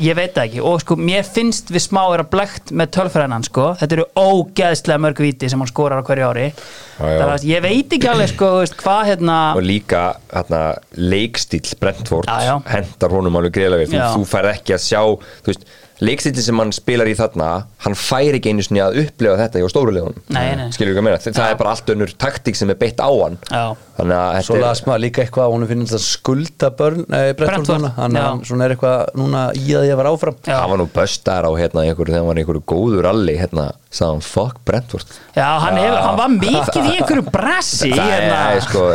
ég 0.02 0.16
veit 0.18 0.38
ekki 0.40 0.62
og 0.64 0.80
sko 0.82 0.96
mér 0.98 1.26
finnst 1.26 1.68
við 1.70 1.84
smá 1.86 2.00
er 2.14 2.24
að 2.24 2.30
blekt 2.32 2.72
með 2.74 2.90
tölfræðinan 2.96 3.44
sko 3.46 3.66
þetta 3.78 3.96
eru 3.98 4.06
ógeðslega 4.18 5.02
mörg 5.04 5.22
viti 5.22 5.50
sem 5.50 5.60
hann 5.62 5.70
skorar 5.70 6.02
á 6.02 6.06
hverju 6.06 6.30
ári 6.32 6.46
Já, 6.48 6.54
já. 6.54 7.04
það 7.04 7.22
er 7.26 7.32
að 7.34 7.46
ég 7.50 7.62
veit 7.64 7.94
ekki 7.96 8.10
alveg 8.10 8.32
sko 8.32 8.50
hvað 8.82 9.02
hérna 9.12 9.38
og 9.54 9.62
líka 9.66 10.02
hérna, 10.32 10.62
leikstíl 10.98 11.62
Brentford 11.78 12.26
Já, 12.30 12.48
já. 12.48 12.54
hendar 12.74 13.14
honum 13.14 13.38
alveg 13.38 13.54
greiðlega 13.58 14.10
þú 14.16 14.26
fær 14.34 14.50
ekki 14.54 14.74
að 14.74 14.84
sjá 14.88 15.00
þú 15.04 15.52
veist, 15.52 15.66
leikstíli 16.02 16.42
sem 16.42 16.58
hann 16.58 16.72
spilar 16.74 17.06
í 17.06 17.14
þarna 17.14 17.48
hann 17.84 17.94
fær 17.94 18.34
ekki 18.34 18.50
einu 18.50 18.64
sinni 18.66 18.80
að 18.82 18.96
upplefa 19.04 19.36
þetta 19.44 19.60
hjá 19.62 19.68
stórulegunum 19.70 20.16
Nei, 20.34 20.48
nei. 20.58 20.64
skilur 20.74 20.90
ekki 20.94 21.02
að 21.02 21.06
meina, 21.06 21.20
það 21.22 21.50
er 21.52 21.58
bara 21.60 21.74
allt 21.76 21.92
önnur 21.94 22.14
taktík 22.18 22.58
sem 22.58 22.72
er 22.74 22.78
beitt 22.80 22.98
á 22.98 23.06
hann 23.14 23.36
Já. 23.46 23.62
þannig 24.00 24.18
að 24.18 24.38
Svo 24.48 24.56
þetta 24.56 24.64
las 24.66 24.82
maður 24.88 25.02
líka 25.04 25.22
eitthvað 25.22 25.46
að 25.46 25.54
hún 25.54 25.66
finnst 25.70 25.94
að 25.94 26.02
skulda 26.08 26.70
börn, 26.80 27.04
nei, 27.06 27.20
Brentford, 27.38 27.70
Brentford 27.70 27.96
Þannig 28.00 28.20
já. 28.20 28.26
að 28.26 28.50
hann 28.50 28.64
er 28.66 28.74
eitthvað 28.74 29.14
núna 29.22 29.44
í 29.54 29.64
að 29.78 29.86
ég 29.92 30.00
var 30.02 30.10
áfram 30.10 30.38
Já. 30.42 30.56
hann 30.58 30.72
var 30.74 30.82
nú 30.82 30.88
böstar 30.98 31.46
á 31.46 31.50
hérna 31.62 31.86
einhverju 31.86 32.10
þegar 32.10 32.20
hann 32.24 32.30
var 32.32 32.40
í 32.40 32.44
einhverju 32.44 32.64
góður 32.74 33.10
alli 33.12 33.38
hérna, 33.38 33.68
sagði 33.94 34.16
hann 34.16 34.26
fuck 34.32 34.58
Brentford 34.66 35.18
Já, 35.38 35.46
hann, 35.62 35.78
hefur, 35.78 36.00
hann 36.08 36.20
var 36.24 36.34
mikið 36.34 36.90
í 36.90 36.94
einhverju 36.98 37.26
brassi 37.30 37.94
það 37.94 38.14
hérna. 38.16 38.42
er 38.58 38.66
sko 38.66 38.88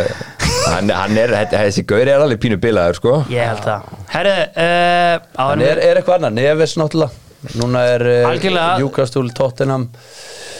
hann, 0.68 0.90
hann 0.94 1.18
er, 1.20 1.34
þessi 1.52 1.84
gauri 1.90 2.12
er 2.14 2.24
alveg 2.24 2.42
pínu 2.44 2.58
bilaður 2.62 3.00
sko. 3.00 3.16
Ég 3.34 3.48
held 3.50 3.64
það. 3.66 3.92
Herru, 4.14 4.36
uh, 4.66 5.46
En 5.54 5.64
er, 5.66 5.82
er 5.90 6.00
eitthvað 6.02 6.20
annað, 6.20 6.38
Neves 6.40 6.76
náttúrulega. 6.80 7.26
Núna 7.60 7.86
er 7.94 8.04
uh, 8.10 8.30
Algjörlega. 8.34 8.80
Júkastúl 8.84 9.30
Tottenham. 9.36 9.88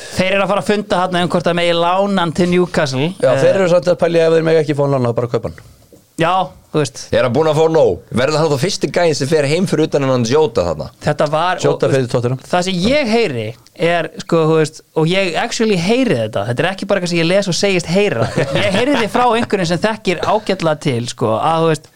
Þeir 0.10 0.32
eru 0.36 0.44
að 0.46 0.52
fara 0.54 0.62
að 0.64 0.70
funda 0.72 1.02
hann 1.04 1.18
um 1.20 1.30
hvort 1.32 1.50
að 1.52 1.58
megi 1.60 1.74
lánan 1.78 2.32
til 2.36 2.48
Newcastle. 2.50 3.12
Já, 3.22 3.30
Eh, 3.34 3.42
þeir 3.44 3.60
eru 3.60 3.68
samt 3.72 3.92
að 3.92 4.00
pælja 4.02 4.26
ef 4.30 4.38
þeir 4.38 4.48
mega 4.48 4.64
ekki 4.64 4.76
hann 4.80 4.96
lána, 4.96 5.14
bara 5.16 5.30
kaupa 5.32 5.52
hann 5.52 5.60
Já, 6.20 6.34
þú 6.74 6.82
veist. 6.82 7.02
Er 7.16 7.24
hann 7.24 7.34
búin 7.34 7.48
að 7.48 7.60
fá 7.62 7.66
nóg? 7.72 8.02
Verður 8.12 8.42
það 8.42 8.54
þá 8.54 8.64
fyrsti 8.66 8.90
gæðin 8.98 9.16
sem 9.20 9.30
fer 9.32 9.46
heim 9.48 9.68
fyrir 9.72 9.88
utan 9.88 10.04
en 10.04 10.12
hann 10.14 10.26
Jóta 10.28 10.66
þarna? 10.68 10.90
Þetta 11.06 11.28
var 11.32 11.62
Sjóta 11.64 11.88
og- 11.88 11.94
fyrir 11.96 12.10
Tottenham. 12.12 12.42
Það 12.52 12.66
sem 12.68 12.82
ég 12.84 13.14
heyri 13.14 13.46
er, 13.80 14.10
sko, 14.26 14.42
þú 14.50 14.58
veist, 14.60 14.82
og 15.00 15.08
ég 15.08 15.38
actually 15.40 15.78
heyri 15.80 16.18
þetta, 16.20 16.44
þetta 16.50 16.66
er 16.66 16.70
ekki 16.74 16.88
bara 16.90 17.00
eitthvað 17.00 17.14
sem 17.16 17.22
ég 17.24 17.30
les 17.32 17.48
og 17.48 17.56
segist 17.56 17.88
heyra, 17.88 18.28
ég 18.60 18.76
heyri 18.76 18.98
þið 19.00 19.14
frá 19.16 19.26
einhverjum 19.40 19.72
sem 19.72 19.80
þekkir 19.88 20.20
ágætlega 20.28 20.80
til, 20.84 21.08
sko, 21.14 21.32
að 21.40 21.64
þú 21.64 21.72
veist, 21.72 21.88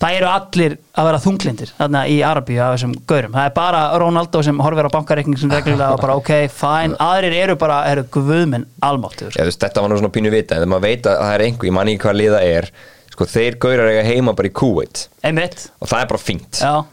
það 0.00 0.16
eru 0.18 0.26
allir 0.32 0.72
að 0.96 1.06
vera 1.10 1.20
þunglindir 1.24 1.70
þarna 1.76 2.00
í 2.12 2.16
Arabíu 2.24 2.58
af 2.64 2.74
þessum 2.74 2.96
gaurum, 3.08 3.32
það 3.36 3.46
er 3.48 3.54
bara 3.56 3.84
Ronaldo 4.00 4.42
sem 4.44 4.58
horfir 4.64 4.88
á 4.88 4.96
bankareikning 4.96 5.38
sem 5.40 5.52
reglulega 5.52 5.92
og 5.94 6.00
bara 6.02 6.16
ok, 6.20 6.32
fine, 6.52 6.96
aðrir 7.00 7.36
eru 7.44 7.56
bara, 7.60 7.78
eru 7.92 8.04
guðminn 8.12 8.66
almáttur, 8.84 9.32
veist, 9.36 9.60
þetta 9.60 9.80
var 9.84 9.92
nú 9.92 9.96
svona 10.00 10.12
pínu 10.12 10.32
vita 10.32 10.56
en 10.56 10.64
þegar 10.64 10.72
maður 10.74 10.84
veit 10.88 11.08
að 11.12 11.20
það 11.22 11.32
er 11.38 11.44
einhver, 11.46 11.68
ég 11.70 11.76
man 11.78 11.88
ekki 11.92 12.02
hvað 12.04 12.18
liða 12.24 12.42
er 12.44 12.68
sko 13.16 13.24
þeir 13.32 13.56
gaurar 13.64 13.88
eiga 13.94 14.04
heima 14.04 14.36
bara 14.36 14.50
í 14.50 14.52
Kuwait 14.52 15.06
einmitt, 15.24 15.70
og 15.80 15.88
það 15.88 16.02
er 16.04 16.10
bara 16.12 16.20
fínt. 16.22 16.60
Já, 16.60 16.84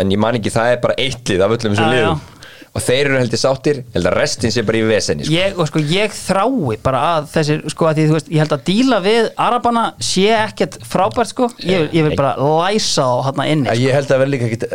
en 0.00 0.10
ég 0.10 0.18
man 0.18 0.34
ekki, 0.40 0.50
það 0.56 0.72
er 0.74 0.80
bara 0.82 0.96
eitt 0.98 1.28
lið 1.28 1.44
af 1.44 1.52
öllum 1.58 1.74
þessum 1.76 1.84
Já, 1.84 1.92
já. 1.92 1.96
liðum. 2.00 2.28
Og 2.70 2.82
þeir 2.86 3.00
eru 3.08 3.16
heldur 3.18 3.40
sáttir, 3.42 3.78
ég 3.82 3.94
held 3.96 4.06
að 4.06 4.14
restin 4.14 4.52
sé 4.54 4.62
bara 4.62 4.78
í 4.78 4.82
vesenni 4.86 5.24
sko. 5.26 5.34
ég, 5.34 5.56
og 5.58 5.66
sko, 5.66 5.80
ég 5.90 6.12
þrái 6.14 6.76
bara 6.84 7.00
að 7.16 7.24
þessi, 7.32 7.56
sko, 7.74 7.88
að 7.90 7.96
því, 7.98 8.04
þú 8.06 8.14
veist, 8.14 8.28
ég 8.30 8.38
held 8.44 8.54
að 8.54 8.62
díla 8.68 9.00
við 9.02 9.30
Arabana 9.42 9.84
sé 9.98 10.28
ekkert 10.36 10.78
frábært, 10.86 11.32
sko, 11.32 11.48
ég, 11.66 11.80
vil- 11.82 11.90
ég 11.98 12.06
vil 12.06 12.16
bara 12.20 12.36
læsa 12.38 13.02
á 13.10 13.14
hann 13.26 13.42
inni, 13.48 13.66
sko. 13.72 13.82
Ég 13.88 13.98
held 13.98 14.14
að 14.14 14.22
vera 14.22 14.30
líka 14.36 14.46
ekkit 14.46 14.68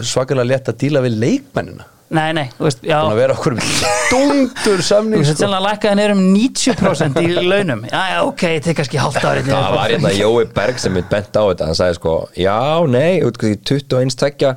svakalega 0.00 0.48
létt 0.54 0.72
að 0.72 0.78
díla 0.80 1.04
við 1.04 1.18
leikmennina 1.26 1.84
nei, 2.12 2.28
nei, 2.36 2.44
þú 2.58 2.66
veist, 2.66 2.82
já. 2.86 2.98
Búin 3.02 3.14
að 3.14 3.20
vera 3.22 3.36
okkur 3.36 3.56
stundur 3.66 4.82
Þú 4.82 4.86
samning 4.86 5.22
veist, 5.22 5.32
sko. 5.34 5.42
sennilega 5.44 5.64
lækkaði 5.68 5.98
niður 6.00 6.14
um 6.16 6.22
90% 6.34 7.22
í 7.22 7.46
launum. 7.48 7.84
Já, 7.88 8.02
já, 8.12 8.18
ok, 8.28 8.44
ég 8.56 8.66
tek 8.66 8.78
kannski 8.80 9.00
hálft 9.02 9.24
árið 9.24 9.50
það 9.52 9.70
var 9.78 9.94
hérna 9.96 10.12
Jói 10.16 10.44
Berg 10.56 10.82
sem 10.82 10.94
mitt 10.96 11.08
bent 11.12 11.32
á 11.32 11.42
þetta. 11.42 11.70
Hann 11.70 11.78
sagði 11.78 11.98
sko, 12.00 12.14
já, 12.36 12.58
nei, 12.92 13.22
út, 13.26 13.40
21 13.40 14.18
tvekja 14.22 14.54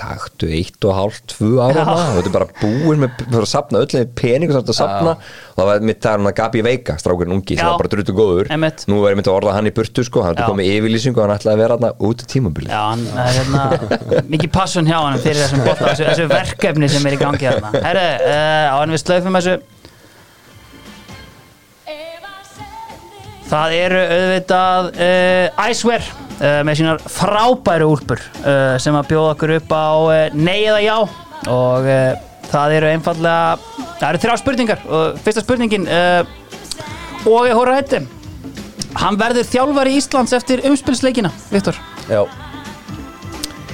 taktu 0.00 0.48
eitt 0.50 0.86
og 0.88 0.94
hálft, 0.96 1.24
tvö 1.34 1.60
ára 1.60 1.82
Já. 1.84 1.90
og 1.92 2.16
þetta 2.16 2.30
er 2.30 2.34
bara 2.34 2.48
búin 2.60 3.02
með 3.02 3.18
fyrir 3.20 3.44
að 3.44 3.50
sapna 3.50 3.82
öll 3.84 4.04
peningur 4.16 4.56
sem 4.56 4.62
þetta 4.64 4.76
sapna 4.78 5.14
og 5.14 5.58
það 5.58 5.68
var 5.70 5.84
mitt 5.90 6.00
það 6.00 6.12
er 6.12 6.22
hann 6.22 6.30
að 6.30 6.36
Gabi 6.40 6.62
Veika 6.64 6.96
strákurinn 7.00 7.36
ungi 7.36 7.58
sem 7.58 7.68
var 7.68 7.80
bara 7.82 7.92
druttu 7.92 8.14
góður. 8.16 8.50
Einmitt. 8.54 8.86
nú 8.90 9.02
er 9.08 9.18
mitt 9.18 9.28
að 9.28 9.36
orða 9.40 9.56
hann 9.58 9.68
í 9.68 9.74
burtu 9.76 10.04
sko. 10.06 10.24
Hann 10.24 10.38
er 10.40 10.48
komið 10.48 10.70
yfirlýsingu 10.78 11.20
og 11.20 11.26
hann 11.26 11.36
ætlaði 11.36 11.56
að 11.56 11.64
vera 11.64 11.78
hann 11.80 12.06
út 12.10 12.24
í 12.24 12.30
tímabili 12.34 12.70
Já, 12.70 12.80
hann 12.90 13.04
er 13.10 13.36
hérna 13.36 13.66
mikið 14.32 14.54
passun 14.54 14.88
hjá 14.88 14.96
hann 14.98 15.20
fyrir 15.20 15.44
þessum 15.44 15.66
bolta, 15.66 15.90
þessu, 15.90 16.08
þessu 16.08 16.30
verkefni 16.32 16.90
sem 16.92 17.10
er 17.10 17.18
í 17.18 17.20
gangi 17.20 17.50
hérna. 17.50 17.74
Herru, 17.84 18.08
uh, 18.30 18.72
á 18.72 18.76
en 18.80 18.96
við 18.96 19.04
slöfum 19.04 19.38
þessu. 19.40 19.60
Það 23.50 23.72
eru 23.74 24.02
auðvitað 24.06 24.92
uh, 24.94 25.70
Icewear 25.70 26.04
uh, 26.40 26.60
með 26.66 26.80
sínar 26.80 27.02
frábæru 27.04 27.90
úlpur 27.92 28.22
uh, 28.42 28.76
sem 28.82 28.96
að 28.96 29.12
bjóða 29.12 29.34
okkur 29.36 29.54
upp 29.58 29.74
á 29.76 29.88
uh, 30.00 30.36
nei 30.36 30.58
eða 30.64 30.80
já. 30.84 30.96
Og 31.50 31.86
það 32.50 32.74
eru 32.76 32.88
einfallega 32.90 33.56
það 34.00 34.08
eru 34.10 34.22
þrjá 34.24 34.34
spurningar. 34.42 34.82
Og 34.90 35.20
fyrsta 35.24 35.44
spurningin 35.44 35.86
og 35.88 37.46
ég 37.48 37.56
hóra 37.56 37.78
hætti 37.78 38.02
hann 39.00 39.16
verður 39.16 39.46
þjálfari 39.48 39.96
Íslands 39.96 40.34
eftir 40.36 40.64
umspilsleikina, 40.68 41.30
Viktor. 41.52 41.78
Já, 42.10 42.24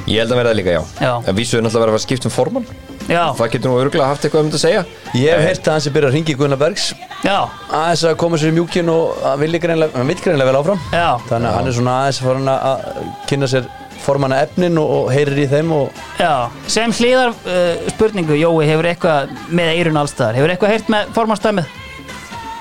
Ég 0.06 0.22
held 0.22 0.30
að 0.30 0.38
verða 0.38 0.54
líka 0.54 0.74
já, 0.76 0.82
Já. 1.02 1.12
En 1.26 1.34
vísu 1.34 1.56
er 1.58 1.64
náttúrulega 1.66 1.90
fara 1.90 1.98
að 1.98 2.04
skipta 2.04 2.28
um 2.28 2.34
formann 2.34 2.66
Já, 3.06 3.22
Það 3.38 3.50
getur 3.52 3.70
nú 3.70 3.78
örgulega 3.78 4.10
haft 4.10 4.24
eitthvað 4.26 4.42
um 4.42 4.50
þetta 4.50 4.58
að 4.58 4.64
segja. 4.64 4.84
Ég 5.14 5.30
hef 5.30 5.44
heyrt 5.46 5.68
að 5.68 5.76
hann 5.76 5.84
sem 5.84 5.94
byrja 5.94 6.08
að 6.10 6.16
ringi 6.16 6.34
Gunnar 6.40 6.58
Bergs. 6.58 6.86
Já, 7.22 7.36
aðeins 7.70 8.04
að 8.10 8.16
koma 8.22 8.40
sér 8.40 8.50
í 8.50 8.56
mjúkin 8.56 8.90
og 8.90 9.20
hann 9.22 9.42
vil 9.44 9.60
greinlega, 9.62 10.48
vel 10.48 10.58
áfram. 10.58 10.80
Já. 10.90 11.08
Þannig 11.28 11.50
að 11.50 11.58
hann 11.60 11.70
er 11.70 11.76
svona 11.76 11.98
aðeins 12.02 12.20
að 12.20 12.26
fara 12.26 12.40
hann 12.40 12.54
að 12.56 13.12
kynna 13.30 13.50
sér 13.52 13.68
formanna 14.06 14.42
efnin 14.44 14.78
og, 14.80 14.92
og 14.96 15.08
heyrir 15.14 15.40
í 15.42 15.48
þeim 15.50 15.72
og 15.74 16.00
Já, 16.20 16.50
sem 16.70 16.92
hlýðar 16.94 17.34
uh, 17.34 17.88
spurningu, 17.94 18.36
Jói, 18.38 18.66
hefur 18.68 18.88
eitthvað 18.90 19.34
með 19.50 19.72
eirun 19.74 20.00
allstaðar, 20.02 20.38
hefur 20.38 20.54
eitthvað 20.54 20.74
heyrt 20.74 20.92
með 20.92 21.12
formannstæmið? 21.16 21.74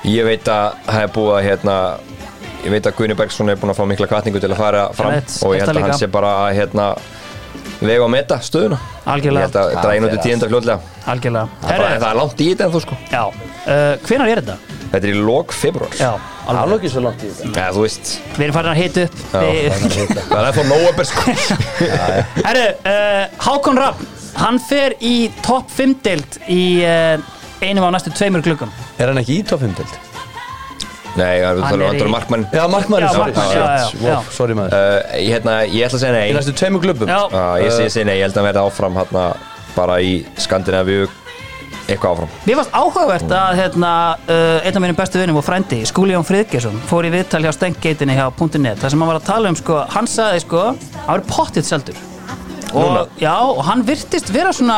Ég 0.05 0.27
veit 0.27 0.49
að 0.51 0.79
það 0.85 1.03
er 1.03 1.13
búið 1.15 1.35
að 1.35 1.47
hérna 1.49 1.77
Ég 2.65 2.73
veit 2.73 2.87
að 2.89 2.95
Guðni 2.97 3.15
Bergson 3.17 3.49
er 3.53 3.59
búin 3.61 3.69
að 3.69 3.77
fá 3.77 3.85
mikla 3.85 4.07
kvartningu 4.09 4.39
til 4.41 4.49
að 4.49 4.57
fara 4.57 4.87
fram 4.97 5.11
veit, 5.13 5.33
og 5.45 5.51
ég 5.53 5.61
held 5.61 5.77
að 5.77 5.83
hann 5.85 5.99
sé 5.99 6.07
bara 6.09 6.31
að 6.47 6.55
hérna 6.57 6.87
vega 7.82 8.03
og 8.05 8.11
meta 8.13 8.38
stöðuna 8.43 8.78
Algjörlega. 9.05 9.45
Ég 9.45 9.49
held 9.49 9.57
að 9.59 9.73
Það 9.76 9.84
dræna 9.86 10.07
út 10.07 10.15
í 10.15 10.21
tíunda 10.26 10.47
fljóðlega 10.49 10.80
Algjörlega. 11.11 11.47
Það 11.61 11.71
er 11.76 11.82
bara- 11.84 11.99
það 11.99 12.09
er 12.09 12.19
langt 12.21 12.39
í 12.41 12.47
þetta 12.51 12.65
en 12.65 12.71
þú 12.76 12.82
sko 12.86 12.97
já, 13.11 13.23
uh, 13.26 13.97
hvenær 14.07 14.32
er 14.32 14.41
þetta? 14.41 14.57
Þetta 14.95 15.03
er 15.09 15.11
í 15.11 15.21
lok 15.26 15.51
februar 15.53 15.95
Já, 15.99 16.11
alveg. 16.47 16.71
er 16.71 16.78
ekki 16.80 16.91
svo 16.93 17.01
langt 17.05 17.23
í 17.26 17.30
þetta 17.34 17.59
Ja, 17.59 17.67
þú 17.76 17.82
veist 17.86 18.11
Við 18.38 18.43
erum 18.45 18.53
farin 18.53 18.71
að 18.71 18.82
hita 18.82 19.03
upp. 19.03 19.15
Við- 19.34 19.71
Það 20.30 20.47
er 20.47 20.53
þá 20.55 20.63
nóabur 20.71 21.05
sko 21.09 21.21
Herru, 22.47 22.65
uh, 22.86 23.28
Hákon 23.47 23.78
Rapp, 23.82 23.99
hann 24.39 24.59
fer 24.59 24.95
í 25.01 25.15
topp 25.45 25.69
5 25.76 25.95
deild 26.05 26.39
í 26.47 26.61
uh, 26.86 27.17
einum 27.65 27.88
á 27.88 27.89
næstu 27.95 28.11
tveimur 28.15 28.43
glukkum. 28.45 28.71
Er 28.99 29.07
hann 29.11 29.17
ekki 29.21 29.39
í 29.41 29.45
top 29.47 29.61
5 29.63 29.76
deild? 29.80 29.99
Nei, 31.16 31.39
það 31.39 31.84
í- 32.05 32.11
markmann. 32.11 32.45
Já, 32.51 32.63
markmann, 32.68 33.03
Já, 33.05 33.09
sorry, 33.13 33.32
markmann, 33.32 33.51
sorry, 33.51 33.59
já, 33.59 33.78
já, 33.80 34.01
Wow, 34.01 34.09
já. 34.11 34.32
sorry 34.36 34.53
maður. 34.57 34.74
Uh, 34.74 35.20
ég, 35.20 35.30
hérna, 35.32 35.53
ég 35.66 35.86
ætla 35.88 35.97
að 35.99 36.03
segja 36.03 36.16
Í 36.16 36.18
nei 36.18 36.34
næstu 36.36 36.53
tveimur 36.59 36.82
klubbum. 36.84 37.07
Já, 37.07 37.20
uh, 37.32 37.59
Ég 37.63 37.72
segi 37.72 38.03
nei, 38.05 38.18
ég 38.20 38.26
held 38.28 38.36
að 38.36 38.41
hann 38.41 38.49
verði 38.49 38.66
áfram 38.66 38.97
hérna 38.99 39.28
bara 39.76 39.99
í 40.03 40.26
Skandinavíu 40.38 41.07
eitthvað 41.86 42.16
áfram. 42.16 42.30
Mér 42.47 42.57
varst 42.59 42.74
áhugavert 42.74 43.32
að 43.38 43.59
hérna, 43.61 43.91
uh, 44.28 44.66
einn 44.66 44.76
af 44.76 44.82
mínum 44.82 44.97
bestu 44.97 45.20
vinnum 45.22 45.38
og 45.39 45.45
frændi, 45.45 45.84
Skúli 45.86 46.16
Jón 46.16 46.26
Friðgjesson, 46.26 46.80
fór 46.89 47.05
í 47.07 47.13
viðtal 47.13 47.43
hjá 47.45 47.53
Stengeitinni 47.53 48.18
hjá 48.18 48.28
.net, 48.59 48.80
þar 48.82 48.89
sem 48.89 48.99
hann 48.99 49.11
var 49.13 49.20
að 49.22 49.26
tala 49.30 49.49
um, 49.53 49.55
sko, 49.59 49.86
hann 49.93 50.07
sagði, 50.09 50.41
sko, 50.47 50.63
hann 51.05 51.11
var 51.20 51.26
pottitt 51.30 51.66
seldur. 51.70 51.95
Og, 52.76 53.09
já, 53.21 53.34
og 53.39 53.61
hann 53.65 53.84
virtist 53.88 54.30
vera 54.36 54.51
svona 54.55 54.78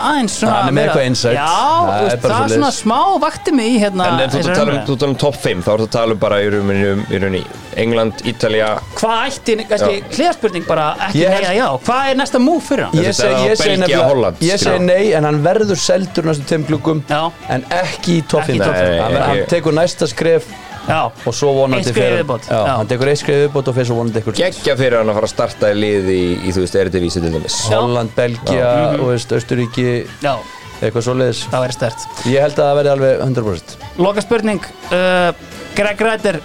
aðeins 0.00 0.38
svona 0.40 0.54
Hann 0.54 0.68
er 0.68 0.72
með 0.78 0.86
eitthvað 0.88 1.06
insight. 1.10 1.36
Já, 1.36 1.44
Það 1.44 2.04
er 2.04 2.18
það 2.18 2.30
svoleiðis. 2.30 2.54
svona 2.54 2.70
smá 2.72 3.00
vakti 3.24 3.52
mig 3.52 3.66
í 3.74 3.78
hérna 3.82 4.06
En 4.08 4.20
ef 4.24 4.32
þú 4.32 4.54
tala 4.54 4.72
um, 4.72 5.10
um 5.10 5.14
top 5.24 5.36
5 5.44 5.62
þá 5.66 5.70
ertu 5.74 5.86
að 5.88 5.92
tala 5.98 6.12
um 6.16 6.18
bara 6.24 6.40
í 6.40 6.48
rauninni, 6.54 7.04
í 7.10 7.20
rauninni 7.22 7.44
England, 7.84 8.22
Ítalja 8.30 8.68
Hvað 8.94 9.22
ætti, 9.28 9.56
kannski, 9.68 10.02
hliðarspurning 10.14 10.66
bara 10.68 10.88
ekki 11.08 11.24
held- 11.26 11.44
eða 11.44 11.54
já, 11.58 11.66
hvað 11.88 12.10
er 12.10 12.18
næsta 12.22 12.38
move 12.40 12.62
fyrir 12.62 12.84
hann? 12.84 12.94
Ég- 13.04 13.14
segi 13.18 13.32
er 13.32 13.34
á 13.34 13.44
ég 13.50 13.56
segi 13.58 13.68
Belgía, 13.68 13.80
nefnilega- 13.84 14.08
Holland, 14.08 14.36
ég 14.40 14.58
skilur. 14.58 14.78
segi 14.78 14.84
nei 14.86 15.12
en 15.12 15.24
hann 15.24 15.42
verður 15.44 15.76
seldur 15.76 16.24
næstu 16.24 17.04
Já. 17.08 17.32
en 17.48 17.64
ekki 17.70 18.20
í 18.20 18.28
top 18.28 18.42
Ekki 18.42 18.52
í 18.52 18.58
5 18.58 18.64
topp 18.64 18.76
fimm. 18.76 19.22
hann, 19.24 19.46
tekur 19.48 19.72
næsta 19.74 20.06
skref 20.08 20.44
og 20.84 21.32
svo 21.34 21.52
vonandi. 21.56 21.92
Já, 21.94 22.24
Já. 22.50 22.58
hann 22.76 22.88
tekur 22.90 23.08
eitt 23.08 23.20
skrið 23.22 23.38
viðbót 23.46 23.70
og 23.70 23.76
fyrir 23.78 23.88
svo 23.88 23.96
vonandi 24.00 24.20
ykkur 24.20 24.36
geggja 24.36 24.74
fyrir 24.76 24.98
hann 25.00 25.08
að 25.12 25.16
fara 25.20 25.28
að 25.30 25.32
starta 25.32 25.70
í 25.72 25.78
lið 25.78 26.10
í, 26.12 26.18
í 26.44 26.52
þú 26.52 26.64
veist, 26.66 26.76
Eredivísi 26.82 27.22
til 27.24 27.32
dæmis 27.32 27.56
Já. 27.70 27.78
Holland, 27.78 28.12
Belgia 28.16 28.74
og 28.98 29.06
veist, 29.14 29.32
Östuríki 29.38 29.86
já, 30.24 30.34
eitthvað 30.82 31.06
svoleiðis 31.08 31.40
það 31.48 31.64
væri 31.64 31.78
stert. 31.78 32.06
ég 32.28 32.44
held 32.44 32.58
að 32.58 32.68
það 32.68 32.78
verði 32.80 32.94
alveg 32.98 33.24
100% 33.30 33.76
Loka 34.04 34.24
spurning, 34.26 34.68
uh, 34.92 35.30
Greg 35.78 36.04
Rættir 36.08 36.40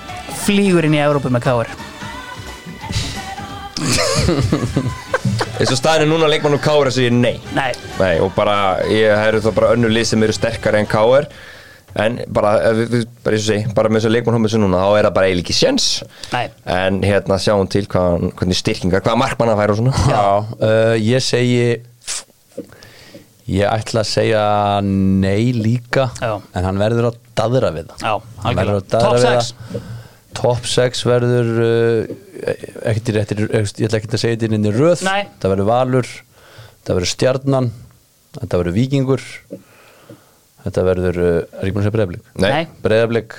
flýgur 0.45 0.87
inn 0.87 0.95
í 0.95 1.03
Európu 1.03 1.29
með 1.33 1.43
káir. 1.49 1.69
eins 5.59 5.71
og 5.73 5.77
staðinu 5.79 6.13
núna 6.13 6.27
leikmann 6.31 6.55
og 6.57 6.61
Káur 6.63 6.87
þessu 6.89 7.05
ég 7.07 7.15
nei 7.15 7.37
Nei, 7.55 7.71
Nei, 7.99 8.15
og 8.23 8.31
bara, 8.35 8.79
ég 8.91 9.11
hefur 9.11 9.41
þá 9.43 9.51
bara 9.57 9.71
önnur 9.75 9.91
lið 9.93 10.07
sem 10.13 10.23
eru 10.25 10.35
sterkari 10.35 10.79
en 10.81 10.87
Káur 10.89 11.27
en 11.97 12.19
bara, 12.35 12.51
ef 12.69 12.79
við, 12.93 13.05
bara 13.25 13.37
eins 13.37 13.45
og 13.45 13.53
segi 13.53 13.73
bara 13.77 13.89
með 13.89 14.03
þessu 14.03 14.11
leikmann 14.13 14.37
hómið 14.37 14.53
sem 14.53 14.61
núna, 14.63 14.81
þá 14.83 14.97
er 14.99 15.07
það 15.07 15.15
bara 15.17 15.29
eiginlega 15.29 15.45
ekki 15.47 15.57
sjens 15.57 15.87
nei, 16.33 16.45
en 16.75 16.99
hérna 17.05 17.39
sjáum 17.41 17.69
til 17.71 17.85
hvað, 17.89 18.27
hvernig 18.39 18.59
styrkingar, 18.59 19.01
hvaða 19.05 19.21
markmann 19.23 19.53
að 19.53 19.61
færa 19.63 19.75
og 19.75 19.79
svona 19.79 20.03
Já, 20.13 20.25
uh, 20.69 20.95
ég 21.01 21.25
segi 21.25 21.61
ég 23.49 23.65
ætla 23.65 24.03
að 24.03 24.09
segja 24.11 24.43
nei 24.85 25.49
líka 25.57 26.09
Já. 26.21 26.35
en 26.53 26.67
hann 26.67 26.81
verður 26.81 27.09
að 27.09 27.21
daðra 27.39 27.71
við 27.73 27.87
það 27.89 28.03
já, 28.05 28.13
Hann 28.43 28.59
verður 28.59 28.77
að 28.77 28.89
daðra 28.93 29.09
Top 29.09 29.15
við 29.17 29.25
6. 29.25 29.53
það. 29.71 29.87
Top 30.39 30.67
6 30.69 31.01
verður 31.09 31.49
uh, 31.65 32.11
ekkert 32.91 33.09
í 33.09 33.15
réttir 33.17 33.41
ég 33.49 33.87
ætla 33.87 33.99
ekki 33.99 34.11
að 34.13 34.21
segja 34.21 34.37
þetta 34.37 34.59
inn 34.59 34.69
í 34.69 34.75
röð 34.75 35.01
Nei. 35.07 35.23
það 35.41 35.55
verður 35.55 35.69
Valur 35.71 36.11
það 36.85 36.93
verður 36.99 37.11
Stjarnan 37.15 37.71
þetta 38.37 38.61
verður 38.61 38.77
Víkingur 38.77 39.25
þetta 40.69 40.83
verður, 40.87 41.19
uh, 41.19 41.59
er 41.59 41.69
ég 41.69 41.73
búin 41.75 41.83
að 41.83 41.87
segja 41.89 41.95
breyðablik 41.97 42.23
Nei. 42.45 42.67
breyðablik, 42.85 43.35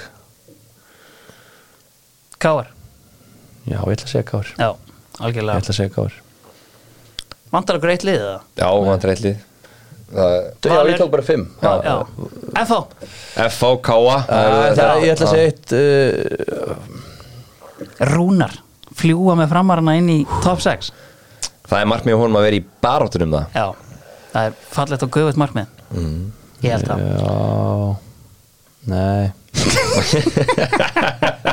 Káir. 2.41 2.69
já 3.69 3.77
ég 3.79 3.93
ætla 3.95 4.07
að 4.09 4.13
segja 4.15 4.27
ég 4.31 4.51
Já, 4.57 4.71
algjörlega. 5.21 5.61
ætla 5.61 5.75
að 5.75 5.79
segja 5.81 5.95
Kár 5.95 6.13
Vantar 7.51 7.77
að 7.81 7.83
greitt 7.85 8.05
liðið 8.07 8.27
það? 8.29 8.43
Já, 8.61 8.67
hann 8.71 8.93
er 8.95 9.13
eitthvað 9.15 9.39
það, 10.11 10.35
já 10.71 10.79
ég 10.91 10.99
tók 11.01 11.11
bara 11.13 11.27
5 11.27 11.45
Já, 11.61 11.73
já. 11.85 11.97
FH, 12.65 12.79
FH, 13.51 13.65
Káa 13.87 14.17
það, 14.27 15.05
ég 15.05 15.13
ætla 15.15 15.27
að 15.27 15.35
segja 15.35 15.47
eitt 15.51 15.69
uh, 15.77 16.75
Rúnar, 18.11 18.55
fljúa 18.97 19.37
með 19.39 19.53
framarana 19.53 19.95
inn 20.01 20.11
í 20.13 20.19
top 20.45 20.61
6. 20.65 20.91
það 21.71 21.79
er 21.85 21.89
markmið 21.93 22.17
á 22.17 22.21
honum 22.23 22.39
að 22.41 22.47
vera 22.49 22.59
í 22.59 22.65
baróttunum 22.85 23.37
það 23.37 23.45
Já, 23.61 23.67
það 24.33 24.49
er 24.49 24.53
fallegt 24.75 25.05
og 25.07 25.13
guðvöld 25.15 25.39
markmið. 25.43 25.67
Mm. 25.91 26.25
Ég 26.61 26.71
held 26.75 26.85
það. 26.91 26.99
já 27.21 27.35
nei. 28.91 29.25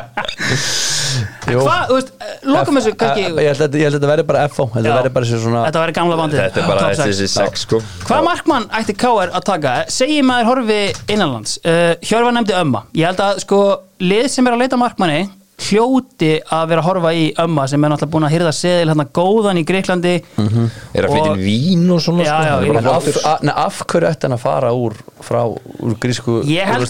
Hvað, 1.48 1.88
þú 1.90 1.96
veist, 1.96 2.10
eh, 2.20 2.26
lokum 2.48 2.76
þessu 2.78 2.92
F- 2.92 2.98
kannski, 3.00 3.22
eh, 3.24 3.30
ég 3.44 3.48
held 3.52 3.62
að 3.64 3.70
að 3.88 3.94
þetta 3.98 4.10
verði 4.12 4.26
bara 4.28 4.40
að 4.44 4.52
Já. 4.68 4.72
þetta 4.84 4.96
verði 4.98 5.12
bara 5.16 5.26
svona 5.32 5.62
þetta 5.68 5.82
væri 5.84 5.94
gamla 5.98 6.16
bandið. 6.20 6.40
Þetta 6.44 6.60
er 6.62 6.66
bara 6.68 6.82
þessi 7.00 7.28
sex 7.32 7.54
sko 7.66 7.78
Hvað 8.08 8.22
markmann 8.28 8.66
ætti 8.80 8.94
K.R. 8.98 9.30
að 9.32 9.44
taka? 9.48 9.72
Segji 9.90 10.22
maður 10.28 10.46
horfi 10.52 10.80
innanlands 11.16 11.52
uh, 11.64 11.94
Hjörvar 12.04 12.34
nefndi 12.36 12.54
ömma 12.58 12.82
Ég 12.98 13.06
held 13.10 13.20
að 13.24 13.40
sko 13.46 13.60
lið 14.04 14.26
sem 14.32 14.48
er 14.48 14.54
að 14.58 14.62
leita 14.66 14.78
markmanni 14.80 15.22
hljóti 15.58 16.30
að 16.54 16.68
vera 16.70 16.82
að 16.84 16.86
horfa 16.86 17.12
í 17.18 17.24
ömma 17.42 17.64
sem 17.70 17.84
er 17.84 17.90
náttúrulega 17.90 18.14
búin 18.14 18.26
að 18.28 18.34
hýrða 18.36 18.52
seðil 18.54 18.90
hérna 18.92 19.06
góðan 19.18 19.58
í 19.58 19.64
Greiklandi. 19.68 20.14
Er 20.38 21.08
að 21.08 21.14
flytja 21.16 21.32
Og- 21.34 21.42
vín 21.42 21.88
og 21.96 22.02
svona 22.06 22.24
Já, 22.28 22.36
sko? 22.38 23.38
nei, 23.42 23.54
af 23.56 23.80
hverju 23.88 24.08
ætti 24.12 24.28
hann 24.28 24.38
að 24.38 24.44
fara 24.44 24.72
úr 24.72 24.94
frá 25.26 25.42
úr 25.82 25.96
grísku 26.00 26.44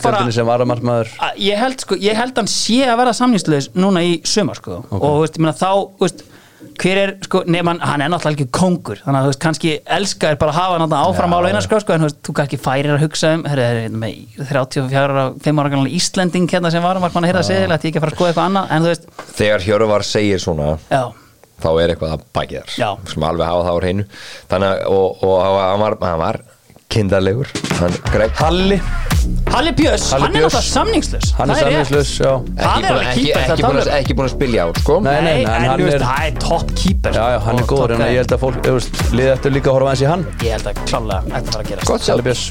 bara- 0.04 0.32
sem 0.32 0.46
varamartmaður 0.46 1.08
Að- 1.20 1.38
Ég 1.40 1.58
held, 1.58 1.80
sko, 1.80 1.96
ég 1.96 2.14
held 2.16 2.36
hann 2.36 2.48
sé 2.48 2.84
að 2.86 2.98
vera 2.98 3.14
samningslaus 3.14 3.70
núna 3.74 4.04
í 4.04 4.22
sumar 4.26 4.56
sko. 4.60 4.84
og 4.92 5.02
þú 5.02 5.22
veist, 5.24 5.38
ég 5.38 5.40
meina, 5.40 5.54
þá 5.54 5.90
veist, 6.00 6.24
hver 6.78 7.00
er, 7.02 7.14
sko, 7.26 7.44
nefn 7.46 7.82
hann 7.86 8.02
er 8.02 8.10
náttúrulega 8.10 8.38
ekki 8.38 8.54
kongur, 8.54 9.02
þannig 9.04 9.20
að 9.20 9.28
þú 9.28 9.32
veist, 9.32 9.42
kannski 9.44 9.74
elskar 9.98 10.40
bara 10.42 10.54
að 10.54 10.58
hafa 10.58 10.74
hann 10.78 10.84
þarna 10.86 11.02
áfram 11.06 11.36
já. 11.36 11.50
einar 11.52 11.66
sko, 11.66 11.78
en 11.94 12.02
þú 12.04 12.10
veist, 12.10 12.20
þú 12.26 12.36
kannski 12.40 12.60
færir 12.62 12.96
að 12.96 13.04
hugsa 13.06 13.34
um 13.38 13.46
herri, 13.50 13.68
hérna 13.68 14.02
með 14.02 14.42
34 14.50 15.04
ára 15.04 15.28
5 15.46 15.62
ára 15.64 15.84
Íslending 16.00 16.50
hérna 16.50 16.74
sem 16.74 16.86
varum 16.86 17.06
að 17.06 17.30
hýrða 17.30 17.46
seðil, 17.46 17.72
ætti 17.76 17.90
ég 17.90 17.94
ekki 17.94 18.02
að 18.02 18.08
fara 18.08 18.16
að 18.16 18.20
skoða 18.20 18.34
eitthvað 18.34 18.50
annað 18.50 18.74
en 18.74 18.86
þú 18.86 18.94
veist, 18.94 19.08
Þegar 19.38 19.66
Hjörvar 19.68 20.08
segir 20.08 20.42
svona 20.42 20.74
já, 20.90 21.04
þá 21.62 21.70
er 21.82 21.94
eitthvað 21.94 22.18
að 22.18 22.28
baki 22.36 22.62
þar 22.62 23.10
sem 23.12 23.26
alveg 23.30 23.50
hafa 23.50 23.66
það 23.68 23.78
á 23.78 23.82
hreinu. 23.82 24.06
Þannig 24.52 24.74
að 24.74 24.98
og, 24.98 25.26
og 25.28 25.36
hann 25.42 25.82
var, 25.84 25.98
hann 26.04 26.22
var 26.22 26.42
kindarlegur 26.94 27.50
Hann, 27.78 27.94
Greg 28.12 28.32
Halli, 28.40 28.80
Halli 29.52 29.72
Björns, 29.78 30.06
hann 30.12 30.24
er 30.28 30.32
náttúrulega 30.34 30.62
samningslaus. 30.66 31.30
Hann 31.38 31.52
er 31.52 31.58
Það 31.58 31.62
samvinnslaus 31.64 32.12
já. 32.20 32.32
Hann 32.62 32.86
er 32.86 32.94
alveg 32.94 33.10
ekki, 33.12 33.26
það 33.36 33.64
að, 33.68 33.78
um. 33.80 33.92
ekki 33.98 34.16
búin 34.18 34.28
að 34.28 34.34
spilja 34.34 34.66
á 34.66 34.70
sko. 34.80 34.98
Nei, 35.06 35.12
nei, 35.14 35.28
Nei, 35.28 35.44
en 35.44 35.66
hann 35.72 35.84
er 35.88 36.04
það 36.04 36.28
er 36.28 36.40
topp 36.44 36.74
keeper. 36.78 37.18
Já, 37.18 37.26
já, 37.34 37.38
hann 37.48 37.62
er 37.62 37.68
góður 37.72 37.94
en 37.96 38.04
ég 38.08 38.20
held 38.22 38.36
að 38.38 38.44
fólk, 38.44 38.70
liðið 39.14 39.34
eftir 39.34 39.56
líka 39.56 39.72
að 39.72 39.78
horfa 39.78 39.92
aðeins 39.92 40.04
í 40.04 40.10
hann. 40.12 40.26
Ég 40.46 40.56
held 40.58 40.72
að 40.72 40.82
klálega 40.84 41.22
ætti 41.28 41.38
að 41.38 41.52
fara 41.54 41.66
að 41.66 41.72
gerast. 41.72 41.92
Gott 41.92 42.08
Halli 42.12 42.28
Björns. 42.28 42.46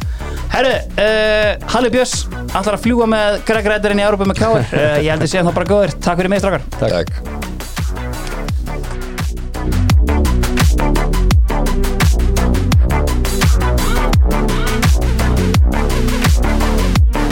Herru, 0.56 0.74
uh, 1.06 1.50
Halli 1.74 1.94
Björns 1.96 2.16
ætlar 2.46 2.78
að 2.78 2.84
fljúa 2.86 3.10
með 3.12 3.40
Greg 3.50 3.72
Rætturinn 3.72 4.02
í 4.02 4.06
Európa 4.06 4.30
með 4.30 4.42
Káir 4.44 4.62
uh, 4.62 4.98
Ég 5.02 5.10
held 5.12 5.26
að 5.26 5.32
sé 5.32 5.42
hann 5.42 5.50
þá 5.50 5.58
bara 5.58 5.70
góður 5.72 5.96
Takk 5.98 6.22
fyrir 6.22 6.32
mig, 6.32 6.46
Takk 6.78 7.75